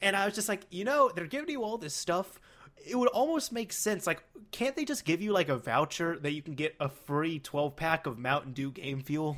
And 0.00 0.16
I 0.16 0.24
was 0.24 0.34
just 0.34 0.48
like, 0.48 0.66
you 0.70 0.84
know, 0.84 1.10
they're 1.14 1.26
giving 1.26 1.50
you 1.50 1.62
all 1.62 1.76
this 1.76 1.94
stuff. 1.94 2.40
It 2.88 2.96
would 2.96 3.08
almost 3.08 3.52
make 3.52 3.72
sense. 3.72 4.06
Like, 4.06 4.22
can't 4.52 4.76
they 4.76 4.84
just 4.84 5.04
give 5.04 5.20
you 5.20 5.32
like 5.32 5.48
a 5.48 5.56
voucher 5.56 6.18
that 6.20 6.32
you 6.32 6.40
can 6.40 6.54
get 6.54 6.74
a 6.80 6.88
free 6.88 7.38
12 7.38 7.76
pack 7.76 8.06
of 8.06 8.18
Mountain 8.18 8.52
Dew 8.52 8.70
game 8.70 9.02
fuel? 9.02 9.36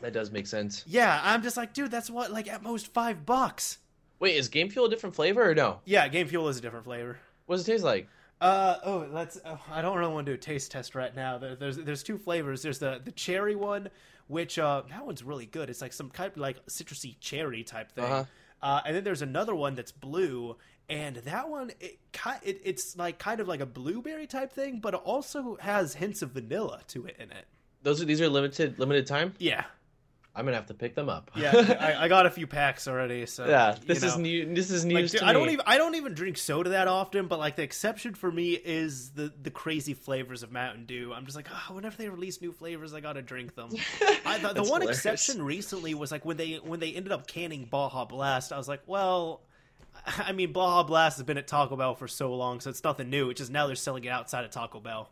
that 0.00 0.14
does 0.14 0.30
make 0.30 0.46
sense. 0.46 0.82
Yeah, 0.86 1.20
I'm 1.22 1.42
just 1.42 1.58
like, 1.58 1.74
dude, 1.74 1.90
that's 1.90 2.08
what 2.10 2.32
like 2.32 2.48
at 2.48 2.62
most 2.62 2.92
5 2.92 3.26
bucks. 3.26 3.78
Wait, 4.18 4.36
is 4.36 4.48
Game 4.48 4.68
Fuel 4.68 4.86
a 4.86 4.90
different 4.90 5.14
flavor 5.14 5.50
or 5.50 5.54
no? 5.54 5.80
Yeah, 5.86 6.06
game 6.08 6.26
fuel 6.26 6.48
is 6.48 6.58
a 6.58 6.60
different 6.60 6.84
flavor. 6.84 7.18
What 7.46 7.56
does 7.56 7.66
it 7.66 7.72
taste 7.72 7.84
like? 7.84 8.06
Uh 8.40 8.76
oh, 8.84 9.06
let's. 9.12 9.38
Oh, 9.44 9.58
I 9.70 9.82
don't 9.82 9.98
really 9.98 10.12
want 10.12 10.26
to 10.26 10.32
do 10.32 10.34
a 10.34 10.38
taste 10.38 10.70
test 10.70 10.94
right 10.94 11.14
now. 11.14 11.36
There, 11.36 11.56
there's 11.56 11.76
there's 11.76 12.02
two 12.02 12.16
flavors. 12.16 12.62
There's 12.62 12.78
the 12.78 13.00
the 13.04 13.12
cherry 13.12 13.54
one, 13.54 13.90
which 14.30 14.58
uh 14.58 14.82
that 14.88 15.04
one's 15.04 15.22
really 15.22 15.46
good. 15.46 15.68
It's 15.68 15.82
like 15.82 15.92
some 15.92 16.08
kind 16.08 16.30
of 16.30 16.38
like 16.38 16.64
citrusy 16.66 17.16
cherry 17.20 17.64
type 17.64 17.92
thing. 17.92 18.04
Uh-huh. 18.04 18.24
Uh, 18.62 18.80
and 18.84 18.94
then 18.94 19.04
there's 19.04 19.22
another 19.22 19.54
one 19.54 19.74
that's 19.74 19.90
blue, 19.90 20.56
and 20.88 21.16
that 21.16 21.48
one 21.48 21.70
it, 21.80 21.98
it 22.42 22.60
it's 22.64 22.96
like 22.96 23.18
kind 23.18 23.40
of 23.40 23.48
like 23.48 23.60
a 23.60 23.66
blueberry 23.66 24.26
type 24.26 24.52
thing, 24.52 24.80
but 24.80 24.94
it 24.94 25.00
also 25.02 25.56
has 25.60 25.94
hints 25.94 26.22
of 26.22 26.30
vanilla 26.30 26.80
to 26.88 27.06
it 27.06 27.16
in 27.18 27.30
it. 27.30 27.46
Those 27.82 28.02
are 28.02 28.04
these 28.04 28.20
are 28.20 28.28
limited 28.28 28.78
limited 28.78 29.06
time. 29.06 29.34
Yeah, 29.38 29.64
I'm 30.34 30.44
gonna 30.44 30.56
have 30.56 30.66
to 30.66 30.74
pick 30.74 30.94
them 30.94 31.08
up. 31.08 31.30
yeah. 31.34 31.52
I, 31.80 31.94
I 32.04 32.08
got 32.08 32.24
a 32.24 32.30
few 32.30 32.46
packs 32.46 32.86
already. 32.86 33.26
So 33.26 33.46
yeah. 33.48 33.74
you 33.74 33.84
This 33.86 34.02
is 34.04 34.16
know. 34.16 34.22
new. 34.22 34.54
This 34.54 34.70
is 34.70 34.84
Like, 34.84 34.94
news 34.94 35.10
dude, 35.12 35.20
to 35.22 35.26
I 35.26 35.32
don't 35.32 35.50
even 35.50 35.64
I 35.66 35.76
don't 35.76 35.96
even 35.96 36.14
drink 36.14 36.38
soda 36.38 36.70
that 36.70 36.86
often, 36.86 37.26
but 37.26 37.38
like 37.40 37.56
the 37.56 37.62
exception 37.62 38.14
for 38.14 38.30
me 38.30 38.52
is 38.52 39.10
the 39.10 39.32
the 39.42 39.50
crazy 39.50 39.92
flavors 39.94 40.42
of 40.44 40.52
Mountain 40.52 40.86
Dew. 40.86 41.12
I'm 41.12 41.24
just 41.24 41.36
like, 41.36 41.48
oh, 41.52 41.74
whenever 41.74 41.96
they 41.96 42.08
release 42.08 42.40
new 42.40 42.52
flavors, 42.52 42.94
I 42.94 43.00
gotta 43.00 43.22
drink 43.22 43.54
them. 43.56 43.70
I, 44.24 44.38
the 44.38 44.52
the 44.54 44.62
one 44.62 44.82
hilarious. 44.82 44.98
exception 45.04 45.42
recently 45.42 45.94
was 45.94 46.12
like 46.12 46.24
when 46.24 46.36
they 46.36 46.54
when 46.62 46.78
they 46.78 46.92
ended 46.92 47.10
up 47.12 47.26
canning 47.26 47.64
Baja 47.64 48.04
Blast. 48.04 48.52
I 48.52 48.56
was 48.56 48.68
like, 48.68 48.82
well, 48.86 49.40
I 50.06 50.30
mean, 50.30 50.52
Baja 50.52 50.84
Blast 50.84 51.16
has 51.18 51.24
been 51.26 51.38
at 51.38 51.48
Taco 51.48 51.76
Bell 51.76 51.96
for 51.96 52.06
so 52.06 52.32
long, 52.34 52.60
so 52.60 52.70
it's 52.70 52.84
nothing 52.84 53.10
new. 53.10 53.30
It's 53.30 53.38
just 53.38 53.50
now 53.50 53.66
they're 53.66 53.74
selling 53.74 54.04
it 54.04 54.08
outside 54.10 54.44
of 54.44 54.52
Taco 54.52 54.78
Bell. 54.78 55.10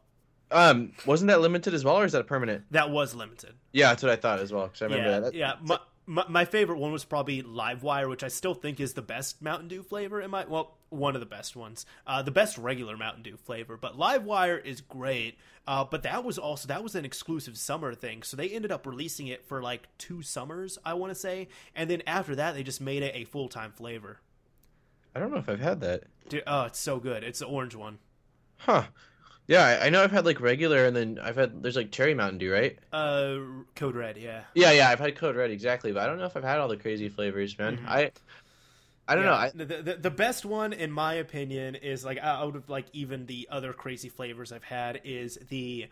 Um, 0.51 0.93
wasn't 1.05 1.29
that 1.29 1.41
limited 1.41 1.75
as 1.75 1.85
well, 1.85 1.97
or 1.97 2.05
is 2.05 2.13
that 2.13 2.21
a 2.21 2.25
permanent? 2.25 2.65
That 2.71 2.91
was 2.91 3.15
limited. 3.15 3.55
Yeah, 3.73 3.89
that's 3.89 4.03
what 4.03 4.13
I 4.13 4.17
thought 4.17 4.39
as 4.41 4.53
well. 4.53 4.67
Because 4.67 4.83
I 4.83 4.85
remember 4.87 5.11
yeah, 5.11 5.21
that. 5.21 5.35
yeah. 5.35 5.55
My, 5.63 5.79
my, 6.07 6.25
my 6.29 6.45
favorite 6.47 6.79
one 6.79 6.91
was 6.91 7.05
probably 7.05 7.43
Livewire, 7.43 8.09
which 8.09 8.23
I 8.25 8.29
still 8.29 8.55
think 8.55 8.81
is 8.81 8.95
the 8.95 9.03
best 9.03 9.43
Mountain 9.43 9.69
Dew 9.69 9.83
flavor. 9.83 10.21
In 10.23 10.31
my 10.31 10.47
well, 10.47 10.79
one 10.89 11.15
of 11.15 11.21
the 11.21 11.27
best 11.27 11.55
ones, 11.55 11.85
uh, 12.07 12.23
the 12.23 12.31
best 12.31 12.57
regular 12.57 12.97
Mountain 12.97 13.23
Dew 13.25 13.37
flavor. 13.37 13.77
But 13.77 13.99
Livewire 13.99 14.65
is 14.65 14.81
great. 14.81 15.37
Uh, 15.69 15.85
but 15.85 16.03
that 16.03 16.25
was 16.25 16.39
also 16.39 16.67
that 16.69 16.83
was 16.83 16.95
an 16.95 17.05
exclusive 17.05 17.59
summer 17.59 17.93
thing, 17.93 18.23
so 18.23 18.39
they 18.39 18.49
ended 18.49 18.73
up 18.73 18.87
releasing 18.87 19.27
it 19.27 19.45
for 19.45 19.63
like 19.63 19.87
two 19.99 20.23
summers, 20.23 20.79
I 20.83 20.95
want 20.95 21.11
to 21.11 21.15
say, 21.15 21.49
and 21.77 21.91
then 21.91 22.03
after 22.07 22.35
that 22.37 22.55
they 22.55 22.63
just 22.63 22.81
made 22.81 23.03
it 23.03 23.15
a 23.15 23.25
full 23.25 23.51
time 23.51 23.73
flavor. 23.73 24.19
I 25.15 25.21
don't 25.21 25.31
know 25.31 25.37
if 25.37 25.47
I've 25.47 25.61
had 25.61 25.81
that. 25.81 26.05
Dude, 26.31 26.43
oh, 26.47 26.63
it's 26.63 26.79
so 26.79 26.99
good. 26.99 27.23
It's 27.23 27.41
the 27.41 27.47
orange 27.47 27.75
one. 27.75 27.99
Huh. 28.57 28.85
Yeah, 29.49 29.81
I, 29.83 29.89
know 29.89 30.05
I've 30.05 30.13
had 30.13 30.27
like 30.27 30.41
regular, 30.41 30.85
and 30.85 30.95
then 30.95 31.19
I've 31.23 31.37
had 31.37 31.63
there's 31.63 31.75
like 31.75 31.91
cherry 31.91 32.13
Mountain 32.13 32.37
Dew, 32.39 32.53
right? 32.53 32.79
Uh, 32.93 33.39
Code 33.75 33.97
Red, 33.97 34.19
yeah. 34.19 34.43
Yeah, 34.55 34.73
yeah, 34.73 34.91
I've 34.91 35.01
had 35.01 35.17
Code 35.17 35.37
Red 35.37 35.51
exactly, 35.51 35.91
but 35.91 36.03
I 36.03 36.07
don't 36.07 36.19
know 36.19 36.27
if 36.27 36.37
I've 36.37 36.45
had 36.45 36.59
all 36.59 36.69
the 36.69 36.77
crazy 36.77 37.09
flavors, 37.09 37.59
man. 37.59 37.79
Mhm. 37.79 37.89
I, 37.89 38.11
I 39.09 39.15
don't 39.15 39.25
know. 39.25 39.33
I, 39.33 39.51
the, 39.55 39.65
the 39.65 39.97
the 40.03 40.11
best 40.11 40.45
one 40.45 40.75
in 40.75 40.93
my 40.93 41.15
opinion 41.15 41.77
is 41.77 42.05
like 42.05 42.19
out 42.19 42.57
of 42.57 42.69
like 42.69 42.87
even 42.93 43.25
the 43.25 43.49
other 43.51 43.73
crazy 43.73 44.11
flavors 44.11 44.53
I've 44.53 44.65
had 44.65 45.01
is 45.03 45.39
the 45.49 45.87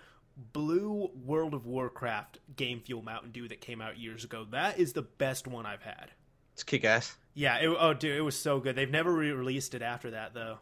blue 0.52 1.10
World 1.24 1.54
of 1.54 1.64
Warcraft 1.64 2.38
Game 2.56 2.80
Fuel 2.80 3.00
Mountain 3.00 3.30
Dew 3.30 3.48
that 3.48 3.62
came 3.62 3.80
out 3.80 3.98
years 3.98 4.22
ago. 4.22 4.46
That 4.50 4.78
is 4.78 4.92
the 4.92 5.00
best 5.02 5.46
one 5.46 5.64
I've 5.64 5.80
had. 5.80 6.10
It's 6.52 6.62
kick 6.62 6.84
ass. 6.84 7.16
Yeah, 7.32 7.56
it, 7.56 7.68
oh 7.68 7.94
dude, 7.94 8.16
it 8.18 8.20
was 8.20 8.38
so 8.38 8.60
good. 8.60 8.76
They've 8.76 8.90
never 8.90 9.12
re-released 9.12 9.74
it 9.74 9.80
after 9.80 10.10
that 10.10 10.34
though. 10.34 10.58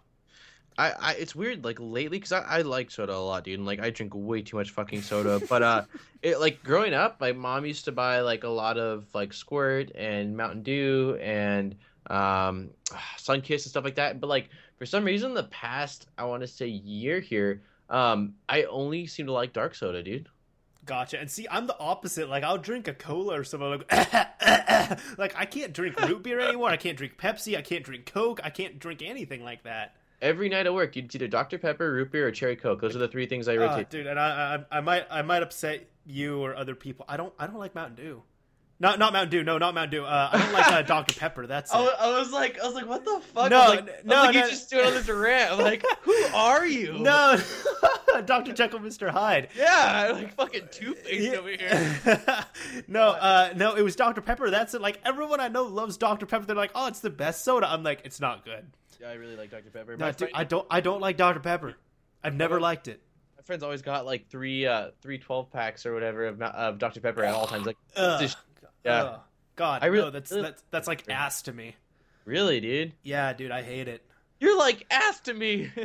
I, 0.77 0.91
I 0.91 1.13
it's 1.15 1.35
weird 1.35 1.65
like 1.65 1.79
lately 1.81 2.19
because 2.19 2.33
I, 2.33 2.41
I 2.41 2.63
like 2.63 2.91
soda 2.91 3.15
a 3.15 3.19
lot, 3.19 3.45
dude. 3.45 3.59
And 3.59 3.67
like 3.67 3.81
I 3.81 3.91
drink 3.91 4.13
way 4.15 4.43
too 4.43 4.57
much 4.57 4.71
fucking 4.71 5.03
soda. 5.03 5.41
but 5.49 5.63
uh, 5.63 5.85
it 6.23 6.41
like 6.41 6.63
growing 6.63 6.95
up, 6.95 7.21
my 7.21 7.33
mom 7.33 7.65
used 7.67 7.85
to 7.87 7.93
buy 7.93 8.21
like 8.21 8.45
a 8.45 8.49
lot 8.49 8.79
of 8.79 9.07
like 9.15 9.33
Squirt 9.33 9.93
and 9.95 10.37
Mountain 10.37 10.63
Dew 10.63 11.19
and 11.21 11.77
um, 12.09 12.71
Sunkist 13.19 13.51
and 13.51 13.61
stuff 13.63 13.85
like 13.85 13.97
that. 13.97 14.21
But 14.21 14.29
like 14.29 14.49
for 14.77 14.87
some 14.87 15.05
reason, 15.05 15.35
the 15.35 15.45
past 15.45 16.07
I 16.19 16.25
want 16.25 16.43
to 16.43 16.49
say 16.49 16.67
year 16.67 17.21
here, 17.21 17.63
um, 17.89 18.35
I 18.49 18.65
only 18.65 19.07
seem 19.07 19.27
to 19.27 19.33
like 19.33 19.53
dark 19.53 19.75
soda, 19.75 20.03
dude. 20.03 20.29
Gotcha. 20.87 21.19
And 21.19 21.31
see, 21.31 21.47
I'm 21.51 21.67
the 21.67 21.79
opposite. 21.79 22.29
Like, 22.29 22.45
I'll 22.45 22.59
drink 22.59 22.89
a 22.89 22.95
cola 22.95 23.41
or 23.41 23.45
something. 23.45 23.83
Like, 23.91 23.91
like 25.19 25.35
I 25.37 25.47
can't 25.47 25.73
drink 25.73 25.99
root 26.09 26.23
beer 26.23 26.41
anymore. 26.41 26.69
I 26.69 26.77
can't 26.77 26.97
drink 26.97 27.17
Pepsi. 27.17 27.57
I 27.57 27.63
can't 27.63 27.85
drink 27.85 28.07
Coke. 28.07 28.41
I 28.45 28.51
can't 28.51 28.79
drink 28.79 29.03
anything 29.03 29.43
like 29.43 29.65
that. 29.65 29.97
Every 30.25 30.49
night 30.49 30.65
at 30.65 30.73
work, 30.73 30.97
it's 30.97 31.15
either 31.15 31.29
Dr 31.29 31.59
Pepper, 31.59 31.93
root 31.93 32.11
beer, 32.11 32.27
or 32.27 32.31
cherry 32.31 32.57
Coke. 32.57 32.81
Those 32.81 32.97
are 32.97 32.99
the 32.99 33.09
three 33.09 33.27
things 33.27 33.47
I 33.47 33.57
rotate. 33.57 33.87
Uh, 33.87 33.91
dude, 33.91 34.07
and 34.07 34.19
I, 34.19 34.65
I, 34.71 34.79
I 34.79 34.81
might, 34.81 35.07
I 35.11 35.21
might 35.21 35.43
upset 35.43 35.87
you 36.07 36.43
or 36.43 36.57
other 36.57 36.75
people. 36.75 37.05
I 37.07 37.19
don't, 37.19 37.35
I 37.39 37.47
don't 37.47 37.59
like 37.59 37.75
Mountain 37.75 37.97
Dew. 37.97 38.23
Not 38.81 38.99
not 38.99 39.13
Mountain 39.13 39.31
Dew. 39.31 39.45
No, 39.45 39.57
not 39.59 39.75
Mountain 39.75 40.01
Dew. 40.01 40.05
Uh, 40.05 40.31
I 40.33 40.39
don't 40.39 40.53
like 40.53 40.67
uh, 40.67 40.83
Dr 40.87 41.15
Pepper. 41.15 41.47
That's 41.47 41.73
I, 41.73 41.79
I, 41.79 42.19
was 42.19 42.33
like, 42.33 42.59
I 42.59 42.67
was 42.67 42.75
like, 42.75 42.89
what 42.89 43.05
the 43.05 43.21
fuck? 43.33 43.51
No, 43.51 43.61
I 43.61 43.69
was 43.69 43.77
like, 43.77 44.05
no, 44.05 44.15
like, 44.15 44.35
no, 44.35 44.41
you 44.41 44.49
just 44.49 44.69
doing 44.69 44.87
on 44.87 44.95
this 44.95 45.09
rant. 45.09 45.53
I'm 45.53 45.59
like, 45.59 45.85
who 46.03 46.25
are 46.35 46.67
you? 46.67 46.99
No, 47.05 47.39
Dr. 48.27 48.53
Jekyll, 48.53 48.81
Mr. 48.81 49.11
Hyde. 49.11 49.49
Yeah, 49.57 50.11
like 50.15 50.35
fucking 50.35 50.69
Two 50.71 50.95
Face 50.95 51.35
over 51.35 51.49
here. 51.49 52.47
no, 52.89 53.11
uh, 53.11 53.53
no, 53.55 53.75
it 53.75 53.83
was 53.83 53.95
Dr. 53.95 54.23
Pepper. 54.23 54.51
That's 54.51 54.75
it. 54.75 54.81
Like 54.81 55.01
everyone 55.05 55.41
I 55.41 55.49
know 55.49 55.65
loves 55.65 55.97
Dr. 55.97 56.27
Pepper. 56.27 56.47
They're 56.47 56.57
like, 56.57 56.73
oh, 56.75 56.87
it's 56.89 57.01
the 57.01 57.11
best 57.11 57.45
soda. 57.45 57.71
I'm 57.71 57.83
like, 57.83 58.01
it's 58.05 58.21
not 58.21 58.45
good. 58.45 58.67
I 59.07 59.15
really 59.15 59.37
like 59.37 59.51
Dr 59.51 59.71
Pepper. 59.71 59.97
No, 59.97 60.07
dude, 60.07 60.19
friend- 60.19 60.33
I 60.35 60.45
don't, 60.45 60.67
I 60.71 60.81
don't 60.81 61.01
like 61.01 61.17
Dr. 61.17 61.41
Pepper. 61.41 61.75
I've 62.23 62.35
never 62.35 62.61
liked 62.61 62.89
it. 62.89 63.01
my 63.37 63.43
friend's 63.43 63.63
always 63.63 63.83
got 63.83 64.07
like 64.07 64.29
three, 64.29 64.67
uh, 64.67 64.91
three 65.03 65.19
12 65.19 65.51
packs 65.53 65.85
or 65.87 65.93
whatever 65.95 66.27
of, 66.27 66.41
of 66.41 66.79
Dr 66.79 67.01
Pepper 67.01 67.23
at 67.25 67.35
all 67.35 67.47
times. 67.47 67.67
Like, 67.67 67.77
Ugh. 67.97 68.21
just- 68.21 68.39
yeah. 68.85 69.03
Ugh. 69.03 69.21
God, 69.57 69.83
I 69.83 69.87
really- 69.87 70.05
no, 70.07 70.11
that's 70.11 70.31
that's 70.31 70.63
that's 70.71 70.89
like 70.89 71.09
ass 71.09 71.43
to 71.43 71.53
me. 71.53 71.77
really, 72.25 72.61
dude? 72.61 72.93
Yeah, 73.03 73.33
dude, 73.35 73.51
I 73.51 73.63
hate 73.63 73.87
it. 73.89 74.03
You're 74.41 74.59
like 74.59 74.85
ass 74.91 75.21
to 75.21 75.33
me. 75.35 75.71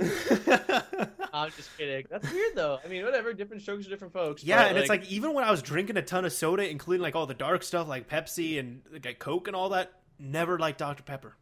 I'm 1.34 1.52
just 1.52 1.78
kidding. 1.78 2.06
That's 2.10 2.30
weird 2.32 2.56
though. 2.56 2.80
I 2.84 2.88
mean, 2.88 3.06
whatever. 3.06 3.32
Different 3.34 3.62
strokes 3.62 3.84
for 3.86 3.90
different 3.92 4.12
folks. 4.14 4.44
Yeah, 4.44 4.64
and 4.66 4.78
it's 4.78 4.90
like 4.90 5.06
even 5.10 5.34
when 5.34 5.44
I 5.44 5.52
was 5.52 5.62
drinking 5.62 5.98
a 5.98 6.02
ton 6.02 6.26
of 6.26 6.34
soda, 6.34 6.68
including 6.70 7.02
like 7.04 7.16
all 7.16 7.26
the 7.28 7.34
dark 7.36 7.64
stuff 7.64 7.88
like 7.88 8.10
Pepsi 8.10 8.60
and 8.60 8.82
like 8.92 9.20
Coke 9.20 9.48
and 9.48 9.56
all 9.56 9.70
that, 9.70 9.94
never 10.18 10.58
liked 10.58 10.80
Dr. 10.80 11.04
Pepper. 11.04 11.36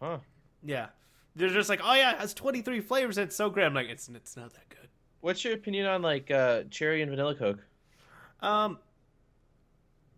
huh? 0.00 0.18
Yeah. 0.62 0.88
They're 1.36 1.48
just 1.48 1.68
like, 1.68 1.80
oh 1.82 1.94
yeah, 1.94 2.12
it 2.12 2.18
has 2.18 2.34
23 2.34 2.80
flavors 2.80 3.18
and 3.18 3.26
it's 3.26 3.36
so 3.36 3.50
great. 3.50 3.64
I'm 3.64 3.74
like, 3.74 3.88
it's 3.88 4.08
it's 4.08 4.36
not 4.36 4.52
that 4.52 4.68
good. 4.68 4.88
What's 5.20 5.44
your 5.44 5.54
opinion 5.54 5.86
on 5.86 6.02
like 6.02 6.30
uh, 6.30 6.64
cherry 6.70 7.02
and 7.02 7.10
vanilla 7.10 7.34
Coke? 7.34 7.60
Um, 8.40 8.78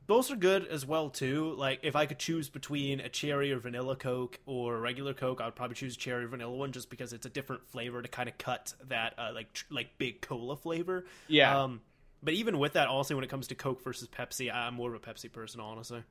those 0.07 0.31
are 0.31 0.37
good 0.37 0.67
as 0.67 0.85
well 0.87 1.11
too. 1.11 1.55
Like 1.57 1.81
if 1.83 1.97
I 1.97 2.07
could 2.07 2.19
choose 2.19 2.49
between 2.49 3.01
a 3.01 3.09
cherry 3.09 3.53
or 3.53 3.59
vanilla 3.59 3.97
Coke 3.97 4.39
or 4.47 4.77
a 4.77 4.81
regular 4.81 5.15
Coke, 5.15 5.41
I 5.41 5.47
would 5.47 5.55
probably 5.55 5.75
choose 5.75 5.95
a 5.95 5.99
cherry 5.99 6.25
or 6.25 6.29
vanilla 6.29 6.55
one 6.55 6.73
just 6.73 6.91
because 6.91 7.13
it's 7.13 7.27
a 7.27 7.31
different 7.31 7.67
flavor 7.67 8.03
to 8.03 8.09
kind 8.09 8.29
of 8.29 8.37
cut 8.39 8.75
that 8.89 9.15
uh, 9.19 9.31
like 9.35 9.53
tr- 9.53 9.65
like 9.71 9.99
big 9.99 10.21
cola 10.21 10.57
flavor. 10.57 11.05
Yeah. 11.29 11.63
Um, 11.63 11.81
but 12.23 12.35
even 12.35 12.59
with 12.59 12.75
that, 12.75 12.89
also 12.89 13.15
when 13.15 13.25
it 13.25 13.31
comes 13.31 13.49
to 13.49 13.55
Coke 13.55 13.83
versus 13.83 14.09
Pepsi, 14.09 14.53
I'm 14.53 14.75
more 14.75 14.95
of 14.95 15.03
a 15.03 15.05
Pepsi 15.05 15.31
person, 15.31 15.61
honestly. 15.61 16.03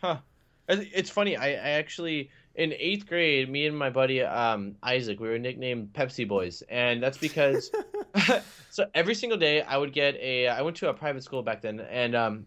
Huh. 0.00 0.18
It's 0.68 0.90
it's 0.94 1.10
funny. 1.10 1.36
I, 1.36 1.48
I 1.48 1.70
actually 1.70 2.30
in 2.54 2.72
eighth 2.72 3.06
grade, 3.06 3.48
me 3.48 3.66
and 3.66 3.78
my 3.78 3.90
buddy 3.90 4.22
um, 4.22 4.76
Isaac, 4.82 5.20
we 5.20 5.28
were 5.28 5.38
nicknamed 5.38 5.92
Pepsi 5.92 6.26
Boys, 6.26 6.62
and 6.68 7.02
that's 7.02 7.18
because 7.18 7.70
so 8.70 8.86
every 8.94 9.14
single 9.14 9.38
day 9.38 9.62
I 9.62 9.76
would 9.76 9.92
get 9.92 10.16
a. 10.16 10.48
I 10.48 10.62
went 10.62 10.76
to 10.78 10.88
a 10.88 10.94
private 10.94 11.22
school 11.22 11.42
back 11.42 11.62
then, 11.62 11.80
and 11.80 12.14
um, 12.14 12.46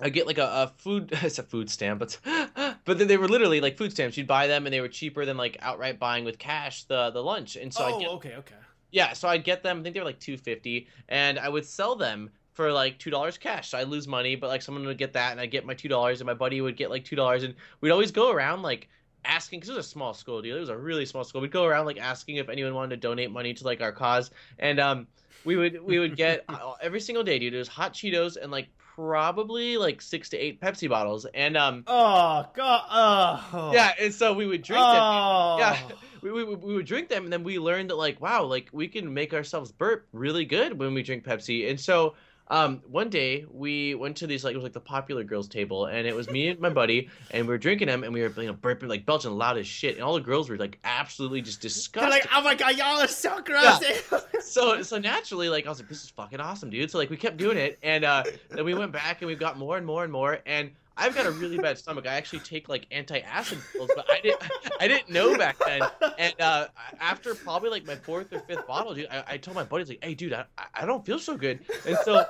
I 0.00 0.08
get 0.08 0.26
like 0.26 0.38
a, 0.38 0.44
a 0.44 0.72
food. 0.78 1.12
It's 1.22 1.38
a 1.38 1.42
food 1.42 1.70
stamp, 1.70 2.00
but 2.00 2.18
but 2.84 2.98
then 2.98 3.08
they 3.08 3.16
were 3.16 3.28
literally 3.28 3.60
like 3.60 3.76
food 3.76 3.92
stamps. 3.92 4.16
You'd 4.16 4.26
buy 4.26 4.46
them, 4.46 4.66
and 4.66 4.72
they 4.72 4.80
were 4.80 4.88
cheaper 4.88 5.24
than 5.24 5.36
like 5.36 5.56
outright 5.60 5.98
buying 5.98 6.24
with 6.24 6.38
cash 6.38 6.84
the 6.84 7.10
the 7.10 7.22
lunch. 7.22 7.56
And 7.56 7.72
so 7.72 7.84
I 7.84 7.92
oh, 7.92 8.00
get 8.00 8.08
okay, 8.10 8.34
okay. 8.36 8.54
yeah, 8.90 9.12
so 9.12 9.28
I'd 9.28 9.44
get 9.44 9.62
them. 9.62 9.80
I 9.80 9.82
think 9.82 9.94
they 9.94 10.00
were 10.00 10.06
like 10.06 10.20
two 10.20 10.36
fifty, 10.36 10.88
and 11.08 11.38
I 11.38 11.48
would 11.48 11.66
sell 11.66 11.96
them 11.96 12.30
for 12.52 12.72
like 12.72 12.98
two 12.98 13.10
dollars 13.10 13.38
cash. 13.38 13.70
So 13.70 13.78
I 13.78 13.84
lose 13.84 14.06
money, 14.06 14.36
but 14.36 14.48
like 14.48 14.62
someone 14.62 14.84
would 14.86 14.98
get 14.98 15.12
that, 15.14 15.32
and 15.32 15.40
I 15.40 15.46
get 15.46 15.64
my 15.64 15.74
two 15.74 15.88
dollars, 15.88 16.20
and 16.20 16.26
my 16.26 16.34
buddy 16.34 16.60
would 16.60 16.76
get 16.76 16.90
like 16.90 17.04
two 17.04 17.16
dollars, 17.16 17.42
and 17.42 17.54
we'd 17.80 17.90
always 17.90 18.10
go 18.10 18.30
around 18.30 18.62
like 18.62 18.88
asking 19.24 19.60
because 19.60 19.70
it 19.70 19.76
was 19.76 19.86
a 19.86 19.88
small 19.88 20.14
school, 20.14 20.42
dude. 20.42 20.56
It 20.56 20.60
was 20.60 20.68
a 20.68 20.76
really 20.76 21.06
small 21.06 21.24
school. 21.24 21.40
We'd 21.40 21.50
go 21.50 21.64
around 21.64 21.86
like 21.86 21.98
asking 21.98 22.36
if 22.36 22.48
anyone 22.48 22.74
wanted 22.74 22.90
to 22.90 22.96
donate 22.96 23.30
money 23.30 23.54
to 23.54 23.64
like 23.64 23.80
our 23.80 23.92
cause, 23.92 24.30
and 24.58 24.78
um, 24.80 25.06
we 25.44 25.56
would 25.56 25.82
we 25.82 25.98
would 25.98 26.16
get 26.16 26.44
every 26.82 27.00
single 27.00 27.24
day, 27.24 27.38
dude. 27.38 27.54
It 27.54 27.58
was 27.58 27.68
hot 27.68 27.94
Cheetos 27.94 28.36
and 28.40 28.50
like 28.50 28.68
probably 28.94 29.76
like 29.78 30.02
six 30.02 30.28
to 30.30 30.36
eight 30.36 30.60
Pepsi 30.60 30.88
bottles, 30.88 31.26
and 31.34 31.56
um, 31.56 31.84
Oh 31.86 32.46
god. 32.54 33.42
Oh. 33.52 33.70
yeah, 33.72 33.92
and 34.00 34.12
so 34.12 34.32
we 34.32 34.46
would 34.46 34.62
drink 34.62 34.80
them. 34.80 35.02
Oh. 35.02 35.56
Yeah, 35.58 35.78
we, 36.22 36.32
we, 36.32 36.44
we 36.44 36.74
would 36.74 36.86
drink 36.86 37.08
them, 37.08 37.24
and 37.24 37.32
then 37.32 37.44
we 37.44 37.58
learned 37.58 37.90
that 37.90 37.96
like, 37.96 38.20
wow, 38.20 38.44
like 38.44 38.68
we 38.72 38.88
can 38.88 39.12
make 39.12 39.32
ourselves 39.32 39.72
burp 39.72 40.06
really 40.12 40.44
good 40.44 40.78
when 40.78 40.92
we 40.92 41.02
drink 41.02 41.24
Pepsi. 41.24 41.70
And 41.70 41.80
so, 41.80 42.14
um, 42.50 42.82
one 42.88 43.08
day 43.08 43.46
we 43.48 43.94
went 43.94 44.16
to 44.18 44.26
these 44.26 44.42
like 44.42 44.54
it 44.54 44.56
was 44.56 44.64
like 44.64 44.72
the 44.72 44.80
popular 44.80 45.22
girls 45.22 45.48
table, 45.48 45.86
and 45.86 46.06
it 46.06 46.14
was 46.14 46.28
me 46.28 46.48
and 46.48 46.58
my 46.60 46.68
buddy, 46.68 47.08
and 47.30 47.46
we 47.46 47.54
were 47.54 47.58
drinking 47.58 47.86
them, 47.86 48.02
and 48.02 48.12
we 48.12 48.22
were 48.22 48.32
you 48.36 48.48
know 48.48 48.54
burping 48.54 48.88
like 48.88 49.06
belching 49.06 49.30
loud 49.30 49.56
as 49.56 49.66
shit, 49.68 49.94
and 49.94 50.02
all 50.02 50.14
the 50.14 50.20
girls 50.20 50.50
were 50.50 50.56
like 50.56 50.78
absolutely 50.82 51.42
just 51.42 51.62
They're 51.62 51.68
disgusted. 51.68 52.10
like, 52.10 52.26
oh 52.34 52.42
my 52.42 52.56
god, 52.56 52.76
y'all 52.76 53.00
are 53.00 53.06
so 53.06 53.40
gross. 53.40 53.80
so 54.40 54.82
so 54.82 54.98
naturally, 54.98 55.48
like 55.48 55.66
I 55.66 55.68
was 55.68 55.78
like, 55.78 55.88
this 55.88 56.02
is 56.02 56.10
fucking 56.10 56.40
awesome, 56.40 56.70
dude. 56.70 56.90
So 56.90 56.98
like 56.98 57.08
we 57.08 57.16
kept 57.16 57.36
doing 57.36 57.56
it, 57.56 57.78
and 57.84 58.04
uh, 58.04 58.24
then 58.48 58.64
we 58.64 58.74
went 58.74 58.90
back 58.90 59.22
and 59.22 59.28
we 59.28 59.36
got 59.36 59.56
more 59.56 59.76
and 59.76 59.86
more 59.86 60.02
and 60.02 60.12
more, 60.12 60.40
and 60.44 60.72
I've 61.00 61.14
got 61.14 61.26
a 61.26 61.30
really 61.30 61.58
bad 61.58 61.78
stomach. 61.78 62.06
I 62.06 62.14
actually 62.14 62.40
take 62.40 62.68
like 62.68 62.86
anti-acid 62.90 63.58
pills, 63.72 63.90
but 63.94 64.10
I 64.10 64.20
didn't 64.20 64.42
I 64.80 64.88
didn't 64.88 65.10
know 65.10 65.36
back 65.36 65.56
then. 65.64 65.82
And 66.18 66.34
uh, 66.40 66.66
after 67.00 67.34
probably 67.34 67.70
like 67.70 67.86
my 67.86 67.96
fourth 67.96 68.32
or 68.32 68.40
fifth 68.40 68.66
bottle, 68.66 68.94
dude, 68.94 69.08
I, 69.10 69.24
I 69.26 69.36
told 69.38 69.54
my 69.54 69.64
buddies 69.64 69.88
like, 69.88 70.04
hey, 70.04 70.14
dude, 70.14 70.32
I, 70.32 70.44
I 70.74 70.86
don't 70.86 71.04
feel 71.04 71.18
so 71.18 71.36
good, 71.36 71.60
and 71.86 71.96
so. 72.04 72.24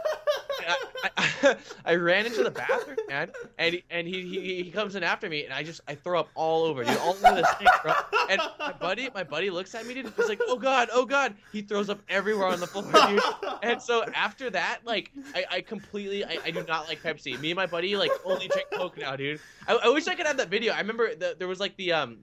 I, 0.69 0.77
I, 1.17 1.57
I 1.85 1.95
ran 1.95 2.27
into 2.27 2.43
the 2.43 2.51
bathroom, 2.51 2.99
man, 3.09 3.31
and 3.59 3.81
and 3.91 4.07
he, 4.07 4.23
he 4.23 4.63
he 4.63 4.71
comes 4.71 4.95
in 4.95 5.03
after 5.03 5.29
me, 5.29 5.45
and 5.45 5.53
I 5.55 5.63
just 5.63 5.81
I 5.89 5.95
throw 5.95 6.21
up 6.21 6.29
all 6.35 6.65
over, 6.65 6.85
dude, 6.85 6.97
all 6.99 7.11
over 7.11 7.41
the 7.41 7.57
sink, 7.59 7.71
bro. 7.83 7.93
And 8.29 8.41
my 8.59 8.73
buddy, 8.73 9.09
my 9.15 9.25
buddy 9.25 9.51
looks 9.51 9.75
at 9.75 9.87
me, 9.87 9.95
dude, 9.95 10.07
and 10.07 10.15
he's 10.15 10.29
like, 10.29 10.41
"Oh 10.47 10.57
God, 10.57 10.89
oh 10.93 11.07
God!" 11.07 11.35
He 11.53 11.63
throws 11.63 11.89
up 11.89 12.01
everywhere 12.09 12.49
on 12.49 12.61
the 12.61 12.67
floor, 12.67 12.91
dude. 13.09 13.23
And 13.63 13.81
so 13.81 14.05
after 14.15 14.51
that, 14.51 14.81
like, 14.85 15.11
I, 15.35 15.45
I 15.51 15.61
completely, 15.63 16.25
I, 16.25 16.39
I 16.45 16.51
do 16.51 16.65
not 16.67 16.89
like 16.89 17.03
Pepsi. 17.03 17.39
Me 17.41 17.51
and 17.51 17.57
my 17.57 17.67
buddy 17.67 17.97
like 17.97 18.11
only 18.25 18.49
drink 18.69 18.83
Coke 18.83 18.99
now, 18.99 19.17
dude. 19.17 19.41
I, 19.69 19.75
I 19.85 19.89
wish 19.89 20.07
I 20.09 20.15
could 20.15 20.27
have 20.27 20.37
that 20.39 20.49
video. 20.49 20.73
I 20.73 20.79
remember 20.81 21.15
the, 21.15 21.37
there 21.39 21.49
was 21.49 21.61
like 21.61 21.77
the 21.77 21.93
um 21.93 22.19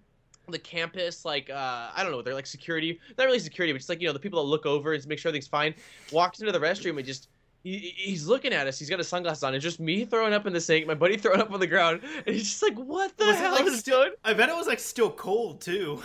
the 0.49 0.57
campus 0.59 1.25
like 1.25 1.49
uh 1.49 1.89
I 1.93 2.03
don't 2.03 2.11
know 2.13 2.21
they're 2.21 2.33
like 2.33 2.45
security 2.47 3.01
not 3.17 3.25
really 3.25 3.37
security 3.39 3.73
but 3.73 3.79
just 3.79 3.89
like 3.89 3.99
you 3.99 4.07
know 4.07 4.13
the 4.13 4.19
people 4.19 4.41
that 4.41 4.47
look 4.49 4.65
over 4.65 4.93
and 4.93 5.05
make 5.05 5.19
sure 5.19 5.27
everything's 5.29 5.47
fine 5.49 5.75
walks 6.13 6.39
into 6.39 6.53
the 6.53 6.59
restroom 6.59 6.95
and 6.95 7.05
just 7.05 7.27
he, 7.63 7.93
he's 7.97 8.27
looking 8.27 8.53
at 8.53 8.65
us 8.65 8.79
he's 8.79 8.89
got 8.89 8.97
his 8.97 9.09
sunglasses 9.09 9.43
on 9.43 9.53
it's 9.53 9.61
just 9.63 9.81
me 9.81 10.05
throwing 10.05 10.33
up 10.33 10.45
in 10.47 10.53
the 10.53 10.61
sink 10.61 10.87
my 10.87 10.93
buddy 10.93 11.17
throwing 11.17 11.41
up 11.41 11.51
on 11.51 11.59
the 11.59 11.67
ground 11.67 11.99
and 12.25 12.33
he's 12.33 12.45
just 12.49 12.63
like 12.63 12.77
what 12.77 13.17
the 13.17 13.25
Was 13.25 13.35
hell 13.35 13.51
like, 13.55 13.65
is 13.65 13.79
still- 13.79 13.97
going 13.97 14.11
I 14.23 14.33
bet 14.35 14.47
it 14.47 14.55
was 14.55 14.67
like 14.67 14.79
still 14.79 15.11
cold 15.11 15.59
too. 15.59 16.01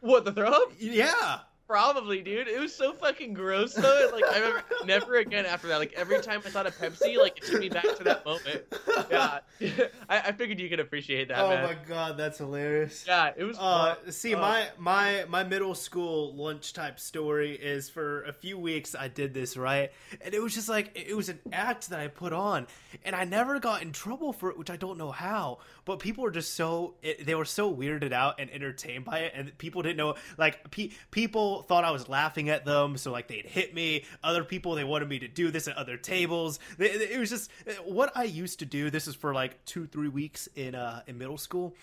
what 0.00 0.26
the 0.26 0.32
throw 0.32 0.48
up 0.50 0.72
Yeah. 0.78 1.38
Probably, 1.70 2.20
dude. 2.20 2.48
It 2.48 2.58
was 2.58 2.74
so 2.74 2.92
fucking 2.92 3.32
gross 3.32 3.74
though. 3.74 4.10
Like 4.12 4.24
I 4.24 4.38
remember 4.40 4.64
never 4.86 5.14
again 5.18 5.46
after 5.46 5.68
that. 5.68 5.78
Like 5.78 5.92
every 5.92 6.20
time 6.20 6.42
I 6.44 6.50
thought 6.50 6.66
of 6.66 6.76
Pepsi, 6.76 7.16
like 7.16 7.38
it 7.38 7.44
took 7.44 7.60
me 7.60 7.68
back 7.68 7.84
to 7.96 8.02
that 8.02 8.24
moment. 8.24 8.64
Yeah, 9.08 9.38
I, 10.08 10.18
I 10.18 10.32
figured 10.32 10.58
you 10.58 10.68
could 10.68 10.80
appreciate 10.80 11.28
that, 11.28 11.38
oh 11.38 11.50
man. 11.50 11.62
my 11.62 11.76
god, 11.86 12.16
that's 12.16 12.38
hilarious. 12.38 13.04
Yeah, 13.06 13.30
it 13.36 13.44
was. 13.44 13.56
Uh, 13.56 13.94
see, 14.10 14.34
Oh. 14.34 14.40
my 14.40 14.66
my 14.78 15.24
my 15.28 15.44
middle 15.44 15.76
school 15.76 16.34
lunch 16.34 16.72
type 16.72 16.98
story 16.98 17.52
is 17.54 17.88
for 17.88 18.24
a 18.24 18.32
few 18.32 18.58
weeks 18.58 18.96
I 18.98 19.06
did 19.06 19.32
this 19.32 19.56
right, 19.56 19.92
and 20.22 20.34
it 20.34 20.42
was 20.42 20.52
just 20.56 20.68
like 20.68 20.90
it 20.96 21.16
was 21.16 21.28
an 21.28 21.38
act 21.52 21.90
that 21.90 22.00
I 22.00 22.08
put 22.08 22.32
on, 22.32 22.66
and 23.04 23.14
I 23.14 23.22
never 23.22 23.60
got 23.60 23.82
in 23.82 23.92
trouble 23.92 24.32
for 24.32 24.50
it, 24.50 24.58
which 24.58 24.70
I 24.70 24.76
don't 24.76 24.98
know 24.98 25.12
how. 25.12 25.58
But 25.84 26.00
people 26.00 26.24
were 26.24 26.32
just 26.32 26.54
so 26.54 26.94
it, 27.00 27.24
they 27.26 27.36
were 27.36 27.44
so 27.44 27.72
weirded 27.72 28.12
out 28.12 28.40
and 28.40 28.50
entertained 28.50 29.04
by 29.04 29.20
it, 29.20 29.34
and 29.36 29.56
people 29.56 29.82
didn't 29.82 29.98
know. 29.98 30.16
Like 30.36 30.68
pe- 30.72 30.90
people 31.12 31.59
thought 31.66 31.84
I 31.84 31.90
was 31.90 32.08
laughing 32.08 32.48
at 32.48 32.64
them, 32.64 32.96
so 32.96 33.10
like 33.12 33.28
they'd 33.28 33.46
hit 33.46 33.74
me. 33.74 34.04
Other 34.22 34.44
people 34.44 34.74
they 34.74 34.84
wanted 34.84 35.08
me 35.08 35.18
to 35.20 35.28
do 35.28 35.50
this 35.50 35.68
at 35.68 35.76
other 35.76 35.96
tables. 35.96 36.58
It 36.78 37.18
was 37.18 37.30
just 37.30 37.50
what 37.84 38.12
I 38.16 38.24
used 38.24 38.58
to 38.60 38.66
do. 38.66 38.90
This 38.90 39.06
is 39.06 39.14
for 39.14 39.34
like 39.34 39.64
two 39.64 39.86
three 39.86 40.08
weeks 40.08 40.48
in 40.54 40.74
uh 40.74 41.02
in 41.06 41.18
middle 41.18 41.38
school 41.38 41.74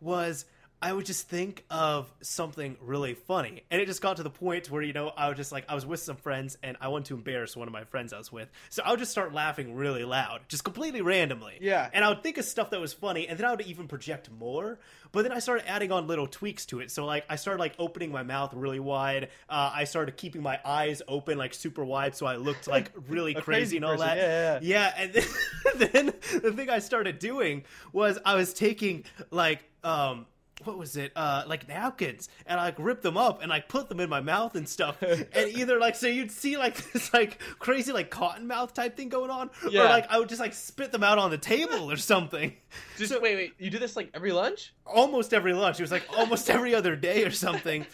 was 0.00 0.44
I 0.82 0.92
would 0.92 1.06
just 1.06 1.28
think 1.28 1.64
of 1.70 2.12
something 2.22 2.76
really 2.80 3.14
funny. 3.14 3.62
And 3.70 3.80
it 3.80 3.86
just 3.86 4.02
got 4.02 4.16
to 4.16 4.22
the 4.22 4.30
point 4.30 4.70
where, 4.70 4.82
you 4.82 4.92
know, 4.92 5.12
I 5.16 5.28
was 5.28 5.36
just 5.36 5.52
like, 5.52 5.64
I 5.68 5.74
was 5.74 5.86
with 5.86 6.00
some 6.00 6.16
friends 6.16 6.58
and 6.62 6.76
I 6.80 6.88
wanted 6.88 7.06
to 7.06 7.14
embarrass 7.14 7.56
one 7.56 7.68
of 7.68 7.72
my 7.72 7.84
friends 7.84 8.12
I 8.12 8.18
was 8.18 8.32
with. 8.32 8.50
So 8.68 8.82
I 8.84 8.90
would 8.90 8.98
just 8.98 9.12
start 9.12 9.32
laughing 9.32 9.74
really 9.76 10.04
loud, 10.04 10.40
just 10.48 10.64
completely 10.64 11.00
randomly. 11.00 11.58
Yeah. 11.60 11.88
And 11.92 12.04
I 12.04 12.08
would 12.08 12.22
think 12.22 12.36
of 12.36 12.44
stuff 12.44 12.70
that 12.70 12.80
was 12.80 12.92
funny 12.92 13.28
and 13.28 13.38
then 13.38 13.46
I 13.46 13.52
would 13.52 13.60
even 13.62 13.86
project 13.86 14.28
more. 14.30 14.80
But 15.12 15.22
then 15.22 15.32
I 15.32 15.38
started 15.38 15.68
adding 15.68 15.92
on 15.92 16.06
little 16.06 16.26
tweaks 16.26 16.66
to 16.66 16.80
it. 16.80 16.90
So, 16.90 17.04
like, 17.04 17.24
I 17.28 17.36
started, 17.36 17.60
like, 17.60 17.74
opening 17.78 18.10
my 18.10 18.22
mouth 18.22 18.54
really 18.54 18.80
wide. 18.80 19.28
Uh, 19.46 19.70
I 19.74 19.84
started 19.84 20.16
keeping 20.16 20.42
my 20.42 20.58
eyes 20.64 21.02
open, 21.06 21.36
like, 21.36 21.52
super 21.52 21.84
wide 21.84 22.16
so 22.16 22.24
I 22.24 22.36
looked, 22.36 22.66
like, 22.66 22.90
really 23.08 23.34
crazy, 23.34 23.44
crazy 23.44 23.76
and 23.76 23.84
all 23.84 23.92
person. 23.92 24.06
that. 24.06 24.62
Yeah, 24.62 24.88
Yeah, 24.88 24.94
and 24.96 25.12
then, 25.12 25.24
then 25.92 26.06
the 26.40 26.52
thing 26.52 26.70
I 26.70 26.78
started 26.78 27.18
doing 27.18 27.64
was 27.92 28.18
I 28.24 28.34
was 28.36 28.54
taking 28.54 29.04
like 29.30 29.64
um 29.84 30.26
what 30.66 30.78
was 30.78 30.96
it 30.96 31.12
uh 31.16 31.44
like 31.46 31.68
napkins 31.68 32.28
and 32.46 32.58
I 32.60 32.64
like 32.64 32.76
ripped 32.78 33.02
them 33.02 33.16
up 33.16 33.40
and 33.42 33.50
like 33.50 33.68
put 33.68 33.88
them 33.88 34.00
in 34.00 34.08
my 34.08 34.20
mouth 34.20 34.54
and 34.54 34.68
stuff 34.68 35.00
and 35.02 35.26
either 35.56 35.78
like 35.78 35.94
so 35.96 36.06
you'd 36.06 36.30
see 36.30 36.56
like 36.56 36.76
this 36.92 37.12
like 37.14 37.38
crazy 37.58 37.92
like 37.92 38.10
cotton 38.10 38.46
mouth 38.46 38.72
type 38.74 38.96
thing 38.96 39.08
going 39.08 39.30
on 39.30 39.50
or 39.64 39.70
like 39.70 40.06
I 40.10 40.18
would 40.18 40.28
just 40.28 40.40
like 40.40 40.54
spit 40.54 40.92
them 40.92 41.02
out 41.02 41.18
on 41.18 41.30
the 41.30 41.38
table 41.38 41.90
or 41.90 41.96
something 41.96 42.52
Just 42.96 43.12
So- 43.12 43.20
wait, 43.20 43.34
wait. 43.36 43.52
You 43.58 43.68
do 43.68 43.78
this 43.78 43.96
like 43.96 44.10
every 44.14 44.32
lunch? 44.32 44.72
almost 44.86 45.32
every 45.34 45.52
lunch. 45.52 45.78
It 45.78 45.82
was 45.82 45.92
like 45.92 46.04
almost 46.16 46.48
every 46.50 46.74
other 46.74 46.96
day 46.96 47.24
or 47.24 47.30
something. 47.30 47.84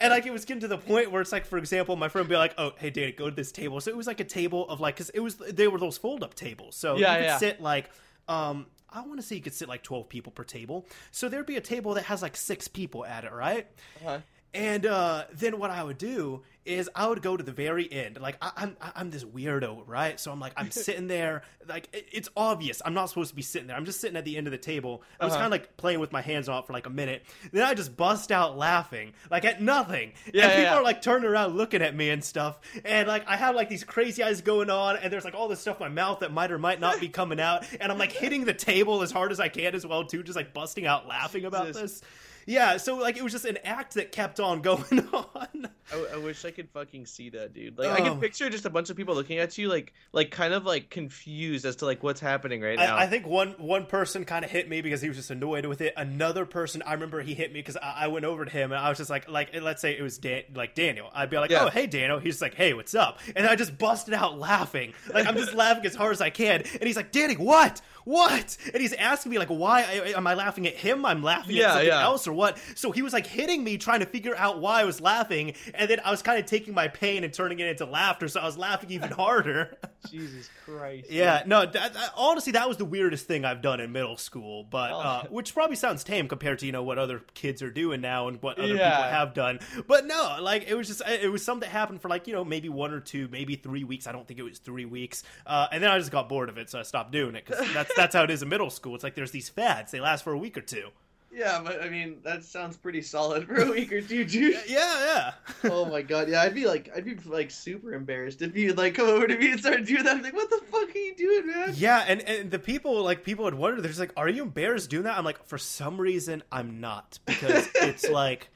And 0.00 0.10
like 0.10 0.24
it 0.26 0.32
was 0.32 0.44
getting 0.44 0.60
to 0.60 0.68
the 0.68 0.78
point 0.78 1.10
where 1.10 1.20
it's 1.20 1.32
like, 1.32 1.44
for 1.46 1.58
example, 1.58 1.96
my 1.96 2.08
friend 2.08 2.26
would 2.28 2.32
be 2.32 2.36
like, 2.38 2.54
"Oh, 2.56 2.72
hey, 2.78 2.90
Danny, 2.90 3.12
go 3.12 3.28
to 3.28 3.34
this 3.34 3.50
table." 3.52 3.80
So 3.80 3.90
it 3.90 3.96
was 3.96 4.06
like 4.06 4.20
a 4.20 4.24
table 4.24 4.68
of 4.68 4.80
like, 4.80 4.94
because 4.94 5.10
it 5.10 5.20
was 5.20 5.34
they 5.36 5.66
were 5.68 5.78
those 5.78 5.98
fold 5.98 6.22
up 6.22 6.34
tables, 6.34 6.76
so 6.76 6.96
Yeah, 6.96 7.12
you 7.12 7.18
could 7.18 7.24
yeah. 7.24 7.38
sit 7.38 7.60
like, 7.60 7.90
um, 8.28 8.66
I 8.92 9.02
want 9.02 9.20
to 9.20 9.22
say 9.26 9.36
you 9.36 9.42
could 9.42 9.54
sit 9.54 9.68
like 9.68 9.82
twelve 9.82 10.08
people 10.08 10.32
per 10.32 10.44
table. 10.44 10.86
So 11.10 11.28
there'd 11.28 11.46
be 11.46 11.56
a 11.56 11.60
table 11.60 11.94
that 11.94 12.04
has 12.04 12.22
like 12.22 12.36
six 12.36 12.68
people 12.68 13.04
at 13.04 13.24
it, 13.24 13.32
right? 13.32 13.66
Uh-huh. 14.04 14.18
And 14.52 14.84
uh, 14.84 15.24
then 15.32 15.58
what 15.58 15.70
I 15.70 15.82
would 15.82 15.98
do 15.98 16.42
is 16.66 16.90
I 16.94 17.06
would 17.08 17.22
go 17.22 17.36
to 17.36 17.42
the 17.42 17.52
very 17.52 17.90
end. 17.90 18.18
Like 18.20 18.36
I, 18.42 18.50
I'm 18.56 18.76
I'm 18.96 19.10
this 19.10 19.24
weirdo, 19.24 19.84
right? 19.86 20.18
So 20.20 20.30
I'm 20.32 20.40
like 20.40 20.52
I'm 20.56 20.70
sitting 20.86 21.06
there, 21.06 21.42
like 21.68 21.88
it- 21.92 22.06
it's 22.12 22.28
obvious 22.36 22.82
I'm 22.84 22.92
not 22.92 23.06
supposed 23.06 23.30
to 23.30 23.36
be 23.36 23.42
sitting 23.42 23.68
there. 23.68 23.76
I'm 23.76 23.84
just 23.84 24.00
sitting 24.00 24.16
at 24.16 24.24
the 24.24 24.36
end 24.36 24.46
of 24.48 24.50
the 24.50 24.58
table. 24.58 25.02
I 25.20 25.24
was 25.24 25.32
Uh-huh. 25.34 25.42
kind 25.42 25.54
of 25.54 25.60
like 25.60 25.76
playing 25.76 26.00
with 26.00 26.10
my 26.12 26.20
hands 26.20 26.48
on 26.48 26.58
it 26.62 26.66
for 26.66 26.72
like 26.72 26.86
a 26.86 26.90
minute. 26.90 27.22
Then 27.52 27.62
I 27.64 27.74
just 27.74 27.96
bust 27.96 28.30
out 28.32 28.58
laughing, 28.58 29.12
like 29.30 29.44
at 29.44 29.62
nothing. 29.62 30.12
Yeah, 30.26 30.26
and 30.26 30.34
yeah, 30.34 30.48
people 30.48 30.62
yeah. 30.64 30.74
are 30.78 30.82
like 30.82 31.00
turning 31.00 31.28
around 31.28 31.56
looking 31.56 31.80
at 31.80 31.94
me 31.94 32.10
and 32.10 32.22
stuff. 32.22 32.58
And 32.84 33.06
like 33.08 33.26
I 33.28 33.36
have 33.36 33.54
like 33.54 33.68
these 33.68 33.84
crazy 33.84 34.22
eyes 34.24 34.40
going 34.42 34.68
on, 34.68 34.96
and 34.96 35.12
there's 35.12 35.24
like 35.24 35.34
all 35.34 35.46
this 35.48 35.60
stuff 35.60 35.80
in 35.80 35.84
my 35.86 35.88
mouth 35.94 36.20
that 36.20 36.32
might 36.32 36.50
or 36.50 36.58
might 36.58 36.80
not 36.80 37.00
be 37.00 37.08
coming 37.08 37.38
out. 37.40 37.64
And 37.80 37.90
I'm 37.92 37.98
like 37.98 38.12
hitting 38.12 38.44
the 38.44 38.54
table 38.54 39.02
as 39.02 39.12
hard 39.12 39.30
as 39.32 39.38
I 39.40 39.48
can 39.48 39.74
as 39.76 39.86
well 39.86 40.04
too, 40.04 40.22
just 40.24 40.36
like 40.36 40.52
busting 40.52 40.86
out 40.86 41.06
laughing 41.08 41.44
about 41.46 41.68
Jesus. 41.68 42.00
this. 42.00 42.02
Yeah, 42.50 42.76
so 42.78 42.96
like 42.96 43.16
it 43.16 43.22
was 43.22 43.32
just 43.32 43.44
an 43.44 43.58
act 43.64 43.94
that 43.94 44.12
kept 44.12 44.40
on 44.40 44.60
going 44.62 45.08
on. 45.12 45.68
I, 45.92 46.06
I 46.14 46.16
wish 46.18 46.44
I 46.44 46.50
could 46.52 46.68
fucking 46.70 47.06
see 47.06 47.30
that, 47.30 47.52
dude. 47.52 47.76
Like 47.78 47.88
I 47.88 48.00
Oh. 48.00 48.10
can 48.10 48.20
picture 48.20 48.48
just 48.50 48.64
a 48.64 48.70
bunch 48.70 48.90
of 48.90 48.96
people 48.96 49.14
looking 49.14 49.38
at 49.38 49.56
you, 49.58 49.68
like, 49.68 49.92
like 50.12 50.30
kind 50.30 50.54
of 50.54 50.64
like 50.64 50.88
confused 50.90 51.64
as 51.64 51.76
to 51.76 51.84
like 51.84 52.02
what's 52.02 52.20
happening 52.20 52.60
right 52.60 52.78
now. 52.78 52.96
I, 52.96 53.02
I 53.02 53.06
think 53.06 53.26
one 53.26 53.54
one 53.58 53.86
person 53.86 54.24
kind 54.24 54.44
of 54.44 54.50
hit 54.50 54.68
me 54.68 54.82
because 54.82 55.00
he 55.00 55.08
was 55.08 55.16
just 55.16 55.30
annoyed 55.30 55.66
with 55.66 55.80
it. 55.80 55.92
Another 55.96 56.44
person, 56.46 56.82
I 56.86 56.92
remember 56.94 57.20
he 57.22 57.34
hit 57.34 57.52
me 57.52 57.58
because 57.60 57.76
I, 57.76 58.04
I 58.04 58.06
went 58.08 58.24
over 58.24 58.44
to 58.44 58.50
him 58.50 58.70
and 58.72 58.80
I 58.80 58.88
was 58.88 58.98
just 58.98 59.10
like, 59.10 59.28
like 59.28 59.50
let's 59.60 59.80
say 59.82 59.96
it 59.96 60.02
was 60.02 60.18
Dan, 60.18 60.42
like 60.54 60.74
Daniel. 60.74 61.08
I'd 61.12 61.30
be 61.30 61.38
like, 61.38 61.50
Yeah. 61.50 61.64
oh 61.64 61.70
hey 61.70 61.86
Daniel. 61.86 62.18
He's 62.20 62.40
like, 62.40 62.54
hey, 62.54 62.72
what's 62.74 62.94
up? 62.94 63.18
And 63.34 63.46
I 63.46 63.56
just 63.56 63.76
busted 63.78 64.14
out 64.14 64.38
laughing. 64.38 64.94
Like 65.12 65.26
I'm 65.26 65.36
just 65.36 65.54
laughing 65.54 65.84
as 65.86 65.94
hard 65.96 66.12
as 66.12 66.20
I 66.20 66.30
can. 66.30 66.62
And 66.62 66.82
he's 66.84 66.96
like, 66.96 67.10
Danny, 67.12 67.34
what? 67.34 67.80
What? 68.04 68.56
And 68.72 68.80
he's 68.80 68.94
asking 68.94 69.30
me 69.30 69.38
like, 69.38 69.48
why 69.48 69.82
am 70.16 70.26
I 70.26 70.34
laughing 70.34 70.66
at 70.66 70.74
him? 70.74 71.04
I'm 71.04 71.22
laughing 71.22 71.56
Yeah, 71.56 71.64
at 71.66 71.70
something 71.72 71.88
yeah. 71.88 72.02
else 72.02 72.26
or 72.26 72.32
what? 72.40 72.58
So 72.74 72.90
he 72.90 73.02
was 73.02 73.12
like 73.12 73.26
hitting 73.26 73.62
me, 73.62 73.78
trying 73.78 74.00
to 74.00 74.06
figure 74.06 74.34
out 74.36 74.60
why 74.60 74.80
I 74.80 74.84
was 74.84 75.00
laughing, 75.00 75.54
and 75.74 75.88
then 75.88 76.00
I 76.04 76.10
was 76.10 76.22
kind 76.22 76.40
of 76.40 76.46
taking 76.46 76.74
my 76.74 76.88
pain 76.88 77.22
and 77.22 77.32
turning 77.32 77.60
it 77.60 77.66
into 77.68 77.84
laughter. 77.86 78.26
So 78.28 78.40
I 78.40 78.44
was 78.46 78.56
laughing 78.58 78.90
even 78.90 79.10
harder. 79.22 79.76
Jesus 80.10 80.48
Christ. 80.64 81.10
Yeah, 81.10 81.42
no. 81.46 81.60
That, 81.66 81.92
that- 81.94 82.12
honestly, 82.16 82.52
that 82.52 82.66
was 82.68 82.78
the 82.78 82.84
weirdest 82.84 83.26
thing 83.26 83.44
I've 83.44 83.62
done 83.62 83.80
in 83.80 83.92
middle 83.92 84.16
school, 84.16 84.64
but 84.64 84.90
uh, 84.92 85.22
Oh. 85.24 85.26
which 85.30 85.54
probably 85.54 85.76
sounds 85.76 86.02
tame 86.04 86.28
compared 86.28 86.58
to 86.60 86.66
you 86.66 86.72
know 86.72 86.82
what 86.82 86.98
other 86.98 87.20
kids 87.34 87.62
are 87.62 87.70
doing 87.70 88.00
now 88.00 88.28
and 88.28 88.40
what 88.42 88.58
other 88.58 88.68
people 88.72 88.86
have 88.86 89.34
done. 89.34 89.60
But 89.86 90.06
no, 90.06 90.38
like 90.40 90.64
it 90.68 90.74
was 90.74 90.86
just 90.88 91.02
it 91.06 91.30
was 91.30 91.44
something 91.44 91.68
that 91.68 91.72
happened 91.72 92.00
for 92.00 92.08
like 92.08 92.26
you 92.26 92.32
know 92.32 92.44
maybe 92.44 92.68
one 92.68 92.92
or 92.92 93.00
two, 93.00 93.28
maybe 93.28 93.56
three 93.56 93.84
weeks. 93.84 94.06
I 94.06 94.12
don't 94.12 94.26
think 94.26 94.38
it 94.40 94.44
was 94.44 94.58
three 94.58 94.84
weeks, 94.86 95.22
uh, 95.46 95.66
and 95.72 95.82
then 95.82 95.90
I 95.90 95.98
just 95.98 96.10
got 96.10 96.28
bored 96.28 96.48
of 96.48 96.56
it, 96.58 96.70
so 96.70 96.78
I 96.78 96.82
stopped 96.82 97.12
doing 97.12 97.34
it 97.34 97.44
because 97.44 97.72
that's 97.74 97.94
that's 97.96 98.14
how 98.14 98.22
it 98.24 98.30
is 98.30 98.42
in 98.42 98.48
middle 98.48 98.70
school. 98.70 98.94
It's 98.94 99.04
like 99.04 99.14
there's 99.14 99.30
these 99.32 99.48
fads; 99.48 99.90
they 99.92 100.00
last 100.00 100.22
for 100.24 100.32
a 100.32 100.38
week 100.38 100.56
or 100.56 100.62
two. 100.62 100.88
Yeah, 101.32 101.60
but 101.62 101.82
I 101.82 101.88
mean 101.88 102.18
that 102.24 102.44
sounds 102.44 102.76
pretty 102.76 103.02
solid 103.02 103.46
for 103.46 103.54
a 103.54 103.66
week 103.70 103.92
or 103.92 104.00
two, 104.00 104.24
dude. 104.24 104.56
Yeah, 104.66 105.32
yeah. 105.64 105.70
oh 105.70 105.84
my 105.84 106.02
god, 106.02 106.28
yeah, 106.28 106.42
I'd 106.42 106.54
be 106.54 106.66
like, 106.66 106.90
I'd 106.94 107.04
be 107.04 107.14
like 107.24 107.50
super 107.50 107.94
embarrassed 107.94 108.42
if 108.42 108.56
you'd 108.56 108.76
like 108.76 108.94
come 108.94 109.08
over 109.08 109.26
to 109.26 109.38
me 109.38 109.52
and 109.52 109.60
start 109.60 109.84
doing 109.84 110.02
that. 110.04 110.16
I'm 110.16 110.22
like, 110.22 110.34
what 110.34 110.50
the 110.50 110.60
fuck 110.70 110.94
are 110.94 110.98
you 110.98 111.14
doing, 111.14 111.46
man? 111.46 111.72
Yeah, 111.76 112.04
and, 112.06 112.20
and 112.22 112.50
the 112.50 112.58
people 112.58 113.02
like 113.04 113.24
people 113.24 113.44
would 113.44 113.54
wonder. 113.54 113.80
They're 113.80 113.90
just 113.90 114.00
like, 114.00 114.12
"Are 114.16 114.28
you 114.28 114.42
embarrassed 114.42 114.90
doing 114.90 115.04
that?" 115.04 115.16
I'm 115.16 115.24
like, 115.24 115.44
for 115.46 115.58
some 115.58 116.00
reason, 116.00 116.42
I'm 116.50 116.80
not 116.80 117.18
because 117.26 117.68
it's 117.76 118.08
like 118.08 118.50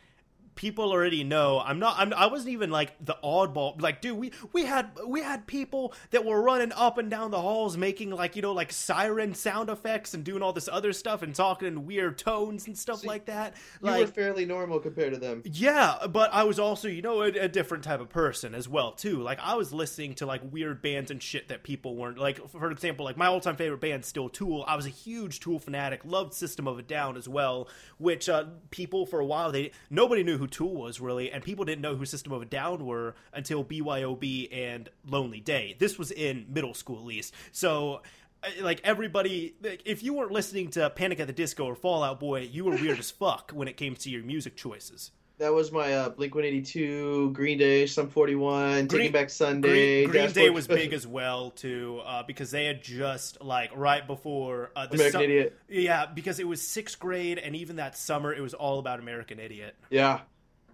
people 0.55 0.91
already 0.93 1.25
know 1.25 1.61
I'm 1.61 1.79
not. 1.79 1.97
I'm, 1.99 2.13
I 2.13 2.27
wasn't 2.27 2.51
even 2.51 2.71
like 2.71 2.93
the 3.05 3.17
oddball. 3.25 3.81
Like, 3.81 4.01
dude, 4.01 4.19
we 4.19 4.33
we 4.53 4.65
had 4.65 4.91
we 5.07 5.21
had 5.23 5.47
people 5.47 5.95
that 6.11 6.25
were 6.25 6.41
running 6.43 6.73
up 6.73 6.99
and 6.99 7.11
down 7.11 7.31
the 7.31 7.41
halls 7.41 7.77
making 7.77 8.11
like 8.11 8.37
you 8.37 8.43
know 8.43 8.53
like 8.53 8.73
siren 8.73 9.35
sound 9.35 9.71
effects 9.71 10.15
and 10.15 10.25
doing 10.25 10.43
all 10.43 10.53
this 10.53 10.69
other 10.71 10.93
stuff 10.93 11.23
and 11.23 11.35
talking 11.35 11.69
in 11.69 11.87
weird 11.87 12.19
tones 12.19 12.67
and 12.67 12.77
stuff 12.79 13.01
So 13.01 13.09
like 13.09 13.27
that. 13.27 13.55
You 13.83 13.91
were 13.91 14.07
fairly 14.07 14.45
normal 14.45 14.81
compared 14.81 15.13
to 15.15 15.19
them. 15.21 15.43
yeah, 15.45 16.07
but 16.09 16.33
I 16.33 16.45
was 16.45 16.59
also, 16.59 16.89
you 16.89 17.03
know, 17.03 17.23
a, 17.23 17.29
a 17.29 17.49
different 17.49 17.85
type 17.85 18.01
of 18.01 18.09
person 18.09 18.55
as 18.55 18.69
well 18.69 18.93
too. 18.93 19.21
Like 19.23 19.39
I 19.41 19.55
was 19.55 19.73
listening 19.73 20.15
to 20.17 20.27
like 20.27 20.41
weird 20.51 20.83
bands 20.83 21.11
and 21.11 21.23
shit 21.23 21.49
that 21.49 21.63
people 21.63 21.97
weren't. 21.97 22.19
Like 22.19 22.49
for 22.51 22.71
example, 22.71 23.05
like 23.05 23.17
my 23.17 23.27
all-time 23.27 23.57
favorite 23.57 23.81
band, 23.81 24.05
still 24.05 24.29
Tool. 24.29 24.65
I 24.67 24.77
was 24.77 24.87
a 24.87 24.91
huge 24.91 25.41
Tool 25.41 25.59
fanatic. 25.59 26.01
Loved 26.05 26.35
System 26.35 26.67
of 26.67 26.79
a 26.79 26.83
Down 26.83 27.17
as 27.17 27.29
well, 27.29 27.69
which 27.99 28.29
uh, 28.29 28.45
people 28.71 29.07
for 29.07 29.21
a 29.21 29.25
while 29.27 29.53
they 29.53 29.71
nobody 29.91 30.23
knew 30.23 30.39
who 30.39 30.44
Tool 30.47 30.75
was 30.75 31.01
really, 31.01 31.31
and 31.31 31.43
people 31.43 31.65
didn't 31.65 31.83
know 31.83 31.97
who 31.97 32.05
System 32.05 32.33
of 32.33 32.43
a 32.43 32.45
Down 32.45 32.85
were 32.85 33.15
until 33.33 33.65
BYOB 33.65 34.49
and 34.53 34.89
Lonely 35.07 35.41
Day. 35.41 35.77
This 35.79 35.99
was 35.99 36.11
in 36.11 36.47
middle 36.49 36.75
school 36.75 36.99
at 36.99 37.05
least. 37.05 37.35
So 37.53 38.03
uh, 38.43 38.49
like 38.63 38.81
everybody 38.85 39.55
like, 39.63 39.83
if 39.85 40.03
you 40.03 40.15
weren't 40.15 40.33
listening 40.33 40.71
to 40.71 40.91
panic 40.91 41.21
at 41.21 41.27
the 41.27 41.33
disco 41.33 41.65
or 41.65 41.75
Fall 41.75 42.03
Out 42.03 42.21
Boy 42.21 42.41
you 42.43 42.65
were 42.65 42.73
weird 42.77 42.99
as 42.99 43.11
fuck 43.23 43.51
when 43.53 43.69
it 43.69 43.77
came 43.77 43.95
to 43.97 44.11
your 44.11 44.23
music 44.23 44.55
choices 44.57 45.13
That 45.39 45.53
was 45.53 45.73
my 45.73 45.93
uh, 45.95 46.11
Blink 46.11 46.35
182, 46.35 47.31
Green 47.33 47.59
Day, 47.59 47.87
Sum 47.87 48.09
41, 48.09 48.87
Green- 48.87 48.89
Taking 48.89 49.13
Back 49.13 49.31
Sunday. 49.31 50.05
Green, 50.05 50.11
Green 50.11 50.33
Day 50.33 50.51
was 50.51 50.69
big 50.69 50.93
as 50.93 51.07
well 51.07 51.51
too, 51.51 52.01
uh, 52.07 52.23
because 52.23 52.51
they 52.53 52.67
had 52.67 52.83
just 52.85 53.43
like 53.43 53.71
right 53.75 54.07
before 54.07 54.71
uh, 54.77 54.87
the 54.87 54.95
American 54.95 55.21
su- 55.21 55.25
Idiot. 55.25 55.59
Yeah, 55.69 56.07
because 56.07 56.39
it 56.39 56.47
was 56.47 56.63
sixth 56.63 56.99
grade, 57.01 57.39
and 57.39 57.57
even 57.57 57.77
that 57.77 57.97
summer, 57.97 58.33
it 58.33 58.41
was 58.43 58.55
all 58.55 58.79
about 58.79 59.01
American 59.01 59.41
Idiot. 59.41 59.75
Yeah. 59.91 60.21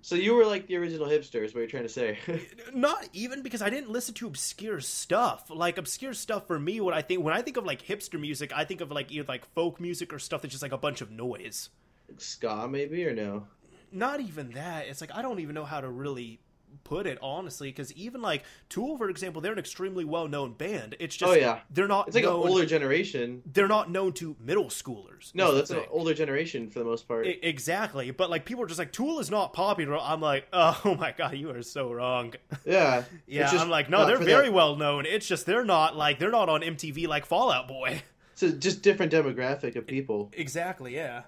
So 0.03 0.15
you 0.15 0.35
were 0.35 0.47
like 0.47 0.67
the 0.67 0.77
original 0.77 1.07
hipsters, 1.07 1.55
what 1.55 1.57
you're 1.57 1.67
trying 1.67 1.83
to 1.83 1.89
say. 1.89 2.19
Not 2.75 3.09
even 3.13 3.43
because 3.43 3.61
I 3.63 3.71
didn't 3.71 3.91
listen 3.91 4.15
to 4.15 4.27
obscure 4.27 4.81
stuff. 4.81 5.51
Like 5.51 5.79
obscure 5.79 6.15
stuff 6.15 6.47
for 6.47 6.59
me, 6.59 6.81
what 6.81 6.95
I 6.95 7.03
think 7.03 7.23
when 7.23 7.35
I 7.35 7.43
think 7.43 7.57
of 7.57 7.65
like 7.65 7.83
hipster 7.83 8.19
music, 8.19 8.53
I 8.55 8.65
think 8.65 8.81
of 8.81 8.91
like 8.91 9.13
either 9.13 9.27
like 9.29 9.45
folk 9.55 9.81
music 9.81 10.13
or 10.13 10.19
stuff 10.19 10.43
that's 10.43 10.53
just 10.53 10.63
like 10.63 10.73
a 10.73 10.79
bunch 10.79 11.01
of 11.01 11.11
noise. 11.11 11.69
Like 12.09 12.21
Ska, 12.21 12.67
maybe, 12.69 13.07
or 13.07 13.15
no? 13.15 13.47
not 13.93 14.21
even 14.21 14.53
that. 14.53 14.87
It's 14.87 15.01
like 15.01 15.15
I 15.15 15.23
don't 15.23 15.41
even 15.41 15.55
know 15.55 15.65
how 15.65 15.81
to 15.81 15.89
really 15.89 16.41
put 16.85 17.07
it 17.07 17.19
honestly 17.23 17.69
because 17.69 17.93
even 17.95 18.21
like 18.23 18.43
Tool, 18.69 18.97
for 18.97 19.09
example, 19.11 19.41
they're 19.41 19.53
an 19.53 19.59
extremely 19.59 20.05
well 20.05 20.29
known 20.29 20.53
band. 20.53 20.97
It's 21.01 21.15
just 21.17 21.31
Oh, 21.31 21.35
yeah. 21.35 21.61
they're 21.71 21.87
not 21.89 22.09
It's 22.09 22.15
like 22.17 22.25
known, 22.25 22.43
an 22.43 22.49
older 22.49 22.67
generation. 22.67 23.43
they're 23.47 23.69
not 23.69 23.91
known 23.91 24.13
to 24.15 24.37
middle 24.41 24.67
schoolers. 24.67 25.35
No, 25.35 25.55
that's 25.55 25.71
an 25.71 25.81
older 25.91 26.15
generation 26.15 26.71
for 26.71 26.79
the 26.81 26.85
most 26.85 27.07
part. 27.07 27.27
I- 27.27 27.39
exactly. 27.43 28.11
But 28.11 28.31
like 28.31 28.45
people 28.45 28.65
are 28.65 28.67
just 28.67 28.79
like 28.79 28.93
Tool 28.93 29.21
is 29.21 29.31
not 29.31 29.53
popular. 29.53 29.99
I'm 29.99 30.21
like, 30.21 30.47
oh 30.53 30.97
my 30.99 31.13
god, 31.13 31.37
you 31.37 31.51
are 31.51 31.63
so 31.63 31.93
wrong. 31.93 32.35
yeah. 32.65 33.05
yeah, 33.27 33.51
I'm 33.51 33.69
like, 33.71 33.89
no, 33.91 34.07
they're 34.07 34.19
very 34.19 34.47
that- 34.47 34.53
well 34.55 34.77
known. 34.77 35.07
It's 35.07 35.27
just 35.27 35.47
they're 35.47 35.65
not 35.65 35.97
like 35.97 36.19
they're 36.19 36.31
not 36.31 36.49
on 36.49 36.63
MTV 36.63 37.07
like 37.09 37.27
Fall 37.27 37.51
Out 37.53 37.69
Boy. 37.69 38.03
So 38.35 38.51
just 38.51 38.81
different 38.81 39.13
demographic 39.13 39.77
of 39.77 39.87
people. 39.87 40.31
exactly. 40.33 40.95
Yeah. 40.95 41.23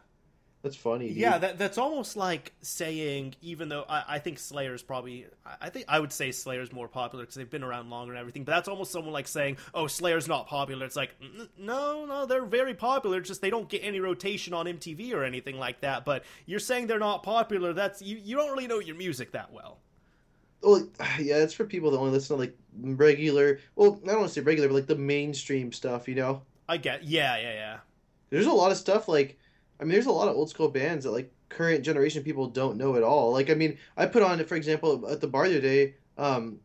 That's 0.62 0.76
funny. 0.76 1.08
Dude. 1.08 1.16
Yeah, 1.16 1.38
that, 1.38 1.58
that's 1.58 1.76
almost 1.76 2.16
like 2.16 2.52
saying, 2.60 3.34
even 3.42 3.68
though 3.68 3.84
I, 3.88 4.04
I 4.06 4.18
think 4.20 4.38
Slayer's 4.38 4.80
probably, 4.80 5.26
I- 5.60 5.70
think 5.70 5.86
I 5.88 5.98
would 5.98 6.12
say 6.12 6.30
Slayer's 6.30 6.72
more 6.72 6.86
popular 6.86 7.24
because 7.24 7.34
they've 7.34 7.50
been 7.50 7.64
around 7.64 7.90
longer 7.90 8.12
and 8.12 8.20
everything. 8.20 8.44
But 8.44 8.52
that's 8.52 8.68
almost 8.68 8.92
someone 8.92 9.12
like 9.12 9.26
saying, 9.26 9.56
"Oh, 9.74 9.88
Slayer's 9.88 10.28
not 10.28 10.46
popular." 10.46 10.86
It's 10.86 10.94
like, 10.94 11.16
no, 11.58 12.04
no, 12.04 12.26
they're 12.26 12.44
very 12.44 12.74
popular. 12.74 13.20
Just 13.20 13.40
they 13.40 13.50
don't 13.50 13.68
get 13.68 13.82
any 13.82 13.98
rotation 13.98 14.54
on 14.54 14.66
MTV 14.66 15.12
or 15.12 15.24
anything 15.24 15.58
like 15.58 15.80
that. 15.80 16.04
But 16.04 16.24
you're 16.46 16.60
saying 16.60 16.86
they're 16.86 17.00
not 17.00 17.24
popular. 17.24 17.72
That's 17.72 18.00
you. 18.00 18.16
You 18.22 18.36
don't 18.36 18.52
really 18.52 18.68
know 18.68 18.78
your 18.78 18.96
music 18.96 19.32
that 19.32 19.52
well. 19.52 19.78
Well, 20.62 20.86
yeah, 21.20 21.38
it's 21.38 21.54
for 21.54 21.64
people 21.64 21.90
that 21.90 21.98
only 21.98 22.12
listen 22.12 22.36
to 22.36 22.40
like 22.40 22.56
regular. 22.80 23.58
Well, 23.74 23.98
I 24.04 24.06
don't 24.06 24.18
want 24.20 24.28
to 24.28 24.34
say 24.34 24.42
regular, 24.42 24.68
but 24.68 24.74
like 24.74 24.86
the 24.86 24.94
mainstream 24.94 25.72
stuff. 25.72 26.06
You 26.06 26.14
know, 26.14 26.42
I 26.68 26.76
get, 26.76 27.02
yeah, 27.02 27.36
yeah, 27.36 27.52
yeah. 27.52 27.76
there's 28.30 28.46
a 28.46 28.52
lot 28.52 28.70
of 28.70 28.76
stuff 28.76 29.08
like. 29.08 29.38
I 29.82 29.84
mean, 29.84 29.94
there's 29.94 30.06
a 30.06 30.12
lot 30.12 30.28
of 30.28 30.36
old 30.36 30.48
school 30.48 30.68
bands 30.68 31.04
that 31.04 31.10
like 31.10 31.32
current 31.48 31.84
generation 31.84 32.22
people 32.22 32.46
don't 32.46 32.76
know 32.76 32.94
at 32.94 33.02
all. 33.02 33.32
Like, 33.32 33.50
I 33.50 33.54
mean, 33.54 33.78
I 33.96 34.06
put 34.06 34.22
on, 34.22 34.42
for 34.44 34.54
example, 34.54 35.08
at 35.10 35.20
the 35.20 35.26
bar 35.26 35.48
the 35.48 35.58
other 35.58 35.60
day, 35.60 35.94
um, 36.16 36.60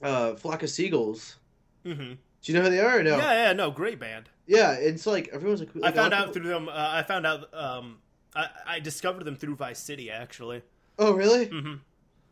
uh, 0.00 0.34
Flock 0.34 0.62
of 0.62 0.70
Seagulls. 0.70 1.36
Mm-hmm. 1.84 2.12
Do 2.12 2.52
you 2.52 2.54
know 2.54 2.62
who 2.64 2.70
they 2.70 2.78
are? 2.78 3.00
Or 3.00 3.02
no. 3.02 3.16
Yeah, 3.16 3.32
yeah, 3.48 3.52
no, 3.52 3.72
great 3.72 3.98
band. 3.98 4.28
Yeah, 4.46 4.72
it's 4.74 5.06
like 5.06 5.28
everyone's 5.32 5.58
like. 5.58 5.70
I 5.74 5.78
like, 5.80 5.94
a 5.94 5.96
found 5.96 6.14
out 6.14 6.20
people- 6.28 6.34
through 6.34 6.50
them. 6.50 6.68
Uh, 6.68 6.72
I 6.74 7.02
found 7.02 7.26
out. 7.26 7.52
Um, 7.52 7.98
I, 8.34 8.48
I 8.64 8.80
discovered 8.80 9.24
them 9.24 9.34
through 9.36 9.56
Vice 9.56 9.80
City, 9.80 10.08
actually. 10.10 10.62
Oh, 11.00 11.12
really? 11.12 11.46
hmm 11.46 11.74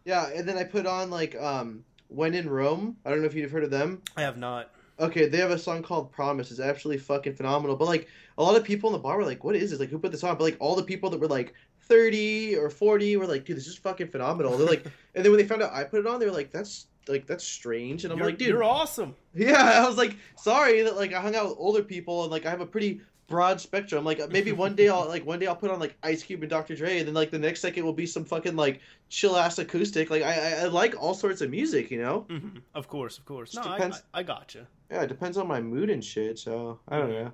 Yeah, 0.04 0.28
and 0.28 0.48
then 0.48 0.56
I 0.56 0.64
put 0.64 0.86
on 0.86 1.10
like 1.10 1.34
um, 1.34 1.84
When 2.08 2.34
in 2.34 2.48
Rome. 2.48 2.98
I 3.04 3.10
don't 3.10 3.20
know 3.20 3.26
if 3.26 3.34
you've 3.34 3.50
heard 3.50 3.64
of 3.64 3.70
them. 3.70 4.02
I 4.16 4.22
have 4.22 4.36
not. 4.36 4.70
Okay, 5.00 5.26
they 5.26 5.38
have 5.38 5.50
a 5.50 5.58
song 5.58 5.82
called 5.82 6.12
Promise. 6.12 6.50
It's 6.50 6.60
absolutely 6.60 7.02
fucking 7.02 7.34
phenomenal. 7.34 7.74
But 7.74 7.86
like 7.86 8.08
a 8.36 8.42
lot 8.42 8.56
of 8.56 8.64
people 8.64 8.90
in 8.90 8.92
the 8.92 8.98
bar 8.98 9.16
were 9.16 9.24
like, 9.24 9.42
"What 9.42 9.56
is 9.56 9.70
this? 9.70 9.80
Like, 9.80 9.88
who 9.88 9.98
put 9.98 10.12
this 10.12 10.22
on?" 10.22 10.36
But 10.36 10.44
like 10.44 10.56
all 10.60 10.76
the 10.76 10.82
people 10.82 11.08
that 11.10 11.18
were 11.18 11.26
like 11.26 11.54
thirty 11.82 12.54
or 12.54 12.68
forty 12.68 13.16
were 13.16 13.26
like, 13.26 13.46
"Dude, 13.46 13.56
this 13.56 13.66
is 13.66 13.76
fucking 13.76 14.08
phenomenal." 14.08 14.56
They're 14.58 14.66
like, 14.66 14.84
and 15.14 15.24
then 15.24 15.32
when 15.32 15.40
they 15.40 15.46
found 15.46 15.62
out 15.62 15.72
I 15.72 15.84
put 15.84 16.00
it 16.00 16.06
on, 16.06 16.20
they 16.20 16.26
were 16.26 16.32
like, 16.32 16.52
"That's 16.52 16.86
like 17.08 17.26
that's 17.26 17.44
strange." 17.44 18.04
And 18.04 18.12
I'm 18.12 18.18
you're, 18.18 18.28
like, 18.28 18.38
"Dude, 18.38 18.48
you're 18.48 18.62
awesome. 18.62 19.16
yeah." 19.34 19.82
I 19.82 19.88
was 19.88 19.96
like, 19.96 20.16
"Sorry 20.36 20.82
that 20.82 20.96
like 20.96 21.14
I 21.14 21.20
hung 21.20 21.34
out 21.34 21.48
with 21.48 21.56
older 21.58 21.82
people 21.82 22.22
and 22.24 22.30
like 22.30 22.44
I 22.44 22.50
have 22.50 22.60
a 22.60 22.66
pretty 22.66 23.00
broad 23.30 23.60
spectrum. 23.60 24.04
Like 24.04 24.18
maybe 24.30 24.52
one 24.52 24.74
day 24.74 24.88
I'll 24.90 25.08
like 25.08 25.24
one 25.24 25.38
day 25.38 25.46
I'll 25.46 25.56
put 25.56 25.70
on 25.70 25.78
like 25.80 25.96
Ice 26.02 26.22
Cube 26.22 26.42
and 26.42 26.50
Dr. 26.50 26.74
Dre, 26.76 26.98
and 26.98 27.06
then 27.06 27.14
like 27.14 27.30
the 27.30 27.38
next 27.38 27.60
second 27.62 27.84
will 27.86 27.94
be 27.94 28.04
some 28.04 28.24
fucking 28.26 28.56
like 28.56 28.80
chill 29.08 29.36
ass 29.36 29.58
acoustic. 29.58 30.10
Like 30.10 30.22
I 30.22 30.34
I, 30.34 30.50
I 30.62 30.64
like 30.66 30.94
all 31.00 31.14
sorts 31.14 31.40
of 31.40 31.48
music, 31.50 31.90
you 31.90 32.02
know." 32.02 32.26
hmm 32.28 32.58
Of 32.74 32.88
course, 32.88 33.16
of 33.16 33.24
course. 33.24 33.54
No, 33.54 33.62
Just 33.62 33.68
I, 33.70 33.72
I, 33.72 33.76
depends- 33.78 34.02
I 34.12 34.22
gotcha. 34.24 34.66
Yeah, 34.90 35.02
it 35.02 35.06
depends 35.08 35.38
on 35.38 35.46
my 35.46 35.60
mood 35.62 35.88
and 35.88 36.04
shit. 36.04 36.38
So 36.38 36.80
I 36.88 36.98
don't 36.98 37.10
know. 37.10 37.32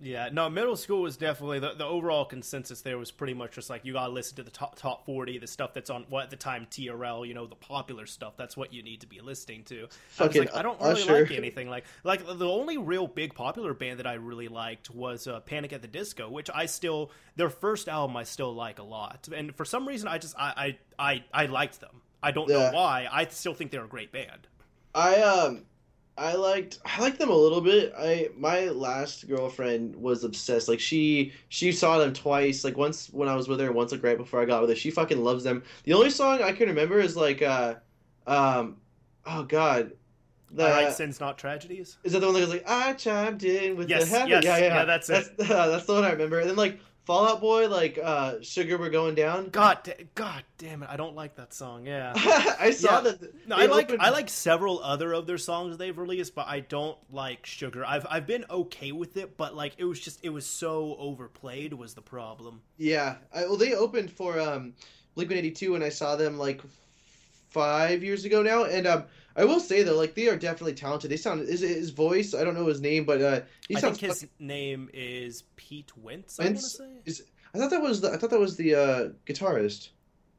Yeah, 0.00 0.28
no, 0.32 0.48
middle 0.48 0.76
school 0.76 1.02
was 1.02 1.16
definitely 1.16 1.58
the, 1.58 1.74
the 1.74 1.84
overall 1.84 2.24
consensus 2.24 2.82
there 2.82 2.98
was 2.98 3.10
pretty 3.10 3.34
much 3.34 3.56
just 3.56 3.68
like 3.68 3.84
you 3.84 3.94
gotta 3.94 4.12
listen 4.12 4.36
to 4.36 4.44
the 4.44 4.50
top 4.50 4.76
top 4.76 5.04
forty, 5.04 5.38
the 5.38 5.46
stuff 5.48 5.74
that's 5.74 5.90
on 5.90 6.04
what 6.08 6.24
at 6.24 6.30
the 6.30 6.36
time 6.36 6.68
TRL, 6.70 7.26
you 7.26 7.34
know, 7.34 7.46
the 7.46 7.56
popular 7.56 8.06
stuff. 8.06 8.34
That's 8.36 8.56
what 8.56 8.72
you 8.72 8.84
need 8.84 9.00
to 9.00 9.08
be 9.08 9.20
listening 9.20 9.64
to. 9.64 9.88
I 10.20 10.26
was 10.26 10.38
like, 10.38 10.54
I 10.54 10.62
don't 10.62 10.80
really 10.80 11.02
Usher. 11.02 11.22
like 11.22 11.32
anything 11.32 11.68
like 11.68 11.84
like 12.04 12.24
the 12.24 12.48
only 12.48 12.78
real 12.78 13.08
big 13.08 13.34
popular 13.34 13.74
band 13.74 13.98
that 13.98 14.06
I 14.06 14.14
really 14.14 14.46
liked 14.46 14.88
was 14.88 15.26
uh, 15.26 15.40
Panic 15.40 15.72
at 15.72 15.82
the 15.82 15.88
Disco, 15.88 16.30
which 16.30 16.48
I 16.54 16.66
still 16.66 17.10
their 17.34 17.50
first 17.50 17.88
album 17.88 18.16
I 18.16 18.22
still 18.22 18.54
like 18.54 18.78
a 18.78 18.84
lot, 18.84 19.28
and 19.34 19.52
for 19.56 19.64
some 19.64 19.88
reason 19.88 20.06
I 20.06 20.18
just 20.18 20.36
I 20.38 20.76
I 20.98 21.12
I, 21.12 21.24
I 21.32 21.46
liked 21.46 21.80
them. 21.80 22.02
I 22.22 22.30
don't 22.30 22.48
Yeah. 22.48 22.70
know 22.70 22.76
why. 22.76 23.08
I 23.10 23.26
still 23.26 23.54
think 23.54 23.72
they're 23.72 23.84
a 23.84 23.88
great 23.88 24.12
band. 24.12 24.46
I 24.94 25.22
um 25.22 25.64
I 26.18 26.34
liked 26.34 26.78
I 26.84 27.00
liked 27.00 27.18
them 27.18 27.30
a 27.30 27.34
little 27.36 27.60
bit. 27.60 27.92
I 27.96 28.28
my 28.36 28.68
last 28.68 29.28
girlfriend 29.28 29.94
was 29.96 30.24
obsessed. 30.24 30.68
Like 30.68 30.80
she 30.80 31.32
she 31.48 31.72
saw 31.72 31.98
them 31.98 32.12
twice. 32.12 32.64
Like 32.64 32.76
once 32.76 33.08
when 33.12 33.28
I 33.28 33.36
was 33.36 33.48
with 33.48 33.60
her, 33.60 33.66
and 33.66 33.74
once 33.74 33.92
like 33.92 34.02
right 34.02 34.16
before 34.18 34.42
I 34.42 34.44
got 34.44 34.60
with 34.60 34.70
her. 34.70 34.76
She 34.76 34.90
fucking 34.90 35.22
loves 35.22 35.44
them. 35.44 35.62
The 35.84 35.94
only 35.94 36.10
song 36.10 36.42
I 36.42 36.52
can 36.52 36.68
remember 36.68 36.98
is 37.00 37.16
like 37.16 37.42
uh 37.42 37.76
um 38.26 38.76
oh 39.26 39.44
god. 39.44 39.92
The, 40.50 40.64
I 40.64 40.84
write 40.84 40.94
sins, 40.94 41.20
not 41.20 41.36
tragedies. 41.36 41.98
is 42.04 42.12
that 42.12 42.20
the 42.20 42.26
one 42.26 42.34
that 42.34 42.40
goes 42.40 42.48
like 42.48 42.64
I 42.68 42.94
chimed 42.94 43.44
in 43.44 43.76
with 43.76 43.90
Yes, 43.90 44.04
the 44.10 44.18
happy? 44.18 44.30
yes, 44.30 44.44
yeah, 44.44 44.56
yeah, 44.58 44.64
yeah, 44.76 44.84
that's 44.86 45.06
that's, 45.06 45.28
that's 45.36 45.84
the 45.84 45.92
one 45.92 46.04
I 46.04 46.10
remember. 46.12 46.40
And 46.40 46.48
then 46.48 46.56
like 46.56 46.80
Fall 47.08 47.26
Out 47.26 47.40
Boy, 47.40 47.68
like 47.68 47.98
uh 48.02 48.34
Sugar 48.42 48.76
We're 48.76 48.90
Going 48.90 49.14
Down. 49.14 49.48
God, 49.48 49.82
da- 49.82 50.06
God 50.14 50.42
damn 50.58 50.82
it! 50.82 50.90
I 50.92 50.98
don't 50.98 51.16
like 51.16 51.36
that 51.36 51.54
song. 51.54 51.86
Yeah. 51.86 52.12
I 52.60 52.70
saw 52.70 52.96
Yeah. 52.96 53.00
that. 53.12 53.48
No, 53.48 53.56
I 53.56 53.64
like 53.64 53.86
opened- 53.86 54.02
I 54.02 54.10
like 54.10 54.28
several 54.28 54.80
other 54.82 55.14
of 55.14 55.26
their 55.26 55.38
songs 55.38 55.78
they've 55.78 55.96
released, 55.96 56.34
but 56.34 56.46
I 56.48 56.60
don't 56.60 56.98
like 57.10 57.46
Sugar. 57.46 57.82
I've 57.82 58.06
I've 58.10 58.26
been 58.26 58.44
okay 58.50 58.92
with 58.92 59.16
it, 59.16 59.38
but 59.38 59.56
like 59.56 59.72
it 59.78 59.84
was 59.84 59.98
just 59.98 60.20
it 60.22 60.28
was 60.28 60.44
so 60.44 60.96
overplayed 60.98 61.72
was 61.72 61.94
the 61.94 62.02
problem. 62.02 62.60
Yeah, 62.76 63.16
I, 63.34 63.44
well, 63.44 63.56
they 63.56 63.72
opened 63.74 64.10
for 64.12 64.38
um, 64.38 64.74
Blink 65.14 65.30
One 65.30 65.38
Eighty 65.38 65.50
Two, 65.52 65.76
and 65.76 65.82
I 65.82 65.88
saw 65.88 66.14
them 66.14 66.36
like 66.36 66.60
five 67.58 68.02
years 68.04 68.24
ago 68.24 68.42
now. 68.42 68.64
And 68.64 68.86
um, 68.86 69.04
I 69.36 69.44
will 69.44 69.60
say 69.60 69.82
though, 69.82 69.96
like 69.96 70.14
they 70.14 70.28
are 70.28 70.36
definitely 70.36 70.74
talented. 70.74 71.10
They 71.10 71.16
sound 71.16 71.42
is 71.48 71.60
his 71.60 71.90
voice. 71.90 72.34
I 72.34 72.44
don't 72.44 72.54
know 72.54 72.66
his 72.66 72.80
name, 72.80 73.04
but 73.04 73.20
uh, 73.20 73.40
he 73.68 73.76
I 73.76 73.80
sounds. 73.80 73.98
think 73.98 74.12
his 74.12 74.22
fucking- 74.22 74.46
name 74.46 74.90
is 74.92 75.42
Pete 75.56 75.96
Wentz. 75.96 76.38
I 76.38 76.44
want 76.44 76.56
to 76.58 76.62
Wentz? 76.62 76.78
say. 76.78 76.84
is, 77.04 77.22
I 77.54 77.58
thought 77.58 77.70
that 77.70 77.82
was 77.82 78.00
the 78.00 78.12
I 78.12 78.16
thought 78.16 78.30
that 78.30 78.38
was 78.40 78.56
the 78.56 78.74
uh, 78.74 79.08
guitarist. 79.26 79.88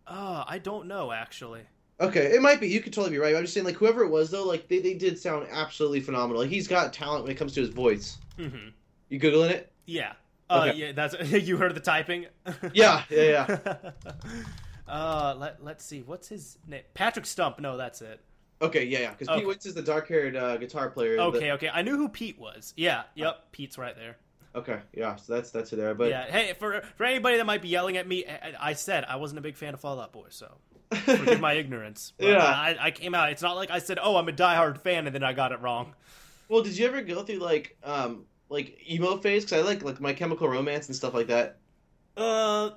Uh, 0.08 0.44
I 0.48 0.58
don't 0.60 0.88
know 0.88 1.12
actually. 1.12 1.62
Okay, 2.02 2.28
it 2.34 2.42
might 2.42 2.62
be. 2.62 2.70
You 2.70 2.80
could 2.82 2.94
totally 2.94 3.12
be 3.12 3.18
right. 3.20 3.36
I'm 3.36 3.42
just 3.44 3.54
saying, 3.54 3.66
like 3.66 3.76
whoever 3.76 4.04
it 4.04 4.10
was 4.10 4.32
though, 4.32 4.46
like 4.46 4.70
they, 4.70 4.80
they 4.80 4.94
did 4.94 5.20
sound 5.20 5.48
absolutely 5.52 6.00
phenomenal. 6.00 6.42
Like 6.42 6.50
he's 6.50 6.68
got 6.68 6.94
talent 6.94 7.24
when 7.24 7.32
it 7.34 7.36
comes 7.38 7.54
to 7.56 7.60
his 7.62 7.70
voice. 7.70 8.18
hmm 8.38 8.70
You 9.10 9.20
googling 9.20 9.50
it? 9.52 9.72
Yeah. 9.86 10.14
Uh, 10.50 10.68
Okay. 10.70 10.78
yeah. 10.80 10.92
That's 10.94 11.16
you 11.48 11.58
heard 11.58 11.76
the 11.76 11.80
typing. 11.82 12.26
Yeah, 12.74 13.04
yeah, 13.10 13.58
yeah. 13.66 13.92
uh, 14.90 15.36
let 15.38 15.64
let's 15.64 15.86
see. 15.86 16.02
What's 16.02 16.28
his 16.28 16.58
name? 16.68 16.84
Patrick 16.94 17.26
Stump. 17.26 17.60
No, 17.60 17.78
that's 17.78 18.02
it. 18.02 18.20
Okay, 18.62 18.84
yeah, 18.86 19.00
yeah. 19.00 19.12
Because 19.12 19.30
Okay. 19.30 19.40
Pete 19.40 19.48
Wentz 19.48 19.66
is 19.66 19.74
the 19.74 19.82
dark-haired 19.82 20.36
uh, 20.36 20.58
guitar 20.58 20.90
player. 20.90 21.18
Okay, 21.20 21.52
okay. 21.54 21.70
I 21.74 21.82
knew 21.82 21.96
who 21.96 22.10
Pete 22.10 22.38
was. 22.38 22.74
Yeah. 22.76 23.04
Yep. 23.16 23.52
Pete's 23.54 23.78
right 23.78 23.96
there. 23.96 24.18
Okay, 24.54 24.80
yeah. 24.94 25.16
So 25.16 25.34
that's 25.36 25.52
that's 25.52 25.72
it 25.72 25.78
there. 25.78 25.94
But 25.96 26.10
yeah. 26.10 26.26
Hey, 26.30 26.54
for 26.54 26.82
for 26.98 27.06
anybody 27.06 27.38
that 27.38 27.46
might 27.46 27.62
be 27.62 27.70
yelling 27.70 27.96
at 27.98 28.08
me, 28.08 28.26
I, 28.28 28.72
I 28.72 28.74
said 28.74 29.06
I 29.08 29.16
wasn't 29.18 29.38
a 29.40 29.42
big 29.42 29.56
fan 29.56 29.74
of 29.76 29.80
Fall 29.80 30.00
Out 30.02 30.12
Boy, 30.12 30.26
so 30.30 30.58
forgive 30.92 31.40
my 31.40 31.54
ignorance. 31.64 32.14
But, 32.18 32.28
Yeah. 32.30 32.38
uh, 32.38 32.48
I, 32.48 32.78
I 32.82 32.92
came 32.92 33.14
out. 33.14 33.32
It's 33.32 33.44
not 33.44 33.56
like 33.56 33.70
I 33.70 33.78
said, 33.80 34.00
"Oh, 34.02 34.18
I'm 34.18 34.28
a 34.28 34.34
diehard 34.34 34.80
fan," 34.80 35.06
and 35.06 35.14
then 35.16 35.24
I 35.24 35.34
got 35.34 35.52
it 35.52 35.62
wrong. 35.62 35.94
Well, 36.50 36.64
did 36.64 36.76
you 36.78 36.88
ever 36.88 37.02
go 37.04 37.22
through 37.24 37.38
like 37.38 37.78
um 37.84 38.26
like 38.50 38.76
emo 38.90 39.18
phase? 39.18 39.46
Because 39.46 39.64
I 39.64 39.66
like 39.66 39.84
like 39.84 40.02
My 40.02 40.14
Chemical 40.14 40.50
Romance 40.50 40.88
and 40.88 40.96
stuff 40.96 41.14
like 41.14 41.28
that. 41.28 41.58
Uh, 42.18 42.72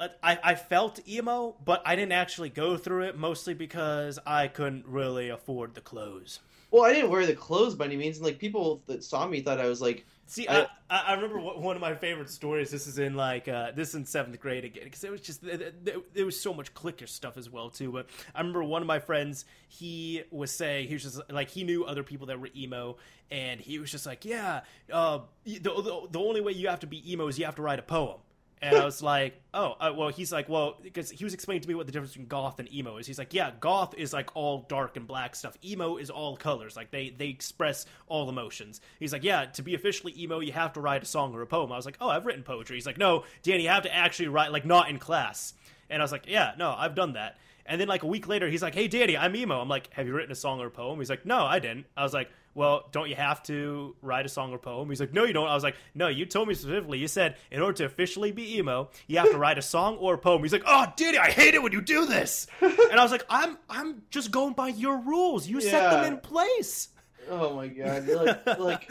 I 0.00 0.38
I 0.42 0.54
felt 0.54 1.00
emo, 1.08 1.56
but 1.64 1.82
I 1.84 1.96
didn't 1.96 2.12
actually 2.12 2.50
go 2.50 2.76
through 2.76 3.04
it 3.04 3.18
mostly 3.18 3.54
because 3.54 4.18
I 4.26 4.48
couldn't 4.48 4.86
really 4.86 5.28
afford 5.28 5.74
the 5.74 5.80
clothes. 5.80 6.40
Well, 6.70 6.84
I 6.84 6.92
didn't 6.92 7.10
wear 7.10 7.24
the 7.24 7.34
clothes 7.34 7.74
by 7.74 7.86
any 7.86 7.96
means, 7.96 8.18
and 8.18 8.26
like 8.26 8.38
people 8.38 8.82
that 8.86 9.02
saw 9.02 9.26
me 9.26 9.40
thought 9.40 9.58
I 9.58 9.66
was 9.68 9.80
like, 9.80 10.04
See, 10.28 10.46
I- 10.46 10.66
I, 10.90 11.04
I, 11.06 11.14
remember 11.14 11.38
one 11.38 11.74
of 11.74 11.80
my 11.80 11.94
favorite 11.94 12.28
stories. 12.28 12.70
This 12.70 12.86
is 12.86 12.98
in 12.98 13.14
like 13.14 13.48
uh, 13.48 13.72
this 13.74 13.88
is 13.88 13.94
in 13.94 14.04
seventh 14.04 14.38
grade 14.38 14.62
again 14.62 14.84
because 14.84 15.02
it 15.02 15.10
was 15.10 15.22
just 15.22 15.42
there 15.42 16.26
was 16.26 16.38
so 16.38 16.52
much 16.52 16.74
clicker 16.74 17.06
stuff 17.06 17.38
as 17.38 17.48
well 17.48 17.70
too. 17.70 17.90
But 17.90 18.10
I 18.34 18.40
remember 18.40 18.62
one 18.62 18.82
of 18.82 18.86
my 18.86 18.98
friends. 18.98 19.46
He 19.68 20.22
was 20.30 20.50
saying 20.50 20.88
he 20.88 20.94
was 20.94 21.02
just 21.02 21.20
like 21.30 21.48
he 21.48 21.64
knew 21.64 21.84
other 21.84 22.02
people 22.02 22.26
that 22.26 22.38
were 22.38 22.50
emo, 22.54 22.98
and 23.30 23.58
he 23.58 23.78
was 23.78 23.90
just 23.90 24.04
like, 24.04 24.26
yeah, 24.26 24.60
uh, 24.92 25.20
the, 25.44 25.58
the 25.60 26.08
the 26.10 26.18
only 26.18 26.42
way 26.42 26.52
you 26.52 26.68
have 26.68 26.80
to 26.80 26.86
be 26.86 27.10
emo 27.10 27.28
is 27.28 27.38
you 27.38 27.46
have 27.46 27.56
to 27.56 27.62
write 27.62 27.78
a 27.78 27.82
poem. 27.82 28.18
And 28.60 28.76
I 28.76 28.84
was 28.84 29.02
like, 29.02 29.40
oh, 29.54 29.76
uh, 29.80 29.92
well, 29.96 30.08
he's 30.08 30.32
like, 30.32 30.48
well, 30.48 30.78
because 30.82 31.10
he 31.10 31.24
was 31.24 31.34
explaining 31.34 31.62
to 31.62 31.68
me 31.68 31.74
what 31.74 31.86
the 31.86 31.92
difference 31.92 32.12
between 32.12 32.28
goth 32.28 32.58
and 32.58 32.72
emo 32.72 32.96
is. 32.96 33.06
He's 33.06 33.18
like, 33.18 33.32
yeah, 33.32 33.52
goth 33.60 33.94
is 33.94 34.12
like 34.12 34.34
all 34.34 34.66
dark 34.68 34.96
and 34.96 35.06
black 35.06 35.36
stuff. 35.36 35.56
Emo 35.64 35.96
is 35.96 36.10
all 36.10 36.36
colors. 36.36 36.76
Like 36.76 36.90
they 36.90 37.10
they 37.10 37.28
express 37.28 37.86
all 38.06 38.28
emotions. 38.28 38.80
He's 38.98 39.12
like, 39.12 39.24
yeah, 39.24 39.44
to 39.46 39.62
be 39.62 39.74
officially 39.74 40.14
emo, 40.16 40.40
you 40.40 40.52
have 40.52 40.72
to 40.74 40.80
write 40.80 41.02
a 41.02 41.06
song 41.06 41.34
or 41.34 41.42
a 41.42 41.46
poem. 41.46 41.72
I 41.72 41.76
was 41.76 41.86
like, 41.86 41.98
oh, 42.00 42.08
I've 42.08 42.26
written 42.26 42.42
poetry. 42.42 42.76
He's 42.76 42.86
like, 42.86 42.98
no, 42.98 43.24
Danny, 43.42 43.64
you 43.64 43.68
have 43.68 43.84
to 43.84 43.94
actually 43.94 44.28
write, 44.28 44.52
like, 44.52 44.64
not 44.64 44.90
in 44.90 44.98
class. 44.98 45.54
And 45.90 46.02
I 46.02 46.04
was 46.04 46.12
like, 46.12 46.24
yeah, 46.26 46.52
no, 46.58 46.74
I've 46.76 46.94
done 46.94 47.14
that. 47.14 47.38
And 47.68 47.78
then 47.78 47.86
like 47.86 48.02
a 48.02 48.06
week 48.06 48.26
later, 48.26 48.48
he's 48.48 48.62
like, 48.62 48.74
"Hey, 48.74 48.88
Danny, 48.88 49.14
I'm 49.14 49.36
emo." 49.36 49.60
I'm 49.60 49.68
like, 49.68 49.92
"Have 49.92 50.06
you 50.06 50.14
written 50.14 50.32
a 50.32 50.34
song 50.34 50.58
or 50.58 50.66
a 50.68 50.70
poem?" 50.70 50.98
He's 50.98 51.10
like, 51.10 51.26
"No, 51.26 51.44
I 51.44 51.58
didn't." 51.58 51.84
I 51.98 52.02
was 52.02 52.14
like, 52.14 52.30
"Well, 52.58 52.88
don't 52.92 53.08
you 53.08 53.14
have 53.16 53.42
to 53.44 53.96
write 54.02 54.26
a 54.26 54.28
song 54.28 54.52
or 54.52 54.58
poem?" 54.58 54.88
He's 54.90 55.00
like, 55.00 55.14
"No, 55.14 55.24
you 55.24 55.32
don't." 55.32 55.48
I 55.48 55.54
was 55.54 55.62
like, 55.62 55.76
"No, 55.94 56.08
you 56.08 56.26
told 56.26 56.48
me 56.48 56.54
specifically. 56.54 56.98
You 56.98 57.08
said 57.08 57.36
in 57.50 57.62
order 57.62 57.76
to 57.78 57.84
officially 57.86 58.32
be 58.32 58.58
emo, 58.58 58.90
you 59.06 59.18
have 59.18 59.30
to 59.30 59.38
write 59.38 59.58
a 59.58 59.62
song 59.62 59.96
or 59.96 60.14
a 60.14 60.18
poem." 60.18 60.42
He's 60.42 60.52
like, 60.52 60.64
"Oh, 60.66 60.92
Diddy, 60.96 61.18
I 61.18 61.30
hate 61.30 61.54
it 61.54 61.62
when 61.62 61.72
you 61.72 61.80
do 61.80 62.04
this." 62.06 62.46
And 62.90 62.98
I 62.98 63.02
was 63.02 63.12
like, 63.12 63.24
"I'm 63.30 63.56
I'm 63.70 64.02
just 64.10 64.30
going 64.30 64.54
by 64.54 64.68
your 64.68 64.98
rules. 64.98 65.46
You 65.46 65.60
set 65.60 65.90
them 65.90 66.12
in 66.12 66.18
place." 66.20 66.88
oh 67.30 67.54
my 67.54 67.68
god, 67.68 68.08
like 68.08 68.58
like 68.58 68.90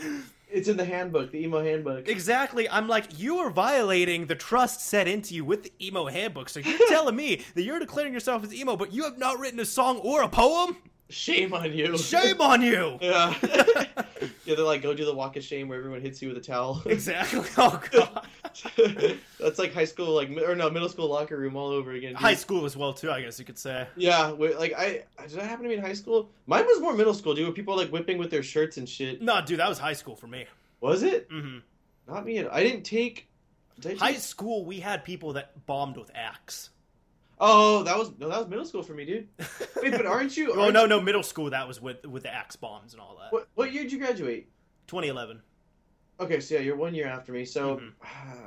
it's 0.50 0.68
in 0.68 0.78
the 0.78 0.86
handbook, 0.86 1.32
the 1.32 1.40
emo 1.44 1.64
handbook. 1.64 2.08
Exactly. 2.08 2.70
I'm 2.70 2.88
like, 2.88 3.20
you 3.20 3.40
are 3.40 3.50
violating 3.50 4.28
the 4.28 4.36
trust 4.36 4.82
set 4.82 5.08
into 5.08 5.34
you 5.36 5.44
with 5.44 5.64
the 5.64 5.74
emo 5.82 6.06
handbook. 6.06 6.50
So 6.50 6.60
you're 6.60 6.88
telling 6.88 7.16
me 7.16 7.44
that 7.56 7.64
you're 7.64 7.80
declaring 7.80 8.14
yourself 8.14 8.44
as 8.44 8.54
emo, 8.54 8.78
but 8.78 8.94
you 8.94 9.04
have 9.04 9.18
not 9.18 9.40
written 9.40 9.60
a 9.60 9.66
song 9.66 9.98
or 9.98 10.22
a 10.22 10.30
poem? 10.30 10.78
Shame 11.10 11.54
on 11.54 11.72
you. 11.72 11.98
Shame 11.98 12.42
on 12.42 12.62
you! 12.62 12.98
Yeah. 13.08 13.34
yeah, 14.46 14.56
they're 14.56 14.66
like, 14.66 14.82
go 14.82 14.94
do 14.94 15.06
the 15.06 15.14
walk 15.14 15.38
of 15.38 15.44
shame 15.44 15.70
where 15.70 15.78
everyone 15.78 16.02
hits 16.02 16.22
you 16.22 16.28
with 16.30 16.38
a 16.38 16.42
towel. 16.42 16.82
Exactly. 16.86 17.48
Oh 17.58 17.82
god. 17.92 18.28
That's 19.40 19.60
like 19.60 19.74
high 19.74 19.86
school, 19.86 20.14
like 20.16 20.30
or 20.32 20.56
no, 20.56 20.70
middle 20.70 20.90
school 20.90 21.08
locker 21.10 21.38
room 21.38 21.56
all 21.56 21.70
over 21.70 21.92
again. 21.92 22.12
dude. 22.12 22.20
High 22.20 22.34
school 22.34 22.66
as 22.66 22.76
well 22.76 22.94
too, 22.94 23.12
I 23.12 23.22
guess 23.22 23.40
you 23.40 23.46
could 23.46 23.58
say. 23.58 23.88
Yeah, 23.96 24.28
like 24.28 24.74
I 24.78 25.04
did 25.28 25.38
that 25.38 25.46
happen 25.46 25.64
to 25.64 25.70
me 25.70 25.76
in 25.76 25.82
high 25.82 25.94
school? 25.94 26.30
Mine 26.48 26.66
was 26.66 26.82
more 26.82 26.94
middle 26.94 27.14
school, 27.14 27.36
dude. 27.36 27.46
Where 27.46 27.54
people 27.54 27.76
like 27.78 27.90
whipping 27.90 28.18
with 28.18 28.32
their 28.32 28.44
shirts 28.44 28.78
and 28.78 28.88
shit. 28.90 29.22
No, 29.22 29.42
dude, 29.46 29.60
that 29.60 29.70
was 29.70 29.80
high 29.80 29.94
school 29.94 30.16
for 30.16 30.28
me. 30.28 30.46
Was 30.82 31.04
it? 31.04 31.28
hmm 31.32 31.60
Not 32.08 32.26
me. 32.26 32.46
I 32.46 32.64
didn't 32.64 32.84
take. 32.84 33.28
Did 33.80 33.90
I 33.90 33.94
take... 33.94 34.00
High 34.00 34.14
school, 34.16 34.66
we 34.66 34.80
had 34.80 35.04
people 35.04 35.34
that 35.34 35.66
bombed 35.66 35.98
with 35.98 36.12
axe. 36.16 36.72
Oh, 37.40 37.84
that 37.84 37.98
was 37.98 38.12
no, 38.18 38.30
that 38.30 38.40
was 38.40 38.48
middle 38.48 38.66
school 38.66 38.82
for 38.84 38.94
me, 38.94 39.06
dude. 39.06 39.28
Wait, 39.82 39.92
but 39.92 40.06
aren't 40.06 40.36
you? 40.36 40.54
Oh 40.54 40.70
no, 40.72 40.86
no, 40.86 41.00
middle 41.00 41.24
school 41.24 41.50
that 41.52 41.68
was 41.68 41.82
with 41.82 42.06
with 42.06 42.24
the 42.24 42.34
axe 42.34 42.56
bombs 42.56 42.94
and 42.94 43.02
all 43.02 43.18
that. 43.22 43.32
What 43.32 43.48
what 43.56 43.74
year 43.74 43.84
did 43.84 43.92
you 43.92 44.00
graduate? 44.00 44.50
2011. 44.88 45.42
Okay, 46.20 46.40
so 46.40 46.56
yeah, 46.56 46.62
you're 46.62 46.76
one 46.76 46.96
year 46.96 47.06
after 47.08 47.32
me. 47.32 47.46
So, 47.46 47.76
Mhm. 47.78 47.92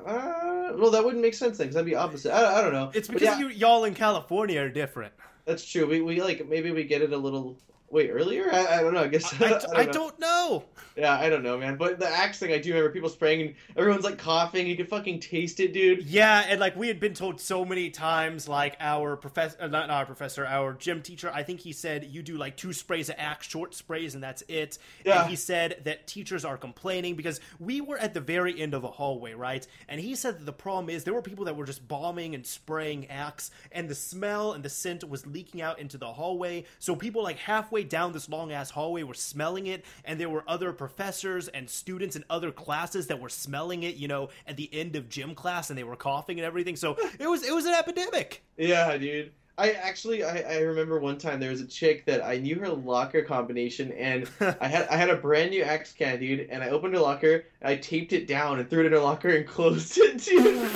uh, 0.05 0.77
well, 0.77 0.91
that 0.91 1.05
wouldn't 1.05 1.23
make 1.23 1.35
sense 1.35 1.57
then, 1.59 1.67
because 1.69 1.75
that'd 1.77 1.87
be 1.87 1.95
opposite. 1.95 2.33
I, 2.35 2.59
I 2.59 2.63
don't 2.63 2.73
know. 2.73 2.91
It's 2.95 3.07
because 3.07 3.23
yeah, 3.23 3.39
you 3.39 3.49
y'all 3.49 3.85
in 3.85 3.95
California 3.95 4.61
are 4.61 4.69
different. 4.69 5.13
that's 5.45 5.65
true. 5.65 5.87
We, 5.87 6.01
we 6.01 6.21
like 6.21 6.49
maybe 6.49 6.73
we 6.73 6.83
get 6.85 7.01
it 7.03 7.13
a 7.13 7.17
little 7.17 7.59
wait 7.91 8.11
earlier. 8.11 8.53
I, 8.53 8.79
I 8.79 8.81
don't 8.83 8.95
know. 8.95 9.03
I 9.03 9.09
guess 9.09 9.41
I, 9.41 9.47
I, 9.47 9.49
don't 9.49 9.77
I 9.77 9.85
know. 9.85 9.93
don't 9.93 10.21
know. 10.21 10.65
Yeah, 10.97 11.19
I 11.19 11.29
don't 11.29 11.43
know, 11.43 11.59
man. 11.59 11.77
But 11.77 11.99
the 11.99 12.09
axe 12.09 12.39
thing, 12.39 12.53
I 12.53 12.59
do 12.59 12.71
remember 12.71 12.91
people 12.91 13.09
spraying, 13.09 13.41
and 13.41 13.55
everyone's 13.77 14.05
like 14.05 14.19
coughing. 14.19 14.67
You 14.67 14.77
can 14.77 14.87
fucking 14.87 15.21
taste 15.21 15.61
it, 15.61 15.73
dude. 15.73 16.05
Yeah, 16.05 16.45
and 16.47 16.61
like 16.61 16.77
we 16.77 16.89
had 16.89 17.01
been 17.01 17.15
told 17.15 17.41
so 17.41 17.65
many 17.65 17.91
times, 17.91 18.49
like 18.49 18.77
our 18.81 19.17
professor, 19.17 19.57
uh, 19.61 19.67
not 19.67 19.91
our 19.91 20.05
professor, 20.05 20.47
our 20.47 20.75
gym 20.75 21.03
teacher. 21.03 21.31
I 21.33 21.43
think 21.43 21.61
he 21.61 21.73
said 21.73 22.05
you 22.05 22.23
do 22.23 22.37
like 22.37 22.57
two 22.57 22.73
sprays 22.73 23.09
of 23.09 23.17
Axe, 23.19 23.47
short 23.47 23.75
sprays, 23.75 24.15
and 24.15 24.23
that's 24.23 24.43
it. 24.49 24.79
Yeah. 25.05 25.23
And 25.23 25.31
he 25.31 25.37
said 25.37 25.81
that 25.85 26.07
teachers 26.07 26.45
are 26.45 26.57
complaining 26.57 27.15
because 27.17 27.41
we 27.59 27.81
were 27.81 27.99
at 27.99 28.15
the 28.15 28.21
very 28.21 28.61
end 28.61 28.75
of 28.75 28.85
a 28.85 28.89
hallway, 28.91 29.35
right? 29.35 29.67
And 29.89 30.01
he 30.01 30.15
said 30.15 30.39
that 30.39 30.47
the 30.47 30.53
problem 30.53 30.91
is 30.91 31.05
there 31.05 31.15
were 31.15 31.23
people 31.23 31.45
that 31.47 31.57
were 31.57 31.67
just 31.67 31.87
bombing 31.87 32.35
and 32.35 32.47
spraying 32.47 33.09
Axe, 33.11 33.51
and 33.73 33.89
the 33.89 33.95
smell 33.95 34.53
and 34.53 34.65
the 34.65 34.69
scent 34.69 35.09
was 35.09 35.27
leaking 35.27 35.63
out 35.63 35.79
into 35.79 35.99
the 35.99 36.13
hallway. 36.13 36.65
So 36.79 36.95
people 36.97 37.23
like 37.23 37.39
halfway 37.39 37.80
down 37.89 38.13
this 38.13 38.29
long 38.29 38.53
ass 38.53 38.71
hallway 38.71 39.03
were 39.03 39.15
smelling 39.15 39.67
it, 39.67 39.85
and 40.05 40.21
there 40.21 40.29
were 40.29 40.45
other 40.47 40.73
professors 40.73 41.49
and 41.49 41.69
students 41.69 42.17
in 42.17 42.25
other 42.29 42.51
classes 42.51 43.07
that 43.09 43.21
were 43.21 43.29
smelling 43.29 43.83
it. 43.83 43.97
You 43.97 44.09
know, 44.09 44.29
at 44.47 44.57
the 44.57 44.69
end 44.73 44.97
of 44.97 45.09
gym 45.09 45.35
class, 45.35 45.71
and 45.71 45.79
they 45.79 45.85
were 45.85 45.97
coughing 45.97 46.39
and 46.39 46.47
everything. 46.47 46.77
So 46.77 46.97
it 47.19 47.29
was 47.29 47.43
it 47.43 47.55
was 47.55 47.67
an 47.67 47.75
epidemic. 47.75 48.43
Yeah, 48.57 48.97
dude. 48.97 49.33
I 49.61 49.73
actually, 49.73 50.25
I, 50.25 50.39
I 50.39 50.59
remember 50.61 50.99
one 50.99 51.19
time 51.19 51.39
there 51.39 51.51
was 51.51 51.61
a 51.61 51.67
chick 51.67 52.07
that 52.07 52.25
I 52.25 52.39
knew 52.39 52.57
her 52.61 52.71
locker 52.71 53.21
combination, 53.21 53.93
and 53.93 54.27
I 54.61 54.69
had 54.69 54.89
I 54.89 54.97
had 54.97 55.11
a 55.11 55.17
brand 55.17 55.51
new 55.51 55.63
Axe 55.63 55.93
can, 55.93 56.19
dude, 56.19 56.49
and 56.49 56.63
I 56.63 56.71
opened 56.71 56.95
her 56.95 57.01
locker, 57.01 57.45
and 57.61 57.71
I 57.71 57.77
taped 57.77 58.15
it 58.15 58.27
down 58.27 58.59
and 58.59 58.71
threw 58.71 58.81
it 58.81 58.87
in 58.87 58.93
her 58.93 58.99
locker 58.99 59.29
and 59.29 59.47
closed 59.47 59.99
it, 59.99 60.17
dude. 60.25 60.71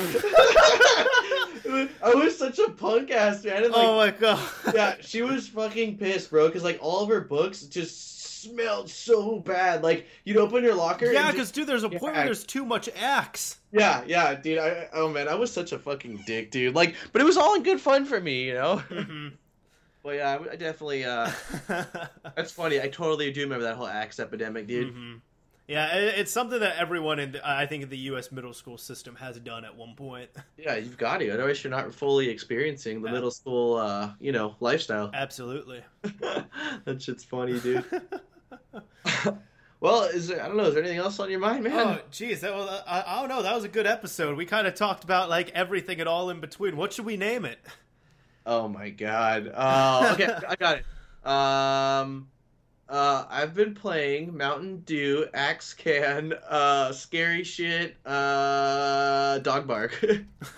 I 2.02 2.14
was 2.14 2.38
such 2.38 2.59
a 2.59 2.70
punk 2.70 3.10
ass 3.10 3.44
man. 3.44 3.64
And, 3.64 3.72
like, 3.72 3.86
oh 3.86 3.96
my 3.96 4.10
god. 4.10 4.40
yeah, 4.74 4.94
she 5.01 5.22
was 5.22 5.48
fucking 5.48 5.98
pissed, 5.98 6.30
bro, 6.30 6.46
because 6.48 6.64
like 6.64 6.78
all 6.80 7.02
of 7.02 7.09
her 7.09 7.20
books 7.20 7.62
just 7.62 8.42
smelled 8.42 8.90
so 8.90 9.38
bad. 9.40 9.82
Like 9.82 10.06
you'd 10.24 10.36
open 10.36 10.62
your 10.64 10.74
locker, 10.74 11.10
Yeah, 11.12 11.30
because 11.30 11.51
dude, 11.51 11.66
there's 11.66 11.82
a 11.84 11.88
point 11.88 12.02
where 12.02 12.24
there's 12.26 12.44
too 12.44 12.64
much 12.64 12.88
axe. 12.96 13.59
yeah, 13.72 14.02
yeah, 14.06 14.34
dude. 14.34 14.59
I 14.59 14.88
oh 14.92 15.09
man, 15.09 15.28
I 15.28 15.34
was 15.34 15.51
such 15.52 15.72
a 15.72 15.78
fucking 15.78 16.24
dick, 16.26 16.51
dude. 16.51 16.74
Like, 16.74 16.94
but 17.12 17.22
it 17.22 17.24
was 17.24 17.36
all 17.36 17.55
in 17.55 17.62
good 17.62 17.80
fun 17.80 18.05
for 18.05 18.20
me, 18.20 18.44
you 18.44 18.55
know. 18.55 18.82
Mhm. 18.90 19.32
Well, 20.02 20.14
yeah, 20.14 20.38
I- 20.38 20.52
I 20.52 20.56
definitely. 20.56 21.05
uh 21.06 21.30
That's 22.36 22.52
funny. 22.52 22.80
I 22.80 22.88
totally 22.88 23.32
do 23.32 23.40
remember 23.40 23.64
that 23.64 23.76
whole 23.76 23.86
axe 23.86 24.20
epidemic, 24.20 24.66
dude. 24.66 24.94
Mhm. 24.94 25.20
Yeah, 25.66 25.95
it's 25.97 26.31
something 26.31 26.61
that 26.61 26.77
everyone 26.78 27.19
in 27.19 27.32
the, 27.32 27.49
I 27.49 27.65
think 27.65 27.82
in 27.85 27.89
the 27.89 27.97
U.S. 27.99 28.31
middle 28.31 28.53
school 28.53 28.77
system 28.77 29.16
has 29.16 29.39
done 29.41 29.65
at 29.65 29.74
one 29.74 29.95
point. 29.95 30.28
Yeah, 30.59 30.77
you've 30.77 30.99
got 30.99 31.19
to. 31.19 31.31
Otherwise, 31.31 31.65
you're 31.65 31.70
not 31.70 31.93
fully 31.95 32.28
experiencing 32.28 33.01
the 33.03 33.09
Yeah. 33.09 33.15
middle 33.15 33.31
school, 33.31 33.77
uh, 33.77 34.11
you 34.20 34.31
know, 34.32 34.57
lifestyle. 34.61 35.11
Absolutely. 35.15 35.82
that 36.20 37.01
shit's 37.03 37.24
funny, 37.24 37.59
dude. 37.61 37.85
well, 39.81 40.03
is 40.05 40.28
there? 40.28 40.43
I 40.43 40.49
don't 40.49 40.57
know. 40.57 40.65
Is 40.65 40.74
there 40.74 40.82
anything 40.82 40.99
else 41.01 41.19
on 41.19 41.31
your 41.31 41.41
mind, 41.41 41.65
man? 41.65 41.73
Oh, 41.74 41.99
jeez, 42.11 42.41
that 42.41 42.55
was 42.55 42.82
I, 42.86 43.03
I 43.07 43.20
don't 43.20 43.28
know. 43.28 43.43
That 43.43 43.55
was 43.55 43.65
a 43.65 43.69
good 43.69 43.86
episode. 43.86 44.36
We 44.36 44.47
kind 44.47 44.66
of 44.66 44.74
talked 44.74 45.05
about 45.05 45.28
like 45.28 45.51
everything 45.51 46.01
and 46.01 46.09
all 46.09 46.31
in 46.31 46.41
between. 46.41 46.77
What 46.77 46.93
should 46.93 47.05
we 47.07 47.16
name 47.16 47.45
it? 47.45 47.59
Oh 48.47 48.69
my 48.69 48.91
god. 48.91 49.51
Uh, 49.55 50.11
okay, 50.15 50.32
I 50.49 50.57
got 50.57 50.78
it. 50.78 50.85
Um, 51.31 52.28
uh, 52.89 53.24
I've 53.31 53.55
been 53.55 53.74
playing 53.74 54.36
Mountain 54.36 54.81
Dew, 54.81 55.27
Axe 55.32 55.73
Can, 55.73 56.35
uh, 56.48 56.93
Scary 56.93 57.43
Shit, 57.43 57.97
uh, 58.05 59.39
Dog 59.39 59.66
Bark. 59.66 59.98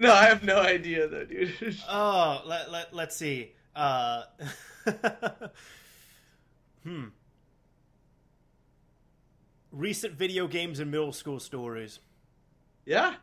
no, 0.00 0.12
I 0.12 0.26
have 0.26 0.44
no 0.44 0.60
idea 0.60 1.08
though, 1.08 1.24
dude. 1.24 1.76
oh, 1.88 2.42
let, 2.46 2.70
let 2.70 2.94
let's 2.94 3.16
see. 3.16 3.52
Uh, 3.74 4.24
hmm. 6.84 7.04
Recent 9.72 10.14
video 10.14 10.46
games 10.46 10.78
and 10.78 10.90
middle 10.90 11.12
school 11.12 11.40
stories. 11.40 12.00
yeah, 12.84 13.14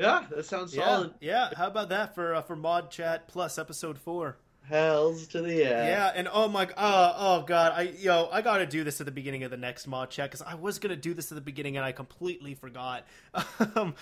yeah, 0.00 0.24
that 0.30 0.46
sounds 0.46 0.74
yeah, 0.74 0.84
solid. 0.84 1.14
yeah. 1.20 1.50
How 1.54 1.66
about 1.66 1.90
that 1.90 2.14
for 2.14 2.34
uh, 2.34 2.42
for 2.42 2.56
Mod 2.56 2.90
Chat 2.90 3.28
Plus 3.28 3.58
episode 3.58 3.98
four? 3.98 4.38
Hells 4.68 5.26
to 5.28 5.42
the 5.42 5.54
yeah. 5.54 5.86
Yeah, 5.86 6.12
and 6.14 6.28
oh 6.32 6.46
my, 6.48 6.68
oh, 6.76 7.14
oh 7.16 7.42
god, 7.42 7.72
I 7.76 7.82
yo, 7.98 8.28
I 8.30 8.42
gotta 8.42 8.64
do 8.64 8.84
this 8.84 9.00
at 9.00 9.06
the 9.06 9.12
beginning 9.12 9.42
of 9.42 9.50
the 9.50 9.56
next 9.56 9.88
Mod 9.88 10.10
Chat 10.10 10.30
because 10.30 10.40
I 10.40 10.54
was 10.54 10.78
gonna 10.78 10.96
do 10.96 11.14
this 11.14 11.32
at 11.32 11.34
the 11.34 11.42
beginning 11.42 11.76
and 11.76 11.84
I 11.84 11.92
completely 11.92 12.54
forgot. 12.54 13.04
Um, 13.74 13.94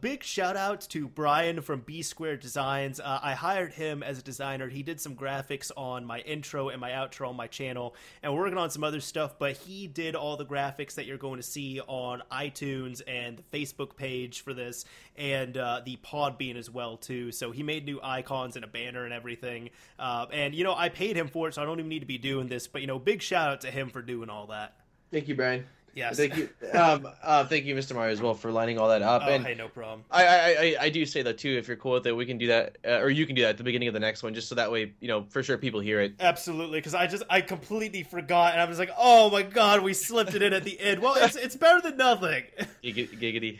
big 0.00 0.22
shout 0.22 0.56
out 0.56 0.80
to 0.90 1.06
Brian 1.06 1.60
from 1.60 1.80
B 1.80 2.02
Square 2.02 2.38
Designs. 2.38 3.00
Uh, 3.00 3.18
I 3.22 3.34
hired 3.34 3.72
him 3.72 4.02
as 4.02 4.18
a 4.18 4.22
designer. 4.22 4.68
He 4.68 4.82
did 4.82 5.00
some 5.00 5.14
graphics 5.14 5.70
on 5.76 6.04
my 6.04 6.20
intro 6.20 6.68
and 6.70 6.80
my 6.80 6.90
outro 6.90 7.28
on 7.28 7.36
my 7.36 7.46
channel, 7.46 7.94
and 8.22 8.32
we're 8.32 8.40
working 8.40 8.58
on 8.58 8.70
some 8.70 8.82
other 8.84 9.00
stuff. 9.00 9.38
But 9.38 9.56
he 9.56 9.86
did 9.86 10.14
all 10.14 10.36
the 10.36 10.46
graphics 10.46 10.94
that 10.94 11.06
you're 11.06 11.18
going 11.18 11.36
to 11.36 11.42
see 11.42 11.80
on 11.86 12.22
iTunes 12.32 13.02
and 13.06 13.38
the 13.38 13.58
Facebook 13.58 13.96
page 13.96 14.40
for 14.42 14.54
this, 14.54 14.84
and 15.16 15.56
uh, 15.56 15.82
the 15.84 15.96
Podbean 15.96 16.56
as 16.56 16.70
well 16.70 16.96
too. 16.96 17.32
So 17.32 17.50
he 17.50 17.62
made 17.62 17.84
new 17.84 18.00
icons 18.02 18.56
and 18.56 18.64
a 18.64 18.68
banner 18.68 19.04
and 19.04 19.12
everything. 19.12 19.70
Uh, 20.00 20.26
and 20.32 20.54
you 20.54 20.64
know, 20.64 20.74
I 20.74 20.88
paid 20.88 21.14
him 21.14 21.28
for 21.28 21.46
it, 21.46 21.54
so 21.54 21.62
I 21.62 21.66
don't 21.66 21.78
even 21.78 21.90
need 21.90 22.00
to 22.00 22.06
be 22.06 22.18
doing 22.18 22.48
this. 22.48 22.66
But 22.66 22.80
you 22.80 22.86
know, 22.86 22.98
big 22.98 23.20
shout 23.20 23.50
out 23.50 23.60
to 23.60 23.70
him 23.70 23.90
for 23.90 24.00
doing 24.00 24.30
all 24.30 24.46
that. 24.46 24.74
Thank 25.12 25.28
you, 25.28 25.34
Brian. 25.34 25.66
Yes. 25.94 26.16
Thank 26.16 26.36
you. 26.36 26.48
Um, 26.72 27.08
uh, 27.22 27.44
thank 27.46 27.64
you, 27.64 27.74
Mr. 27.74 27.94
Mario, 27.94 28.12
as 28.12 28.22
well, 28.22 28.34
for 28.34 28.52
lining 28.52 28.78
all 28.78 28.88
that 28.88 29.02
up. 29.02 29.22
Oh, 29.24 29.30
and 29.30 29.44
hey, 29.44 29.54
no 29.54 29.68
problem. 29.68 30.04
I, 30.10 30.24
I, 30.24 30.36
I, 30.36 30.76
I 30.82 30.88
do 30.90 31.04
say 31.04 31.22
that 31.22 31.38
too. 31.38 31.50
If 31.50 31.66
you're 31.68 31.76
cool 31.76 31.92
with 31.92 32.06
it, 32.06 32.12
we 32.12 32.26
can 32.26 32.38
do 32.38 32.46
that, 32.48 32.78
uh, 32.86 33.00
or 33.00 33.10
you 33.10 33.26
can 33.26 33.34
do 33.34 33.42
that 33.42 33.50
at 33.50 33.56
the 33.58 33.64
beginning 33.64 33.88
of 33.88 33.94
the 33.94 34.00
next 34.00 34.22
one, 34.22 34.32
just 34.34 34.48
so 34.48 34.54
that 34.54 34.70
way, 34.70 34.92
you 35.00 35.08
know, 35.08 35.26
for 35.30 35.42
sure 35.42 35.58
people 35.58 35.80
hear 35.80 36.00
it. 36.00 36.14
Absolutely, 36.20 36.78
because 36.78 36.94
I 36.94 37.06
just 37.06 37.24
I 37.28 37.40
completely 37.40 38.02
forgot, 38.02 38.52
and 38.52 38.60
I 38.60 38.64
was 38.66 38.78
like, 38.78 38.90
"Oh 38.96 39.30
my 39.30 39.42
god, 39.42 39.82
we 39.82 39.92
slipped 39.92 40.34
it 40.34 40.42
in 40.42 40.52
at 40.52 40.64
the 40.64 40.78
end." 40.80 41.00
Well, 41.02 41.14
it's 41.16 41.36
it's 41.36 41.56
better 41.56 41.80
than 41.80 41.96
nothing. 41.96 42.44
Gig- 42.82 43.20
Giggity. 43.20 43.58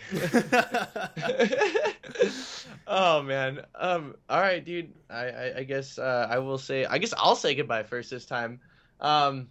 oh 2.86 3.22
man. 3.22 3.62
Um. 3.74 4.14
All 4.28 4.40
right, 4.40 4.64
dude. 4.64 4.92
I, 5.08 5.26
I, 5.26 5.52
I 5.58 5.62
guess 5.64 5.98
uh, 5.98 6.26
I 6.30 6.38
will 6.38 6.58
say. 6.58 6.84
I 6.84 6.98
guess 6.98 7.12
I'll 7.16 7.36
say 7.36 7.54
goodbye 7.54 7.82
first 7.82 8.10
this 8.10 8.24
time. 8.24 8.60
Um. 9.00 9.48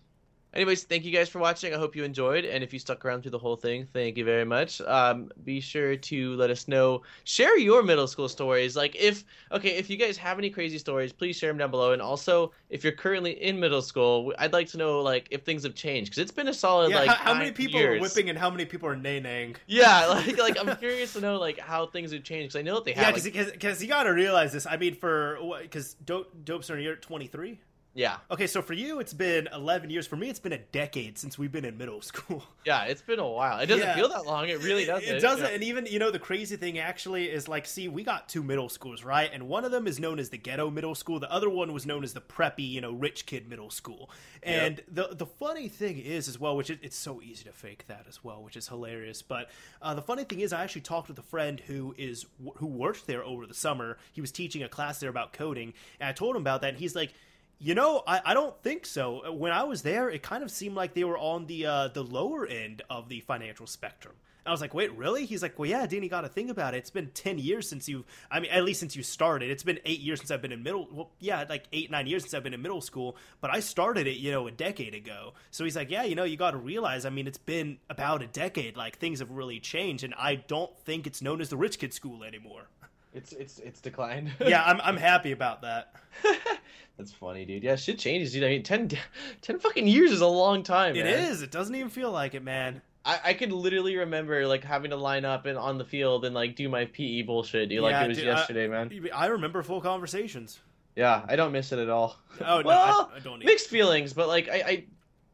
Anyways, 0.51 0.83
thank 0.83 1.05
you 1.05 1.11
guys 1.11 1.29
for 1.29 1.37
watching. 1.37 1.75
I 1.75 1.77
hope 1.77 1.95
you 1.95 2.03
enjoyed, 2.03 2.43
and 2.43 2.63
if 2.63 2.73
you 2.73 2.79
stuck 2.79 3.05
around 3.05 3.21
through 3.21 3.31
the 3.31 3.37
whole 3.37 3.55
thing, 3.55 3.87
thank 3.93 4.17
you 4.17 4.25
very 4.25 4.45
much. 4.45 4.81
Um, 4.81 5.31
be 5.43 5.59
sure 5.59 5.95
to 5.95 6.35
let 6.37 6.49
us 6.49 6.67
know. 6.67 7.03
Share 7.23 7.55
your 7.59 7.83
middle 7.83 8.07
school 8.07 8.27
stories. 8.27 8.75
Like 8.75 8.95
if 8.95 9.25
okay, 9.51 9.77
if 9.77 9.91
you 9.91 9.97
guys 9.97 10.17
have 10.17 10.39
any 10.39 10.49
crazy 10.49 10.79
stories, 10.79 11.13
please 11.13 11.37
share 11.37 11.51
them 11.51 11.59
down 11.59 11.69
below. 11.69 11.91
And 11.93 12.01
also, 12.01 12.51
if 12.71 12.83
you're 12.83 12.93
currently 12.93 13.31
in 13.43 13.59
middle 13.59 13.83
school, 13.83 14.33
I'd 14.39 14.51
like 14.51 14.67
to 14.69 14.77
know 14.77 15.01
like 15.01 15.27
if 15.29 15.43
things 15.43 15.61
have 15.63 15.75
changed 15.75 16.09
because 16.11 16.17
it's 16.23 16.31
been 16.31 16.47
a 16.47 16.53
solid 16.53 16.89
yeah, 16.89 16.99
like 17.01 17.09
how, 17.09 17.33
how 17.33 17.33
many 17.35 17.51
people 17.51 17.79
years. 17.79 17.99
are 17.99 18.01
whipping 18.01 18.31
and 18.31 18.37
how 18.39 18.49
many 18.49 18.65
people 18.65 18.89
are 18.89 18.95
nay-naying? 18.95 19.55
Yeah, 19.67 20.07
like 20.09 20.35
like 20.39 20.57
I'm 20.59 20.75
curious 20.77 21.13
to 21.13 21.21
know 21.21 21.37
like 21.37 21.59
how 21.59 21.85
things 21.85 22.11
have 22.11 22.23
changed 22.23 22.53
because 22.53 22.59
I 22.59 22.63
know 22.63 22.75
that 22.75 22.85
they 22.85 22.91
Yeah, 22.93 23.03
have. 23.03 23.17
Yeah, 23.23 23.23
because 23.23 23.63
like- 23.63 23.81
you 23.81 23.87
got 23.87 24.03
to 24.03 24.13
realize 24.13 24.51
this. 24.51 24.65
I 24.65 24.77
mean, 24.77 24.95
for 24.95 25.37
because 25.61 25.93
dope 25.93 26.33
dopes 26.43 26.71
are 26.71 26.79
you're 26.79 26.95
23. 26.95 27.59
Yeah, 27.95 28.17
Okay, 28.31 28.45
so 28.47 28.61
for 28.61 28.73
you, 28.73 28.99
it's 28.99 29.13
been 29.13 29.49
11 29.51 29.89
years. 29.89 30.05
For 30.07 30.15
me, 30.15 30.29
it's 30.29 30.39
been 30.39 30.53
a 30.53 30.57
decade 30.59 31.17
since 31.17 31.37
we've 31.37 31.51
been 31.51 31.65
in 31.65 31.77
middle 31.77 32.01
school. 32.03 32.43
yeah, 32.65 32.83
it's 32.85 33.01
been 33.01 33.19
a 33.19 33.27
while. 33.27 33.59
It 33.59 33.65
doesn't 33.65 33.85
Yeah. 33.85 33.95
feel 33.95 34.09
that 34.09 34.25
long. 34.25 34.47
It 34.47 34.63
really 34.63 34.85
doesn't. 34.85 35.09
It 35.15 35.19
doesn't. 35.19 35.45
Yeah. 35.45 35.53
And 35.53 35.63
even, 35.63 35.85
you 35.87 35.97
know, 35.99 36.11
the 36.11 36.19
crazy 36.19 36.55
thing 36.55 36.77
actually 36.77 37.25
is 37.29 37.47
like, 37.47 37.65
see, 37.65 37.87
we 37.87 38.03
got 38.03 38.29
two 38.29 38.43
middle 38.43 38.69
schools, 38.69 39.03
right? 39.03 39.29
And 39.33 39.49
one 39.49 39.65
of 39.65 39.71
them 39.71 39.87
is 39.87 39.99
known 39.99 40.19
as 40.19 40.29
the 40.29 40.37
ghetto 40.37 40.69
middle 40.69 40.93
school. 40.95 41.19
The 41.19 41.31
other 41.31 41.49
one 41.49 41.73
was 41.73 41.85
known 41.85 42.03
as 42.03 42.13
the 42.13 42.21
preppy, 42.21 42.69
you 42.69 42.79
know, 42.79 42.91
rich 42.93 43.25
kid 43.25 43.49
middle 43.49 43.71
school. 43.71 44.09
And 44.43 44.81
the 44.89 45.09
the 45.11 45.25
funny 45.25 45.67
thing 45.67 45.97
is, 45.99 46.27
as 46.29 46.39
well, 46.39 46.55
which 46.55 46.69
it, 46.69 46.79
it's 46.81 46.95
so 46.95 47.21
easy 47.21 47.43
to 47.45 47.51
fake 47.51 47.85
that 47.87 48.05
as 48.07 48.23
well, 48.23 48.41
which 48.43 48.55
is 48.55 48.67
hilarious. 48.69 49.21
But 49.21 49.49
uh, 49.81 49.95
the 49.95 50.01
funny 50.01 50.23
thing 50.23 50.39
is, 50.39 50.53
I 50.53 50.63
actually 50.63 50.81
talked 50.81 51.09
with 51.09 51.19
a 51.19 51.23
friend 51.23 51.59
who 51.59 51.93
is 51.97 52.25
who 52.57 52.67
worked 52.67 53.07
there 53.07 53.23
over 53.25 53.45
the 53.45 53.53
summer. 53.53 53.97
He 54.13 54.21
was 54.21 54.31
teaching 54.31 54.63
a 54.63 54.69
class 54.69 54.99
there 54.99 55.09
about 55.09 55.33
coding, 55.33 55.73
and 55.99 56.07
I 56.07 56.13
told 56.13 56.35
him 56.35 56.41
about 56.43 56.61
that. 56.61 56.69
And 56.69 56.77
he's 56.77 56.95
like. 56.95 57.13
You 57.61 57.75
know, 57.75 58.03
I, 58.07 58.21
I 58.23 58.33
don't 58.33 58.57
think 58.63 58.85
so. 58.85 59.33
When 59.33 59.51
I 59.51 59.63
was 59.63 59.81
there, 59.81 60.09
it 60.09 60.23
kind 60.23 60.43
of 60.43 60.51
seemed 60.51 60.75
like 60.75 60.93
they 60.93 61.03
were 61.03 61.17
on 61.17 61.45
the 61.45 61.65
uh, 61.65 61.87
the 61.89 62.03
lower 62.03 62.45
end 62.45 62.81
of 62.89 63.09
the 63.09 63.19
financial 63.19 63.67
spectrum. 63.67 64.15
I 64.45 64.51
was 64.51 64.61
like, 64.61 64.73
wait, 64.73 64.97
really? 64.97 65.25
He's 65.25 65.43
like, 65.43 65.59
well, 65.59 65.69
yeah, 65.69 65.85
Danny, 65.85 66.07
got 66.07 66.21
to 66.21 66.29
think 66.29 66.49
about 66.49 66.73
it. 66.73 66.77
It's 66.77 66.89
been 66.89 67.11
10 67.11 67.37
years 67.37 67.69
since 67.69 67.87
you've, 67.87 68.05
I 68.31 68.39
mean, 68.39 68.49
at 68.49 68.63
least 68.63 68.79
since 68.79 68.95
you 68.95 69.03
started. 69.03 69.51
It's 69.51 69.63
been 69.63 69.79
eight 69.85 69.99
years 69.99 70.19
since 70.19 70.31
I've 70.31 70.41
been 70.41 70.51
in 70.51 70.63
middle, 70.63 70.87
well, 70.91 71.11
yeah, 71.19 71.45
like 71.47 71.65
eight, 71.71 71.91
nine 71.91 72.07
years 72.07 72.23
since 72.23 72.33
I've 72.33 72.41
been 72.41 72.53
in 72.53 72.61
middle 72.61 72.81
school, 72.81 73.15
but 73.41 73.51
I 73.51 73.59
started 73.59 74.07
it, 74.07 74.17
you 74.17 74.31
know, 74.31 74.47
a 74.47 74.51
decade 74.51 74.95
ago. 74.95 75.33
So 75.51 75.65
he's 75.65 75.75
like, 75.75 75.91
yeah, 75.91 76.03
you 76.03 76.15
know, 76.15 76.23
you 76.23 76.37
got 76.37 76.51
to 76.51 76.57
realize, 76.57 77.05
I 77.05 77.09
mean, 77.09 77.27
it's 77.27 77.37
been 77.37 77.77
about 77.89 78.23
a 78.23 78.27
decade. 78.27 78.75
Like, 78.75 78.97
things 78.97 79.19
have 79.19 79.29
really 79.29 79.59
changed, 79.59 80.03
and 80.03 80.15
I 80.15 80.35
don't 80.35 80.75
think 80.79 81.05
it's 81.05 81.21
known 81.21 81.41
as 81.41 81.49
the 81.49 81.57
rich 81.57 81.77
kid 81.77 81.93
school 81.93 82.23
anymore. 82.23 82.69
It's 83.13 83.33
it's 83.33 83.59
it's 83.59 83.81
declined. 83.81 84.31
yeah, 84.45 84.63
I'm, 84.63 84.79
I'm 84.81 84.97
happy 84.97 85.31
about 85.31 85.61
that. 85.63 85.95
That's 86.97 87.11
funny, 87.13 87.45
dude. 87.45 87.63
Yeah, 87.63 87.75
shit 87.75 87.97
changes, 87.97 88.33
dude. 88.33 88.43
I 88.43 88.49
mean, 88.49 88.63
10, 88.63 88.89
10 89.41 89.59
fucking 89.59 89.87
years 89.87 90.11
is 90.11 90.21
a 90.21 90.27
long 90.27 90.63
time. 90.63 90.95
It 90.95 91.05
man. 91.05 91.31
is. 91.31 91.41
It 91.41 91.49
doesn't 91.49 91.73
even 91.73 91.89
feel 91.89 92.11
like 92.11 92.35
it, 92.35 92.43
man. 92.43 92.81
I, 93.05 93.19
I 93.23 93.33
could 93.33 93.53
literally 93.53 93.95
remember 93.95 94.45
like 94.45 94.63
having 94.65 94.91
to 94.91 94.97
line 94.97 95.23
up 95.23 95.45
and 95.45 95.57
on 95.57 95.77
the 95.77 95.85
field 95.85 96.25
and 96.25 96.35
like 96.35 96.55
do 96.57 96.67
my 96.67 96.85
PE 96.85 97.21
bullshit, 97.21 97.69
dude. 97.69 97.81
Like 97.81 97.95
it 98.03 98.07
was 98.09 98.17
dude, 98.17 98.27
I- 98.27 98.31
yesterday, 98.31 98.67
man. 98.67 98.91
I 99.15 99.27
remember 99.27 99.63
full 99.63 99.81
conversations. 99.81 100.59
Yeah, 100.95 101.23
I 101.27 101.37
don't 101.37 101.53
miss 101.53 101.71
it 101.71 101.79
at 101.79 101.89
all. 101.89 102.17
Oh 102.41 102.59
no, 102.59 102.67
Well, 102.67 103.11
I, 103.13 103.17
I 103.17 103.19
don't. 103.19 103.43
Mixed 103.43 103.69
feelings, 103.69 104.11
but 104.11 104.27
like 104.27 104.49
I, 104.49 104.55
I 104.67 104.83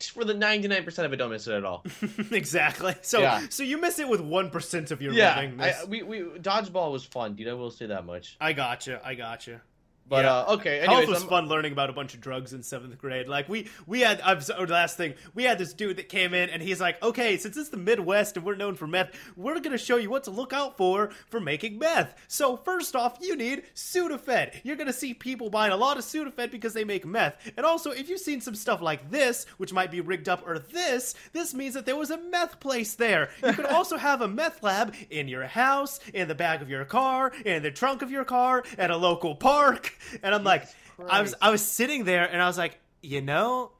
for 0.09 0.23
the 0.25 0.33
ninety 0.33 0.67
nine 0.67 0.83
percent 0.83 1.05
of 1.05 1.13
it, 1.13 1.17
don't 1.17 1.31
miss 1.31 1.47
it 1.47 1.53
at 1.53 1.65
all. 1.65 1.83
exactly. 2.31 2.95
So 3.01 3.21
Yeah. 3.21 3.45
so 3.49 3.63
you 3.63 3.79
miss 3.79 3.99
it 3.99 4.07
with 4.07 4.21
one 4.21 4.49
percent 4.49 4.91
of 4.91 5.01
your 5.01 5.13
yeah, 5.13 5.45
This- 5.57 5.87
we 5.87 6.03
we 6.03 6.19
dodgeball 6.21 6.91
was 6.91 7.03
fun, 7.03 7.35
dude. 7.35 7.47
I 7.47 7.53
will 7.53 7.71
say 7.71 7.87
that 7.87 8.05
much. 8.05 8.37
I 8.39 8.53
gotcha. 8.53 9.01
I 9.03 9.15
gotcha. 9.15 9.61
But 10.07 10.25
Yeah. 10.25 10.35
uh, 10.41 10.53
okay, 10.55 10.79
Health 10.85 11.07
was 11.07 11.19
I'm- 11.21 11.29
fun 11.29 11.47
learning 11.47 11.71
about 11.71 11.89
a 11.89 11.93
bunch 11.93 12.13
of 12.13 12.21
drugs 12.21 12.53
in 12.53 12.61
seventh 12.61 12.97
grade. 12.99 13.27
Like 13.27 13.49
we 13.49 13.67
we 13.87 14.01
had 14.01 14.21
I'm 14.21 14.39
so, 14.41 14.55
oh, 14.57 14.63
last 14.65 14.97
thing 14.97 15.15
we 15.33 15.43
had 15.43 15.57
this 15.57 15.73
dude 15.73 15.97
that 15.97 16.09
came 16.09 16.33
in 16.33 16.49
and 16.49 16.61
he's 16.61 16.79
like, 16.79 17.01
okay, 17.03 17.37
since 17.37 17.57
it's 17.57 17.69
the 17.69 17.77
Midwest 17.77 18.37
and 18.37 18.45
we're 18.45 18.55
known 18.55 18.75
for 18.75 18.85
meth, 18.87 19.11
we're 19.35 19.59
gonna 19.59 19.77
show 19.79 19.97
you 19.97 20.09
what 20.11 20.23
to 20.25 20.31
look 20.31 20.53
out 20.53 20.77
for 20.77 21.09
for 21.29 21.39
making 21.39 21.79
meth. 21.79 22.13
So 22.27 22.55
first 22.55 22.95
off, 22.95 23.17
you 23.21 23.35
need 23.35 23.63
Sudafed. 23.73 24.59
You're 24.63 24.75
gonna 24.75 24.93
see 24.93 25.13
people 25.13 25.49
buying 25.49 25.71
a 25.71 25.77
lot 25.77 25.97
of 25.97 26.03
Sudafed 26.03 26.51
because 26.51 26.73
they 26.73 26.83
make 26.83 27.05
meth. 27.05 27.35
And 27.57 27.65
also, 27.65 27.91
if 27.91 28.07
you've 28.09 28.19
seen 28.19 28.41
some 28.41 28.55
stuff 28.55 28.81
like 28.81 29.09
this, 29.09 29.45
which 29.57 29.73
might 29.73 29.89
be 29.91 30.01
rigged 30.01 30.29
up, 30.29 30.43
or 30.47 30.59
this, 30.59 31.15
this 31.33 31.53
means 31.53 31.73
that 31.73 31.85
there 31.85 31.95
was 31.95 32.11
a 32.11 32.17
meth 32.17 32.59
place 32.59 32.93
there. 32.95 33.29
You 33.43 33.53
could 33.53 33.65
also 33.77 33.97
have 33.97 34.21
a 34.21 34.27
meth 34.27 34.61
lab 34.61 34.93
in 35.09 35.27
your 35.27 35.45
house, 35.45 35.99
in 36.13 36.27
the 36.27 36.35
back 36.35 36.61
of 36.61 36.69
your 36.69 36.85
car, 36.85 37.31
in 37.45 37.63
the 37.63 37.71
trunk 37.71 38.01
of 38.01 38.11
your 38.11 38.25
car, 38.25 38.63
at 38.77 38.91
a 38.91 38.97
local 38.97 39.35
park. 39.35 39.93
And 40.23 40.33
I'm 40.33 40.43
like. 40.43 40.65
I 41.09 41.21
was 41.21 41.35
I 41.41 41.49
was 41.49 41.61
sitting 41.61 42.05
there 42.05 42.23
and 42.23 42.41
I 42.41 42.47
was 42.47 42.57
like, 42.57 42.79
you 43.01 43.21
know, 43.21 43.71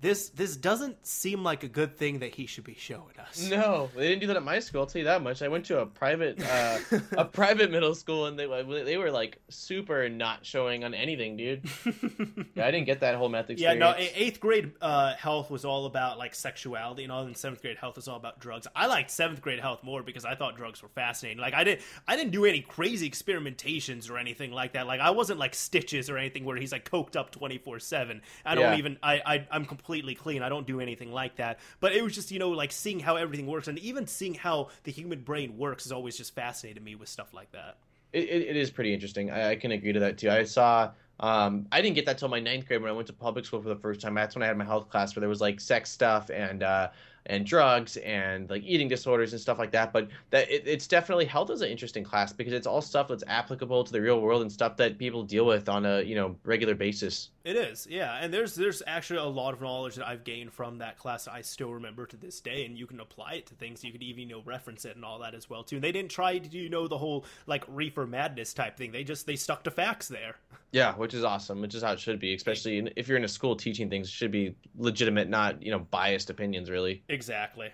this 0.00 0.28
this 0.30 0.56
doesn't 0.56 1.06
seem 1.06 1.42
like 1.42 1.62
a 1.64 1.68
good 1.68 1.96
thing 1.96 2.18
that 2.18 2.34
he 2.34 2.44
should 2.46 2.64
be 2.64 2.74
showing 2.78 3.18
us. 3.18 3.48
No, 3.48 3.88
they 3.96 4.08
didn't 4.08 4.20
do 4.20 4.26
that 4.26 4.36
at 4.36 4.42
my 4.42 4.58
school. 4.58 4.82
I'll 4.82 4.86
tell 4.86 4.98
you 5.00 5.06
that 5.06 5.22
much. 5.22 5.40
I 5.40 5.48
went 5.48 5.64
to 5.66 5.80
a 5.80 5.86
private, 5.86 6.42
uh, 6.42 6.78
a 7.16 7.24
private 7.40 7.70
middle 7.70 7.94
school, 7.94 8.26
and 8.26 8.38
they 8.38 8.46
they 8.84 8.98
were 8.98 9.10
like 9.10 9.38
super 9.48 10.08
not 10.10 10.44
showing 10.44 10.84
on 10.84 10.92
anything, 10.92 11.36
dude. 11.36 11.64
Yeah, 12.54 12.66
I 12.66 12.70
didn't 12.70 12.86
get 12.86 13.00
that 13.00 13.14
whole 13.16 13.28
meth 13.28 13.50
Yeah, 13.50 13.74
no. 13.74 13.94
Eighth 13.96 14.40
grade 14.40 14.72
uh, 14.80 15.14
health 15.14 15.50
was 15.50 15.64
all 15.64 15.86
about 15.86 16.16
like 16.18 16.34
sexuality, 16.34 17.02
and 17.02 17.12
all. 17.12 17.22
And 17.24 17.36
seventh 17.36 17.62
grade 17.62 17.76
health 17.78 17.96
was 17.96 18.08
all 18.08 18.16
about 18.16 18.38
drugs. 18.38 18.66
I 18.76 18.86
liked 18.86 19.10
seventh 19.10 19.40
grade 19.42 19.60
health 19.60 19.82
more 19.82 20.02
because 20.02 20.24
I 20.24 20.34
thought 20.34 20.56
drugs 20.56 20.82
were 20.82 20.88
fascinating. 20.88 21.38
Like 21.40 21.54
I 21.54 21.64
didn't, 21.64 21.80
I 22.06 22.16
didn't 22.16 22.32
do 22.32 22.44
any 22.44 22.60
crazy 22.60 23.08
experimentations 23.10 24.10
or 24.10 24.18
anything 24.18 24.52
like 24.52 24.72
that. 24.74 24.86
Like 24.86 25.00
I 25.00 25.10
wasn't 25.10 25.38
like 25.38 25.54
Stitches 25.54 26.08
or 26.10 26.18
anything 26.18 26.44
where 26.44 26.56
he's 26.56 26.72
like 26.72 26.88
coked 26.90 27.16
up 27.16 27.30
twenty 27.30 27.58
four 27.58 27.78
seven. 27.78 28.20
I 28.44 28.54
don't 28.54 28.64
Yeah. 28.72 28.76
even. 28.78 28.98
I, 29.02 29.22
I 29.24 29.46
I'm 29.50 29.64
completely 29.64 29.85
clean. 30.14 30.42
I 30.42 30.48
don't 30.48 30.66
do 30.66 30.80
anything 30.80 31.12
like 31.12 31.36
that. 31.36 31.58
But 31.80 31.92
it 31.92 32.02
was 32.02 32.14
just 32.14 32.30
you 32.30 32.38
know 32.38 32.50
like 32.50 32.72
seeing 32.72 33.00
how 33.00 33.16
everything 33.16 33.46
works, 33.46 33.68
and 33.68 33.78
even 33.78 34.06
seeing 34.06 34.34
how 34.34 34.68
the 34.84 34.92
human 34.92 35.20
brain 35.20 35.56
works 35.56 35.84
has 35.84 35.92
always 35.92 36.16
just 36.16 36.34
fascinated 36.34 36.82
me 36.82 36.94
with 36.94 37.08
stuff 37.08 37.32
like 37.32 37.52
that. 37.52 37.76
it, 38.12 38.24
it, 38.24 38.42
it 38.48 38.56
is 38.56 38.70
pretty 38.70 38.94
interesting. 38.94 39.30
I, 39.30 39.50
I 39.50 39.56
can 39.56 39.72
agree 39.72 39.92
to 39.92 40.00
that 40.00 40.18
too. 40.18 40.30
I 40.30 40.44
saw. 40.44 40.90
Um, 41.18 41.66
I 41.72 41.80
didn't 41.80 41.94
get 41.94 42.04
that 42.06 42.18
till 42.18 42.28
my 42.28 42.40
ninth 42.40 42.66
grade 42.68 42.82
when 42.82 42.90
I 42.90 42.94
went 42.94 43.06
to 43.06 43.14
public 43.14 43.46
school 43.46 43.62
for 43.62 43.70
the 43.70 43.76
first 43.76 44.02
time. 44.02 44.14
That's 44.14 44.34
when 44.34 44.42
I 44.42 44.46
had 44.46 44.58
my 44.58 44.66
health 44.66 44.90
class 44.90 45.16
where 45.16 45.20
there 45.20 45.30
was 45.30 45.40
like 45.40 45.60
sex 45.60 45.90
stuff 45.90 46.30
and 46.30 46.62
uh, 46.62 46.90
and 47.26 47.46
drugs 47.46 47.96
and 47.98 48.48
like 48.50 48.62
eating 48.64 48.88
disorders 48.88 49.32
and 49.32 49.40
stuff 49.40 49.58
like 49.58 49.70
that. 49.72 49.92
But 49.92 50.08
that 50.30 50.50
it, 50.50 50.64
it's 50.66 50.86
definitely 50.86 51.24
health 51.24 51.50
is 51.50 51.62
an 51.62 51.70
interesting 51.70 52.04
class 52.04 52.32
because 52.32 52.52
it's 52.52 52.66
all 52.66 52.82
stuff 52.82 53.08
that's 53.08 53.24
applicable 53.26 53.84
to 53.84 53.92
the 53.92 54.00
real 54.00 54.20
world 54.20 54.42
and 54.42 54.52
stuff 54.52 54.76
that 54.76 54.98
people 54.98 55.22
deal 55.22 55.46
with 55.46 55.68
on 55.68 55.86
a 55.86 56.02
you 56.02 56.14
know 56.14 56.36
regular 56.44 56.74
basis. 56.74 57.30
It 57.46 57.54
is, 57.54 57.86
yeah, 57.88 58.18
and 58.20 58.34
there's 58.34 58.56
there's 58.56 58.82
actually 58.88 59.20
a 59.20 59.24
lot 59.24 59.54
of 59.54 59.60
knowledge 59.60 59.94
that 59.94 60.08
I've 60.08 60.24
gained 60.24 60.52
from 60.52 60.78
that 60.78 60.98
class 60.98 61.26
that 61.26 61.34
I 61.34 61.42
still 61.42 61.74
remember 61.74 62.04
to 62.04 62.16
this 62.16 62.40
day, 62.40 62.66
and 62.66 62.76
you 62.76 62.88
can 62.88 62.98
apply 62.98 63.34
it 63.34 63.46
to 63.46 63.54
things. 63.54 63.84
You 63.84 63.92
could 63.92 64.02
even 64.02 64.28
you 64.28 64.34
know 64.34 64.42
reference 64.44 64.84
it 64.84 64.96
and 64.96 65.04
all 65.04 65.20
that 65.20 65.32
as 65.32 65.48
well 65.48 65.62
too. 65.62 65.76
And 65.76 65.84
they 65.84 65.92
didn't 65.92 66.10
try 66.10 66.38
to 66.38 66.48
you 66.48 66.68
know 66.68 66.88
the 66.88 66.98
whole 66.98 67.24
like 67.46 67.62
reefer 67.68 68.04
madness 68.04 68.52
type 68.52 68.76
thing. 68.76 68.90
They 68.90 69.04
just 69.04 69.28
they 69.28 69.36
stuck 69.36 69.62
to 69.62 69.70
facts 69.70 70.08
there. 70.08 70.34
Yeah, 70.72 70.96
which 70.96 71.14
is 71.14 71.22
awesome, 71.22 71.60
which 71.60 71.76
is 71.76 71.84
how 71.84 71.92
it 71.92 72.00
should 72.00 72.18
be. 72.18 72.34
Especially 72.34 72.78
in, 72.78 72.90
if 72.96 73.06
you're 73.06 73.16
in 73.16 73.22
a 73.22 73.28
school 73.28 73.54
teaching 73.54 73.88
things, 73.88 74.08
it 74.08 74.12
should 74.12 74.32
be 74.32 74.56
legitimate, 74.76 75.28
not 75.28 75.62
you 75.62 75.70
know 75.70 75.78
biased 75.78 76.30
opinions, 76.30 76.68
really. 76.68 77.04
Exactly. 77.08 77.68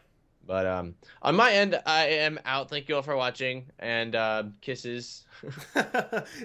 But 0.46 0.66
um, 0.66 0.94
on 1.22 1.36
my 1.36 1.52
end, 1.52 1.80
I 1.86 2.06
am 2.06 2.38
out. 2.44 2.68
Thank 2.68 2.88
you 2.88 2.96
all 2.96 3.02
for 3.02 3.16
watching, 3.16 3.66
and 3.78 4.14
uh, 4.14 4.44
kisses. 4.60 5.24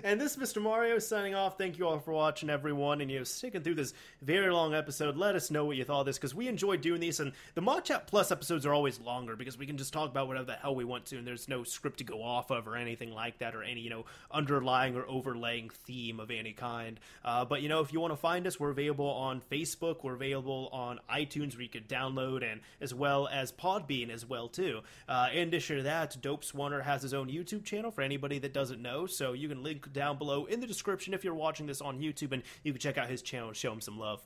and 0.03 0.19
this 0.19 0.35
is 0.35 0.37
Mr. 0.37 0.61
Mario 0.61 0.99
signing 0.99 1.35
off. 1.35 1.57
Thank 1.57 1.77
you 1.77 1.87
all 1.87 1.99
for 1.99 2.13
watching, 2.13 2.49
everyone, 2.49 3.01
and 3.01 3.11
you 3.11 3.19
know 3.19 3.23
sticking 3.23 3.61
through 3.61 3.75
this 3.75 3.93
very 4.21 4.51
long 4.51 4.73
episode. 4.73 5.17
Let 5.17 5.35
us 5.35 5.51
know 5.51 5.65
what 5.65 5.77
you 5.77 5.83
thought 5.83 6.01
of 6.01 6.05
this 6.07 6.17
because 6.17 6.33
we 6.33 6.47
enjoy 6.47 6.77
doing 6.77 6.99
these, 6.99 7.19
and 7.19 7.33
the 7.55 7.61
Mod 7.61 7.85
Chat 7.85 8.07
Plus 8.07 8.31
episodes 8.31 8.65
are 8.65 8.73
always 8.73 8.99
longer 8.99 9.35
because 9.35 9.57
we 9.57 9.65
can 9.65 9.77
just 9.77 9.93
talk 9.93 10.09
about 10.09 10.27
whatever 10.27 10.45
the 10.45 10.53
hell 10.53 10.75
we 10.75 10.83
want 10.83 11.05
to, 11.07 11.17
and 11.17 11.27
there's 11.27 11.47
no 11.47 11.63
script 11.63 11.99
to 11.99 12.03
go 12.03 12.21
off 12.21 12.51
of 12.51 12.67
or 12.67 12.75
anything 12.75 13.11
like 13.11 13.39
that, 13.39 13.55
or 13.55 13.63
any 13.63 13.81
you 13.81 13.89
know 13.89 14.05
underlying 14.31 14.95
or 14.95 15.05
overlaying 15.07 15.69
theme 15.69 16.19
of 16.19 16.31
any 16.31 16.53
kind. 16.53 16.99
Uh, 17.23 17.45
but 17.45 17.61
you 17.61 17.69
know, 17.69 17.81
if 17.81 17.93
you 17.93 17.99
want 17.99 18.13
to 18.13 18.17
find 18.17 18.47
us, 18.47 18.59
we're 18.59 18.71
available 18.71 19.09
on 19.09 19.41
Facebook. 19.51 20.03
We're 20.03 20.15
available 20.15 20.69
on 20.71 20.99
iTunes, 21.11 21.53
where 21.53 21.63
you 21.63 21.69
could 21.69 21.87
download, 21.87 22.49
and 22.49 22.61
as 22.81 22.93
well 22.93 23.27
as 23.27 23.51
Podbean 23.87 24.09
as 24.09 24.25
well 24.25 24.47
too. 24.47 24.81
Uh, 25.07 25.29
in 25.33 25.47
addition 25.47 25.77
to 25.77 25.83
that, 25.83 26.17
Dope 26.21 26.43
Swanner 26.43 26.83
has 26.83 27.01
his 27.01 27.13
own 27.13 27.29
YouTube 27.29 27.63
channel 27.63 27.91
for 27.91 28.01
anybody 28.01 28.39
that 28.39 28.53
doesn't 28.53 28.81
know. 28.81 29.05
So 29.05 29.33
you 29.33 29.47
can 29.47 29.63
link 29.63 29.91
down 29.93 30.17
below 30.17 30.45
in 30.45 30.59
the 30.59 30.67
description 30.67 31.13
if 31.13 31.23
you're 31.23 31.33
watching 31.33 31.65
this 31.65 31.81
on 31.81 31.99
YouTube, 31.99 32.31
and 32.31 32.43
you 32.63 32.73
can 32.73 32.79
check 32.79 32.97
out 32.97 33.09
his 33.09 33.21
channel 33.21 33.47
and 33.47 33.57
show 33.57 33.71
him 33.71 33.81
some 33.81 33.99
love. 33.99 34.21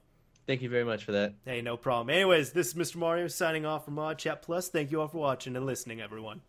Thank 0.48 0.62
you 0.62 0.70
very 0.70 0.84
much 0.84 1.04
for 1.04 1.12
that. 1.14 1.36
Hey, 1.46 1.62
no 1.62 1.78
problem. 1.78 2.10
Anyways, 2.10 2.52
this 2.52 2.68
is 2.68 2.74
Mr. 2.74 2.96
Mario 2.96 3.28
signing 3.28 3.66
off 3.66 3.86
from 3.86 3.96
Mod 3.96 4.18
Chat 4.18 4.42
Plus. 4.42 4.70
Thank 4.70 4.92
you 4.92 5.02
all 5.02 5.08
for 5.08 5.20
watching 5.20 5.56
and 5.56 5.66
listening, 5.66 6.02
everyone. 6.02 6.42